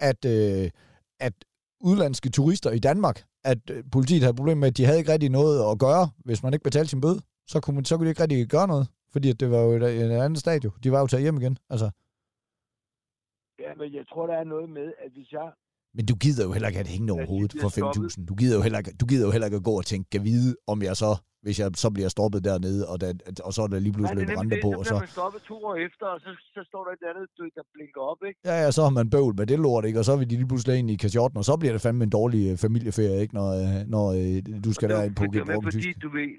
at, 0.00 0.24
øh, 0.24 0.70
at 1.20 1.34
udlandske 1.80 2.30
turister 2.30 2.70
i 2.70 2.78
Danmark, 2.78 3.24
at 3.44 3.70
øh, 3.70 3.84
politiet 3.92 4.22
havde 4.22 4.36
problemer 4.36 4.60
med, 4.60 4.68
at 4.68 4.76
de 4.76 4.84
havde 4.84 4.98
ikke 4.98 5.12
rigtig 5.12 5.30
noget 5.30 5.70
at 5.70 5.78
gøre, 5.78 6.08
hvis 6.24 6.42
man 6.42 6.52
ikke 6.52 6.62
betalte 6.62 6.90
sin 6.90 7.00
bøde. 7.00 7.20
Så 7.46 7.60
kunne, 7.60 7.74
man, 7.74 7.84
så 7.84 7.96
kunne 7.96 8.06
de 8.06 8.10
ikke 8.10 8.22
rigtig 8.22 8.48
gøre 8.48 8.68
noget. 8.68 8.88
Fordi 9.12 9.30
at 9.30 9.40
det 9.40 9.50
var 9.50 9.58
jo 9.58 9.70
et, 9.70 9.82
et 9.82 10.10
andet 10.10 10.38
stadie. 10.38 10.70
De 10.84 10.92
var 10.92 11.00
jo 11.00 11.06
taget 11.06 11.22
hjem 11.22 11.36
igen. 11.36 11.58
Altså, 11.70 11.90
Ja, 13.60 13.74
men 13.74 13.94
jeg 13.94 14.04
tror, 14.08 14.26
der 14.26 14.34
er 14.34 14.44
noget 14.44 14.70
med, 14.70 14.92
at 15.04 15.10
hvis 15.12 15.32
jeg... 15.32 15.52
Men 15.96 16.04
du 16.10 16.14
gider 16.24 16.44
jo 16.46 16.52
heller 16.52 16.68
ikke 16.68 16.78
det 16.78 16.94
hængende 16.96 17.12
over 17.12 17.20
Ja, 17.20 17.26
de 17.26 17.32
hovedet 17.32 17.50
bliver 17.50 17.62
for 17.62 17.70
stoppet. 17.70 18.18
5.000. 18.18 18.26
Du 18.30 18.34
gider 18.40 18.56
jo 18.58 18.62
heller 18.66 18.78
ikke, 18.78 18.92
du 19.00 19.06
gider 19.10 19.24
jo 19.28 19.32
heller 19.34 19.46
ikke 19.48 19.60
at 19.62 19.66
gå 19.70 19.74
og 19.82 19.86
tænke, 19.92 20.10
kan 20.14 20.22
vide, 20.30 20.50
om 20.72 20.78
jeg 20.88 20.96
så, 21.04 21.12
hvis 21.44 21.56
jeg 21.62 21.68
så 21.84 21.88
bliver 21.96 22.08
stoppet 22.16 22.40
dernede, 22.44 22.82
og, 22.92 22.96
der, 23.00 23.08
og 23.46 23.52
så 23.54 23.60
er 23.62 23.66
der 23.66 23.78
lige 23.86 23.94
pludselig 23.96 24.22
er 24.22 24.42
løbet 24.42 24.50
det, 24.50 24.62
på, 24.66 24.70
så 24.70 24.78
og 24.78 24.84
bliver 24.84 24.98
så, 24.98 25.04
man 25.04 25.08
stoppet 25.18 25.42
to 25.50 25.56
år 25.68 25.76
efter, 25.86 26.06
og 26.14 26.20
så, 26.24 26.30
så 26.54 26.60
står 26.70 26.82
der 26.86 26.92
et 26.98 27.04
andet, 27.10 27.24
du, 27.38 27.42
der 27.58 27.64
blinker 27.74 28.02
op, 28.12 28.20
ikke? 28.28 28.38
ja, 28.50 28.56
ja, 28.64 28.70
så 28.76 28.80
har 28.86 28.90
man 28.98 29.10
bøvl 29.14 29.34
med 29.40 29.46
det 29.46 29.58
lort, 29.58 29.84
ikke? 29.88 29.98
Og 29.98 30.04
så 30.08 30.16
vil 30.18 30.30
de 30.30 30.36
lige 30.40 30.50
pludselig 30.52 30.78
ind 30.78 30.90
i 30.90 30.96
kasjotten, 31.04 31.36
og 31.38 31.44
så 31.50 31.54
bliver 31.60 31.72
det 31.76 31.82
fandme 31.86 32.04
en 32.04 32.14
dårlig 32.18 32.42
øh, 32.50 32.56
familieferie, 32.64 33.20
ikke? 33.24 33.34
Når, 33.38 33.48
øh, 33.60 33.76
når 33.94 34.06
øh, 34.20 34.36
du 34.66 34.70
skal 34.76 34.86
Og 34.86 34.90
det 34.90 34.96
er 34.96 34.96
der 34.96 35.00
jo 35.02 35.08
ind 35.08 35.16
på 35.20 35.24
med, 35.24 35.32
Gebrokken 35.32 35.66
fordi 35.68 35.82
Tysk. 35.82 36.02
du 36.04 36.08
ved, 36.18 36.30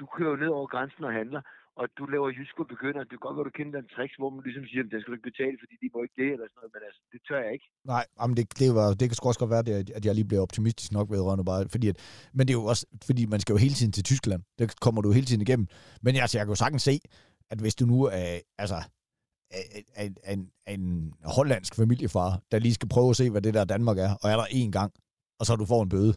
du 0.00 0.04
kører 0.16 0.36
ned 0.42 0.50
over 0.58 0.66
grænsen 0.74 1.04
og 1.08 1.12
handler, 1.20 1.40
og 1.80 1.84
du 1.98 2.04
laver 2.14 2.28
jysk 2.38 2.54
og 2.62 2.66
begynder. 2.74 3.00
Det 3.02 3.12
kan 3.14 3.24
godt 3.26 3.36
være, 3.36 3.48
du 3.50 3.54
kender 3.58 3.74
den 3.80 3.88
tricks, 3.94 4.14
hvor 4.20 4.30
man 4.34 4.42
ligesom 4.46 4.64
siger, 4.70 4.82
at 4.84 4.90
den 4.92 5.00
skal 5.00 5.10
du 5.12 5.16
ikke 5.18 5.30
betale, 5.32 5.56
fordi 5.62 5.74
de 5.82 5.86
må 5.94 5.98
ikke 6.06 6.18
det, 6.22 6.28
eller 6.34 6.46
sådan 6.48 6.58
noget, 6.60 6.72
men 6.76 6.82
altså, 6.88 7.00
det 7.12 7.20
tør 7.28 7.40
jeg 7.46 7.52
ikke. 7.56 7.68
Nej, 7.94 8.04
jamen 8.18 8.34
det, 8.38 8.44
det, 8.60 8.68
var, 8.78 8.86
det 8.98 9.04
kan 9.08 9.14
sgu 9.16 9.24
også 9.30 9.42
godt 9.44 9.54
være, 9.56 9.64
det, 9.68 9.72
at- 9.96 10.04
jeg 10.08 10.14
lige 10.18 10.28
bliver 10.30 10.42
optimistisk 10.48 10.90
nok 10.98 11.06
ved 11.12 11.20
Rønne 11.26 11.44
bare, 11.52 11.62
fordi 11.74 11.86
at, 11.92 11.96
men 12.36 12.42
det 12.46 12.52
er 12.54 12.58
jo 12.60 12.66
også, 12.72 12.84
fordi 13.08 13.22
man 13.34 13.40
skal 13.42 13.52
jo 13.54 13.58
hele 13.66 13.76
tiden 13.78 13.92
til 13.96 14.04
Tyskland. 14.10 14.42
der 14.58 14.66
kommer 14.84 15.00
du 15.02 15.08
hele 15.18 15.26
tiden 15.30 15.42
igennem. 15.46 15.66
Men 16.04 16.10
altså, 16.24 16.34
jeg 16.38 16.44
kan 16.46 16.52
jo 16.56 16.60
sagtens 16.64 16.82
se, 16.90 16.94
at 17.52 17.58
hvis 17.62 17.74
du 17.80 17.84
nu 17.92 17.98
er, 18.18 18.38
altså, 18.64 18.78
en 19.96 20.16
en 20.28 20.40
en, 20.68 20.74
en 20.74 21.12
hollandsk 21.36 21.72
familiefar, 21.76 22.30
der 22.50 22.58
lige 22.58 22.74
skal 22.74 22.88
prøve 22.88 23.10
at 23.10 23.16
se, 23.16 23.30
hvad 23.30 23.42
det 23.42 23.54
der 23.54 23.64
Danmark 23.64 23.98
er, 23.98 24.10
og 24.22 24.30
er 24.30 24.36
der 24.36 24.44
én 24.60 24.70
gang, 24.70 24.92
og 25.40 25.46
så 25.46 25.56
du 25.56 25.64
får 25.72 25.82
en 25.82 25.88
bøde, 25.88 26.14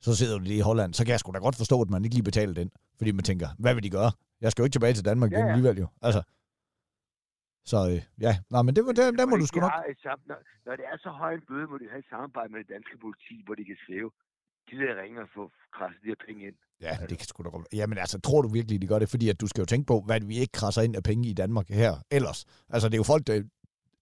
så 0.00 0.14
sidder 0.16 0.38
du 0.38 0.44
lige 0.44 0.56
i 0.58 0.60
Holland, 0.70 0.94
så 0.94 1.04
kan 1.04 1.10
jeg 1.12 1.20
sgu 1.20 1.32
da 1.32 1.38
godt 1.38 1.56
forstå, 1.56 1.82
at 1.82 1.90
man 1.90 2.04
ikke 2.04 2.16
lige 2.16 2.24
betaler 2.30 2.54
den. 2.54 2.70
Fordi 3.00 3.10
man 3.18 3.24
tænker, 3.30 3.48
hvad 3.58 3.72
vil 3.74 3.82
de 3.86 3.90
gøre? 3.98 4.10
Jeg 4.40 4.50
skal 4.50 4.62
jo 4.62 4.64
ikke 4.66 4.74
tilbage 4.78 4.94
til 4.98 5.04
Danmark 5.10 5.30
Ja, 5.32 5.36
igen 5.36 5.46
ja. 5.46 5.52
alligevel 5.52 5.76
jo. 5.84 5.86
Altså, 6.06 6.22
så 7.72 7.78
øh, 7.92 8.00
ja, 8.26 8.32
nej, 8.54 8.62
men 8.66 8.72
det, 8.76 8.82
var- 8.86 8.92
det, 8.98 9.18
der 9.18 9.26
må 9.26 9.36
du 9.36 9.46
sgu 9.46 9.60
nok... 9.60 9.72
sam- 10.06 10.24
når, 10.30 10.38
når 10.66 10.74
det 10.80 10.84
er 10.92 10.96
så 11.06 11.10
høj 11.22 11.32
en 11.34 11.42
bøde, 11.48 11.66
må 11.72 11.76
de 11.82 11.86
have 11.92 11.98
et 12.04 12.08
samarbejde 12.14 12.52
med 12.52 12.60
det 12.62 12.68
danske 12.76 12.96
politi, 13.04 13.34
hvor 13.46 13.54
de 13.58 13.64
kan 13.70 13.76
skrive, 13.84 14.10
de 14.70 14.74
der 14.82 14.92
ringer 15.02 15.20
og 15.26 15.30
få 15.38 15.44
krasset 15.76 16.00
de 16.04 16.08
her 16.12 16.20
penge 16.26 16.40
ind. 16.48 16.56
Ja, 16.86 16.92
det 17.10 17.18
kan 17.18 17.26
sgu 17.30 17.42
da 17.42 17.48
godt. 17.48 17.66
Jamen 17.80 17.98
altså, 17.98 18.16
tror 18.20 18.42
du 18.42 18.48
virkelig, 18.48 18.82
de 18.82 18.86
gør 18.86 18.98
det? 18.98 19.08
Fordi 19.14 19.26
at 19.28 19.40
du 19.40 19.46
skal 19.46 19.60
jo 19.62 19.66
tænke 19.72 19.86
på, 19.86 19.96
hvad 20.06 20.20
vi 20.20 20.36
ikke 20.38 20.52
krasser 20.60 20.82
ind 20.82 20.96
af 20.96 21.02
penge 21.02 21.28
i 21.28 21.32
Danmark 21.42 21.68
her 21.68 21.92
ellers. 22.10 22.38
Altså, 22.74 22.88
det 22.88 22.94
er 22.94 23.02
jo 23.04 23.08
folk, 23.14 23.26
der, 23.26 23.42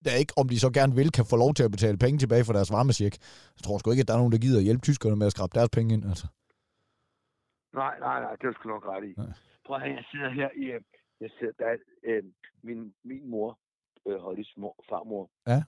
der 0.05 0.15
ikke, 0.23 0.33
om 0.37 0.49
de 0.49 0.61
så 0.61 0.71
gerne 0.71 0.95
vil, 0.95 1.13
kan 1.13 1.25
få 1.33 1.37
lov 1.37 1.55
til 1.55 1.63
at 1.63 1.71
betale 1.71 1.99
penge 1.99 2.19
tilbage 2.19 2.45
for 2.45 2.53
deres 2.53 2.71
varmesjek. 2.73 3.15
Jeg 3.57 3.63
tror 3.65 3.79
sgu 3.79 3.91
ikke, 3.91 4.01
at 4.01 4.09
der 4.09 4.15
er 4.15 4.19
nogen, 4.19 4.33
der 4.33 4.39
gider 4.39 4.59
at 4.59 4.65
hjælpe 4.65 4.83
tyskerne 4.83 5.17
med 5.17 5.27
at 5.27 5.33
skrabe 5.33 5.53
deres 5.55 5.71
penge 5.73 5.95
ind. 5.95 6.05
Altså. 6.09 6.27
Nej, 7.75 7.99
nej, 8.01 8.21
nej, 8.21 8.35
det 8.37 8.47
er 8.49 8.53
sgu 8.53 8.69
nok 8.69 8.87
ret 8.87 9.05
i. 9.11 9.15
Nej. 9.17 9.27
Prøv 9.67 9.77
at 9.77 9.83
høre, 9.83 9.95
jeg 9.95 10.05
sidder 10.13 10.31
her 10.31 10.49
i... 10.57 10.65
øh, 10.65 10.81
Jeg 11.21 11.31
sidder, 11.39 11.53
der, 11.59 11.67
er, 11.67 11.77
øh, 12.05 12.23
min, 12.63 12.95
min 13.05 13.31
mor, 13.31 13.59
øh, 14.09 14.19
Hollys 14.25 14.55
mor, 14.57 14.77
farmor, 14.89 15.31
Ja. 15.47 15.63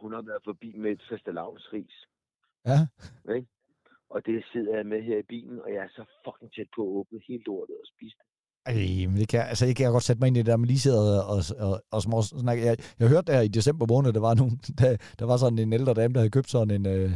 hun 0.00 0.12
har 0.12 0.22
været 0.22 0.42
forbi 0.44 0.76
med 0.76 0.90
et 0.90 1.02
fastelavnsris. 1.10 1.94
Ja. 2.66 2.78
Ikke? 3.34 3.48
Og 4.10 4.26
det 4.26 4.44
sidder 4.52 4.76
jeg 4.76 4.86
med 4.86 5.02
her 5.02 5.18
i 5.18 5.22
bilen, 5.22 5.60
og 5.64 5.68
jeg 5.74 5.82
er 5.84 5.88
så 5.88 6.04
fucking 6.24 6.52
tæt 6.54 6.66
på 6.76 6.82
at 6.82 6.88
åbne 6.98 7.20
helt 7.28 7.46
lortet 7.46 7.76
og 7.82 7.86
spise 7.94 8.16
det. 8.18 8.26
Ej, 8.66 9.06
men 9.10 9.16
det 9.20 9.28
kan, 9.28 9.40
jeg- 9.40 9.48
altså, 9.48 9.66
det 9.66 9.76
kan 9.76 9.84
jeg 9.84 9.92
godt 9.92 10.02
sætte 10.02 10.20
mig 10.20 10.26
ind 10.26 10.36
i 10.36 10.40
det 10.40 10.46
der, 10.46 10.56
men 10.56 10.66
lige 10.66 10.78
sidder 10.86 11.22
og, 11.32 11.38
og, 11.66 11.74
og 11.90 12.02
små 12.02 12.22
snakke. 12.22 12.64
Jeg, 12.64 12.76
jeg 13.00 13.08
hørte 13.08 13.32
der 13.32 13.40
i 13.40 13.48
december 13.48 13.86
måned, 13.92 14.12
der 14.12 14.20
var 14.20 14.34
nogen, 14.34 14.56
der, 14.80 14.90
der 15.18 15.26
var 15.30 15.36
sådan 15.36 15.58
en 15.58 15.72
ældre 15.72 15.94
dame, 15.94 16.14
der 16.14 16.20
havde 16.20 16.30
købt 16.36 16.50
sådan 16.50 16.70
en, 16.78 16.86
øh, 16.94 17.10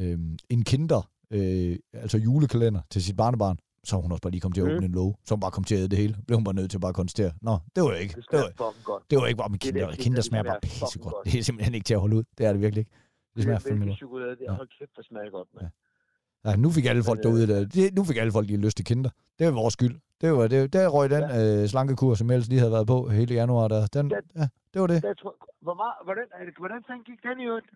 øh, 0.00 0.18
en 0.54 0.62
kinder, 0.70 1.02
øh, 1.30 1.76
altså 1.92 2.18
julekalender 2.18 2.80
til 2.90 3.02
sit 3.04 3.16
barnebarn. 3.16 3.58
Så 3.84 3.96
hun 3.96 4.12
også 4.12 4.22
bare 4.22 4.30
lige 4.30 4.40
kom 4.40 4.52
til 4.52 4.60
at 4.60 4.66
Mm. 4.66 4.72
åbne 4.74 4.86
en 4.86 4.92
låge. 4.92 5.14
Så 5.24 5.34
hun 5.34 5.40
bare 5.40 5.50
kom 5.50 5.64
til 5.64 5.74
at 5.74 5.78
æde 5.78 5.88
det 5.88 5.98
hele. 5.98 6.16
Blev 6.26 6.36
hun 6.36 6.44
bare 6.44 6.54
nødt 6.54 6.70
til 6.70 6.76
at 6.76 6.80
bare 6.80 6.92
konstatere. 6.92 7.32
Nå, 7.42 7.58
det 7.76 7.82
var 7.84 7.92
ikke. 7.92 8.14
Det 8.16 8.24
Det 8.30 8.38
var, 8.38 8.74
godt. 8.84 9.02
det 9.10 9.18
var 9.18 9.26
ikke 9.26 9.38
bare 9.38 9.48
med 9.48 9.58
Det 9.58 9.74
der 9.74 9.80
kinder. 9.80 9.86
kinder, 9.90 10.02
Kinder 10.02 10.16
det 10.16 10.24
smager 10.24 10.42
bare 10.44 10.60
pissegodt. 10.62 11.14
godt. 11.14 11.24
Det 11.26 11.38
er 11.38 11.42
simpelthen 11.42 11.74
ikke 11.74 11.84
til 11.84 11.94
at 11.94 12.00
holde 12.00 12.16
ud. 12.16 12.24
Det 12.38 12.46
er 12.46 12.52
det 12.52 12.60
virkelig 12.60 12.80
ikke. 12.80 12.90
Det 13.36 13.42
smager 13.42 13.58
fandme 13.58 13.86
godt. 13.86 13.96
chokolade, 13.96 14.30
det 14.30 14.44
Ja. 14.48 14.52
hold 14.52 14.68
kæft, 14.78 14.90
hvor 14.94 15.02
smager 15.02 15.30
godt, 15.30 15.48
mand. 15.54 15.66
Ja, 16.44 16.56
nu 16.56 16.70
fik 16.70 16.84
alle 16.86 17.02
folk 17.02 17.18
øh, 17.18 17.22
derude, 17.22 17.46
der, 17.46 17.64
det, 17.64 17.94
nu 17.94 18.04
fik 18.04 18.16
alle 18.16 18.32
folk 18.32 18.46
lige 18.46 18.60
lyst 18.66 18.76
til 18.76 18.86
kinder. 18.86 19.10
Det 19.38 19.46
var 19.46 19.52
vores 19.52 19.72
skyld. 19.72 19.96
Det 20.20 20.32
var 20.32 20.46
det. 20.48 20.72
Der 20.72 20.88
røg 20.88 21.10
den 21.10 21.24
øh, 21.40 21.68
slankekur, 21.68 22.14
som 22.14 22.30
ellers 22.30 22.48
lige 22.48 22.58
havde 22.58 22.72
været 22.72 22.86
på 22.86 23.08
hele 23.08 23.34
januar. 23.34 23.68
Der. 23.68 23.86
Den, 23.86 24.10
Ja. 24.10 24.40
ja, 24.40 24.48
det 24.74 24.80
var 24.80 24.86
det. 24.86 25.04
Jeg 25.04 25.16
tror, 25.22 25.34
hvor 25.62 25.74
meget, 25.74 25.94
hvordan, 26.04 26.24
er 26.40 26.44
det, 26.44 26.54
hvordan 26.58 26.80
fanden 26.86 27.04
gik 27.04 27.20
den 27.28 27.40
i 27.40 27.44
øvrigt? 27.50 27.66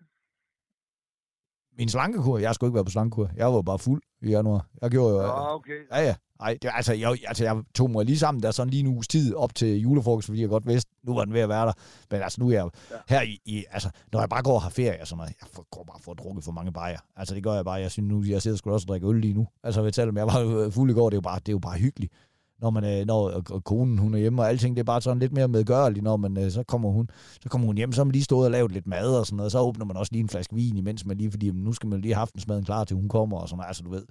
Min 1.77 1.89
slankekur, 1.89 2.37
jeg 2.37 2.55
skulle 2.55 2.69
ikke 2.69 2.75
være 2.75 2.85
på 2.85 2.91
slankekur. 2.91 3.29
Jeg 3.35 3.53
var 3.53 3.61
bare 3.61 3.79
fuld 3.79 4.01
i 4.21 4.29
januar. 4.29 4.67
Jeg 4.81 4.91
gjorde 4.91 5.15
jo... 5.15 5.21
Nå, 5.21 5.33
okay. 5.33 5.79
Ja, 5.91 6.01
ja. 6.01 6.15
Ej, 6.39 6.57
det, 6.61 6.71
altså, 6.73 6.93
jeg, 6.93 7.17
altså, 7.27 7.43
jeg 7.43 7.63
tog 7.75 7.91
mig 7.91 8.05
lige 8.05 8.19
sammen 8.19 8.43
der 8.43 8.51
sådan 8.51 8.69
lige 8.69 8.79
en 8.79 8.87
uges 8.87 9.07
tid 9.07 9.35
op 9.35 9.55
til 9.55 9.79
julefrokost, 9.81 10.27
fordi 10.27 10.41
jeg 10.41 10.49
godt 10.49 10.67
vidste, 10.67 10.91
nu 11.03 11.13
var 11.13 11.25
den 11.25 11.33
ved 11.33 11.41
at 11.41 11.49
være 11.49 11.65
der. 11.65 11.73
Men 12.11 12.21
altså, 12.21 12.41
nu 12.41 12.47
er 12.47 12.53
jeg 12.53 12.69
ja. 12.91 12.95
Her 13.07 13.21
i, 13.21 13.39
i, 13.45 13.65
altså, 13.71 13.89
når 14.11 14.19
jeg 14.19 14.29
bare 14.29 14.43
går 14.43 14.53
og 14.53 14.61
har 14.61 14.69
ferie 14.69 15.01
og 15.01 15.07
sådan 15.07 15.17
noget, 15.17 15.33
jeg 15.41 15.63
går 15.71 15.83
bare 15.83 15.99
for 16.01 16.11
at 16.11 16.19
drukke 16.19 16.41
for 16.41 16.51
mange 16.51 16.73
bajer. 16.73 16.99
Altså, 17.15 17.35
det 17.35 17.43
gør 17.43 17.53
jeg 17.53 17.65
bare. 17.65 17.81
Jeg 17.81 17.91
synes 17.91 18.09
nu, 18.09 18.23
jeg 18.23 18.41
sidder 18.41 18.57
sgu 18.57 18.71
også 18.71 18.85
og 18.85 18.87
drikker 18.87 19.09
øl 19.09 19.21
lige 19.21 19.33
nu. 19.33 19.47
Altså, 19.63 19.89
selvom 19.93 20.17
jeg 20.17 20.27
var 20.27 20.39
jo 20.39 20.69
fuld 20.69 20.91
i 20.91 20.93
går, 20.93 21.09
det 21.09 21.15
er 21.15 21.17
jo 21.17 21.21
bare, 21.21 21.39
det 21.39 21.49
er 21.49 21.53
jo 21.53 21.59
bare 21.59 21.77
hyggeligt. 21.77 22.13
Når, 22.61 22.69
man, 22.69 22.83
øh, 22.83 23.05
når 23.05 23.29
og, 23.29 23.43
og 23.51 23.63
konen 23.63 23.97
hun 23.97 24.13
er 24.13 24.17
hjemme, 24.17 24.41
og 24.41 24.49
alting, 24.49 24.75
det 24.75 24.79
er 24.79 24.85
bare 24.93 25.01
sådan 25.01 25.19
lidt 25.19 25.33
mere 25.33 25.47
medgørligt, 25.47 26.03
når 26.03 26.17
man, 26.17 26.37
øh, 26.37 26.51
så, 26.51 26.63
kommer 26.63 26.89
hun, 26.89 27.09
så 27.41 27.49
kommer 27.49 27.67
hun 27.67 27.77
hjem, 27.77 27.91
så 27.91 28.01
har 28.01 28.05
man 28.05 28.11
lige 28.11 28.23
stået 28.23 28.45
og 28.45 28.51
lavet 28.51 28.71
lidt 28.71 28.87
mad 28.87 29.19
og 29.19 29.25
sådan 29.25 29.37
noget, 29.37 29.51
så 29.51 29.59
åbner 29.59 29.85
man 29.85 29.97
også 29.97 30.11
lige 30.11 30.21
en 30.21 30.29
flaske 30.29 30.55
vin 30.55 30.77
imens 30.77 31.05
man 31.05 31.17
lige, 31.17 31.31
fordi 31.31 31.45
jamen, 31.45 31.63
nu 31.63 31.73
skal 31.73 31.89
man 31.89 32.01
lige 32.01 32.13
have 32.13 32.21
aftensmaden 32.21 32.65
klar 32.65 32.83
til 32.83 32.95
hun 32.95 33.09
kommer 33.09 33.37
og 33.37 33.49
sådan 33.49 33.57
noget, 33.57 33.67
altså 33.67 33.83
du 33.83 33.89
ved. 33.89 34.05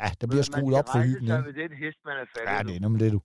Ja, 0.00 0.08
der 0.20 0.26
bliver 0.26 0.42
skruet 0.42 0.74
op 0.74 0.84
for 0.92 0.98
hyggen, 0.98 1.28
Man 1.28 1.44
den 1.44 1.72
hest, 1.82 1.98
man 2.04 2.14
er 2.22 2.26
faldet 2.36 2.52
Ja, 2.52 2.62
det 2.72 2.76
er 2.76 2.80
nemlig 2.80 3.00
det, 3.00 3.12
du. 3.12 3.20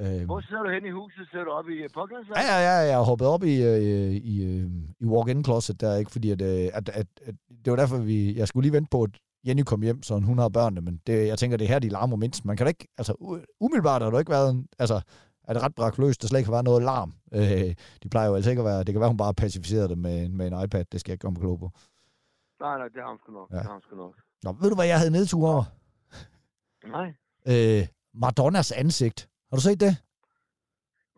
Øh, 0.00 0.24
Hvor 0.24 0.40
sidder 0.40 0.62
du 0.62 0.70
hen 0.70 0.86
i 0.86 0.90
huset? 0.90 1.28
Sidder 1.30 1.44
du 1.44 1.50
oppe 1.50 1.70
i 1.72 1.88
påklædningsværelset? 1.94 2.52
ja, 2.52 2.58
ja, 2.58 2.78
ja, 2.80 2.86
jeg 2.90 2.96
har 2.96 3.04
hoppet 3.04 3.28
op 3.28 3.42
i, 3.44 3.62
øh, 3.62 4.10
i, 4.32 4.34
øh, 4.44 4.70
i 5.00 5.04
walk-in 5.04 5.44
closet 5.44 5.80
der, 5.80 5.96
ikke? 5.96 6.10
Fordi 6.10 6.30
at, 6.30 6.42
øh, 6.42 6.68
at, 6.78 6.88
at, 6.88 7.06
at, 7.28 7.34
det 7.64 7.70
var 7.70 7.76
derfor, 7.76 7.96
vi, 7.98 8.36
jeg 8.36 8.48
skulle 8.48 8.64
lige 8.64 8.72
vente 8.72 8.88
på, 8.90 9.02
at 9.02 9.10
Jenny 9.46 9.62
kom 9.62 9.82
hjem, 9.82 10.02
så 10.02 10.18
hun 10.18 10.38
har 10.38 10.48
børnene, 10.48 10.80
men 10.80 11.00
det, 11.06 11.26
jeg 11.26 11.38
tænker, 11.38 11.56
det 11.56 11.64
er 11.64 11.68
her, 11.68 11.78
de 11.78 11.88
larmer 11.88 12.16
mindst. 12.16 12.44
Man 12.44 12.56
kan 12.56 12.66
da 12.66 12.68
ikke, 12.68 12.88
altså 12.98 13.12
umiddelbart 13.60 14.02
har 14.02 14.10
der 14.10 14.18
ikke 14.18 14.30
været, 14.30 14.66
altså 14.78 15.00
er 15.44 15.52
det 15.52 15.62
ret 15.62 15.74
bragt 15.74 15.98
løs, 15.98 16.18
der 16.18 16.28
slet 16.28 16.38
ikke 16.38 16.46
har 16.46 16.54
været 16.54 16.64
noget 16.64 16.82
larm. 16.82 17.12
Øh, 17.32 17.74
de 18.02 18.08
plejer 18.10 18.28
jo 18.28 18.34
altså 18.34 18.50
ikke 18.50 18.60
at 18.60 18.66
være, 18.66 18.78
det 18.84 18.92
kan 18.94 19.00
være, 19.00 19.08
hun 19.08 19.16
bare 19.16 19.34
pacificerer 19.34 19.86
det 19.86 19.98
med, 19.98 20.28
med 20.28 20.46
en 20.46 20.64
iPad, 20.64 20.84
det 20.92 21.00
skal 21.00 21.10
jeg 21.10 21.14
ikke 21.14 21.22
komme 21.22 21.40
klog 21.40 21.58
på. 21.58 21.70
Nej, 22.60 22.78
nej, 22.78 22.88
det 22.88 23.02
har 23.02 23.08
hun 23.08 23.18
sgu 23.18 23.32
nok. 23.32 23.50
Ja. 23.50 23.56
Det 23.56 23.64
har 23.64 23.72
hun 23.72 23.82
sgu 23.82 23.96
nok. 23.96 24.14
Nå, 24.42 24.52
ved 24.52 24.68
du, 24.70 24.74
hvad 24.74 24.86
jeg 24.86 24.98
havde 24.98 25.10
nedtur 25.10 25.48
over? 25.50 25.64
Nej. 26.96 27.08
Øh, 27.46 27.86
Madonnas 28.14 28.72
ansigt. 28.72 29.28
Har 29.50 29.56
du 29.56 29.62
set 29.62 29.80
det? 29.80 29.96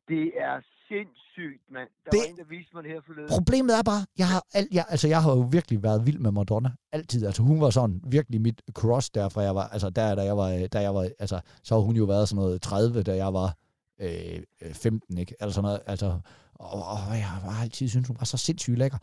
Det 0.09 0.33
er 0.37 0.61
sindssygt, 0.95 1.63
mand. 1.77 1.89
Der 2.05 2.11
Det- 2.11 2.21
var 2.21 2.27
en, 2.31 2.37
der 2.37 2.45
viste 2.45 2.71
mig 2.75 2.83
det 2.85 2.91
her 2.93 3.01
forleden. 3.07 3.29
Problemet 3.29 3.79
er 3.79 3.83
bare, 3.83 4.03
jeg 4.19 4.29
har, 4.29 4.43
al, 4.55 4.67
jeg, 4.73 4.85
altså, 4.89 5.09
jeg 5.09 5.23
har 5.23 5.31
jo 5.33 5.41
virkelig 5.41 5.83
været 5.83 6.07
vild 6.07 6.19
med 6.19 6.31
Madonna. 6.33 6.71
Altid. 6.93 7.27
Altså, 7.27 7.43
hun 7.43 7.61
var 7.61 7.71
sådan 7.71 8.01
virkelig 8.07 8.41
mit 8.41 8.63
cross 8.73 9.11
der, 9.11 9.29
fra 9.29 9.41
jeg 9.43 9.55
var, 9.55 9.67
altså, 9.69 9.91
der, 9.91 10.15
da 10.15 10.23
jeg 10.23 10.37
var, 10.37 10.67
da 10.73 10.81
jeg 10.81 10.95
var, 10.95 11.09
altså, 11.19 11.41
så 11.63 11.75
har 11.75 11.83
hun 11.83 11.97
jo 11.97 12.05
været 12.05 12.29
sådan 12.29 12.43
noget 12.43 12.63
30, 12.63 13.03
da 13.03 13.17
jeg 13.17 13.35
var 13.35 13.57
øh, 14.01 14.39
øh, 14.63 14.75
15, 14.75 15.19
ikke? 15.19 15.35
Altså 15.41 15.55
sådan 15.55 15.63
noget, 15.67 15.81
altså, 15.87 16.07
og, 16.55 16.85
og 16.85 16.99
jeg 17.23 17.27
har 17.27 17.63
altid 17.63 17.89
syntes, 17.89 18.09
hun 18.09 18.17
var 18.21 18.25
så 18.25 18.37
sindssygt 18.37 18.79
lækker. 18.79 18.99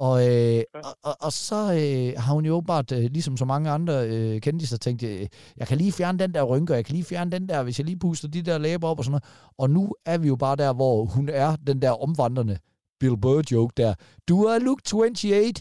Og, 0.00 0.28
øh, 0.28 0.62
og, 0.74 0.96
og, 1.02 1.16
og 1.20 1.32
så 1.32 1.56
øh, 1.56 2.22
har 2.22 2.34
hun 2.34 2.44
jo 2.46 2.54
åbenbart, 2.54 2.92
øh, 2.92 2.98
ligesom 3.10 3.36
så 3.36 3.44
mange 3.44 3.70
andre 3.70 4.08
øh, 4.08 4.40
kendte 4.40 4.78
tænkt, 4.78 5.02
øh, 5.02 5.26
jeg 5.56 5.66
kan 5.66 5.78
lige 5.78 5.92
fjerne 5.92 6.18
den 6.18 6.34
der 6.34 6.42
rynke, 6.42 6.74
jeg 6.74 6.84
kan 6.84 6.92
lige 6.94 7.04
fjerne 7.04 7.30
den 7.30 7.48
der, 7.48 7.62
hvis 7.62 7.78
jeg 7.78 7.86
lige 7.86 7.98
puster 7.98 8.28
de 8.28 8.42
der 8.42 8.58
læber 8.58 8.88
op 8.88 8.98
og 8.98 9.04
sådan 9.04 9.10
noget. 9.12 9.24
Og 9.58 9.70
nu 9.70 9.94
er 10.06 10.18
vi 10.18 10.28
jo 10.28 10.36
bare 10.36 10.56
der, 10.56 10.72
hvor 10.72 11.04
hun 11.04 11.28
er 11.28 11.56
den 11.66 11.82
der 11.82 12.02
omvandrende 12.02 12.58
Bill 13.00 13.16
Burr 13.16 13.42
joke 13.52 13.72
der. 13.76 13.94
Do 14.28 14.54
I 14.54 14.58
look 14.58 14.78
28? 14.94 15.52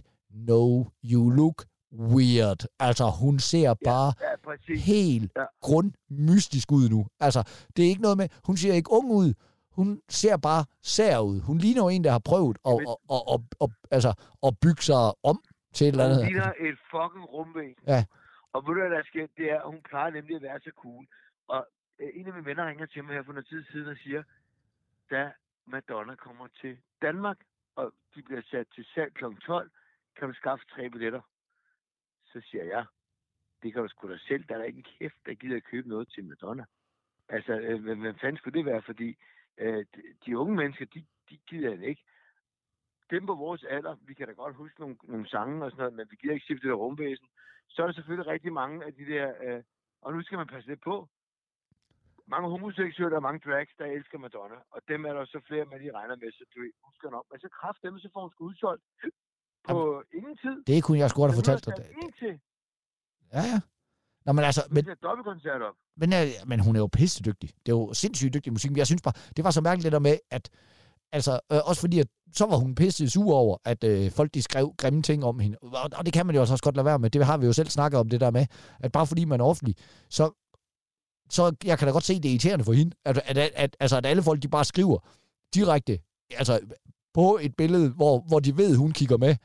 No, 0.47 0.83
you 1.03 1.29
look 1.29 1.65
weird. 1.99 2.65
Altså, 2.79 3.09
hun 3.09 3.39
ser 3.39 3.73
bare 3.85 4.13
Ja, 4.21 4.35
præcis. 4.51 4.85
helt 4.85 5.31
Ja. 5.37 5.43
grundmystisk 5.61 6.71
ud 6.71 6.89
nu. 6.89 7.05
Altså, 7.19 7.43
det 7.77 7.85
er 7.85 7.89
ikke 7.89 8.01
noget 8.01 8.17
med, 8.17 8.27
hun 8.45 8.57
ser 8.57 8.73
ikke 8.73 8.91
ung 8.91 9.11
ud. 9.11 9.33
Hun 9.79 9.89
ser 10.19 10.37
bare 10.37 10.63
sær 10.95 11.19
ud. 11.29 11.37
Hun 11.49 11.57
ligner 11.63 11.81
jo 11.85 11.89
en, 11.95 12.03
der 12.03 12.13
har 12.17 12.23
prøvet 12.31 12.57
at, 12.71 12.77
at, 12.93 12.97
at, 13.15 13.21
at, 13.33 13.41
at, 13.63 13.69
altså, 13.95 14.11
at 14.47 14.51
bygge 14.63 14.83
sig 14.89 15.01
om 15.31 15.37
til 15.75 15.83
et 15.85 15.91
eller 15.91 16.05
andet. 16.05 16.19
Hun 16.19 16.31
ligner 16.33 16.53
et 16.67 16.77
fucking 16.93 17.25
rumvæg. 17.33 17.75
Ja. 17.93 18.01
Og 18.53 18.59
ved 18.65 18.73
du, 18.75 18.79
hvad 18.81 18.97
der 18.97 19.03
sker? 19.11 19.27
Det 19.37 19.45
er, 19.51 19.59
hun 19.73 19.81
plejer 19.89 20.11
nemlig 20.17 20.35
at 20.35 20.41
være 20.41 20.59
så 20.59 20.71
cool. 20.81 21.05
Og 21.47 21.61
øh, 21.99 22.09
en 22.17 22.27
af 22.27 22.33
mine 22.33 22.45
venner 22.45 22.67
ringer 22.69 22.85
til 22.85 23.03
mig 23.03 23.15
her 23.15 23.23
for 23.23 23.33
noget 23.33 23.47
tid 23.47 23.63
siden 23.71 23.87
og 23.87 23.97
siger, 24.03 24.23
da 25.11 25.31
Madonna 25.65 26.15
kommer 26.15 26.47
til 26.61 26.77
Danmark, 27.01 27.37
og 27.75 27.93
de 28.15 28.21
bliver 28.21 28.41
sat 28.51 28.67
til 28.75 28.85
salg 28.93 29.13
kl. 29.13 29.25
12, 29.45 29.69
kan 30.17 30.27
du 30.27 30.33
skaffe 30.33 30.65
tre 30.75 30.89
billetter. 30.89 31.21
Så 32.31 32.41
siger 32.49 32.63
jeg, 32.63 32.85
det 33.63 33.73
kan 33.73 33.81
du 33.81 33.87
sgu 33.89 34.09
da 34.09 34.17
selv. 34.17 34.43
Der 34.49 34.57
er 34.57 34.63
ikke 34.63 34.77
en 34.77 34.91
kæft, 34.99 35.19
der 35.25 35.33
gider 35.33 35.55
at 35.55 35.63
købe 35.63 35.89
noget 35.89 36.09
til 36.13 36.23
Madonna. 36.23 36.65
Altså, 37.29 37.53
øh, 37.53 37.83
hvad, 37.83 37.95
hvad 37.95 38.13
fanden 38.21 38.37
skulle 38.37 38.57
det 38.57 38.65
være? 38.65 38.81
Fordi 38.81 39.17
øh, 39.59 39.85
de, 39.95 40.01
de 40.25 40.37
unge 40.37 40.55
mennesker, 40.55 40.85
de, 40.85 41.05
de 41.29 41.37
gider 41.49 41.75
det 41.75 41.83
ikke. 41.83 42.03
Dem 43.11 43.25
på 43.25 43.35
vores 43.35 43.63
alder, 43.63 43.95
vi 44.01 44.13
kan 44.13 44.27
da 44.27 44.33
godt 44.33 44.55
huske 44.55 44.79
nogle, 44.79 44.97
nogle 45.03 45.27
sange 45.29 45.65
og 45.65 45.71
sådan 45.71 45.81
noget, 45.81 45.93
men 45.93 46.07
vi 46.11 46.15
gider 46.15 46.33
ikke 46.33 46.43
skifte 46.43 46.63
det 46.63 46.71
der 46.71 46.83
rumvæsen. 46.83 47.27
Så 47.69 47.81
er 47.81 47.85
der 47.85 47.93
selvfølgelig 47.93 48.31
rigtig 48.31 48.53
mange 48.53 48.85
af 48.85 48.93
de 48.93 49.05
der, 49.05 49.25
øh, 49.43 49.63
og 50.01 50.13
nu 50.13 50.21
skal 50.21 50.37
man 50.37 50.47
passe 50.47 50.69
lidt 50.69 50.83
på. 50.83 51.07
Mange 52.27 52.49
homoseksuelle 52.49 53.15
og 53.17 53.21
mange 53.21 53.41
drags, 53.45 53.71
der 53.77 53.85
elsker 53.85 54.17
Madonna, 54.17 54.55
og 54.71 54.81
dem 54.87 55.05
er 55.05 55.13
der 55.13 55.25
så 55.25 55.39
flere, 55.47 55.65
man 55.65 55.79
lige 55.79 55.93
regner 55.93 56.15
med, 56.15 56.31
så 56.31 56.43
du 56.55 56.59
husker 56.83 57.09
nok. 57.09 57.25
Men 57.31 57.39
så 57.39 57.49
kraft 57.49 57.79
dem, 57.83 57.99
så 57.99 58.09
får 58.13 58.21
hun 58.21 58.31
sgu 58.31 58.45
udsolgt 58.45 58.83
på 59.67 60.03
ingen 60.13 60.37
tid. 60.37 60.63
Det 60.63 60.83
kunne 60.83 60.99
jeg 60.99 61.09
sgu 61.09 61.21
godt 61.21 61.31
have 61.31 61.39
er 61.39 61.43
fortalt 61.43 61.65
dig. 61.65 61.85
Ja, 63.33 63.43
ja. 63.51 63.59
Nå, 64.25 64.31
men 64.31 64.45
altså, 64.45 64.63
men, 64.71 64.85
dobbeltkoncert 65.03 65.61
op. 65.61 65.73
men, 65.97 66.13
øh, 66.13 66.27
men 66.45 66.59
hun 66.59 66.75
er 66.75 66.79
jo 66.79 66.87
pissedygtig. 66.87 67.49
Det 67.65 67.71
er 67.71 67.77
jo 67.77 67.93
sindssygt 67.93 68.33
dygtig 68.33 68.53
musik. 68.53 68.71
Men 68.71 68.77
jeg 68.77 68.85
synes 68.85 69.01
bare, 69.01 69.13
det 69.37 69.43
var 69.43 69.51
så 69.51 69.61
mærkeligt 69.61 69.83
det 69.83 69.91
der 69.91 69.99
med, 69.99 70.17
at 70.31 70.49
Altså, 71.11 71.39
øh, 71.51 71.59
også 71.65 71.81
fordi, 71.81 71.99
at 71.99 72.07
så 72.33 72.45
var 72.45 72.57
hun 72.57 72.75
pisse 72.75 73.09
sur 73.09 73.33
over, 73.33 73.57
at 73.65 73.83
øh, 73.83 74.11
folk 74.11 74.33
de 74.33 74.41
skrev 74.41 74.73
grimme 74.77 75.01
ting 75.01 75.25
om 75.25 75.39
hende. 75.39 75.57
Og, 75.61 75.89
og 75.97 76.05
det 76.05 76.13
kan 76.13 76.25
man 76.25 76.35
jo 76.35 76.41
også 76.41 76.57
godt 76.63 76.75
lade 76.75 76.85
være 76.85 76.99
med. 76.99 77.09
Det 77.09 77.25
har 77.25 77.37
vi 77.37 77.45
jo 77.45 77.53
selv 77.53 77.69
snakket 77.69 77.99
om, 77.99 78.09
det 78.09 78.21
der 78.21 78.31
med, 78.31 78.45
at 78.79 78.91
bare 78.91 79.07
fordi 79.07 79.25
man 79.25 79.39
er 79.39 79.45
offentlig, 79.45 79.75
så, 80.09 80.31
så 81.29 81.55
jeg 81.63 81.79
kan 81.79 81.87
da 81.87 81.91
godt 81.91 82.03
se, 82.03 82.15
det 82.15 82.25
er 82.25 82.29
irriterende 82.29 82.65
for 82.65 82.73
hende, 82.73 82.95
at, 83.05 83.17
at, 83.17 83.37
at, 83.37 83.51
at, 83.55 83.77
altså, 83.79 83.97
at 83.97 84.05
alle 84.05 84.23
folk, 84.23 84.43
de 84.43 84.47
bare 84.47 84.65
skriver 84.65 84.97
direkte, 85.53 85.99
altså 86.31 86.59
på 87.13 87.39
et 87.41 87.55
billede, 87.55 87.89
hvor, 87.89 88.19
hvor 88.27 88.39
de 88.39 88.57
ved, 88.57 88.75
hun 88.75 88.91
kigger 88.91 89.17
med. 89.17 89.35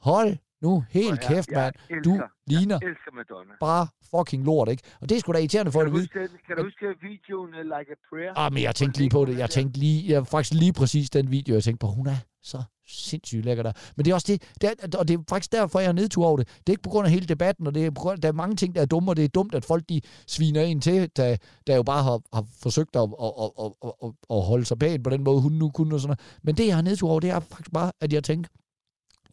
Hold 0.00 0.36
nu 0.62 0.84
helt 0.90 1.08
jeg- 1.10 1.18
kæft, 1.28 1.50
mand. 1.52 1.74
Du 2.04 2.20
ligner 2.46 2.78
Jeg 2.82 2.88
elsker 2.90 3.12
Madonna. 3.14 3.52
bare 3.60 3.86
fucking 4.14 4.44
lort, 4.44 4.68
ikke? 4.68 4.82
Og 5.00 5.08
det 5.08 5.16
er 5.16 5.20
sgu 5.20 5.32
da 5.32 5.38
irriterende 5.38 5.72
for 5.72 5.80
at 5.80 5.92
vide. 5.92 6.08
kan 6.08 6.56
du 6.56 6.62
huske 6.62 6.86
videoen 7.02 7.48
uh, 7.54 7.60
Like 7.62 7.90
a 7.92 7.98
Prayer? 8.10 8.32
Ah, 8.36 8.52
men 8.52 8.62
jeg 8.62 8.74
tænkte 8.74 8.98
lige 9.00 9.10
på 9.10 9.24
det. 9.24 9.38
Jeg 9.38 9.50
tænkte 9.50 9.78
lige, 9.80 10.12
jeg 10.12 10.26
faktisk 10.26 10.54
lige 10.54 10.72
præcis 10.72 11.10
den 11.10 11.30
video, 11.30 11.54
jeg 11.54 11.62
tænkte 11.64 11.86
på, 11.86 11.92
hun 11.92 12.06
er 12.06 12.16
så 12.42 12.62
sindssygt 12.88 13.44
lækker 13.44 13.62
der. 13.62 13.72
Men 13.96 14.04
det 14.04 14.10
er 14.10 14.14
også 14.14 14.26
det, 14.32 14.42
det 14.60 14.70
er, 14.94 14.98
og 14.98 15.08
det 15.08 15.14
er 15.18 15.22
faktisk 15.28 15.52
derfor, 15.52 15.80
jeg 15.80 15.88
er 15.88 15.92
nedtur 15.92 16.26
over 16.26 16.36
det. 16.36 16.48
Det 16.48 16.68
er 16.68 16.70
ikke 16.72 16.82
på 16.82 16.90
grund 16.90 17.06
af 17.06 17.12
hele 17.12 17.26
debatten, 17.26 17.66
og 17.66 17.74
det 17.74 17.86
er 17.86 17.90
på 17.90 18.00
grund, 18.00 18.18
der 18.18 18.28
er 18.28 18.32
mange 18.32 18.56
ting, 18.56 18.74
der 18.74 18.80
er 18.80 18.86
dumme, 18.86 19.10
og 19.10 19.16
det 19.16 19.24
er 19.24 19.28
dumt, 19.28 19.54
at 19.54 19.64
folk 19.64 19.84
de 19.88 20.00
sviner 20.26 20.62
en 20.62 20.80
til, 20.80 21.10
der, 21.16 21.36
der 21.66 21.76
jo 21.76 21.82
bare 21.82 22.02
har, 22.02 22.20
har 22.34 22.44
forsøgt 22.62 22.96
at, 22.96 23.02
at, 23.02 23.32
at, 23.42 23.50
at, 23.84 23.92
at, 24.04 24.10
at 24.30 24.42
holde 24.42 24.64
sig 24.64 24.78
pænt 24.78 25.04
på 25.04 25.10
den 25.10 25.24
måde, 25.24 25.40
hun 25.40 25.52
nu 25.52 25.70
kunne 25.70 25.94
og 25.94 26.00
sådan 26.00 26.08
noget. 26.08 26.38
Men 26.42 26.54
det, 26.56 26.66
jeg 26.66 26.74
har 26.74 26.82
nedtur 26.82 27.10
over, 27.10 27.20
det 27.20 27.30
er 27.30 27.40
faktisk 27.40 27.72
bare, 27.72 27.92
at 28.00 28.12
jeg 28.12 28.24
tænker, 28.24 28.50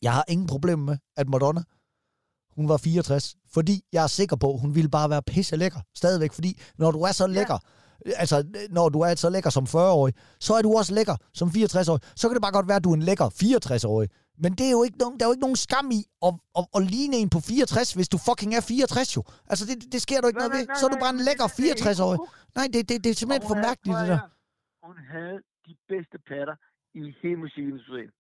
jeg 0.02 0.14
har 0.14 0.26
ingen 0.28 0.48
problem 0.48 0.80
med, 0.80 0.98
at 1.18 1.30
Madonna, 1.30 1.62
hun 2.56 2.70
var 2.70 2.78
64, 2.78 3.36
fordi 3.54 3.82
jeg 3.94 4.04
er 4.04 4.08
sikker 4.08 4.36
på, 4.36 4.58
hun 4.58 4.76
ville 4.76 4.90
bare 4.90 5.10
være 5.10 5.22
pisse 5.24 5.56
lækker 5.56 5.80
stadigvæk, 5.96 6.34
fordi 6.34 6.62
når 6.78 6.92
du 6.92 7.00
er 7.02 7.12
så 7.12 7.28
lækker, 7.28 7.58
altså 8.06 8.44
når 8.70 8.90
du 8.90 9.00
er 9.00 9.16
så 9.16 9.30
lækker 9.30 9.50
som 9.50 9.64
40-årig, 9.64 10.14
så 10.40 10.54
er 10.54 10.62
du 10.62 10.78
også 10.78 10.94
lækker 10.94 11.16
som 11.34 11.48
64-årig. 11.50 12.02
Så 12.16 12.28
kan 12.28 12.34
det 12.36 12.42
bare 12.42 12.52
godt 12.52 12.68
være, 12.68 12.78
at 12.78 12.84
du 12.84 12.90
er 12.92 12.94
en 12.94 13.02
lækker 13.04 13.30
64-årig. 13.44 14.10
Men 14.44 14.52
det 14.54 14.66
er 14.68 14.72
jo 14.72 14.84
ikke 14.84 14.98
nogen, 14.98 15.20
der 15.20 15.26
er 15.26 15.30
jo 15.30 15.34
ikke 15.34 15.46
nogen 15.48 15.56
skam 15.56 15.92
i 15.92 16.02
at, 16.28 16.34
at, 16.60 16.66
at 16.76 16.82
ligne 16.94 17.16
en 17.18 17.30
på 17.30 17.40
64, 17.40 17.94
hvis 17.94 18.10
du 18.10 18.18
fucking 18.18 18.52
er 18.56 18.62
64 18.62 19.16
jo. 19.16 19.24
Altså 19.52 19.66
det, 19.66 19.76
det 19.94 20.02
sker 20.02 20.22
du 20.22 20.28
ikke 20.28 20.40
Nej, 20.40 20.48
noget 20.48 20.68
nej, 20.68 20.74
ved. 20.74 20.80
Så 20.80 20.86
er 20.88 20.92
du 20.94 21.00
bare 21.06 21.14
en 21.20 21.24
lækker 21.30 21.48
det 21.48 21.60
er 21.60 21.64
helt 21.64 22.00
64-årig. 22.00 22.20
kuk. 22.20 22.30
Nej, 22.56 22.68
det, 22.74 22.90
det, 22.90 23.04
det 23.04 23.10
er 23.10 23.18
simpelthen 23.22 23.48
for 23.52 23.56
mærkeligt, 23.68 23.98
det 24.02 24.08
der. 24.14 24.20
Hun 24.88 24.98
havde 25.14 25.38
de 25.68 25.74
bedste 25.92 26.18
patter 26.30 26.56
i 27.00 27.02
hele 27.22 27.38
musikindustrien. 27.44 28.12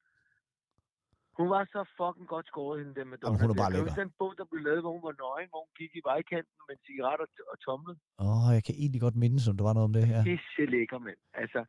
Hun 1.39 1.47
var 1.55 1.63
så 1.75 1.81
fucking 1.99 2.27
godt 2.33 2.47
skåret, 2.51 2.75
hende 2.81 2.93
der 2.99 3.05
med 3.11 3.17
Jamen, 3.23 3.39
hun 3.43 3.49
er 3.53 3.57
bare 3.63 3.71
lækker. 3.73 3.93
den 4.03 4.11
bog, 4.19 4.31
der 4.39 4.45
blev 4.51 4.61
lavet, 4.67 4.81
hvor 4.83 4.91
hun 4.97 5.03
var 5.09 5.15
nøgen, 5.25 5.47
hvor 5.51 5.61
hun 5.65 5.73
gik 5.81 5.91
i 5.99 6.01
vejkanten 6.11 6.55
med 6.67 6.73
en 6.77 6.81
cigaret 6.88 7.19
og, 7.25 7.29
og 7.51 7.57
tomlede? 7.65 7.97
Åh, 8.23 8.43
oh, 8.45 8.49
jeg 8.57 8.63
kan 8.67 8.75
egentlig 8.81 9.01
godt 9.05 9.15
mindes, 9.23 9.43
om 9.51 9.55
der 9.57 9.65
var 9.69 9.73
noget 9.77 9.88
om 9.89 9.93
det 9.97 10.05
her. 10.11 10.19
Pisse 10.29 10.63
lækker, 10.73 10.99
mand. 11.07 11.19
Altså, 11.41 11.59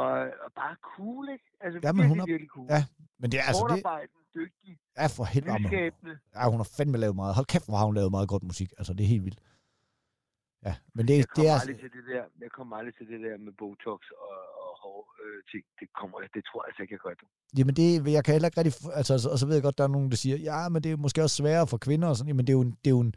og, 0.00 0.08
og 0.44 0.50
bare 0.62 0.74
cool, 0.90 1.24
ikke? 1.34 1.46
Altså, 1.64 1.78
Ja, 1.86 1.90
men 1.92 1.96
virkelig, 1.98 2.08
hun 2.12 2.18
er- 2.22 2.28
virkelig 2.32 2.50
cool. 2.56 2.66
ja, 2.74 2.82
Men 3.20 3.26
det 3.32 3.36
er 3.42 3.46
altså, 3.50 3.64
det 3.74 4.10
dygtig, 4.40 4.72
er 5.04 5.08
for 5.16 5.24
helvede. 5.34 5.58
nyskabende. 5.62 6.14
Ja, 6.36 6.42
hun 6.52 6.58
har 6.62 6.68
fandme 6.78 6.96
lavet 7.04 7.16
meget. 7.20 7.32
Hold 7.38 7.46
kæft, 7.54 7.66
hvor 7.68 7.78
har 7.80 7.86
hun 7.90 7.96
lavet 8.00 8.10
meget 8.16 8.28
godt 8.32 8.42
musik. 8.50 8.68
Altså, 8.78 8.92
det 8.96 9.02
er 9.06 9.10
helt 9.14 9.24
vildt. 9.28 9.40
Ja, 10.68 10.74
men 10.96 11.02
det, 11.08 11.14
Jeg 11.18 11.26
det 11.36 11.44
er... 11.52 11.56
aldrig 11.62 11.78
til 11.84 11.90
det 11.96 12.04
der, 12.12 12.22
jeg 12.44 12.50
kommer 12.58 12.72
aldrig 12.78 12.94
til 12.98 13.06
det 13.12 13.20
der 13.26 13.36
med 13.46 13.52
Botox 13.60 14.00
og, 14.26 14.36
og 14.88 14.98
øh, 15.24 15.38
ting. 15.50 15.62
Det 15.80 15.88
kommer 16.00 16.16
det 16.34 16.42
tror 16.48 16.58
jeg 16.62 16.68
altså 16.68 16.82
ikke, 16.82 16.94
jeg 16.96 17.02
gør. 17.06 17.14
det. 17.20 17.26
Jamen 17.58 17.74
det, 17.80 18.12
jeg 18.16 18.24
kan 18.24 18.32
heller 18.34 18.48
ikke 18.48 18.60
rigtig... 18.60 18.74
Altså, 18.98 19.12
altså, 19.12 19.28
og 19.32 19.38
så 19.38 19.46
ved 19.46 19.54
jeg 19.54 19.62
godt, 19.62 19.78
der 19.78 19.84
er 19.84 19.88
nogen, 19.96 20.10
der 20.10 20.16
siger, 20.16 20.36
ja, 20.36 20.68
men 20.68 20.82
det 20.82 20.92
er 20.92 20.96
måske 20.96 21.22
også 21.22 21.36
sværere 21.36 21.66
for 21.66 21.78
kvinder 21.86 22.08
og 22.08 22.16
sådan. 22.16 22.28
Jamen 22.28 22.46
det 22.46 22.52
er 22.52 22.58
jo, 22.60 22.60
en- 22.60 22.76
det 22.84 22.86
er 22.86 22.96
jo, 22.98 23.00
en, 23.00 23.14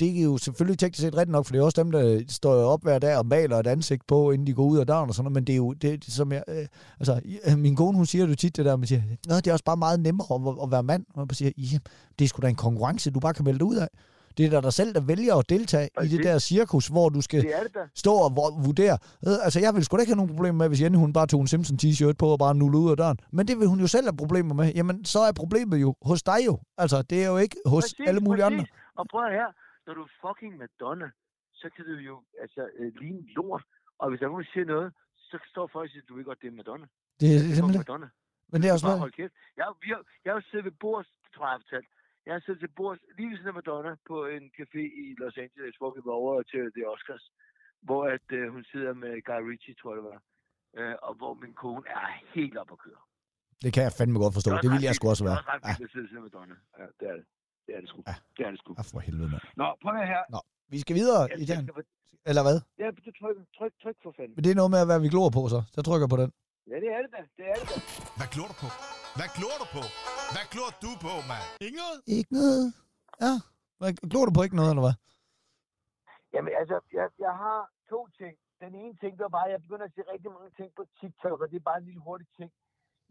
det 0.00 0.18
er 0.18 0.22
jo 0.22 0.36
selvfølgelig 0.38 0.78
teknisk 0.78 1.00
set 1.00 1.14
rigtigt 1.16 1.30
nok, 1.32 1.46
for 1.46 1.52
det 1.52 1.60
er 1.60 1.64
også 1.64 1.82
dem, 1.82 1.90
der 1.90 2.22
står 2.28 2.54
op 2.54 2.82
hver 2.82 2.98
dag 2.98 3.16
og 3.18 3.26
maler 3.26 3.56
et 3.58 3.66
ansigt 3.66 4.06
på, 4.06 4.30
inden 4.30 4.46
de 4.46 4.54
går 4.54 4.64
ud 4.64 4.78
af 4.78 4.86
døren 4.86 5.08
og 5.08 5.14
sådan 5.14 5.24
noget, 5.24 5.34
men 5.34 5.44
det 5.44 5.52
er 5.52 5.56
jo, 5.56 5.72
det, 5.72 6.04
som 6.04 6.32
jeg, 6.32 6.42
øh, 6.48 6.66
altså, 7.00 7.20
øh, 7.50 7.58
min 7.58 7.76
kone, 7.76 7.96
hun 7.96 8.06
siger 8.06 8.26
jo 8.26 8.34
tit 8.34 8.56
det 8.56 8.64
der, 8.64 8.76
man 8.76 8.86
siger, 8.86 9.02
Nå, 9.28 9.34
det 9.36 9.46
er 9.46 9.52
også 9.52 9.64
bare 9.64 9.76
meget 9.76 10.00
nemmere 10.00 10.34
at, 10.34 10.58
at 10.62 10.70
være 10.70 10.82
mand, 10.82 11.04
og 11.14 11.20
man 11.20 11.34
siger, 11.34 11.50
ja, 11.58 11.78
det 12.18 12.24
er 12.24 12.28
sgu 12.28 12.40
da 12.42 12.48
en 12.48 12.54
konkurrence, 12.66 13.10
du 13.10 13.20
bare 13.20 13.34
kan 13.34 13.44
melde 13.44 13.58
dig 13.58 13.66
ud 13.66 13.76
af. 13.76 13.88
Det 14.36 14.42
er 14.46 14.50
da 14.50 14.60
dig 14.60 14.72
selv, 14.80 14.90
der 14.94 15.00
vælger 15.12 15.34
at 15.42 15.48
deltage 15.54 15.88
i 16.04 16.08
det 16.08 16.10
det- 16.10 16.24
der 16.24 16.38
cirkus, 16.38 16.86
hvor 16.94 17.08
du 17.08 17.20
skal 17.20 17.40
Det 17.42 17.52
det 17.74 17.90
stå 17.94 18.12
og 18.26 18.30
vurdere. 18.68 18.96
Øh, 19.26 19.44
Altså, 19.46 19.58
jeg 19.64 19.70
vil 19.74 19.84
sgu 19.84 19.96
da 19.96 20.00
ikke 20.02 20.10
have 20.14 20.20
nogen 20.22 20.34
problemer 20.36 20.58
med, 20.62 20.68
hvis 20.68 20.80
Jenny 20.82 20.98
hun 21.04 21.12
bare 21.18 21.26
tog 21.32 21.40
en 21.40 21.46
Simpson 21.52 21.76
t-shirt 21.82 22.16
på 22.22 22.26
og 22.34 22.38
bare 22.44 22.54
nulle 22.62 22.78
ud 22.84 22.90
af 22.90 22.96
døren. 23.02 23.18
Men 23.36 23.42
det 23.48 23.54
vil 23.60 23.66
hun 23.72 23.80
jo 23.84 23.88
selv 23.94 24.06
have 24.10 24.16
problemer 24.24 24.54
med. 24.60 24.66
Jamen, 24.78 24.96
så 25.12 25.18
er 25.28 25.32
problemet 25.42 25.76
jo 25.86 25.90
hos 26.10 26.22
dig 26.22 26.40
jo. 26.48 26.54
Altså, 26.82 26.98
det 27.10 27.18
er 27.24 27.28
jo 27.32 27.36
ikke 27.44 27.56
hos 27.66 27.82
Præcis, 27.84 28.08
alle 28.08 28.20
mulige 28.26 28.44
andre. 28.48 28.58
præcis. 28.64 28.74
Og 29.00 29.04
prøv 29.12 29.24
her, 29.40 29.48
når 29.86 29.92
du 29.98 30.02
er 30.08 30.12
fucking 30.24 30.52
Madonna, 30.62 31.08
så 31.60 31.66
kan 31.76 31.84
du 31.90 31.94
jo 32.10 32.16
altså, 32.42 32.62
øh, 32.78 32.88
ligne 33.00 33.22
lort. 33.36 33.62
Og 34.00 34.06
hvis 34.08 34.18
der 34.20 34.26
er 34.26 34.30
nogen, 34.34 34.46
siger 34.54 34.66
noget, 34.74 34.88
så 35.30 35.36
står 35.52 35.66
folk 35.74 35.86
og 35.88 35.92
siger, 35.92 36.04
du 36.08 36.14
ved 36.16 36.24
godt, 36.30 36.38
det 36.42 36.48
er 36.52 36.56
Madonna. 36.60 36.86
Det, 37.20 37.20
det, 37.20 37.28
er 37.36 37.38
Det 37.42 37.50
er 37.50 37.54
simpelthen, 37.58 37.84
Madonna. 37.86 38.08
men 38.50 38.56
det 38.62 38.66
er 38.68 38.72
også 38.76 38.86
noget. 38.86 39.14
Jeg, 39.60 39.66
vi 39.84 39.88
har, 39.94 40.00
jeg 40.24 40.28
har 40.32 40.36
jo 40.40 40.44
siddet 40.50 40.64
ved 40.68 40.74
bords, 40.84 41.08
tror 41.34 41.44
jeg, 41.44 41.50
jeg 41.52 41.56
har 41.58 41.62
fortalt. 41.66 41.88
Jeg 42.26 42.32
har 42.34 42.40
siddet 42.44 42.60
til 42.64 42.70
bords 42.78 43.00
lige 43.16 43.28
ved 43.30 43.36
siden 43.36 43.52
af 43.52 43.58
Madonna 43.60 43.92
på 44.10 44.16
en 44.36 44.44
café 44.58 44.82
i 45.04 45.06
Los 45.22 45.36
Angeles, 45.44 45.74
hvor 45.80 45.90
vi 45.96 46.00
var 46.08 46.12
over 46.22 46.34
til 46.52 46.62
The 46.76 46.84
Oscars. 46.94 47.24
Hvor 47.86 48.02
at, 48.16 48.26
øh, 48.38 48.46
hun 48.54 48.64
sidder 48.72 48.92
med 49.04 49.12
Guy 49.28 49.40
Ritchie, 49.50 49.74
tror 49.80 49.90
jeg 49.92 49.98
det 50.02 50.06
var. 50.12 50.20
Øh, 50.78 50.94
og 51.06 51.12
hvor 51.20 51.32
min 51.42 51.54
kone 51.62 51.84
er 52.00 52.06
helt 52.36 52.56
op 52.62 52.70
at 52.76 52.78
køre. 52.86 53.02
det 53.64 53.70
kan 53.74 53.82
jeg 53.86 53.92
fandme 53.98 54.18
godt 54.24 54.34
forstå. 54.38 54.50
Det 54.64 54.70
vil 54.74 54.82
jeg 54.88 54.94
sgu 54.98 55.04
også 55.12 55.24
Det 55.24 55.30
være. 55.30 55.38
er 55.38 55.42
også 55.42 55.52
ret 55.54 55.62
Ja, 55.70 55.74
vildt 55.82 56.16
at 56.16 56.22
Madonna. 56.26 56.56
Ja, 56.78 56.84
det 57.00 57.06
er 57.12 57.16
det. 57.18 57.24
Det 57.66 57.72
er 57.76 57.80
det 57.82 57.88
sgu. 57.90 57.98
Ja. 58.10 58.14
Det 58.36 58.42
er 58.46 58.50
det 58.54 58.58
sgu. 58.62 58.70
ja, 58.78 58.82
for 58.92 59.00
helvede, 59.08 59.28
mand. 59.34 59.42
Nå, 59.60 59.66
prøv 59.82 59.92
at 60.04 60.08
her. 60.14 60.22
Vi 60.74 60.78
skal 60.84 60.94
videre 61.00 61.20
Jeg, 61.30 61.38
i 61.42 61.44
den. 61.52 61.62
for- 61.76 61.84
Eller 62.30 62.42
hvad? 62.46 62.58
ja, 62.82 62.86
du 63.06 63.10
tryk, 63.20 63.36
tryk, 63.58 63.72
tryk 63.82 63.96
for 64.04 64.12
fanden. 64.16 64.34
Men 64.36 64.42
det 64.44 64.50
er 64.54 64.58
noget 64.60 64.70
med, 64.76 64.82
hvad 64.90 64.98
vi 65.04 65.08
glor 65.14 65.28
på, 65.38 65.42
så. 65.54 65.58
Så 65.74 65.80
trykker 65.86 66.04
jeg 66.06 66.12
på 66.16 66.20
den. 66.22 66.30
Ja, 66.72 66.76
det 66.84 66.88
er 66.96 67.00
det 67.04 67.10
da. 67.16 67.20
Det 67.38 67.44
er 67.52 67.56
det 67.60 67.66
da. 67.72 67.76
Hvad 68.18 68.28
glor 68.34 68.48
du 68.52 68.56
på? 68.64 68.68
Hvad 69.18 69.28
glor 69.36 69.56
du 69.62 69.66
på? 69.76 69.82
Hvad 70.34 70.46
glor 70.52 70.70
du 70.84 70.90
på, 71.06 71.12
mand? 71.30 71.46
Inget? 71.68 71.94
Ikke 72.16 72.32
noget. 72.38 72.66
Ja. 73.24 73.34
Hvad, 73.78 73.90
glor 74.12 74.24
du 74.28 74.32
på 74.36 74.42
ikke 74.46 74.58
noget, 74.60 74.70
eller 74.72 74.84
hvad? 74.86 74.96
Jamen, 76.34 76.52
altså, 76.60 76.76
jeg, 76.98 77.06
jeg 77.26 77.34
har 77.44 77.60
to 77.92 78.00
ting. 78.20 78.34
Den 78.64 78.72
ene 78.82 78.94
ting, 79.00 79.12
det 79.16 79.22
var 79.28 79.34
bare, 79.38 79.46
at 79.48 79.52
jeg 79.54 79.62
begynder 79.66 79.86
at 79.86 79.94
se 79.96 80.02
rigtig 80.12 80.30
mange 80.36 80.50
ting 80.58 80.68
på 80.78 80.84
TikTok, 81.00 81.40
og 81.42 81.46
det 81.50 81.56
er 81.56 81.68
bare 81.70 81.78
en 81.78 81.88
lille 81.90 82.02
hurtig 82.08 82.28
ting. 82.38 82.50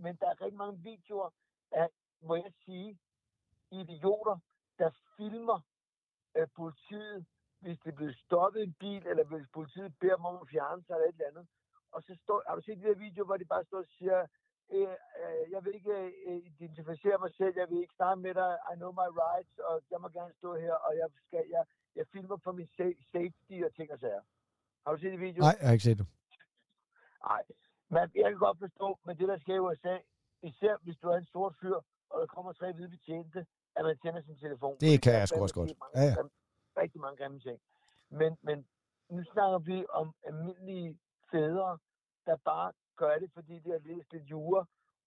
Men 0.04 0.12
der 0.20 0.28
er 0.30 0.42
rigtig 0.44 0.62
mange 0.64 0.78
videoer 0.90 1.30
af, 1.72 1.88
må 2.28 2.36
jeg 2.36 2.54
sige, 2.66 2.90
idioter, 3.72 4.38
der 4.80 4.90
filmer 5.18 5.60
øh, 6.38 6.48
politiet, 6.56 7.26
hvis 7.64 7.80
det 7.86 7.96
bliver 7.96 8.14
stoppet 8.26 8.64
en 8.64 8.76
bil, 8.84 9.08
eller 9.08 9.24
hvis 9.24 9.48
politiet 9.54 9.90
beder 10.00 10.16
dem 10.16 10.26
om 10.26 10.38
at 10.42 10.48
fjerne 10.54 10.84
sig 10.84 10.94
eller 10.94 11.08
et 11.08 11.16
eller 11.16 11.28
andet. 11.32 11.48
Og 11.92 12.04
så 12.04 12.12
står, 12.24 12.44
har 12.48 12.56
du 12.56 12.62
set 12.62 12.78
de 12.78 12.88
der 12.90 13.04
videoer, 13.06 13.26
hvor 13.26 13.38
de 13.38 13.46
bare 13.54 13.66
står 13.66 13.78
og 13.78 13.92
siger, 13.98 14.28
øh, 14.72 14.96
øh, 15.22 15.44
jeg 15.54 15.60
vil 15.66 15.74
ikke 15.76 15.96
øh, 16.30 16.42
identificere 16.54 17.18
mig 17.24 17.32
selv, 17.40 17.54
jeg 17.62 17.68
vil 17.70 17.82
ikke 17.82 17.94
snakke 18.00 18.22
med 18.22 18.34
dig, 18.42 18.52
I 18.72 18.76
know 18.76 18.92
my 18.92 19.10
rights, 19.26 19.54
og 19.70 19.76
jeg 19.92 20.00
må 20.02 20.08
gerne 20.10 20.34
stå 20.34 20.50
her, 20.56 20.74
og 20.74 20.92
jeg, 21.02 21.08
skal, 21.28 21.44
jeg, 21.56 21.64
jeg 21.96 22.06
filmer 22.12 22.38
for 22.44 22.52
min 22.52 22.70
sa- 22.78 23.02
safety 23.14 23.58
og 23.68 23.72
ting 23.76 23.92
og 23.92 24.00
sager. 24.00 24.22
Har 24.86 24.92
du 24.94 24.98
set 25.02 25.12
de 25.12 25.18
videoer? 25.18 25.44
Nej, 25.48 25.56
jeg 25.60 25.68
har 25.68 25.74
ikke 25.74 25.84
set 25.90 25.98
det. 25.98 26.08
Nej. 27.30 27.44
Men 27.94 28.04
jeg 28.16 28.30
kan 28.32 28.40
godt 28.48 28.60
forstå, 28.60 29.00
men 29.06 29.18
det 29.18 29.28
der 29.28 29.38
sker 29.40 29.56
i 29.56 29.60
USA, 29.60 29.98
især 30.42 30.74
hvis 30.84 30.98
du 31.02 31.08
er 31.10 31.18
en 31.18 31.26
sort 31.26 31.56
fyr, 31.62 31.78
og 32.10 32.20
der 32.22 32.26
kommer 32.28 32.54
tre 32.54 32.74
hvide 32.74 32.90
betjente, 32.90 33.46
at 33.76 33.86
man 33.86 33.98
tænder 34.04 34.22
sin 34.22 34.38
telefon. 34.38 34.78
Det 34.80 35.02
kan 35.04 35.14
jeg 35.14 35.28
sgu 35.28 35.42
også 35.42 35.56
godt. 35.56 35.70
mange 35.80 36.00
Ja, 36.00 36.04
ja. 36.10 36.14
grimme- 36.16 36.32
Rigtig 36.78 37.02
mange 37.02 37.18
grimme 37.18 37.40
ting. 37.40 37.60
Men, 38.10 38.38
men 38.42 38.68
nu 39.10 39.24
snakker 39.34 39.60
vi 39.60 39.86
om 39.90 40.16
almindelige 40.24 41.00
fædre, 41.32 41.78
der 42.26 42.36
bare 42.46 42.72
gør 43.04 43.14
det, 43.24 43.30
fordi 43.38 43.56
de 43.64 43.70
har 43.76 43.82
læst 43.90 44.14
lidt 44.14 44.30
jura 44.32 44.62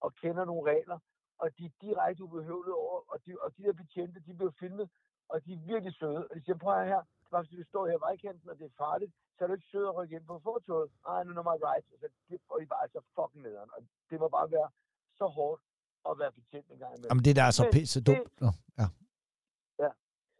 og 0.05 0.11
kender 0.23 0.45
nogle 0.45 0.65
regler, 0.73 0.99
og 1.43 1.47
de 1.57 1.63
er 1.65 1.75
direkte 1.81 2.25
ubehøvlede 2.25 2.77
over, 2.85 2.99
og 3.13 3.17
de, 3.25 3.31
og 3.45 3.49
de 3.57 3.63
der 3.63 3.73
betjente, 3.73 4.19
de 4.27 4.35
bliver 4.39 4.55
filmet, 4.63 4.89
og 5.29 5.37
de 5.45 5.53
er 5.53 5.61
virkelig 5.73 5.95
søde. 6.01 6.23
Og 6.31 6.33
de 6.37 6.41
siger, 6.45 6.59
prøv 6.65 6.85
her, 6.93 7.03
bare 7.31 7.45
fordi 7.45 7.57
du 7.63 7.69
står 7.73 7.87
her 7.91 7.97
i 7.99 8.05
vejkanten, 8.09 8.51
og 8.51 8.59
det 8.59 8.65
er 8.65 8.75
farligt, 8.85 9.13
så 9.35 9.39
er 9.45 9.47
du 9.49 9.55
ikke 9.55 9.73
sød 9.73 9.85
at 9.91 9.97
rykke 9.97 10.17
ind 10.17 10.27
på 10.27 10.39
fortoget. 10.49 10.91
Ej, 11.09 11.25
nu 11.25 11.31
er 11.31 11.47
my 11.53 11.59
rights. 11.69 11.89
Altså, 11.93 12.09
det 12.29 12.41
får 12.49 12.59
de 12.59 12.67
bare 12.67 12.83
altså 12.83 13.01
fucking 13.17 13.43
nederen. 13.47 13.71
Og 13.77 13.81
det 14.11 14.17
må 14.23 14.29
bare 14.29 14.51
være 14.51 14.71
så 15.19 15.27
hårdt 15.27 15.63
at 16.11 16.19
være 16.19 16.33
betjent 16.33 16.69
en 16.71 16.79
gang 16.79 16.93
imellem. 16.93 17.11
Jamen, 17.11 17.25
det 17.25 17.37
der 17.37 17.45
er 17.51 17.55
så 17.61 17.65
pisse 17.73 18.01
dumt. 18.09 18.41
Nå, 18.41 18.51
ja. 18.81 18.87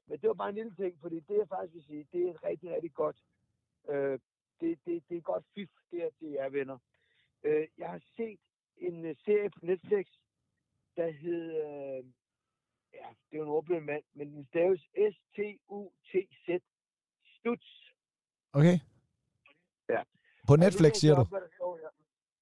Men 0.07 0.21
det 0.21 0.29
var 0.29 0.35
bare 0.35 0.49
en 0.49 0.55
lille 0.55 0.75
ting, 0.75 1.01
fordi 1.01 1.21
det 1.21 1.37
jeg 1.39 1.49
faktisk 1.49 1.75
vil 1.75 1.85
sige, 1.85 2.07
det 2.13 2.21
er 2.27 2.31
et 2.31 2.43
rigtig, 2.45 2.71
rigtig 2.75 2.95
godt, 2.95 3.19
øh, 3.89 4.19
det, 4.61 4.79
det, 4.87 5.03
det 5.09 5.17
er 5.17 5.21
godt 5.21 5.45
fif, 5.55 5.71
det 5.91 6.05
er 6.05 6.11
til 6.19 6.29
jer 6.29 6.49
venner. 6.49 6.79
Øh, 7.45 7.69
jeg 7.79 7.91
har 7.91 8.03
set 8.17 8.41
en 8.77 9.11
uh, 9.11 9.17
serie 9.25 9.51
på 9.51 9.59
Netflix, 9.63 10.07
der 10.97 11.11
hed, 11.11 11.43
øh, 11.65 12.05
ja, 12.95 13.09
det 13.27 13.33
er 13.33 13.39
jo 13.39 13.43
en 13.43 13.49
ordblind 13.49 13.85
mand, 13.85 14.05
men 14.15 14.33
den 14.35 14.47
staves 14.47 14.81
S-T-U-T-Z, 14.81 16.63
Stuts. 17.39 17.93
Okay. 18.53 18.79
Ja. 19.89 20.03
På 20.49 20.57
Netflix, 20.57 20.93
siger 20.97 21.15
du? 21.15 21.21
Op. 21.21 21.33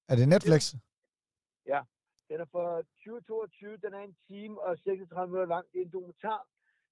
Er 0.09 0.15
det 0.15 0.27
Netflix? 0.27 0.73
Den 2.33 2.41
er 2.41 2.45
fra 2.45 2.81
2022, 2.81 3.77
den 3.77 3.93
er 3.93 3.99
en 3.99 4.15
time 4.27 4.61
og 4.61 4.77
36 4.77 5.31
minutter 5.31 5.55
lang. 5.55 5.65
Det 5.71 5.81
er 5.81 5.85
en 5.85 5.91
dokumentar. 5.91 6.47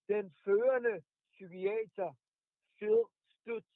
Den 0.07 0.34
førende 0.45 1.01
psykiater 1.34 2.14
Phil 2.78 3.03
Stutz 3.36 3.74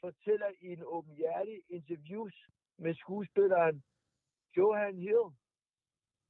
fortæller 0.00 0.50
i 0.60 0.66
en 0.66 0.82
åbenhjertig 0.84 1.62
interviews 1.68 2.36
med 2.84 2.94
skuespilleren 2.94 3.82
Johan 4.56 4.96
Hill 5.06 5.26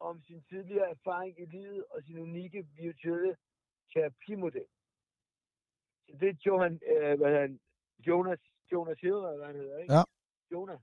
om 0.00 0.22
sin 0.26 0.42
tidligere 0.50 0.90
erfaring 0.90 1.34
i 1.44 1.46
livet 1.56 1.84
og 1.90 2.02
sin 2.06 2.18
unikke 2.18 2.66
virtuelle 2.76 3.36
terapimodel. 3.92 4.68
Så 6.06 6.12
det 6.20 6.28
er 6.28 6.34
Johan, 6.46 6.80
øh, 6.92 7.18
hvad 7.20 7.40
han, 7.40 7.60
Jonas, 8.06 8.40
Jonas 8.72 8.98
Hill, 9.00 9.20
eller 9.26 9.36
hvad 9.36 9.46
han 9.46 9.56
hedder, 9.56 9.78
ikke? 9.78 9.94
Ja. 9.94 10.02
Jonas. 10.52 10.80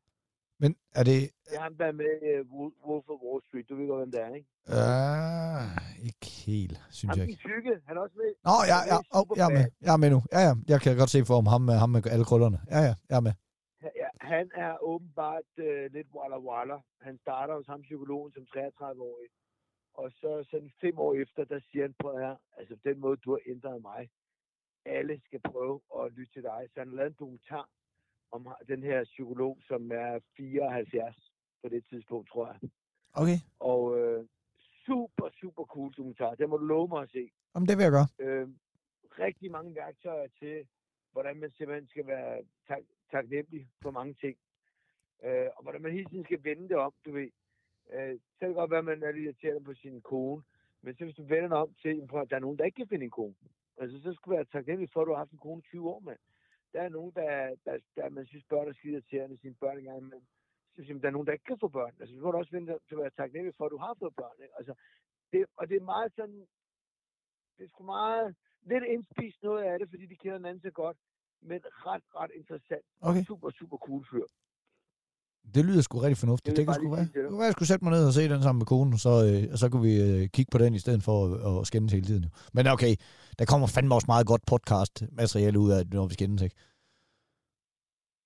Men 0.59 0.76
er 0.99 1.03
det... 1.03 1.20
Det 1.45 1.55
er 1.57 1.61
ham, 1.61 1.76
der 1.78 1.86
er 1.86 1.91
med 1.91 2.11
uh, 2.51 2.72
Wolf 2.88 3.05
of 3.09 3.20
Wall 3.26 3.41
Street. 3.47 3.70
Du 3.70 3.76
ved 3.76 3.88
godt, 3.88 3.99
hvem 3.99 4.11
det 4.11 4.22
er, 4.22 4.32
ikke? 4.39 4.49
Uh, 4.78 6.05
ikke 6.07 6.26
helt, 6.45 6.78
synes 6.97 7.09
Ham 7.09 7.20
jeg 7.20 7.30
ikke. 7.30 7.41
tykke, 7.49 7.74
han 7.88 7.97
er 7.97 8.01
også 8.01 8.15
med. 8.22 8.32
Nå, 8.47 8.55
ja, 8.72 8.78
han 8.80 8.88
ja, 8.91 8.97
oh, 9.18 9.38
jeg 9.39 9.45
er 9.49 9.53
med. 9.59 9.65
Jeg 9.88 9.93
er 9.93 10.01
med 10.03 10.09
nu. 10.15 10.20
Ja, 10.36 10.39
ja, 10.47 10.53
jeg 10.72 10.80
kan 10.82 10.97
godt 11.01 11.09
se 11.15 11.20
for 11.26 11.36
ham, 11.39 11.47
ham 11.53 11.61
med, 11.70 11.76
ham 11.84 11.89
med 11.89 12.01
alle 12.13 12.26
krøllerne. 12.30 12.59
Ja, 12.74 12.80
ja, 12.89 12.93
jeg 13.09 13.18
er 13.22 13.26
med. 13.28 13.34
Han 14.28 14.52
er 14.56 14.78
åbenbart 14.84 15.50
uh, 15.58 15.86
lidt 15.96 16.08
walla 16.16 16.40
walla. 16.40 16.78
Han 17.02 17.18
starter 17.18 17.54
hos 17.56 17.68
ham 17.68 17.82
psykologen 17.82 18.32
som 18.34 18.44
33-årig. 18.56 19.30
Og 19.94 20.12
så 20.12 20.46
sådan 20.52 20.72
fem 20.82 21.00
år 21.00 21.14
efter, 21.14 21.44
der 21.44 21.60
siger 21.72 21.84
han 21.84 21.96
på 22.00 22.18
her, 22.18 22.36
altså 22.58 22.76
den 22.84 23.00
måde, 23.00 23.18
du 23.18 23.32
har 23.32 23.42
ændret 23.48 23.82
mig. 23.82 24.10
Alle 24.86 25.22
skal 25.26 25.42
prøve 25.52 25.82
at 26.00 26.12
lytte 26.12 26.34
til 26.34 26.44
dig. 26.44 26.62
Så 26.74 26.80
han 26.80 26.88
har 26.90 26.96
lavet 26.96 27.10
en 27.10 27.16
dokumentar 27.20 27.70
om 28.32 28.48
den 28.68 28.84
her 28.84 29.04
psykolog, 29.04 29.58
som 29.68 29.92
er 29.92 30.20
74 30.38 31.32
på 31.64 31.70
det 31.70 31.86
tidspunkt, 31.90 32.30
tror 32.30 32.48
jeg. 32.48 32.60
Okay, 33.14 33.38
Og 33.60 34.00
øh, 34.00 34.26
super, 34.86 35.30
super 35.42 35.64
cool 35.66 35.94
dokumentar. 35.98 36.36
Den 36.36 36.50
må 36.50 36.58
du 36.58 36.66
love 36.66 36.88
mig 36.88 37.02
at 37.02 37.10
se. 37.10 37.32
Jamen, 37.56 37.68
det 37.68 37.78
vil 37.78 37.84
jeg 37.84 37.92
gøre. 37.92 38.08
øh, 38.20 38.48
rigtig 39.20 39.52
mange 39.52 39.76
værktøjer 39.76 40.28
til, 40.40 40.68
hvordan 41.12 41.38
man 41.40 41.52
simpelthen 41.52 41.88
skal 41.88 42.08
være 42.08 42.44
tak, 42.68 42.82
taknemmelig 43.12 43.68
for 43.82 43.91
mange 43.91 44.14
ting. 44.14 44.38
Øh, 45.24 45.49
og 45.55 45.64
hvordan 45.64 45.82
man 45.82 45.91
hele 45.91 46.10
tiden 46.10 46.24
skal 46.24 46.43
vende 46.43 46.70
det 46.70 46.78
om, 46.78 46.93
du 47.05 47.12
ved. 47.12 47.30
Øh, 47.93 48.20
så 48.20 48.39
kan 48.39 48.47
det 48.47 48.55
godt 48.55 48.72
være, 48.72 48.80
at 48.80 48.86
man 48.86 49.03
er 49.03 49.12
lidt 49.12 49.26
irriterende 49.26 49.64
på 49.64 49.74
sin 49.74 50.01
kone, 50.01 50.43
men 50.82 50.95
så 50.95 51.03
hvis 51.03 51.16
du 51.16 51.24
vender 51.24 51.49
det 51.49 51.58
om 51.58 51.74
til, 51.82 51.89
at 51.89 52.30
der 52.30 52.36
er 52.36 52.45
nogen, 52.45 52.58
der 52.58 52.66
ikke 52.66 52.76
kan 52.76 52.88
finde 52.88 53.05
en 53.05 53.18
kone. 53.20 53.36
Altså, 53.78 54.01
så 54.01 54.14
skulle 54.14 54.34
du 54.34 54.38
være 54.38 54.45
taknemmelig 54.45 54.89
for, 54.93 55.01
at 55.01 55.08
du 55.08 55.12
har 55.12 55.18
haft 55.18 55.32
en 55.32 55.45
kone 55.47 55.62
20 55.62 55.89
år, 55.89 55.99
mand. 55.99 56.20
Der 56.74 56.82
er 56.82 56.89
nogen, 56.89 57.12
der, 57.16 57.55
der, 57.66 57.80
der 57.95 58.10
man 58.10 58.26
synes, 58.26 58.45
børn 58.49 58.68
er 58.68 58.74
skide 58.74 58.93
irriterende, 58.93 59.38
sine 59.38 59.55
børn 59.55 59.78
engang 59.78 59.97
imellem. 59.97 60.26
Så 60.76 60.84
siger 60.84 60.99
der 60.99 61.08
er 61.08 61.12
nogen, 61.12 61.28
der 61.28 61.34
ikke 61.34 61.45
kan 61.45 61.60
få 61.60 61.68
børn. 61.68 61.95
Altså, 61.99 62.16
så 62.16 62.22
må 62.22 62.32
du 62.32 62.38
også 62.38 62.51
vente 62.51 62.80
til 62.88 62.95
at 62.95 63.01
være 63.01 63.10
taknemmelig 63.10 63.55
for, 63.55 63.66
at 63.66 63.72
du 63.72 63.78
har 63.78 63.93
fået 63.99 64.16
børn. 64.16 64.38
Ikke? 64.43 64.58
Altså, 64.58 64.74
det, 65.32 65.45
og 65.58 65.70
det 65.70 65.76
er 65.78 65.86
meget 65.95 66.14
sådan, 66.16 66.47
det 67.58 67.64
er 67.64 67.70
sgu 67.70 67.84
meget, 67.84 68.36
lidt 68.62 68.84
indspist 68.84 69.43
noget 69.43 69.64
af 69.64 69.80
det, 69.80 69.89
fordi 69.89 70.05
de 70.05 70.16
kender 70.16 70.38
hinanden 70.38 70.62
så 70.62 70.72
godt, 70.72 70.97
men 71.42 71.60
ret, 71.88 72.04
ret 72.16 72.32
interessant. 72.36 72.86
Okay. 73.02 73.24
Super, 73.24 73.50
super 73.60 73.78
cool 73.78 74.06
fyr. 74.12 74.26
Det 75.56 75.66
lyder 75.66 75.82
sgu 75.82 76.00
rigtig 76.00 76.18
fornuftigt. 76.18 76.58
Det 76.58 76.68
Det, 76.68 76.68
det 76.68 76.76
kan 76.76 76.84
sgu 76.84 76.96
være. 76.96 77.06
Det 77.06 77.30
kunne 77.30 77.40
være, 77.40 77.46
jeg 77.52 77.52
skulle 77.58 77.68
sætte 77.68 77.86
mig 77.86 77.92
ned 77.92 78.08
og 78.08 78.14
se 78.14 78.30
den 78.30 78.44
sammen 78.44 78.60
med 78.60 78.66
konen, 78.66 78.98
så, 78.98 79.14
øh, 79.28 79.58
så 79.58 79.70
kunne 79.70 79.86
vi 79.90 79.96
øh, 80.08 80.30
kigge 80.36 80.50
på 80.52 80.58
den 80.58 80.74
i 80.74 80.80
stedet 80.80 81.04
for 81.04 81.16
at, 81.26 81.60
at 81.62 81.68
skændes 81.68 81.94
hele 81.94 82.06
tiden. 82.06 82.24
jo. 82.24 82.30
Men 82.54 82.68
okay, 82.68 82.94
der 83.40 83.46
kommer 83.46 83.68
fandme 83.68 83.96
også 83.96 84.10
meget 84.14 84.28
godt 84.28 84.44
podcast-materiale 84.52 85.60
ud 85.60 85.72
af 85.72 85.86
det, 85.86 85.94
når 85.94 86.08
vi 86.08 86.14
skændes, 86.14 86.42
ikke? 86.42 86.56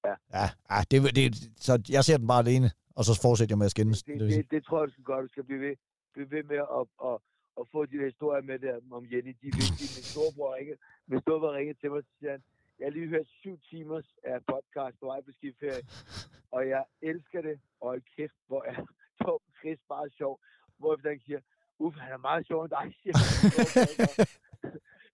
Ja. 0.07 0.15
Ja, 0.37 0.47
ja 0.71 0.79
det, 0.91 1.15
det, 1.15 1.25
så 1.67 1.73
jeg 1.89 2.03
ser 2.03 2.17
den 2.17 2.27
bare 2.27 2.39
alene, 2.45 2.71
og 2.97 3.03
så 3.05 3.13
fortsætter 3.21 3.53
jeg 3.53 3.57
med 3.57 3.65
at 3.65 3.75
skændes. 3.77 4.03
Det, 4.03 4.19
sige. 4.19 4.41
det, 4.41 4.51
det, 4.51 4.65
tror 4.65 4.77
jeg, 4.79 4.87
du 4.87 4.93
skal 4.93 5.03
gøre. 5.03 5.21
Du 5.21 5.27
skal 5.27 5.43
blive 5.43 5.61
ved, 5.65 5.75
blive 6.13 6.31
ved 6.31 6.43
med 6.51 6.59
at, 6.79 6.83
at, 7.09 7.17
at 7.59 7.63
få 7.71 7.79
de 7.85 7.97
der 7.99 8.05
historier 8.11 8.43
med 8.49 8.59
der 8.65 8.75
om 8.99 9.03
Jenny. 9.11 9.33
De 9.41 9.47
er 9.51 9.55
vigtige. 9.61 9.89
Min 9.97 10.05
storebror 10.13 10.49
ringede, 10.57 10.77
min 11.09 11.19
storebror 11.21 11.53
ringede 11.59 11.77
til 11.79 11.89
mig, 11.91 11.97
og 11.97 12.05
siger 12.19 12.31
han, 12.35 12.43
jeg 12.81 12.89
har 12.89 12.95
lige 12.97 13.13
hørt 13.15 13.27
syv 13.41 13.55
timers 13.69 14.09
af 14.23 14.37
podcast 14.51 14.95
på 14.99 15.05
vej 15.05 15.21
på 15.21 15.31
skiferie, 15.37 15.83
og 16.55 16.61
jeg 16.73 16.83
elsker 17.01 17.41
det. 17.41 17.59
Og 17.81 17.87
hold 17.89 18.01
kæft, 18.15 18.39
hvor 18.47 18.63
er 18.71 18.85
Torben 19.21 19.51
Chris 19.59 19.79
bare 19.89 20.09
sjov. 20.09 20.39
Hvorefter 20.79 21.09
han 21.09 21.21
siger, 21.25 21.39
uff, 21.79 21.97
han 21.97 22.13
er 22.13 22.27
meget 22.29 22.47
sjov 22.47 22.61
end 22.63 22.71
dig, 22.77 22.87
siger. 23.01 23.13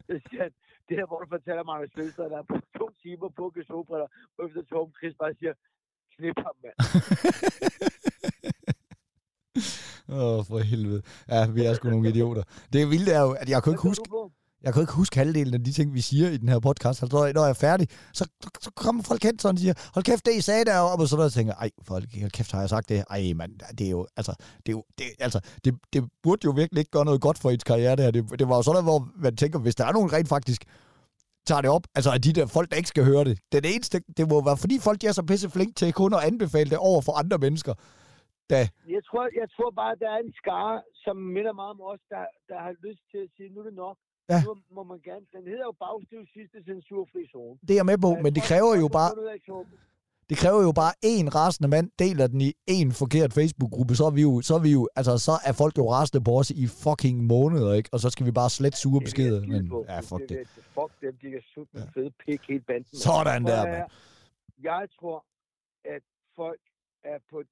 Så 0.08 0.14
siger 0.30 0.44
han, 0.44 0.54
det 0.90 0.98
her, 0.98 1.06
hvor 1.06 1.20
du 1.20 1.28
fortæller 1.30 1.64
mig, 1.64 1.84
at 1.84 1.90
der 2.18 2.38
er 2.38 2.44
på 2.54 2.58
to 2.78 2.90
timer 3.02 3.30
på 3.30 3.54
solbriller, 3.68 4.08
hvorefter 4.36 4.62
Torben 4.62 4.94
Chris 5.00 5.16
bare 5.22 5.34
siger, 5.40 5.54
knip 6.16 6.38
ham, 6.46 6.56
mand. 6.64 6.78
Åh, 10.10 10.40
oh, 10.40 10.46
for 10.46 10.60
helvede. 10.72 11.02
Ja, 11.30 11.52
vi 11.56 11.66
er 11.66 11.74
sgu 11.74 11.90
nogle 11.90 12.10
idioter. 12.10 12.44
Det 12.74 12.90
vilde 12.90 13.12
er 13.12 13.22
jo, 13.22 13.32
at 13.42 13.50
jeg 13.50 13.64
kunne 13.64 13.74
ikke 13.74 13.88
huske? 13.90 14.04
Jeg 14.68 14.74
kan 14.74 14.84
ikke 14.84 14.94
huske 15.02 15.18
halvdelen 15.18 15.54
af 15.54 15.64
de 15.64 15.72
ting, 15.72 15.94
vi 15.94 16.02
siger 16.02 16.30
i 16.30 16.38
den 16.38 16.50
her 16.50 16.60
podcast. 16.60 17.02
Altså, 17.04 17.32
når 17.36 17.42
jeg 17.42 17.50
er 17.50 17.54
færdig, 17.68 17.88
så, 18.14 18.24
så 18.62 18.72
kommer 18.76 19.04
folk 19.04 19.24
hen 19.24 19.40
sådan 19.40 19.56
og 19.56 19.60
siger, 19.60 19.74
hold 19.94 20.06
kæft, 20.06 20.26
det 20.26 20.34
I 20.36 20.42
sagde 20.42 20.66
deroppe, 20.66 21.04
og 21.04 21.08
så 21.08 21.16
der 21.18 21.30
tænker, 21.30 21.54
ej, 21.54 21.70
folk, 21.88 22.06
hold 22.22 22.32
kæft, 22.32 22.52
har 22.52 22.60
jeg 22.60 22.70
sagt 22.70 22.90
det? 22.90 23.04
Ej, 23.10 23.34
mand, 23.36 23.52
det 23.78 23.86
er 23.88 23.92
jo, 23.92 24.08
altså, 24.18 24.34
det, 24.66 24.70
er 24.72 24.76
jo, 24.78 24.84
det, 24.98 25.06
altså, 25.20 25.40
det, 25.64 25.72
det 25.94 26.02
burde 26.24 26.42
jo 26.46 26.52
virkelig 26.52 26.80
ikke 26.80 26.92
gøre 26.92 27.06
noget 27.06 27.22
godt 27.22 27.38
for 27.38 27.50
ens 27.50 27.64
karriere, 27.64 27.96
det 27.96 28.04
her. 28.06 28.12
Det, 28.12 28.40
det 28.40 28.50
var 28.50 28.56
jo 28.56 28.62
sådan, 28.62 28.84
hvor 28.84 29.00
man 29.16 29.36
tænker, 29.36 29.60
hvis 29.60 29.76
der 29.76 29.86
er 29.86 29.92
nogen 29.92 30.14
rent 30.14 30.30
faktisk 30.30 30.62
tager 31.50 31.62
det 31.62 31.70
op, 31.70 31.86
altså 31.98 32.12
at 32.16 32.24
de 32.24 32.34
der 32.34 32.46
folk, 32.58 32.68
der 32.72 32.78
ikke 32.78 32.94
skal 32.94 33.06
høre 33.12 33.24
det. 33.30 33.36
Den 33.52 33.64
eneste, 33.74 33.98
det 34.18 34.26
må 34.32 34.36
være, 34.50 34.58
fordi 34.58 34.76
folk 34.88 35.02
de 35.02 35.08
er 35.08 35.12
så 35.12 35.24
pisse 35.32 35.50
flink 35.50 35.72
til 35.76 35.94
kun 35.94 36.14
at 36.14 36.24
anbefale 36.30 36.70
det 36.70 36.78
over 36.90 37.02
for 37.08 37.14
andre 37.22 37.38
mennesker. 37.46 37.74
Da, 38.52 38.60
Jeg 38.96 39.04
tror, 39.08 39.24
jeg 39.42 39.48
tror 39.56 39.72
bare, 39.80 39.92
at 39.96 40.00
der 40.04 40.10
er 40.16 40.22
en 40.28 40.34
skare, 40.42 40.76
som 41.06 41.16
minder 41.36 41.54
meget 41.62 41.74
om 41.76 41.82
os, 41.92 42.02
der, 42.14 42.24
der 42.50 42.58
har 42.66 42.74
lyst 42.88 43.04
til 43.12 43.20
at 43.26 43.30
sige, 43.36 43.50
nu 43.54 43.60
er 43.62 43.68
det 43.70 43.78
nok. 43.86 43.98
Ja. 44.30 44.44
Nu 44.44 44.56
må 44.72 44.84
man 44.84 45.00
gerne. 45.04 45.26
Den 45.36 45.44
hedder 45.52 45.66
jo 45.72 45.76
bagstiv 45.86 46.22
sidste 46.34 46.58
censurfri 46.64 47.28
zone. 47.34 47.58
det 47.62 47.72
er 47.72 47.76
jeg 47.76 47.86
med 47.86 47.98
på, 47.98 48.10
men 48.24 48.36
det 48.36 48.44
kræver 48.44 48.76
jo 48.84 48.88
bare. 48.88 49.12
Det 50.30 50.38
kræver 50.38 50.62
jo 50.62 50.72
bare 50.82 50.94
én 51.14 51.28
rasende 51.40 51.68
mand, 51.76 51.92
deler 52.00 52.28
den 52.28 52.42
i 52.42 52.52
én 52.72 52.90
forkert 53.02 53.34
Facebook-gruppe, 53.34 53.96
så 53.96 54.04
er 54.06 54.12
vi 54.12 54.22
jo, 54.22 54.42
så 54.42 54.54
er 54.56 54.60
vi 54.68 54.72
jo, 54.72 54.90
altså 54.96 55.18
så 55.18 55.32
er 55.48 55.54
folk 55.54 55.78
jo 55.78 55.92
rasende 55.92 56.24
på 56.24 56.32
os 56.40 56.50
i 56.50 56.68
fucking 56.86 57.18
måneder, 57.34 57.74
ikke? 57.74 57.90
Og 57.94 58.00
så 58.00 58.10
skal 58.10 58.26
vi 58.26 58.32
bare 58.32 58.50
slet 58.50 58.76
sure 58.76 58.94
Det 58.94 59.02
er 59.02 59.06
beskeder. 59.06 59.40
Men 59.54 59.64
ja, 59.90 60.00
fuck 60.00 60.30
det. 60.30 60.38
er- 60.42 60.46
Fuck 60.78 60.92
dem, 61.02 61.14
de 61.22 61.28
kan 61.32 61.42
sutte 61.54 61.72
med 61.74 61.84
fede 61.94 62.12
pik 62.26 62.42
hele 62.48 62.60
banden. 62.70 62.86
Sådan 63.08 63.44
der, 63.46 63.66
mand. 63.68 63.90
Jeg 64.64 64.88
tror, 65.00 65.26
at 65.96 66.02
folk 66.36 66.62
er 67.04 67.18
på 67.32 67.44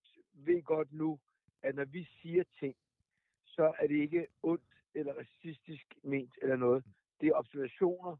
ved 0.48 0.62
godt 0.64 0.88
nu, 0.94 1.20
at 1.64 1.76
når 1.76 1.86
vi 1.86 2.08
siger 2.22 2.44
ting, 2.60 2.76
så 3.46 3.64
er 3.82 3.88
det 3.88 3.96
ikke 4.06 4.28
ondt 4.44 4.62
eller 4.96 5.14
racistisk 5.14 5.86
ment 6.04 6.34
eller 6.42 6.56
noget. 6.56 6.84
Det 7.22 7.28
er 7.30 7.34
observationer, 7.34 8.18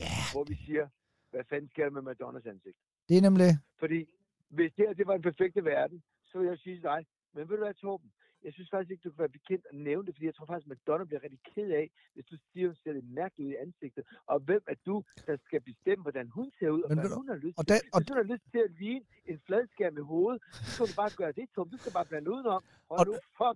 Ja, 0.00 0.04
hvor 0.32 0.44
vi 0.44 0.54
siger, 0.66 0.88
hvad 1.30 1.44
fanden 1.50 1.70
sker 1.70 1.84
der 1.84 1.90
med 1.90 2.02
Madonnas 2.02 2.46
ansigt? 2.46 2.76
det 3.08 3.16
er 3.16 3.22
nemlig... 3.28 3.50
Fordi 3.78 4.00
hvis 4.48 4.72
det 4.76 4.86
her 4.86 4.94
det 4.94 5.06
var 5.06 5.14
en 5.14 5.22
perfekte 5.22 5.64
verden, 5.64 6.02
så 6.24 6.38
vil 6.38 6.48
jeg 6.48 6.58
sige 6.58 6.76
til 6.76 6.82
dig, 6.82 7.06
men 7.34 7.48
ved 7.48 7.56
du 7.56 7.62
hvad, 7.64 7.74
Torben? 7.74 8.12
Jeg 8.44 8.52
synes 8.52 8.70
faktisk 8.70 8.90
ikke, 8.90 9.02
du 9.04 9.10
kan 9.10 9.18
være 9.18 9.28
bekendt 9.38 9.64
at 9.70 9.76
nævne 9.88 10.06
det, 10.06 10.14
fordi 10.14 10.26
jeg 10.26 10.34
tror 10.34 10.46
faktisk, 10.46 10.66
at 10.66 10.72
Madonna 10.74 11.04
bliver 11.04 11.22
rigtig 11.22 11.40
ked 11.54 11.70
af, 11.82 11.90
hvis 12.14 12.24
du 12.30 12.36
siger, 12.52 12.64
at 12.66 12.70
hun 12.70 12.76
ser 12.82 12.92
lidt 12.92 13.10
mærkeligt 13.20 13.46
ud 13.46 13.52
i 13.52 13.56
ansigtet. 13.64 14.04
Og 14.26 14.38
hvem 14.40 14.62
er 14.72 14.74
du, 14.86 15.04
der 15.26 15.36
skal 15.46 15.60
bestemme, 15.60 16.02
hvordan 16.02 16.28
hun 16.28 16.46
ser 16.58 16.70
ud, 16.76 16.82
og 16.82 16.88
Men 16.90 16.98
hvad 16.98 17.08
du- 17.10 17.14
hun 17.20 17.28
har 17.28 17.40
lyst 17.46 17.58
og 17.58 17.66
til? 17.66 17.74
den- 17.74 17.88
og- 17.92 17.98
Hvis 18.00 18.08
hun 18.10 18.16
har 18.22 18.28
lyst 18.32 18.44
til 18.52 18.58
at 18.66 18.70
ligne 18.80 19.04
en 19.30 19.38
fladskærm 19.46 19.94
i 20.02 20.04
hovedet, 20.12 20.38
så 20.52 20.70
skal 20.74 20.86
du 20.90 20.94
bare 21.02 21.12
gøre 21.20 21.32
det, 21.38 21.46
Torben. 21.54 21.70
Du 21.74 21.78
skal 21.82 21.92
bare 21.98 22.06
blande 22.10 22.28
udenom. 22.34 22.62
Hold 22.90 23.00
Og- 23.00 23.06
nu 23.06 23.12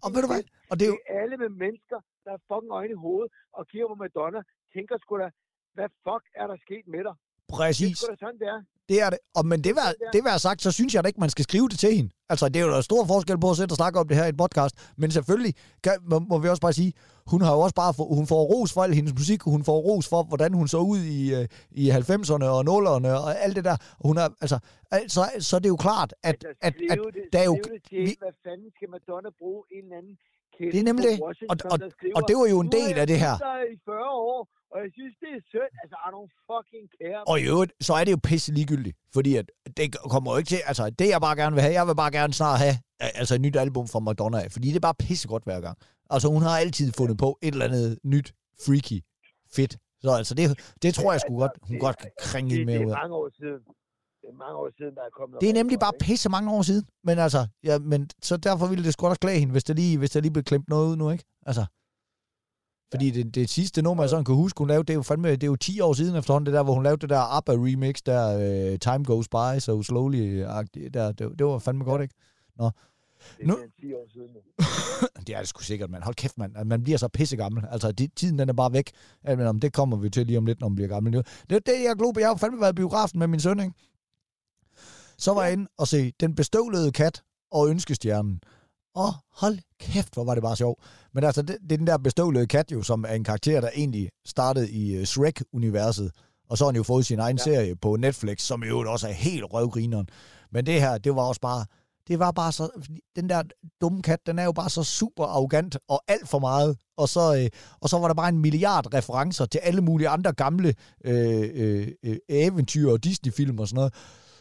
Og 0.06 0.08
ved 0.14 0.20
du 0.24 0.28
hvad? 0.32 0.42
Og 0.70 0.74
det 0.78 0.84
er 0.86 0.90
jo... 0.92 0.98
Det 0.98 1.06
er 1.14 1.20
alle 1.22 1.36
med 1.44 1.48
mennesker, 1.64 1.98
der 2.24 2.30
har 2.36 2.40
fucking 2.50 2.72
øjne 2.80 2.92
i 2.96 3.00
hovedet, 3.06 3.30
og 3.56 3.62
kigger 3.70 3.88
på 3.92 3.96
Madonna, 4.04 4.40
tænker 4.74 4.94
sgu 5.02 5.12
da, 5.22 5.28
hvad 5.76 5.88
fuck 6.06 6.24
er 6.40 6.46
der 6.50 6.56
sket 6.66 6.84
med 6.94 7.02
dig? 7.08 7.14
Det 7.48 7.54
er 7.54 7.58
Præcis. 7.62 8.00
da 8.00 8.14
sådan, 8.24 8.38
det 8.42 8.48
er. 8.56 8.60
Det 8.88 9.02
er 9.02 9.10
det. 9.10 9.18
Og, 9.38 9.46
men 9.46 9.58
det 9.66 9.74
var, 9.80 9.88
det 10.12 10.24
var 10.24 10.36
sagt, 10.36 10.62
så 10.62 10.70
synes 10.72 10.94
jeg 10.94 11.02
da 11.04 11.06
ikke, 11.06 11.20
man 11.20 11.30
skal 11.30 11.42
skrive 11.48 11.68
det 11.68 11.78
til 11.78 11.92
hende. 11.96 12.10
Altså, 12.32 12.48
det 12.48 12.56
er 12.60 12.66
jo 12.66 12.72
der 12.72 12.80
stor 12.80 13.04
forskel 13.06 13.38
på 13.40 13.50
at 13.50 13.56
sætte 13.56 13.72
og 13.72 13.76
snakke 13.76 13.98
om 14.00 14.08
det 14.08 14.16
her 14.16 14.26
i 14.26 14.28
et 14.28 14.36
podcast. 14.36 14.74
Men 15.00 15.10
selvfølgelig 15.10 15.54
kan, 15.84 15.92
må, 16.10 16.18
må 16.18 16.38
vi 16.38 16.48
også 16.48 16.60
bare 16.66 16.72
sige, 16.72 16.92
hun 17.32 17.40
har 17.42 17.52
jo 17.56 17.60
også 17.60 17.74
bare 17.82 17.94
få, 17.94 18.14
hun 18.18 18.26
får 18.26 18.42
ros 18.52 18.72
for 18.74 18.80
al 18.82 18.94
hendes 18.94 19.12
musik, 19.20 19.40
hun 19.42 19.64
får 19.64 19.78
ros 19.88 20.08
for, 20.08 20.22
hvordan 20.22 20.52
hun 20.54 20.68
så 20.68 20.78
ud 20.92 20.98
i, 21.18 21.34
øh, 21.34 21.44
i 21.70 21.84
90'erne 21.90 22.44
og 22.56 22.60
0'erne 22.74 23.08
og 23.26 23.30
alt 23.44 23.56
det 23.56 23.64
der. 23.64 23.76
Hun 24.06 24.16
er, 24.22 24.28
altså, 24.44 24.58
altså, 24.90 25.20
så 25.48 25.56
er 25.56 25.60
det 25.60 25.68
jo 25.68 25.76
klart, 25.76 26.10
at, 26.22 26.28
Altså, 26.34 26.48
at, 26.60 26.74
at, 26.92 26.98
det, 27.14 27.22
der 27.32 27.38
er 27.38 27.44
jo... 27.44 27.54
det 27.56 27.82
til, 27.88 27.98
vi- 28.06 28.16
hvad 28.24 28.34
fanden 28.44 28.70
skal 28.76 28.88
Madonna 28.90 29.30
bruge 29.38 29.62
en 29.76 29.84
eller 29.84 29.96
anden 30.00 30.16
Det 30.72 30.78
er 30.82 30.86
nemlig 30.90 31.04
det. 31.10 31.16
Og- 31.52 31.56
og- 31.72 31.78
der 31.80 31.90
skriver, 31.96 32.14
og 32.16 32.20
det 32.28 32.34
var 32.40 32.46
jo 32.54 32.58
en 32.64 32.66
"Nu 32.66 32.70
har 32.80 32.88
del 32.88 32.98
af 33.02 33.06
det 33.12 33.18
her." 33.24 33.34
i 33.74 33.76
40 33.84 34.10
år, 34.30 34.38
og 34.72 34.78
jeg 34.84 34.90
synes, 34.98 35.14
det 35.22 35.30
er 35.38 35.42
synd. 35.52 35.72
Altså, 35.82 35.96
I 36.06 36.08
don't 36.16 36.32
fucking 36.50 36.86
care. 36.98 37.20
Og 37.30 37.36
i 37.40 37.44
øvrigt, 37.52 37.72
så 37.86 37.92
er 37.98 38.04
det 38.06 38.12
jo 38.16 38.20
pisse 38.30 38.48
ligegyldigt. 38.58 38.96
Fordi 39.16 39.30
at 39.40 39.46
det 39.76 39.86
kommer 40.14 40.28
jo 40.32 40.36
ikke 40.40 40.48
til... 40.48 40.60
Altså, 40.70 40.84
det 41.00 41.08
jeg 41.14 41.20
bare 41.26 41.36
gerne 41.40 41.54
vil 41.56 41.62
have, 41.66 41.74
jeg 41.80 41.86
vil 41.88 41.96
bare 42.02 42.12
gerne 42.18 42.32
snart 42.40 42.58
have 42.64 42.74
altså 43.20 43.34
et 43.34 43.40
nyt 43.46 43.56
album 43.56 43.88
fra 43.92 44.00
Madonna. 44.08 44.40
Fordi 44.54 44.68
det 44.68 44.76
er 44.76 44.80
bare 44.90 44.94
pisse 45.06 45.28
godt 45.28 45.44
hver 45.44 45.60
gang. 45.60 45.76
Altså, 46.14 46.28
hun 46.28 46.42
har 46.42 46.54
altid 46.64 46.92
fundet 47.00 47.16
på 47.18 47.38
et 47.42 47.52
eller 47.54 47.64
andet 47.68 47.98
nyt, 48.14 48.28
freaky, 48.66 48.98
fedt. 49.56 49.72
Så 50.02 50.10
altså, 50.20 50.34
det, 50.34 50.44
det 50.82 50.94
tror 50.94 51.12
jeg 51.12 51.20
sgu 51.20 51.38
godt, 51.38 51.52
hun 51.62 51.74
det- 51.74 51.80
godt 51.80 51.98
kan 51.98 52.10
kringe 52.20 52.50
det, 52.50 52.58
det 52.58 52.66
med 52.66 52.78
ud 52.86 52.90
er 52.90 52.96
mange 53.02 53.14
år 53.14 53.28
siden. 53.38 53.60
Det 54.22 54.28
er 54.28 54.38
mange 54.38 54.56
år 54.56 54.70
siden, 54.78 54.94
der 54.94 55.00
er 55.02 55.10
kommet 55.18 55.40
Det 55.40 55.48
er 55.48 55.54
nemlig 55.54 55.78
bare 55.78 55.92
pisse 56.00 56.28
mange 56.28 56.50
år 56.52 56.62
siden. 56.62 56.84
Men 57.04 57.18
altså, 57.18 57.46
ja, 57.64 57.78
men 57.78 58.08
så 58.22 58.36
derfor 58.36 58.66
ville 58.66 58.84
det 58.84 58.92
sgu 58.92 59.08
da 59.08 59.14
klæde 59.14 59.38
hende, 59.38 59.52
hvis 59.52 59.64
der 59.64 59.74
lige, 59.74 59.98
hvis 59.98 60.10
der 60.10 60.20
lige 60.20 60.32
blev 60.32 60.44
klemt 60.44 60.68
noget 60.68 60.90
ud 60.90 60.96
nu, 60.96 61.10
ikke? 61.10 61.24
Altså. 61.46 61.64
Fordi 62.92 63.10
det, 63.10 63.34
det 63.34 63.50
sidste 63.50 63.82
nummer, 63.82 64.02
jeg 64.02 64.10
sådan 64.10 64.24
kan 64.24 64.34
huske, 64.34 64.58
hun 64.58 64.68
lavede, 64.68 64.84
det 64.84 64.90
er 64.90 64.94
jo 64.94 65.02
fandme, 65.02 65.30
det 65.30 65.42
er 65.42 65.46
jo 65.46 65.56
10 65.56 65.80
år 65.80 65.92
siden 65.92 66.16
efterhånden, 66.16 66.46
det 66.46 66.54
der, 66.54 66.62
hvor 66.62 66.74
hun 66.74 66.82
lavede 66.82 67.00
det 67.00 67.10
der 67.10 67.36
ABBA 67.36 67.52
remix, 67.52 67.98
der 68.06 68.36
uh, 68.72 68.78
Time 68.78 69.04
Goes 69.04 69.28
By, 69.28 69.58
so 69.58 69.82
slowly, 69.82 70.38
der, 70.94 71.12
det, 71.12 71.38
det 71.38 71.46
var 71.46 71.58
fandme 71.58 71.84
godt, 71.84 72.02
ikke? 72.02 72.14
Det 72.58 73.42
er 73.42 73.46
nu- 73.46 73.54
mere 73.56 73.64
end 73.64 73.72
10 73.80 73.92
år 73.94 74.06
siden 74.12 74.28
nu. 74.34 74.40
Det 75.26 75.34
er 75.34 75.38
det 75.38 75.48
sgu 75.48 75.62
sikkert, 75.62 75.90
mand. 75.90 76.02
Hold 76.02 76.14
kæft, 76.14 76.38
mand. 76.38 76.56
Altså, 76.56 76.64
Man 76.66 76.82
bliver 76.82 76.98
så 76.98 77.08
pisse 77.08 77.36
gammel. 77.36 77.64
Altså, 77.70 77.92
det, 77.92 78.10
tiden 78.16 78.38
den 78.38 78.48
er 78.48 78.52
bare 78.52 78.72
væk. 78.72 78.90
Ja, 79.24 79.36
Men 79.36 79.46
om 79.46 79.60
det 79.60 79.72
kommer 79.72 79.96
vi 79.96 80.10
til 80.10 80.26
lige 80.26 80.38
om 80.38 80.46
lidt, 80.46 80.60
når 80.60 80.68
man 80.68 80.74
bliver 80.76 80.88
gammel. 80.88 81.12
Det 81.12 81.24
er 81.50 81.58
det, 81.58 81.66
jeg 81.66 81.90
er 81.90 81.94
glad 81.94 82.14
på. 82.14 82.20
Jeg 82.20 82.28
har 82.28 82.36
fandme 82.36 82.60
været 82.60 82.72
i 82.72 82.74
biografen 82.74 83.18
med 83.18 83.26
min 83.26 83.40
søn, 83.40 83.60
ikke? 83.60 83.72
Så 85.20 85.34
var 85.34 85.42
jeg 85.42 85.52
inde 85.52 85.66
og 85.78 85.88
se 85.88 86.12
Den 86.20 86.34
bestøvlede 86.34 86.92
kat 86.92 87.22
og 87.52 87.68
Ønskestjernen. 87.68 88.40
Og 88.94 89.12
hold 89.32 89.58
kæft, 89.80 90.14
hvor 90.14 90.24
var 90.24 90.34
det 90.34 90.42
bare 90.42 90.56
sjovt. 90.56 90.78
Men 91.14 91.24
altså, 91.24 91.42
det, 91.42 91.56
det 91.62 91.72
er 91.72 91.76
den 91.76 91.86
der 91.86 91.98
bestøvlede 91.98 92.46
kat 92.46 92.72
jo, 92.72 92.82
som 92.82 93.04
er 93.08 93.14
en 93.14 93.24
karakter, 93.24 93.60
der 93.60 93.70
egentlig 93.74 94.10
startede 94.26 94.70
i 94.70 94.98
uh, 94.98 95.04
Shrek-universet. 95.04 96.10
Og 96.48 96.58
så 96.58 96.64
har 96.64 96.68
han 96.68 96.76
jo 96.76 96.82
fået 96.82 97.06
sin 97.06 97.18
egen 97.18 97.36
ja. 97.36 97.42
serie 97.44 97.76
på 97.76 97.96
Netflix, 97.96 98.42
som 98.42 98.64
jo 98.64 98.92
også 98.92 99.08
er 99.08 99.12
helt 99.12 99.44
røvgrineren. 99.52 100.08
Men 100.52 100.66
det 100.66 100.80
her, 100.80 100.98
det 100.98 101.16
var 101.16 101.22
også 101.22 101.40
bare... 101.40 101.64
Det 102.08 102.18
var 102.18 102.30
bare 102.30 102.52
så... 102.52 102.68
Den 103.16 103.28
der 103.28 103.42
dumme 103.80 104.02
kat, 104.02 104.18
den 104.26 104.38
er 104.38 104.44
jo 104.44 104.52
bare 104.52 104.70
så 104.70 104.82
super 104.82 105.24
arrogant 105.24 105.76
og 105.88 106.02
alt 106.08 106.28
for 106.28 106.38
meget. 106.38 106.76
Og 106.96 107.08
så, 107.08 107.36
øh, 107.36 107.48
og 107.80 107.88
så 107.88 107.98
var 107.98 108.06
der 108.06 108.14
bare 108.14 108.28
en 108.28 108.38
milliard 108.38 108.94
referencer 108.94 109.46
til 109.46 109.58
alle 109.58 109.80
mulige 109.80 110.08
andre 110.08 110.32
gamle 110.32 110.74
øh, 111.04 111.50
øh, 111.54 111.88
øh, 112.04 112.16
eventyr 112.28 112.90
og 112.90 113.04
Disney-film 113.04 113.58
og 113.58 113.68
sådan 113.68 113.76
noget, 113.76 113.94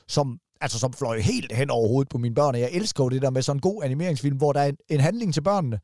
som, 0.07 0.39
altså, 0.61 0.79
som 0.79 0.93
fløj 0.93 1.19
helt 1.19 1.51
hen 1.51 1.69
over 1.69 1.87
hovedet 1.87 2.09
på 2.09 2.17
mine 2.17 2.35
børn. 2.35 2.55
Og 2.55 2.61
jeg 2.61 2.69
elsker 2.71 3.03
jo 3.03 3.09
det 3.09 3.21
der 3.21 3.29
med 3.29 3.41
sådan 3.41 3.57
en 3.57 3.61
god 3.61 3.83
animeringsfilm, 3.83 4.37
hvor 4.37 4.53
der 4.53 4.59
er 4.59 4.67
en, 4.67 4.77
en 4.89 4.99
handling 4.99 5.33
til 5.33 5.41
børnene, 5.41 5.79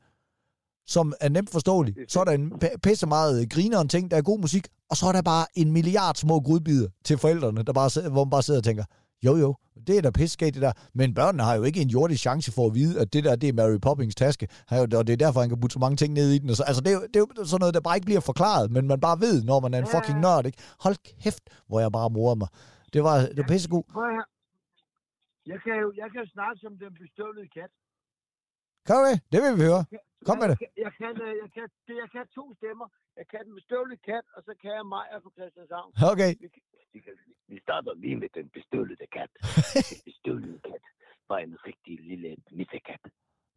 som 0.86 1.14
er 1.20 1.28
nemt 1.28 1.50
forståelig. 1.50 1.94
Så 2.08 2.20
er 2.20 2.24
der 2.24 2.32
en 2.32 2.52
pisse 2.82 3.06
meget 3.06 3.50
grineren 3.50 3.88
ting, 3.88 4.10
der 4.10 4.16
er 4.16 4.22
god 4.22 4.38
musik, 4.38 4.68
og 4.90 4.96
så 4.96 5.06
er 5.06 5.12
der 5.12 5.22
bare 5.22 5.46
en 5.54 5.72
milliard 5.72 6.14
små 6.14 6.40
grudbider 6.40 6.88
til 7.04 7.18
forældrene, 7.18 7.62
der 7.62 7.72
bare, 7.72 8.08
hvor 8.10 8.24
man 8.24 8.30
bare 8.30 8.42
sidder 8.42 8.60
og 8.60 8.64
tænker, 8.64 8.84
jo 9.24 9.36
jo, 9.36 9.54
det 9.86 9.98
er 9.98 10.02
da 10.02 10.10
pisse 10.10 10.36
det 10.38 10.54
der. 10.54 10.72
Men 10.94 11.14
børnene 11.14 11.42
har 11.42 11.54
jo 11.54 11.62
ikke 11.62 11.80
en 11.80 11.88
jordisk 11.88 12.20
chance 12.20 12.52
for 12.52 12.66
at 12.66 12.74
vide, 12.74 13.00
at 13.00 13.12
det 13.12 13.24
der, 13.24 13.36
det 13.36 13.48
er 13.48 13.52
Mary 13.52 13.78
Poppins 13.82 14.14
taske. 14.14 14.48
Og 14.70 14.90
det 14.90 15.10
er 15.10 15.16
derfor, 15.16 15.40
han 15.40 15.48
kan 15.48 15.60
putte 15.60 15.74
så 15.74 15.78
mange 15.78 15.96
ting 15.96 16.14
ned 16.14 16.30
i 16.30 16.38
den. 16.38 16.50
Og 16.50 16.56
så, 16.56 16.62
altså, 16.62 16.82
det 16.82 16.90
er, 16.90 16.94
jo, 16.94 17.00
det 17.00 17.16
er 17.16 17.20
jo 17.38 17.44
sådan 17.44 17.60
noget, 17.60 17.74
der 17.74 17.80
bare 17.80 17.96
ikke 17.96 18.04
bliver 18.04 18.20
forklaret, 18.20 18.70
men 18.70 18.86
man 18.86 19.00
bare 19.00 19.20
ved, 19.20 19.42
når 19.42 19.60
man 19.60 19.74
er 19.74 19.78
en 19.78 19.86
fucking 19.86 20.20
nørd, 20.20 20.46
ikke? 20.46 20.58
Hold 20.80 20.96
kæft, 21.22 21.42
hvor 21.68 21.80
jeg 21.80 21.92
bare 21.92 22.10
morede 22.10 22.38
mig. 22.38 22.48
Det 22.92 23.04
var, 23.04 23.18
det 23.18 23.36
var 23.36 23.44
pissegod. 23.48 23.82
Jeg 25.46 25.60
kan 25.64 25.74
jo, 25.84 25.88
jeg 26.02 26.08
kan 26.14 26.26
snakke 26.34 26.56
som 26.64 26.78
den 26.78 26.94
bestøvlede 27.02 27.48
kat. 27.48 27.70
Kan 28.86 28.94
du 28.98 29.02
det? 29.10 29.16
Det 29.32 29.38
vil 29.44 29.52
vi 29.60 29.64
høre. 29.70 29.84
Kom 30.26 30.36
med 30.42 30.48
det. 30.50 30.56
Jeg, 30.60 30.70
jeg, 30.86 30.92
kan, 31.00 31.12
øh, 31.26 31.34
jeg, 31.42 31.50
kan, 31.56 31.66
det- 31.86 31.96
jeg 32.02 32.08
kan 32.14 32.24
to 32.38 32.44
stemmer. 32.54 32.86
Jeg 33.20 33.26
kan 33.30 33.40
den 33.44 33.52
med 33.56 33.62
støvlet 33.68 34.02
kat, 34.10 34.24
og 34.36 34.40
så 34.46 34.52
kan 34.60 34.70
jeg 34.78 34.86
Maja 34.94 35.16
fra 35.24 35.30
Christianshavn. 35.36 35.90
Okay. 36.12 36.30
Vi, 36.92 37.00
vi, 37.48 37.58
starter 37.66 37.94
lige 37.94 38.16
med 38.22 38.28
den 38.38 38.48
bestøvlede 38.48 39.06
kat. 39.16 39.30
Den 39.90 40.00
bestøvlede 40.04 40.58
kat 40.68 40.82
var 41.28 41.38
en 41.38 41.54
rigtig 41.68 41.94
lille 42.10 42.36
missekat. 42.58 43.02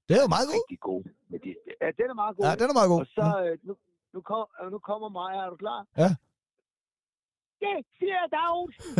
Det 0.07 0.13
er 0.17 0.21
jo 0.25 0.29
meget 0.35 0.47
god. 0.51 0.55
Rigtig 0.59 0.79
god. 0.89 1.03
Med 1.31 1.39
de, 1.39 1.49
ja, 1.81 1.87
den 1.99 2.07
er 2.13 2.17
meget 2.21 2.33
god. 2.37 2.43
Ja, 2.45 2.51
den 2.61 2.67
er 2.71 2.75
meget 2.79 2.89
god. 2.93 2.99
Og 3.03 3.07
så, 3.17 3.27
øh, 3.45 3.57
nu, 3.67 3.73
nu, 4.13 4.19
kom, 4.21 4.47
øh, 4.61 4.71
nu 4.73 4.79
kommer 4.89 5.09
Maja. 5.09 5.39
Er 5.45 5.49
du 5.49 5.55
klar? 5.65 5.81
Ja. 5.97 6.09
Det 7.63 7.75
siger 7.97 8.21
Dag 8.35 8.47
Olsen. 8.59 8.91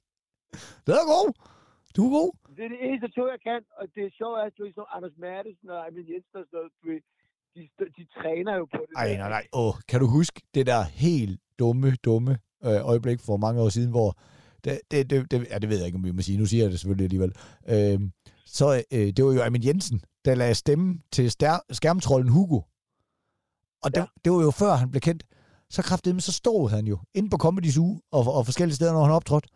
Den 0.86 0.94
er 1.02 1.06
god. 1.14 1.28
Du 1.96 2.02
er 2.06 2.10
god. 2.18 2.30
Det 2.56 2.62
er 2.66 2.70
det 2.74 2.80
eneste 2.88 3.08
to, 3.16 3.22
jeg 3.34 3.40
kan. 3.48 3.60
Og 3.78 3.84
det 3.94 4.02
er 4.08 4.12
sjovt, 4.20 4.38
at 4.46 4.52
du 4.58 4.62
som 4.76 4.84
Anders 4.96 5.16
Madsen 5.22 5.68
og 5.76 5.80
Emil 5.90 6.06
Jensen 6.12 6.36
og 6.40 6.44
sådan 6.50 6.56
noget, 6.58 6.72
du 6.82 6.88
de, 7.54 7.62
de, 7.96 8.02
træner 8.18 8.52
jo 8.60 8.64
på 8.74 8.80
det. 8.88 8.94
Ej, 8.96 9.06
der. 9.08 9.16
nej, 9.18 9.28
nej. 9.28 9.44
Åh, 9.52 9.74
kan 9.88 10.00
du 10.00 10.06
huske 10.06 10.42
det 10.54 10.66
der 10.66 10.82
helt 10.82 11.40
dumme, 11.58 11.88
dumme 12.04 12.32
øh, 12.64 12.80
øjeblik 12.92 13.20
for 13.20 13.36
mange 13.36 13.62
år 13.62 13.68
siden, 13.68 13.90
hvor... 13.90 14.10
Det, 14.64 14.80
det, 14.90 15.10
det, 15.10 15.30
det, 15.30 15.46
ja, 15.50 15.58
det 15.58 15.68
ved 15.68 15.76
jeg 15.76 15.86
ikke, 15.86 15.96
om 15.96 16.04
vi 16.04 16.10
må 16.10 16.22
sige. 16.22 16.38
Nu 16.38 16.46
siger 16.46 16.64
jeg 16.64 16.70
det 16.70 16.80
selvfølgelig 16.80 17.04
alligevel. 17.04 17.32
Øh, 17.68 18.00
så 18.46 18.84
øh, 18.92 19.06
det 19.16 19.24
var 19.24 19.32
jo 19.32 19.42
Amin 19.42 19.64
Jensen, 19.66 20.00
der 20.24 20.34
lagde 20.34 20.54
stemme 20.54 21.00
til 21.12 21.28
stær- 21.30 21.66
skærmtrollen 21.70 22.28
Hugo. 22.28 22.60
Og 23.82 23.94
det, 23.94 24.00
Ja. 24.00 24.06
det 24.24 24.32
var 24.32 24.42
jo 24.42 24.50
før 24.50 24.72
han 24.72 24.90
blev 24.90 25.00
kendt. 25.00 25.24
Så 25.70 25.82
kraftedeme, 25.82 26.20
så 26.20 26.32
stod 26.32 26.70
han 26.70 26.86
jo 26.86 26.98
inde 27.14 27.30
på 27.30 27.36
Comedy 27.36 27.70
Zoo 27.70 28.00
og, 28.12 28.34
og 28.34 28.44
forskellige 28.44 28.76
steder, 28.76 28.92
når 28.92 29.02
han 29.02 29.12
optrådte. 29.12 29.48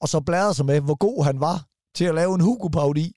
Og 0.00 0.08
så 0.08 0.20
bladrede 0.20 0.54
sig 0.54 0.66
med, 0.66 0.80
hvor 0.80 0.94
god 0.94 1.24
han 1.24 1.40
var 1.40 1.66
til 1.94 2.04
at 2.04 2.14
lave 2.14 2.34
en 2.34 2.40
Hugo-parodi. 2.40 3.12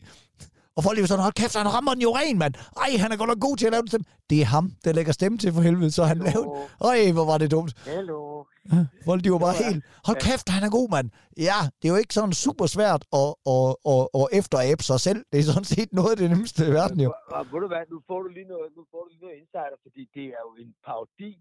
Og 0.75 0.83
folk 0.83 0.95
lige 0.95 1.03
var 1.05 1.07
sådan, 1.07 1.23
hold 1.27 1.33
kæft, 1.41 1.55
han 1.57 1.73
rammer 1.73 1.93
den 1.93 2.01
jo 2.01 2.11
ren, 2.19 2.37
mand. 2.37 2.53
Ej, 2.83 2.91
han 3.03 3.11
er 3.11 3.17
godt 3.17 3.27
nok 3.27 3.39
god 3.47 3.57
til 3.57 3.65
at 3.65 3.71
lave 3.71 3.81
den 3.81 3.87
stemme. 3.87 4.05
Det 4.29 4.37
er 4.41 4.45
ham, 4.45 4.65
der 4.83 4.91
lægger 4.97 5.13
stemme 5.19 5.37
til 5.37 5.53
for 5.53 5.61
helvede, 5.61 5.91
så 5.91 6.03
han 6.11 6.17
lavede... 6.27 6.47
Øj, 6.89 7.11
hvor 7.11 7.25
var 7.31 7.37
det 7.37 7.51
dumt. 7.51 7.71
Hallo. 7.95 8.43
Folk, 9.07 9.23
de 9.23 9.31
var 9.31 9.41
bare 9.47 9.57
helt... 9.63 9.83
Hold 10.07 10.17
kæft, 10.27 10.47
han 10.55 10.63
er 10.67 10.71
god, 10.77 10.87
mand. 10.95 11.07
Ja, 11.49 11.59
det 11.77 11.85
er 11.87 11.93
jo 11.93 11.99
ikke 12.03 12.13
sådan 12.13 12.33
super 12.45 12.65
svært 12.75 13.01
at, 13.21 13.29
at, 13.55 13.69
at, 13.93 14.03
at 14.19 14.25
efterabe 14.39 14.83
sig 14.89 14.99
selv. 15.07 15.19
Det 15.31 15.37
er 15.39 15.43
sådan 15.43 15.69
set 15.75 15.89
noget 15.99 16.11
af 16.13 16.17
det 16.21 16.29
nemmeste 16.33 16.59
i 16.69 16.73
verden, 16.79 16.99
jo. 17.07 17.11
Ved 17.51 17.59
du 17.65 17.67
hvad, 17.73 17.83
nu 17.93 17.97
får 18.09 18.19
du 18.23 18.29
lige 18.37 18.49
noget, 18.53 18.67
nu 18.77 18.81
får 18.91 18.99
du 19.03 19.07
lige 19.13 19.23
noget 19.25 19.35
insider, 19.41 19.77
fordi 19.85 20.01
det 20.17 20.25
er 20.37 20.41
jo 20.47 20.51
en 20.63 20.71
parodi. 20.87 21.31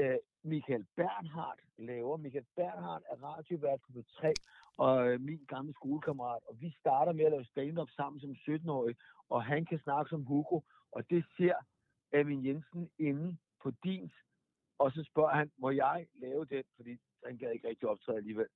Øh, 0.00 0.18
Michael 0.54 0.84
Bernhardt 0.96 1.60
laver. 1.78 2.16
Michael 2.16 2.48
Bernhardt 2.56 3.04
er 3.12 3.16
radiovært 3.28 3.80
på 3.86 4.02
3 4.20 4.32
og 4.84 5.08
øh, 5.08 5.20
min 5.20 5.40
gamle 5.48 5.72
skolekammerat. 5.74 6.42
Og 6.48 6.54
vi 6.60 6.68
starter 6.80 7.12
med 7.12 7.24
at 7.24 7.30
lave 7.30 7.44
stand-up 7.44 7.90
sammen 7.90 8.20
som 8.20 8.30
17-årig, 8.30 8.96
og 9.28 9.44
han 9.44 9.64
kan 9.64 9.78
snakke 9.86 10.08
som 10.10 10.22
Hugo, 10.24 10.60
og 10.92 11.10
det 11.10 11.24
ser 11.36 11.56
Amin 12.18 12.46
Jensen 12.46 12.90
inde 12.98 13.36
på 13.62 13.70
dins, 13.84 14.12
og 14.78 14.92
så 14.92 15.00
spørger 15.10 15.34
han, 15.40 15.50
må 15.58 15.70
jeg 15.70 16.06
lave 16.14 16.44
det? 16.44 16.62
Fordi 16.76 16.92
han 17.26 17.36
gad 17.38 17.50
ikke 17.52 17.68
rigtig 17.68 17.88
optræde 17.88 18.16
alligevel. 18.16 18.46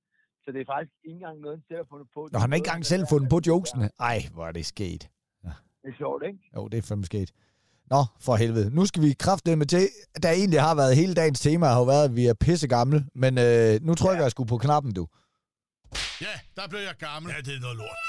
Så 0.43 0.51
det 0.51 0.61
er 0.61 0.65
faktisk 0.65 0.95
ikke 1.03 1.15
engang 1.15 1.39
noget, 1.39 1.57
han 1.57 1.63
selv 1.67 1.77
har 1.77 1.87
fundet 1.93 2.07
på. 2.13 2.29
Når 2.31 2.39
han 2.39 2.49
har 2.49 2.55
ikke 2.55 2.67
engang 2.67 2.85
selv 2.85 3.03
fundet 3.09 3.29
på 3.29 3.39
jokesene. 3.47 3.89
Ej, 3.99 4.17
hvor 4.33 4.45
er 4.47 4.51
det 4.51 4.65
sket. 4.65 5.09
Det 5.83 5.89
er 5.93 5.97
sjovt, 5.97 6.23
ikke? 6.23 6.39
Jo, 6.55 6.67
det 6.67 6.77
er 6.77 6.81
fandme 6.81 7.05
sket. 7.05 7.33
Nå, 7.89 8.01
for 8.25 8.35
helvede. 8.35 8.75
Nu 8.75 8.85
skal 8.85 9.01
vi 9.03 9.13
kraftedeme 9.19 9.65
til, 9.65 9.83
der 10.23 10.29
egentlig 10.31 10.61
har 10.61 10.75
været 10.75 10.95
hele 10.95 11.13
dagens 11.13 11.39
tema, 11.39 11.65
har 11.65 11.79
jo 11.79 11.83
været, 11.93 12.05
at 12.09 12.15
vi 12.15 12.25
er 12.27 12.33
pisse 12.33 12.67
gamle. 12.67 12.99
Men 13.15 13.37
øh, 13.37 13.79
nu 13.87 13.95
trykker 13.95 14.17
ja. 14.21 14.23
jeg 14.23 14.31
sgu 14.31 14.43
på 14.45 14.57
knappen, 14.57 14.93
du. 14.93 15.07
Ja, 16.25 16.33
der 16.55 16.65
blev 16.71 16.79
jeg 16.89 16.95
gammel. 17.07 17.31
Ja, 17.35 17.37
det 17.47 17.53
er 17.57 17.61
noget 17.67 17.77
lort. 17.83 17.99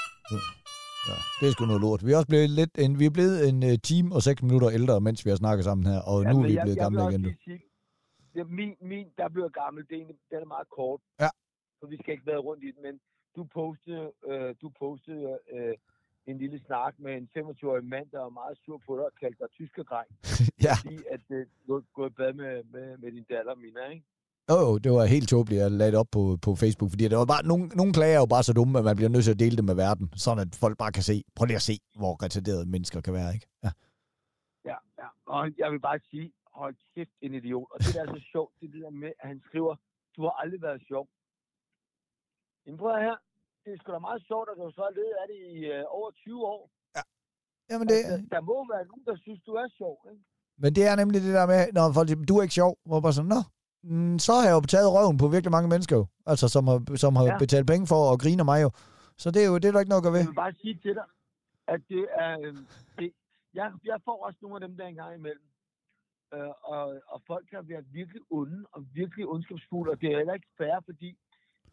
Ja, 1.09 1.17
det 1.39 1.45
er 1.47 1.51
sgu 1.55 1.65
noget 1.65 1.81
lort. 1.81 2.05
Vi 2.05 2.11
er 2.11 2.17
også 2.17 2.27
blevet 2.27 2.49
lidt 2.49 2.73
en, 2.83 2.99
vi 2.99 3.05
er 3.05 3.09
blevet 3.17 3.49
en 3.49 3.57
uh, 3.63 3.75
time 3.89 4.15
og 4.15 4.21
seks 4.23 4.39
minutter 4.41 4.69
ældre, 4.79 5.01
mens 5.07 5.25
vi 5.25 5.29
har 5.29 5.37
snakket 5.43 5.63
sammen 5.69 5.85
her, 5.91 5.99
og 6.11 6.17
ja, 6.23 6.31
nu 6.31 6.39
er 6.39 6.47
vi 6.47 6.53
jeg- 6.53 6.63
blevet 6.65 6.77
jeg 6.77 6.83
gamle 6.83 7.01
også 7.01 7.17
igen. 7.17 7.37
Sige, 7.45 7.61
det 8.33 8.39
er 8.45 8.49
min, 8.59 8.71
min, 8.91 9.05
der 9.19 9.27
bliver 9.35 9.49
gammel, 9.61 9.81
det 9.89 9.97
er, 10.01 10.05
den 10.31 10.39
er 10.45 10.49
meget 10.55 10.69
kort. 10.77 10.99
Ja. 11.23 11.29
For 11.79 11.85
vi 11.93 11.97
skal 12.01 12.11
ikke 12.15 12.27
være 12.31 12.41
rundt 12.47 12.63
i 12.67 12.69
den, 12.75 12.81
men 12.87 12.95
du 13.35 13.41
postede, 13.59 14.05
øh, 14.31 14.49
du 14.61 14.67
postede 14.83 15.23
øh, 15.55 15.73
en 16.27 16.37
lille 16.37 16.59
snak 16.65 16.93
med 16.99 17.13
en 17.17 17.29
25-årig 17.37 17.85
mand, 17.85 18.07
der 18.11 18.19
var 18.19 18.29
meget 18.29 18.57
sur 18.65 18.81
på 18.87 18.97
dig 18.97 19.05
og 19.05 19.11
kaldte 19.19 19.39
dig 19.43 19.49
tyskergrej. 19.51 20.05
Ja. 20.65 20.75
Fordi 20.81 20.97
at 21.11 21.21
øh, 21.29 21.45
du 21.67 21.75
er 21.75 21.81
gået 21.93 22.09
i 22.09 22.13
bad 22.13 22.33
med, 22.33 22.63
med, 22.63 22.97
med 22.97 23.11
din 23.11 23.23
datter, 23.23 23.55
Mina, 23.55 23.85
ikke? 23.93 24.05
Jo, 24.49 24.55
jo, 24.65 24.77
det 24.77 24.91
var 24.91 25.05
helt 25.05 25.29
tåbeligt 25.29 25.61
at 25.61 25.71
lade 25.71 25.91
det 25.91 25.99
op 25.99 26.11
på, 26.11 26.37
på 26.41 26.55
Facebook, 26.55 26.89
fordi 26.91 27.03
det 27.07 27.17
var 27.17 27.25
bare, 27.25 27.45
nogle, 27.51 27.67
nogle 27.67 27.93
klager 27.93 28.15
er 28.15 28.19
jo 28.19 28.25
bare 28.35 28.43
så 28.43 28.53
dumme, 28.53 28.79
at 28.79 28.85
man 28.85 28.95
bliver 28.95 29.09
nødt 29.09 29.23
til 29.23 29.31
at 29.31 29.39
dele 29.39 29.55
det 29.57 29.65
med 29.65 29.75
verden, 29.75 30.05
sådan 30.15 30.41
at 30.45 30.51
folk 30.63 30.77
bare 30.77 30.91
kan 30.91 31.03
se, 31.03 31.23
prøv 31.35 31.45
lige 31.45 31.61
at 31.63 31.69
se, 31.71 31.75
hvor 32.01 32.23
retarderede 32.23 32.65
mennesker 32.73 33.01
kan 33.01 33.13
være, 33.13 33.33
ikke? 33.33 33.47
Ja. 33.63 33.71
Ja, 34.65 34.77
ja. 35.01 35.07
Og 35.25 35.51
jeg 35.57 35.71
vil 35.71 35.79
bare 35.79 35.99
sige, 36.09 36.33
hold 36.61 36.75
kæft, 36.95 37.09
en 37.21 37.33
idiot. 37.33 37.67
Og 37.71 37.79
det 37.79 37.93
der 37.93 38.01
er 38.01 38.13
så 38.17 38.21
sjovt, 38.33 38.51
det 38.59 38.67
er 38.67 38.71
det 38.71 38.81
der 38.81 38.89
med, 38.89 39.11
at 39.19 39.27
han 39.27 39.41
skriver, 39.47 39.75
du 40.15 40.21
har 40.21 40.33
aldrig 40.41 40.61
været 40.61 40.81
sjov. 40.87 41.07
Jamen 42.65 42.77
prøv 42.77 42.91
her. 43.07 43.15
Det 43.65 43.73
er 43.73 43.77
sgu 43.79 43.91
da 43.91 43.99
meget 43.99 44.21
sjovt, 44.29 44.49
at 44.51 44.57
du 44.57 44.71
så 44.77 44.81
har 44.87 44.93
levet 44.99 45.15
af 45.21 45.25
det 45.31 45.39
i 45.55 45.57
øh, 45.73 45.83
over 45.97 46.11
20 46.11 46.45
år. 46.53 46.61
Jamen 47.69 47.87
det, 47.87 47.93
Altså, 47.95 48.27
der 48.35 48.41
må 48.41 48.55
være 48.73 48.85
nogen, 48.91 49.05
der 49.09 49.15
synes, 49.25 49.39
du 49.47 49.51
er 49.61 49.67
sjov, 49.77 49.95
ikke? 50.11 50.23
men 50.61 50.69
det 50.75 50.83
er 50.89 50.95
nemlig 50.95 51.21
det 51.21 51.33
der 51.39 51.47
med, 51.53 51.61
når 51.73 51.93
folk 51.97 52.07
siger, 52.09 52.25
du 52.25 52.37
er 52.37 52.43
ikke 52.45 52.59
sjov, 52.61 52.71
hvor 52.87 52.99
bare 53.05 53.13
sådan, 53.13 53.31
nå, 53.35 53.41
mm, 53.83 54.19
så 54.25 54.31
har 54.37 54.45
jeg 54.47 54.55
jo 54.57 54.61
betalt 54.67 54.93
røven 54.95 55.17
på 55.21 55.27
virkelig 55.35 55.51
mange 55.57 55.69
mennesker 55.73 55.95
jo, 56.01 56.05
altså 56.31 56.45
som 56.55 56.63
har, 56.69 56.77
som 57.03 57.15
har 57.19 57.25
ja. 57.25 57.31
Ja. 57.31 57.37
betalt 57.43 57.67
penge 57.71 57.85
for 57.93 58.01
at 58.13 58.19
grine 58.23 58.41
af 58.43 58.49
mig 58.51 58.59
jo. 58.65 58.69
Så 59.21 59.27
det 59.33 59.41
er 59.43 59.47
jo 59.51 59.55
det 59.61 59.67
er 59.67 59.71
der 59.73 59.81
ikke 59.83 59.93
noget 59.93 60.03
at 60.03 60.07
gøre 60.07 60.17
ved. 60.17 60.25
Jeg 60.25 60.33
vil 60.33 60.43
bare 60.45 60.55
sige 60.63 60.75
til 60.85 60.93
dig, 60.99 61.07
at 61.73 61.81
det 61.91 62.03
er... 62.23 62.31
Øh, 62.43 62.55
det, 62.99 63.07
jeg, 63.59 63.67
jeg 63.91 63.97
får 64.07 64.17
også 64.27 64.39
nogle 64.41 64.55
af 64.57 64.63
dem 64.67 64.73
der 64.77 64.85
engang 64.87 65.11
imellem. 65.15 65.47
Øh, 66.33 66.51
og, 66.73 66.83
og 67.13 67.19
folk 67.27 67.45
kan 67.51 67.69
være 67.71 67.83
virkelig 67.99 68.21
onde 68.29 68.59
og 68.75 68.81
virkelig 68.99 69.25
ondskabsfulde, 69.33 69.91
og 69.93 70.01
det 70.01 70.07
er 70.11 70.17
heller 70.17 70.33
ikke 70.39 70.51
fair, 70.57 70.77
fordi 70.89 71.09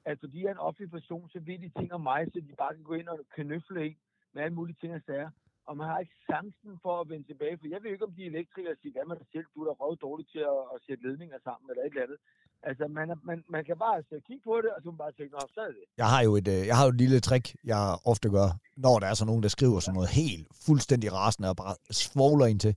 Altså, 0.08 0.26
at 0.26 0.30
fordi 0.30 0.38
jeg 0.42 0.48
er 0.48 0.56
en 0.56 0.66
offentlig 0.68 0.90
person, 0.90 1.30
så 1.32 1.38
ved 1.48 1.58
de 1.64 1.70
ting 1.78 1.92
om 1.96 2.02
mig, 2.10 2.20
så 2.32 2.38
de 2.48 2.54
bare 2.62 2.74
kan 2.74 2.84
gå 2.90 2.94
ind 2.94 3.08
og 3.08 3.18
knøfle 3.36 3.80
en 3.86 3.96
med 4.34 4.42
alle 4.42 4.56
mulige 4.58 4.76
ting 4.80 4.92
og 4.94 5.02
sager. 5.06 5.30
Og 5.68 5.76
man 5.76 5.86
har 5.90 5.98
ikke 5.98 6.16
chancen 6.30 6.72
for 6.84 6.94
at 7.00 7.08
vende 7.10 7.26
tilbage, 7.26 7.58
for 7.58 7.66
jeg 7.72 7.82
ved 7.82 7.90
ikke, 7.90 8.08
om 8.08 8.14
de 8.18 8.24
elektrikere 8.32 8.76
siger, 8.80 8.92
hvad 8.92 9.06
med 9.10 9.16
dig 9.20 9.28
selv, 9.32 9.46
du 9.54 9.58
er 9.62 9.66
da 9.68 10.04
dårligt 10.06 10.30
til 10.34 10.42
at, 10.52 10.60
at 10.74 10.78
sætte 10.86 11.02
ledninger 11.06 11.38
sammen, 11.46 11.70
eller 11.70 11.82
et 11.82 11.92
eller 11.94 12.06
andet. 12.06 12.20
Altså, 12.68 12.84
man, 12.96 13.06
man, 13.28 13.38
man 13.54 13.64
kan 13.68 13.76
bare 13.84 13.96
altså, 13.96 14.14
kigge 14.26 14.42
på 14.50 14.54
det, 14.62 14.70
og 14.74 14.78
så 14.78 14.84
kan 14.84 14.94
man 14.96 15.04
bare 15.06 15.12
tænke, 15.12 15.34
så 15.56 15.60
er 15.68 15.72
det. 15.78 15.84
Jeg 16.02 16.08
har 16.14 16.22
jo 16.26 16.32
et, 16.40 16.48
øh, 16.54 16.60
jeg 16.68 16.76
har 16.76 16.84
jo 16.86 16.92
et 16.94 17.00
lille 17.04 17.20
trick, 17.20 17.46
jeg 17.72 17.80
ofte 18.12 18.28
gør, 18.36 18.48
når 18.84 18.98
der 18.98 19.06
er 19.06 19.14
sådan 19.14 19.30
nogen, 19.30 19.42
der 19.42 19.48
skriver 19.56 19.80
sådan 19.80 19.94
noget 19.98 20.10
helt 20.22 20.46
fuldstændig 20.66 21.08
rasende 21.12 21.48
og 21.52 21.56
bare 21.56 21.74
svogler 21.90 22.46
ind 22.46 22.60
til. 22.60 22.72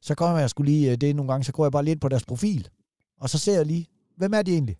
Så 0.00 0.12
går 0.14 0.38
jeg 0.44 0.50
skulle 0.50 0.70
lige, 0.72 0.90
øh, 0.90 0.96
det 1.02 1.16
nogle 1.16 1.32
gange, 1.32 1.44
så 1.44 1.52
går 1.52 1.64
jeg 1.64 1.72
bare 1.72 1.88
lidt 1.90 2.00
på 2.00 2.08
deres 2.08 2.26
profil, 2.26 2.68
og 3.22 3.28
så 3.28 3.38
ser 3.38 3.56
jeg 3.60 3.66
lige, 3.66 3.86
hvem 4.16 4.32
er 4.38 4.42
de 4.42 4.52
egentlig? 4.52 4.76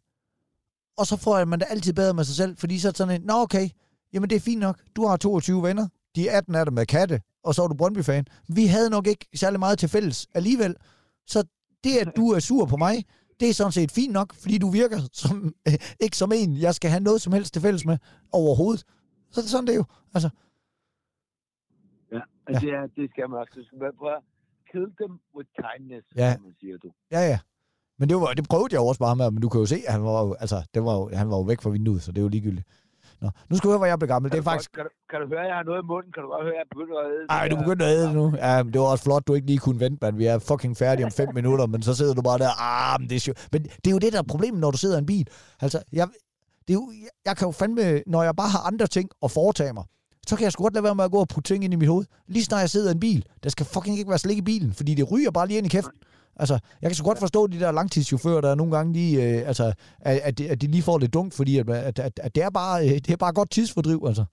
Og 0.99 1.07
så 1.07 1.17
får 1.17 1.45
man 1.45 1.59
det 1.61 1.67
altid 1.71 1.93
bedre 1.93 2.15
med 2.15 2.25
sig 2.25 2.37
selv, 2.37 2.57
fordi 2.57 2.79
så 2.79 2.89
er 2.89 2.93
det 2.93 2.97
sådan 2.99 3.21
en, 3.21 3.27
nå 3.27 3.35
okay, 3.35 3.69
jamen 4.13 4.31
det 4.31 4.37
er 4.37 4.41
fint 4.41 4.61
nok, 4.61 4.81
du 4.97 5.07
har 5.07 5.17
22 5.17 5.63
venner, 5.63 5.89
de 6.17 6.31
18 6.31 6.55
er 6.55 6.65
der 6.65 6.71
med 6.71 6.87
katte, 6.87 7.21
og 7.45 7.55
så 7.55 7.63
er 7.63 7.69
du 7.69 7.75
Brøndby-fan. 7.75 8.27
Vi 8.49 8.67
havde 8.67 8.91
nok 8.91 9.07
ikke 9.07 9.27
særlig 9.35 9.59
meget 9.61 9.79
til 9.79 9.89
fælles 9.89 10.27
alligevel, 10.35 10.77
så 11.27 11.45
det, 11.85 11.97
at 11.99 12.17
du 12.17 12.31
er 12.31 12.39
sur 12.41 12.67
på 12.67 12.77
mig, 12.77 13.05
det 13.41 13.49
er 13.49 13.55
sådan 13.55 13.73
set 13.73 13.91
fint 13.93 14.13
nok, 14.13 14.35
fordi 14.35 14.59
du 14.59 14.71
virker 14.71 14.99
som, 15.13 15.55
øh, 15.69 15.75
ikke 16.05 16.17
som 16.17 16.33
en, 16.35 16.57
jeg 16.57 16.75
skal 16.75 16.91
have 16.91 17.03
noget 17.03 17.21
som 17.23 17.33
helst 17.33 17.53
til 17.53 17.63
fælles 17.63 17.85
med 17.85 17.99
overhovedet. 18.33 18.85
Så 19.31 19.41
er 19.41 19.43
det 19.43 19.51
sådan, 19.51 19.67
det 19.67 19.73
er 19.73 19.77
jo. 19.77 19.85
Altså, 20.15 20.31
Ja, 22.13 22.21
ja. 22.53 22.59
Det, 22.59 22.69
er, 22.69 22.87
det 22.97 23.11
skal 23.11 23.31
man 23.31 23.39
også. 23.41 23.53
Du 23.57 23.65
skal 23.65 23.79
prøve 23.99 24.17
at 24.17 24.23
kill 24.73 24.87
them 25.01 25.13
with 25.37 25.51
kindness, 25.63 26.07
Ja. 26.17 26.33
som 26.35 26.43
man 26.43 26.55
siger 26.61 26.77
du. 26.79 26.93
ja, 27.11 27.21
ja. 27.33 27.39
Men 28.03 28.09
det, 28.09 28.17
var, 28.21 28.33
det 28.35 28.49
prøvede 28.49 28.75
jeg 28.75 28.81
også 28.81 28.99
bare 28.99 29.17
med, 29.17 29.31
men 29.31 29.41
du 29.43 29.49
kan 29.49 29.59
jo 29.61 29.67
se, 29.67 29.83
at 29.87 29.93
han 29.93 30.05
var 30.05 30.23
jo, 30.25 30.35
altså, 30.41 30.63
det 30.75 30.85
var 30.85 30.95
jo, 30.95 31.11
han 31.15 31.31
var 31.31 31.37
jo 31.37 31.43
væk 31.43 31.61
fra 31.61 31.71
vinduet, 31.71 32.03
så 32.03 32.13
det 32.13 32.19
er 32.19 32.23
jo 32.23 32.29
ligegyldigt. 32.29 32.67
Nå, 33.21 33.31
nu 33.51 33.57
skal 33.57 33.69
du 33.69 33.71
høre, 33.73 33.79
hvor 33.79 33.87
jeg 33.87 33.99
blev 33.99 34.09
gammel. 34.09 34.31
Det 34.31 34.39
er 34.39 34.43
Kan 34.43 34.51
faktisk... 34.51 34.73
Godt, 34.73 34.77
kan, 34.77 34.85
du, 34.85 34.91
kan 35.11 35.21
du 35.21 35.27
høre, 35.27 35.41
at 35.41 35.49
jeg 35.49 35.57
har 35.57 35.63
noget 35.63 35.83
i 35.83 35.87
munden? 35.87 36.13
Kan 36.13 36.23
du 36.23 36.29
godt 36.29 36.43
høre, 36.43 36.55
at 36.55 36.59
jeg 36.63 36.67
begynder 36.75 36.99
at 37.01 37.07
æde? 37.17 37.27
Ej, 37.31 37.43
det 37.43 37.51
du 37.51 37.57
der? 37.57 37.63
begynder 37.63 37.87
at 37.87 37.93
æde 37.99 38.13
nu. 38.13 38.25
Ja, 38.37 38.63
men 38.63 38.73
det 38.73 38.81
var 38.81 38.87
også 38.87 39.05
flot, 39.05 39.27
du 39.27 39.35
ikke 39.35 39.47
lige 39.47 39.59
kunne 39.59 39.81
vente, 39.81 39.99
man. 40.03 40.19
Vi 40.19 40.27
er 40.27 40.39
fucking 40.39 40.77
færdige 40.77 41.05
om 41.07 41.13
fem 41.13 41.29
minutter, 41.39 41.67
men 41.67 41.83
så 41.83 41.95
sidder 41.95 42.15
du 42.15 42.23
bare 42.23 42.39
der. 42.39 42.53
Ah, 42.69 43.01
men 43.01 43.09
det 43.11 43.17
er 43.17 43.21
sjovt. 43.21 43.49
Men 43.53 43.63
det 43.63 43.87
er 43.87 43.91
jo 43.91 43.99
det, 43.99 44.13
der 44.13 44.19
er 44.19 44.29
problemet, 44.35 44.61
når 44.61 44.71
du 44.71 44.79
sidder 44.79 44.97
i 44.97 44.99
en 44.99 45.07
bil. 45.07 45.27
Altså, 45.61 45.79
jeg, 45.93 46.09
det 46.67 46.71
er 46.75 46.79
jo, 46.83 46.87
jeg, 47.03 47.11
jeg 47.27 47.37
kan 47.37 47.47
jo 47.49 47.53
fandme, 47.53 48.03
når 48.07 48.23
jeg 48.23 48.37
bare 48.37 48.49
har 48.49 48.63
andre 48.71 48.87
ting 48.87 49.07
at 49.25 49.31
foretage 49.31 49.73
mig, 49.73 49.85
så 50.29 50.37
kan 50.37 50.45
jeg 50.45 50.53
sgu 50.53 50.63
godt 50.63 50.75
lade 50.75 50.85
være 50.85 50.95
med 50.95 51.05
at 51.05 51.11
gå 51.11 51.21
og 51.21 51.29
putte 51.29 51.55
ting 51.55 51.65
ind 51.65 51.73
i 51.73 51.77
mit 51.77 51.89
hoved. 51.89 52.05
Lige 52.29 52.45
snart 52.45 52.61
jeg 52.61 52.71
sidder 52.71 52.89
i 52.91 52.95
en 52.95 53.01
bil, 53.01 53.25
der 53.43 53.51
skal 53.51 53.67
fucking 53.67 53.99
ikke 53.99 54.09
være 54.09 54.19
slik 54.19 54.39
i 54.39 54.43
bilen, 54.43 54.73
fordi 54.73 54.95
det 54.95 55.13
ryger 55.13 55.31
bare 55.31 55.47
lige 55.47 55.59
ind 55.59 55.67
i 55.67 55.71
kæften. 55.77 55.99
Altså, 56.37 56.59
jeg 56.83 56.91
kan 56.91 56.95
så 56.95 57.05
godt 57.05 57.19
forstå 57.19 57.47
de 57.47 57.61
der 57.61 57.73
langtidschauffører, 57.73 58.41
der 58.41 58.55
nogle 58.55 58.77
gange 58.77 58.93
lige, 58.93 59.15
øh, 59.17 59.49
altså, 59.49 59.73
at, 60.01 60.19
at, 60.19 60.39
de, 60.39 60.51
at 60.51 60.61
de 60.63 60.67
lige 60.67 60.83
får 60.83 60.99
lidt 60.99 61.15
dunk, 61.15 61.33
fordi 61.33 61.59
at, 61.59 61.71
at, 61.71 61.99
at, 61.99 62.21
at 62.23 62.35
det, 62.35 62.43
er 62.43 62.51
bare, 62.51 62.85
øh, 62.85 62.95
det 62.95 63.11
er 63.11 63.17
bare 63.17 63.33
godt 63.33 63.51
tidsfordriv, 63.51 64.05
altså. 64.07 64.25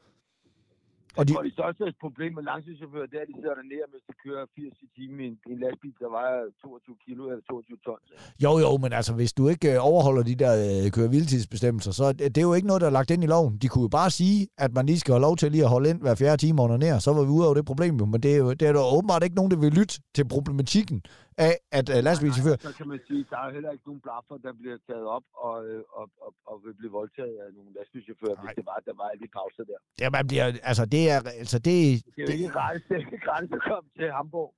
Og 1.19 1.27
de, 1.27 1.31
Og 1.37 1.43
det 1.47 1.53
største 1.53 1.83
problem 2.05 2.31
med 2.37 2.43
langtidschauffører, 2.51 3.07
det 3.11 3.17
er, 3.19 3.23
at 3.25 3.29
de 3.31 3.35
sidder 3.41 3.55
dernede, 3.61 3.85
mens 3.93 4.03
de 4.09 4.13
kører 4.25 4.43
80 4.55 4.85
i 4.85 4.87
timen 4.97 5.19
i 5.19 5.51
en, 5.53 5.59
lastbil, 5.63 5.93
der 6.03 6.09
vejer 6.17 6.39
22 6.61 6.95
kilo 7.05 7.21
eller 7.29 7.43
22 7.49 7.77
tons. 7.85 8.05
jo, 8.43 8.51
jo, 8.65 8.71
men 8.83 8.91
altså, 8.99 9.13
hvis 9.19 9.33
du 9.33 9.43
ikke 9.53 9.67
øh, 9.73 9.87
overholder 9.89 10.23
de 10.31 10.35
der 10.43 10.53
øh, 10.65 10.91
køre-hviletidsbestemmelser, 10.95 11.91
så 11.99 12.05
det, 12.13 12.35
det 12.35 12.41
er 12.41 12.47
jo 12.49 12.53
ikke 12.53 12.67
noget, 12.67 12.81
der 12.81 12.89
er 12.91 12.97
lagt 12.99 13.11
ind 13.11 13.23
i 13.23 13.31
loven. 13.35 13.57
De 13.61 13.67
kunne 13.67 13.85
jo 13.87 13.93
bare 13.99 14.11
sige, 14.19 14.47
at 14.57 14.71
man 14.77 14.85
lige 14.85 14.99
skal 14.99 15.11
have 15.13 15.25
lov 15.27 15.35
til 15.37 15.51
lige 15.51 15.65
at 15.67 15.73
holde 15.75 15.89
ind 15.89 15.99
hver 16.01 16.15
fjerde 16.15 16.39
time 16.45 16.61
under 16.65 16.77
nær, 16.77 16.99
så 16.99 17.09
var 17.13 17.23
vi 17.23 17.31
ude 17.37 17.45
over 17.47 17.57
det 17.59 17.65
problem. 17.71 17.93
Men 18.13 18.19
det 18.25 18.31
er 18.35 18.39
jo 18.43 18.49
det 18.59 18.67
er 18.67 18.73
der 18.73 18.93
åbenbart 18.97 19.23
ikke 19.23 19.35
nogen, 19.35 19.51
der 19.51 19.57
vil 19.57 19.73
lytte 19.79 19.95
til 20.15 20.27
problematikken 20.27 21.01
af, 21.47 21.53
at 21.79 21.85
øh, 21.93 21.99
lastbilchauffører... 22.07 22.59
Så 22.69 22.73
kan 22.79 22.87
man 22.93 22.99
sige, 23.07 23.21
at 23.25 23.29
der 23.33 23.39
er 23.45 23.49
heller 23.57 23.71
ikke 23.75 23.85
nogen 23.89 24.01
blaffer, 24.05 24.35
der 24.45 24.51
bliver 24.61 24.77
taget 24.89 25.05
op 25.17 25.25
og, 25.47 25.55
øh, 25.69 25.81
og, 25.99 26.05
og, 26.25 26.31
og 26.49 26.55
vil 26.65 26.73
blive 26.79 26.93
voldtaget 26.99 27.35
af 27.43 27.49
nogle 27.57 27.69
lastbilchauffører, 27.77 28.35
hvis 28.41 28.53
det 28.59 28.65
var, 28.71 28.77
der 28.87 28.93
var 28.99 29.07
alle 29.11 29.21
de 29.25 29.31
pauser 29.37 29.63
der. 29.71 29.79
Ja, 30.01 30.07
man 30.17 30.23
bliver, 30.31 30.45
altså, 30.69 30.83
det 30.95 31.03
er, 31.13 31.19
altså, 31.43 31.57
det, 31.67 31.75
Det 32.15 32.21
er 32.23 32.23
jo 32.27 32.31
ikke 32.37 32.49
gratis, 32.59 32.81
det 32.89 32.95
er 32.95 32.99
ikke 33.05 33.19
gratis 33.27 33.49
at 33.57 33.63
komme 33.69 33.87
til 33.99 34.07
Hamburg. 34.19 34.49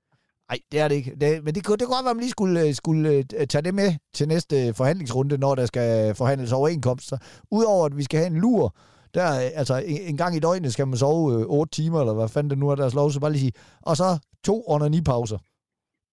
Nej, 0.51 0.59
det 0.71 0.79
er 0.83 0.87
det 0.87 0.95
ikke. 1.01 1.11
Det, 1.21 1.29
men 1.45 1.51
det, 1.55 1.61
kunne- 1.65 1.77
det 1.77 1.85
kunne 1.85 1.95
godt 1.97 2.05
være, 2.05 2.15
at 2.15 2.19
man 2.19 2.23
lige 2.27 2.35
skulle, 2.37 2.57
øh, 2.67 2.73
skulle 2.81 3.03
øh, 3.15 3.47
tage 3.53 3.61
det 3.67 3.73
med 3.81 3.89
til 4.17 4.27
næste 4.27 4.55
forhandlingsrunde, 4.79 5.37
når 5.37 5.55
der 5.55 5.65
skal 5.65 6.15
forhandles 6.15 6.51
overenskomster. 6.59 7.17
Udover 7.51 7.85
at 7.85 7.97
vi 7.97 8.03
skal 8.03 8.17
have 8.19 8.31
en 8.35 8.39
lur, 8.45 8.75
der, 9.13 9.23
altså 9.61 9.75
en, 9.85 10.17
gang 10.17 10.35
i 10.35 10.39
døgnet 10.39 10.73
skal 10.73 10.87
man 10.87 10.97
sove 10.97 11.33
øh, 11.39 11.45
8 11.47 11.71
timer, 11.75 11.99
eller 11.99 12.13
hvad 12.13 12.29
fanden 12.29 12.49
det 12.49 12.57
nu 12.57 12.69
er 12.69 12.75
deres 12.75 12.93
lov, 12.93 13.11
så 13.11 13.19
bare 13.19 13.31
lige 13.31 13.39
sige. 13.41 13.53
Og 13.81 13.97
så 13.97 14.03
to 14.45 14.63
onani-pauser. 14.67 15.37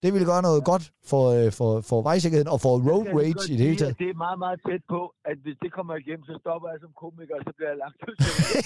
Det 0.03 0.09
ville 0.13 0.27
gøre 0.31 0.43
noget 0.49 0.61
godt 0.71 0.85
for, 1.11 1.23
øh, 1.37 1.47
for, 1.59 1.71
for 1.89 1.99
vejsikkerheden 2.09 2.49
og 2.53 2.59
for 2.65 2.73
road 2.89 3.05
rage 3.19 3.43
i 3.53 3.55
det 3.57 3.65
hele 3.67 3.79
taget. 3.81 3.95
Det 4.03 4.09
er 4.13 4.19
meget, 4.27 4.39
meget 4.45 4.59
tæt 4.67 4.83
på, 4.95 5.01
at 5.29 5.37
hvis 5.43 5.57
det 5.63 5.69
kommer 5.77 5.93
igennem, 6.01 6.25
så 6.29 6.35
stopper 6.43 6.67
jeg 6.73 6.79
som 6.85 6.91
komiker, 7.03 7.35
og 7.39 7.43
så 7.47 7.51
bliver 7.57 7.69
jeg 7.73 7.79
lagt 7.85 7.99
ud. 8.07 8.15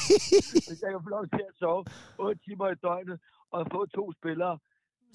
Hvis 0.70 0.80
jeg 0.84 0.90
kan 0.94 1.02
få 1.08 1.12
lov 1.18 1.24
til 1.36 1.44
at 1.50 1.56
sove 1.62 1.82
8 2.20 2.40
timer 2.46 2.68
i 2.76 2.78
døgnet, 2.88 3.18
og 3.56 3.60
få 3.74 3.80
to 3.98 4.06
spillere, 4.20 4.56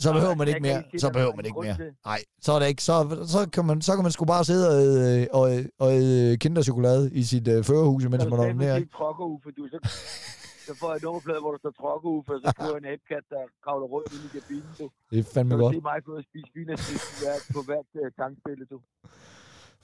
Så 0.05 0.09
behøver 0.17 0.35
man 0.41 0.49
ikke 0.49 0.65
mere. 0.69 0.81
Så 1.05 1.09
behøver 1.17 1.33
er 1.33 1.37
man 1.41 1.45
ikke 1.51 1.61
mere. 1.61 1.77
Nej, 2.11 2.21
så 2.45 2.51
er 2.53 2.59
det 2.63 2.69
ikke. 2.73 2.83
Så, 2.89 2.95
så, 3.35 3.41
kan, 3.55 3.65
man, 3.69 3.77
så 3.87 3.93
kan 3.97 4.03
man 4.07 4.13
sgu 4.13 4.25
bare 4.35 4.45
sidde 4.51 4.65
og, 4.73 4.77
øh, 5.05 5.27
og, 5.39 5.45
og 5.85 5.89
æde 5.99 6.37
kinderchokolade 6.43 7.05
i 7.21 7.23
sit 7.23 7.49
øh, 7.55 7.65
førerhus, 7.69 8.03
mens 8.05 8.25
man 8.25 8.33
er 8.33 8.45
onanerer. 8.45 8.75
det 8.75 8.81
ikke 8.81 8.97
trokkeruffe, 9.01 9.49
du 9.59 9.63
så, 9.73 9.79
så 10.69 10.75
får 10.81 10.89
jeg 10.95 11.01
nummerplade, 11.07 11.41
hvor 11.45 11.53
der 11.55 11.61
står 11.65 11.75
trokkeruffe, 11.83 12.31
og 12.37 12.41
så 12.45 12.49
får 12.59 12.65
jeg 12.75 12.79
en 12.85 12.89
æbkat, 12.95 13.25
der 13.35 13.43
kravler 13.65 13.87
rundt 13.95 14.09
i 14.27 14.29
kabinen, 14.39 14.71
du. 14.81 14.87
Det 15.11 15.19
er 15.19 15.23
Så 15.23 15.33
fandme 15.35 15.53
kan 15.55 15.59
godt. 15.65 15.75
se 15.77 15.81
mig 15.91 15.99
gå 16.09 16.13
og 16.21 16.25
spise 16.31 16.51
vinassist 16.61 17.07
på 17.55 17.61
hvert 17.69 17.89
uh, 18.01 18.09
tankspille, 18.21 18.65
du. 18.73 18.79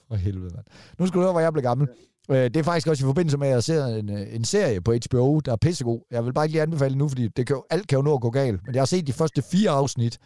For 0.08 0.14
helvede, 0.26 0.50
mand. 0.56 0.66
Nu 0.98 1.06
skal 1.06 1.16
du 1.18 1.22
høre, 1.24 1.32
hvor 1.36 1.40
jeg 1.46 1.52
blev 1.52 1.62
gammel. 1.70 1.88
Øh, 2.30 2.36
Det 2.52 2.56
er 2.56 2.62
faktisk 2.62 2.86
også 2.90 3.04
i 3.04 3.08
forbindelse 3.12 3.38
med, 3.38 3.48
at 3.48 3.54
jeg 3.54 3.62
ser 3.70 3.84
en, 3.86 4.08
øh, 4.18 4.34
en 4.34 4.44
serie 4.44 4.80
på 4.80 4.92
HBO, 5.08 5.40
der 5.40 5.52
er 5.52 5.56
pissegod. 5.56 6.00
Jeg 6.10 6.24
vil 6.24 6.32
bare 6.32 6.44
ikke 6.44 6.52
lige 6.54 6.62
anbefale 6.62 6.94
nu, 6.96 7.08
fordi 7.08 7.28
det 7.28 7.46
kan 7.46 7.56
jo, 7.56 7.64
alt 7.70 7.88
kan 7.88 7.96
jo 7.96 8.02
nå 8.02 8.14
at 8.14 8.20
gå 8.20 8.30
galt. 8.30 8.60
Men 8.66 8.74
jeg 8.74 8.80
har 8.80 8.86
set 8.94 9.06
de 9.06 9.12
første 9.12 9.42
fire 9.42 9.70
afsnit 9.70 10.18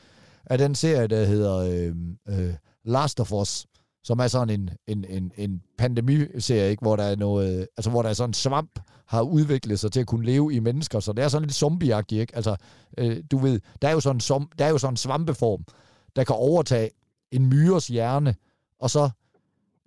af 0.47 0.59
den 0.59 0.75
serie, 0.75 1.07
der 1.07 1.25
hedder 1.25 1.57
øh, 1.57 1.95
øh, 2.49 2.55
Last 2.85 3.21
of 3.21 3.33
Us, 3.33 3.67
som 4.09 4.19
er 4.19 4.29
sådan 4.29 4.61
en, 4.61 4.71
en, 4.87 5.05
en, 5.09 5.33
en 5.37 5.63
pandemiserie, 5.79 6.71
ikke? 6.71 6.81
hvor 6.81 6.97
der 6.97 7.03
er 7.03 7.17
noget, 7.17 7.69
altså 7.77 7.91
hvor 7.91 8.03
der 8.03 8.09
er 8.09 8.13
sådan 8.13 8.31
en 8.31 8.35
svamp, 8.35 8.81
har 9.07 9.23
udviklet 9.23 9.81
sig 9.81 9.93
til 9.93 10.01
at 10.01 10.07
kunne 10.07 10.27
leve 10.27 10.55
i 10.55 10.61
mennesker, 10.61 11.01
så 11.01 11.13
det 11.13 11.25
er 11.25 11.29
sådan 11.29 11.47
lidt 11.47 11.55
zombieagtigt, 11.55 12.21
ikke? 12.21 12.37
Altså, 12.37 12.57
øh, 12.99 13.23
du 13.31 13.39
ved, 13.39 13.61
der 13.83 13.89
er 13.89 13.93
jo 13.93 14.01
sådan 14.01 14.21
som, 14.21 14.51
der 14.59 14.65
er 14.65 14.69
jo 14.69 14.79
sådan 14.79 14.93
en 14.93 14.97
svampeform, 14.97 15.65
der 16.17 16.25
kan 16.25 16.37
overtage 16.37 16.91
en 17.33 17.47
myres 17.47 17.87
hjerne, 17.87 18.35
og 18.81 18.91
så 18.91 19.11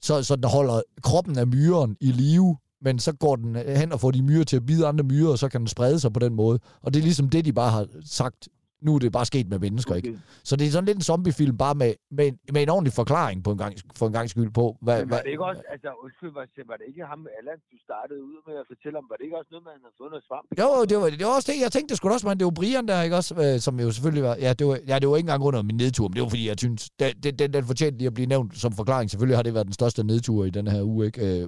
så, 0.01 0.23
så 0.23 0.35
den 0.35 0.43
holder 0.43 0.81
kroppen 1.03 1.37
af 1.37 1.47
myren 1.47 1.97
i 2.01 2.11
live, 2.11 2.57
men 2.81 2.99
så 2.99 3.13
går 3.13 3.35
den 3.35 3.55
hen 3.55 3.91
og 3.91 3.99
får 3.99 4.11
de 4.11 4.23
myrer 4.23 4.43
til 4.43 4.55
at 4.55 4.65
bide 4.65 4.87
andre 4.87 5.03
myrer, 5.03 5.31
og 5.31 5.39
så 5.39 5.49
kan 5.49 5.61
den 5.61 5.67
sprede 5.67 5.99
sig 5.99 6.13
på 6.13 6.19
den 6.19 6.33
måde. 6.33 6.59
Og 6.81 6.93
det 6.93 6.99
er 6.99 7.03
ligesom 7.03 7.29
det, 7.29 7.45
de 7.45 7.53
bare 7.53 7.71
har 7.71 7.87
sagt. 8.05 8.47
Nu 8.81 8.95
er 8.95 8.99
det 8.99 9.11
bare 9.11 9.25
sket 9.25 9.47
med 9.49 9.59
mennesker, 9.59 9.95
ikke? 9.95 10.19
Så 10.43 10.55
det 10.55 10.67
er 10.67 10.71
sådan 10.71 10.85
lidt 10.85 10.97
en 10.97 11.01
zombiefilm, 11.03 11.57
bare 11.57 11.75
med, 11.75 11.93
med, 12.11 12.25
en, 12.27 12.37
med 12.53 12.61
en 12.63 12.69
ordentlig 12.69 12.93
forklaring 12.93 13.43
på 13.43 13.51
en 13.51 13.57
gang, 13.57 13.73
for 13.99 14.07
en 14.07 14.13
gang 14.13 14.29
skyld 14.29 14.51
på, 14.51 14.77
hvad, 14.81 14.99
Men 14.99 15.09
var 15.09 15.17
det 15.25 15.31
ikke 15.35 15.45
også, 15.45 15.61
altså 15.73 15.89
undskyld, 16.03 16.31
var, 16.33 16.45
var 16.71 16.75
det 16.79 16.85
ikke 16.91 17.03
ham, 17.11 17.27
Allan, 17.39 17.57
du 17.71 17.77
startede 17.87 18.21
ud 18.23 18.37
med 18.47 18.55
at 18.61 18.65
fortælle 18.71 18.97
om, 18.97 19.05
var 19.09 19.15
det 19.15 19.23
ikke 19.27 19.37
også 19.37 19.49
noget, 19.51 19.65
man 19.69 19.73
havde 19.83 19.95
fået 20.01 20.11
noget 20.13 20.25
svamp? 20.29 20.47
Jo, 20.61 20.69
det 20.89 20.95
var, 21.01 21.07
det 21.21 21.25
var 21.29 21.35
også 21.39 21.49
det. 21.51 21.57
Jeg 21.65 21.71
tænkte 21.71 21.95
sgu 21.95 22.09
også, 22.09 22.27
men 22.27 22.37
det 22.39 22.45
var 22.49 22.55
Brian 22.59 22.85
der, 22.87 23.01
ikke 23.07 23.15
også? 23.21 23.31
Øh, 23.43 23.59
Som 23.65 23.73
jo 23.79 23.91
selvfølgelig 23.95 24.23
var... 24.29 24.35
Ja, 24.45 24.51
det 24.59 24.65
var, 24.69 24.77
ja, 24.91 24.95
det 24.99 25.07
var 25.09 25.15
ikke 25.17 25.27
engang 25.29 25.43
under 25.49 25.61
min 25.69 25.77
nedtur, 25.83 26.05
men 26.07 26.15
det 26.15 26.21
var 26.25 26.29
fordi, 26.35 26.45
jeg 26.51 26.57
synes, 26.65 26.81
den, 26.99 27.11
den, 27.23 27.33
den, 27.39 27.47
den 27.55 27.63
fortjente 27.71 27.97
lige 27.97 28.07
at 28.11 28.13
blive 28.17 28.29
nævnt 28.33 28.49
som 28.63 28.71
forklaring. 28.81 29.07
Selvfølgelig 29.11 29.37
har 29.37 29.43
det 29.47 29.53
været 29.53 29.67
den 29.71 29.73
største 29.79 30.03
nedtur 30.03 30.45
i 30.45 30.49
den 30.49 30.67
her 30.73 30.81
uge, 30.83 31.05
ikke? 31.05 31.41
Øh, 31.41 31.47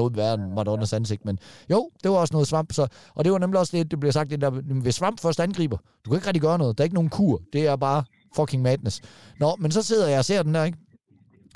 noget 0.00 0.16
værre 0.16 0.34
end 0.34 0.44
Madonnas 0.58 0.92
ansigt, 0.92 1.24
men 1.24 1.38
jo, 1.70 1.90
det 2.02 2.10
var 2.10 2.16
også 2.16 2.34
noget 2.34 2.48
svamp. 2.48 2.72
Så, 2.72 2.84
og 3.14 3.24
det 3.24 3.32
var 3.32 3.38
nemlig 3.38 3.58
også 3.60 3.76
det, 3.76 3.90
det 3.90 4.00
bliver 4.00 4.12
sagt, 4.12 4.30
det 4.30 4.40
der, 4.40 4.50
hvis 4.86 4.94
svamp 4.94 5.20
først 5.20 5.40
angriber, 5.40 5.76
du 6.04 6.10
kan 6.10 6.16
ikke 6.16 6.26
rigtig 6.26 6.42
gøre 6.42 6.58
noget. 6.58 6.69
Der 6.72 6.82
er 6.82 6.86
ikke 6.86 6.94
nogen 6.94 7.10
kur. 7.10 7.42
Det 7.52 7.66
er 7.66 7.76
bare 7.76 8.04
fucking 8.36 8.62
madness. 8.62 9.00
Nå, 9.40 9.56
men 9.58 9.70
så 9.72 9.82
sidder 9.82 10.08
jeg 10.08 10.18
og 10.18 10.24
ser 10.24 10.42
den 10.42 10.54
der, 10.54 10.64
ikke? 10.64 10.78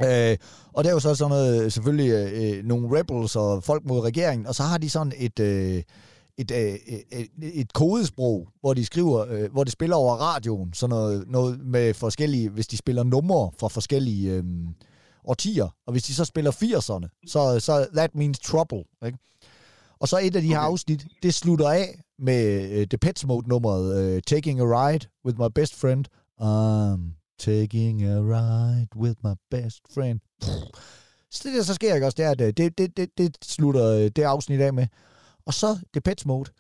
Øh, 0.03 0.37
og 0.73 0.85
det 0.85 0.91
er 0.91 0.95
jo 0.95 1.01
så 1.01 1.15
sådan 1.15 1.31
noget, 1.31 1.73
selvfølgelig 1.73 2.11
øh, 2.11 2.65
nogle 2.65 2.99
rebels 2.99 3.37
og 3.37 3.65
folk 3.65 3.85
mod 3.87 4.01
regeringen, 4.01 4.47
og 4.47 4.55
så 4.55 4.63
har 4.63 4.79
de 4.79 4.91
sådan 4.91 5.13
et, 5.17 5.41
øh, 5.41 5.83
et, 6.39 6.51
øh, 6.51 6.75
et, 7.13 7.29
et 7.41 7.73
kodesprog, 7.73 8.49
hvor 8.61 8.75
de 8.75 8.85
skriver, 8.85 9.27
øh, 9.31 9.53
hvor 9.53 9.65
det 9.65 9.73
spiller 9.73 9.97
over 9.97 10.15
radioen, 10.15 10.73
sådan 10.73 10.91
noget, 10.91 11.25
noget 11.29 11.61
med 11.61 11.95
forskellige, 11.95 12.49
hvis 12.49 12.67
de 12.67 12.77
spiller 12.77 13.03
numre 13.03 13.51
fra 13.59 13.69
forskellige 13.69 14.33
øh, 14.33 14.45
årtier, 15.25 15.69
og 15.87 15.93
hvis 15.93 16.03
de 16.03 16.15
så 16.15 16.25
spiller 16.25 16.51
80'erne, 16.51 17.27
så, 17.29 17.61
så 17.61 17.87
that 17.97 18.15
means 18.15 18.39
trouble, 18.39 18.85
ikke? 19.07 19.19
Og 20.01 20.09
så 20.09 20.19
et 20.23 20.37
af 20.37 20.43
de 20.43 20.49
her 20.49 20.59
Okay. 20.59 20.67
afsnit, 20.67 21.07
det 21.23 21.35
slutter 21.35 21.71
af 21.71 22.04
med 22.19 22.71
øh, 22.71 22.87
The 22.87 22.99
Pets 22.99 23.27
Mode-nummeret, 23.27 23.97
øh, 24.17 24.23
Taking 24.27 24.61
a 24.61 24.65
Ride 24.65 25.07
with 25.27 25.39
my 25.39 25.49
best 25.55 25.75
friend. 25.77 26.05
I'm 26.41 27.21
taking 27.39 28.03
a 28.03 28.19
ride 28.21 28.89
with 28.97 29.15
my 29.25 29.35
best 29.51 29.81
friend. 29.95 30.21
Så 31.31 31.41
det, 31.45 31.55
der 31.57 31.63
så 31.63 31.75
sker 31.75 31.95
ikke 31.95 32.07
også, 32.07 32.17
det 32.17 32.25
er, 32.25 32.31
at 32.31 32.41
øh, 32.41 32.53
det, 32.57 32.79
det, 32.79 32.97
det, 32.97 33.19
det 33.19 33.37
slutter 33.45 33.87
øh, 33.91 34.11
det 34.17 34.23
afsnit 34.23 34.61
af 34.61 34.73
med. 34.73 34.87
Og 35.47 35.55
så 35.55 35.79
The 35.93 36.01
Pets 36.01 36.27
Mode, 36.27 36.51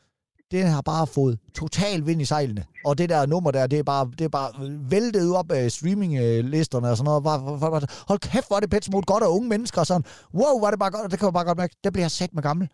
det 0.50 0.64
har 0.64 0.80
bare 0.80 1.06
fået 1.06 1.38
total 1.54 2.06
vind 2.06 2.22
i 2.22 2.24
sejlene. 2.24 2.64
Og 2.84 2.98
det 2.98 3.08
der 3.08 3.26
nummer 3.26 3.50
der, 3.50 3.66
det 3.66 3.78
er 3.78 3.82
bare, 3.82 4.10
det 4.18 4.24
er 4.24 4.28
bare 4.28 4.50
væltet 4.90 5.34
op 5.36 5.52
af 5.52 5.72
streaminglisterne 5.72 6.90
og 6.90 6.96
sådan 6.96 7.04
noget. 7.04 7.24
Bare, 7.24 7.58
bare, 7.60 7.70
bare, 7.70 7.86
hold 8.08 8.18
kæft, 8.18 8.46
hvor 8.46 8.56
er 8.56 8.60
det 8.60 8.70
Pets 8.70 8.90
Mode 8.90 9.06
godt, 9.06 9.22
og 9.22 9.34
unge 9.34 9.48
mennesker 9.48 9.80
og 9.80 9.86
sådan. 9.86 10.04
Wow, 10.34 10.60
var 10.60 10.70
det 10.70 10.78
bare 10.78 10.90
godt, 10.90 11.04
og 11.04 11.10
det 11.10 11.18
kan 11.18 11.26
jeg 11.26 11.32
bare 11.32 11.44
godt 11.44 11.58
mærke. 11.58 11.76
Der 11.84 11.90
bliver 11.90 12.04
jeg 12.04 12.10
sat 12.10 12.34
med 12.34 12.42
gammel. 12.42 12.68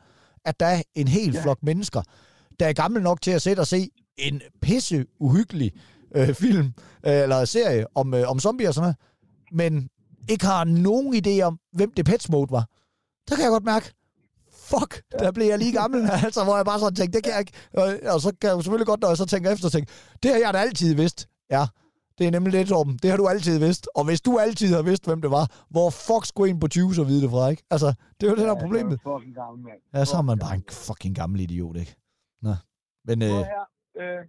At 0.44 0.60
der 0.60 0.66
er 0.66 0.82
en 0.94 1.08
hel 1.08 1.32
Ja. 1.34 1.42
flok 1.42 1.58
mennesker, 1.62 2.02
der 2.60 2.66
er 2.66 2.72
gamle 2.72 3.02
nok 3.02 3.20
til 3.20 3.30
at 3.30 3.42
sætte 3.42 3.60
og 3.60 3.66
se 3.66 3.90
en 4.18 4.40
pisse 4.62 5.06
uhyggelig 5.20 5.72
øh, 6.14 6.34
film, 6.34 6.66
øh, 7.06 7.22
eller 7.22 7.44
serie 7.44 7.96
om, 7.96 8.14
øh, 8.14 8.30
om 8.30 8.40
zombier 8.40 8.68
og 8.68 8.74
sådan 8.74 8.84
noget, 8.84 8.96
men 9.52 9.88
ikke 10.28 10.46
har 10.46 10.64
nogen 10.64 11.14
idé 11.26 11.42
om, 11.42 11.58
hvem 11.72 11.92
det 11.96 12.04
Pets 12.04 12.28
Mode 12.28 12.50
var. 12.50 12.66
Der 13.28 13.36
kan 13.36 13.42
jeg 13.42 13.50
godt 13.50 13.64
mærke, 13.64 13.92
fuck, 14.52 15.02
der 15.18 15.32
blev 15.32 15.46
jeg 15.46 15.58
lige 15.58 15.72
gammel, 15.72 16.10
altså, 16.24 16.44
hvor 16.44 16.56
jeg 16.56 16.64
bare 16.64 16.78
sådan 16.78 16.94
tænkte, 16.94 17.16
det 17.16 17.24
kan 17.24 17.32
jeg 17.32 17.40
ikke. 17.40 17.52
Og, 17.74 18.12
og 18.14 18.20
så 18.20 18.32
kan 18.40 18.50
jeg 18.50 18.62
selvfølgelig 18.62 18.86
godt, 18.86 19.00
når 19.00 19.08
jeg 19.08 19.16
så 19.16 19.26
tænker 19.26 19.50
efter, 19.50 19.68
tænke, 19.68 19.92
det 20.22 20.30
har 20.30 20.38
jeg 20.38 20.54
da 20.54 20.58
altid 20.58 20.94
vidst. 20.94 21.28
Ja, 21.50 21.66
det 22.18 22.26
er 22.26 22.30
nemlig 22.30 22.52
lidt 22.52 22.72
om, 22.72 22.98
det 22.98 23.10
har 23.10 23.16
du 23.16 23.28
altid 23.28 23.58
vidst. 23.58 23.88
Og 23.94 24.04
hvis 24.04 24.20
du 24.20 24.38
altid 24.38 24.74
har 24.74 24.82
vidst, 24.82 25.04
hvem 25.04 25.20
det 25.20 25.30
var, 25.30 25.64
hvor 25.70 25.90
fuck 25.90 26.26
skulle 26.26 26.50
en 26.50 26.60
på 26.60 26.68
20 26.68 26.94
så 26.94 27.04
vide 27.04 27.22
det 27.22 27.30
fra, 27.30 27.48
ikke? 27.48 27.62
Altså, 27.70 27.86
det 28.20 28.26
er 28.26 28.30
jo 28.30 28.36
det, 28.36 28.44
der 28.44 28.54
er 28.54 28.60
problemet. 28.60 29.00
Ja, 29.06 29.16
fucking 29.16 29.34
gammel, 29.34 29.64
mand. 29.64 29.78
Ja, 29.94 30.04
så 30.04 30.16
er 30.16 30.22
man 30.22 30.38
bare 30.38 30.54
en 30.54 30.64
fucking 30.70 31.16
gammel 31.16 31.40
idiot, 31.40 31.76
ikke? 31.76 31.96
Nå. 32.42 32.54
Men 33.04 33.22
øh, 33.22 33.28
her, 33.28 33.64
øh, 34.00 34.24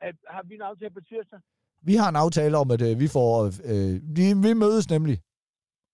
at, 0.00 0.14
har 0.28 0.42
vi 0.48 0.54
en 0.54 0.62
aftale 0.62 0.90
på 0.90 1.00
tirsdag? 1.00 1.40
vi 1.84 1.94
har 1.94 2.08
en 2.08 2.16
aftale 2.16 2.58
om, 2.58 2.70
at 2.70 2.80
øh, 2.80 3.00
vi 3.00 3.08
får... 3.08 3.52
Øh, 3.64 4.00
vi, 4.16 4.32
vi 4.32 4.52
mødes 4.52 4.90
nemlig. 4.90 5.20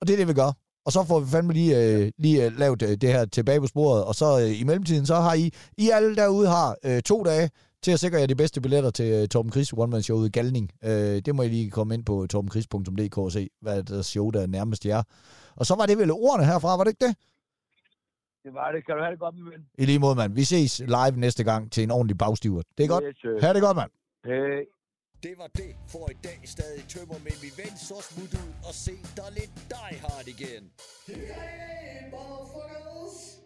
Og 0.01 0.07
det 0.07 0.12
er 0.12 0.17
det, 0.17 0.29
vi 0.29 0.33
gør. 0.33 0.53
Og 0.85 0.93
så 0.93 1.05
får 1.05 1.21
vi 1.21 1.27
fandme 1.31 1.53
lige, 1.53 1.83
øh, 1.83 2.12
lige 2.19 2.47
øh, 2.47 2.59
lavet 2.59 2.83
øh, 2.83 2.89
det 2.89 3.12
her 3.12 3.25
tilbage 3.25 3.61
på 3.61 3.67
sporet. 3.67 4.05
Og 4.05 4.15
så 4.15 4.41
øh, 4.41 4.61
i 4.61 4.65
mellemtiden, 4.65 5.07
så 5.07 5.15
har 5.15 5.35
I, 5.35 5.51
I 5.79 5.91
alle 5.91 6.17
derude 6.17 6.49
har 6.49 6.77
øh, 6.85 7.03
to 7.03 7.23
dage 7.23 7.51
til 7.83 7.93
at 7.93 8.01
sikre 8.01 8.19
jer 8.19 8.27
de 8.27 8.35
bedste 8.35 8.61
billetter 8.61 8.91
til 8.91 9.12
øh, 9.12 9.29
Torben 9.29 9.53
Chris 9.53 9.73
One 9.73 9.91
Man 9.91 10.03
Showet 10.03 10.33
Galning. 10.33 10.71
Øh, 10.85 11.23
det 11.25 11.35
må 11.35 11.43
I 11.43 11.49
lige 11.49 11.71
komme 11.71 11.95
ind 11.95 12.05
på 12.05 12.27
torbenchris.dk 12.31 13.19
og 13.19 13.33
se, 13.33 13.49
hvad 13.61 13.83
der 13.83 14.03
show, 14.03 14.31
der 14.31 14.43
er 14.43 14.47
nærmest 14.47 14.87
jer. 14.87 15.03
Og 15.57 15.67
så 15.67 15.75
var 15.75 15.87
det 15.87 15.99
vel 15.99 16.11
ordene 16.12 16.47
herfra, 16.47 16.77
var 16.77 16.85
det 16.85 16.91
ikke 16.91 17.07
det? 17.07 17.17
Det 18.45 18.55
var 18.55 18.73
det. 18.73 18.87
Kan 18.87 18.95
du 18.97 19.03
have 19.03 19.11
det 19.11 19.21
godt, 19.21 19.35
min 19.35 19.45
ven? 19.45 19.67
I 19.79 19.85
lige 19.85 19.99
måde, 19.99 20.15
mand. 20.15 20.35
Vi 20.35 20.45
ses 20.45 20.81
live 20.81 21.17
næste 21.17 21.45
gang 21.45 21.73
til 21.73 21.83
en 21.83 21.91
ordentlig 21.91 22.19
bagstiver. 22.19 22.62
Det 22.79 22.85
er 22.85 22.89
godt. 22.89 23.05
Yes, 23.09 23.17
sir. 23.17 23.41
Ha' 23.47 23.53
det 23.53 23.62
godt, 23.62 23.77
mand. 23.77 23.91
Hey. 24.25 24.65
Det 25.23 25.35
var 25.39 25.47
det 25.47 25.77
for 25.93 26.11
i 26.11 26.15
dag. 26.25 26.41
Stadig 26.45 26.85
tømmer, 26.89 27.15
men 27.27 27.33
vi 27.43 27.49
ven 27.62 27.77
så 27.77 27.95
smut 28.11 28.33
ud 28.43 28.53
og 28.69 28.75
se 28.75 28.93
dig 29.17 29.31
lidt 29.39 29.53
Die 29.69 29.99
Hard 30.03 30.27
igen. 30.27 30.62
Hey, 31.07 32.11
motherfuckers! 32.12 33.40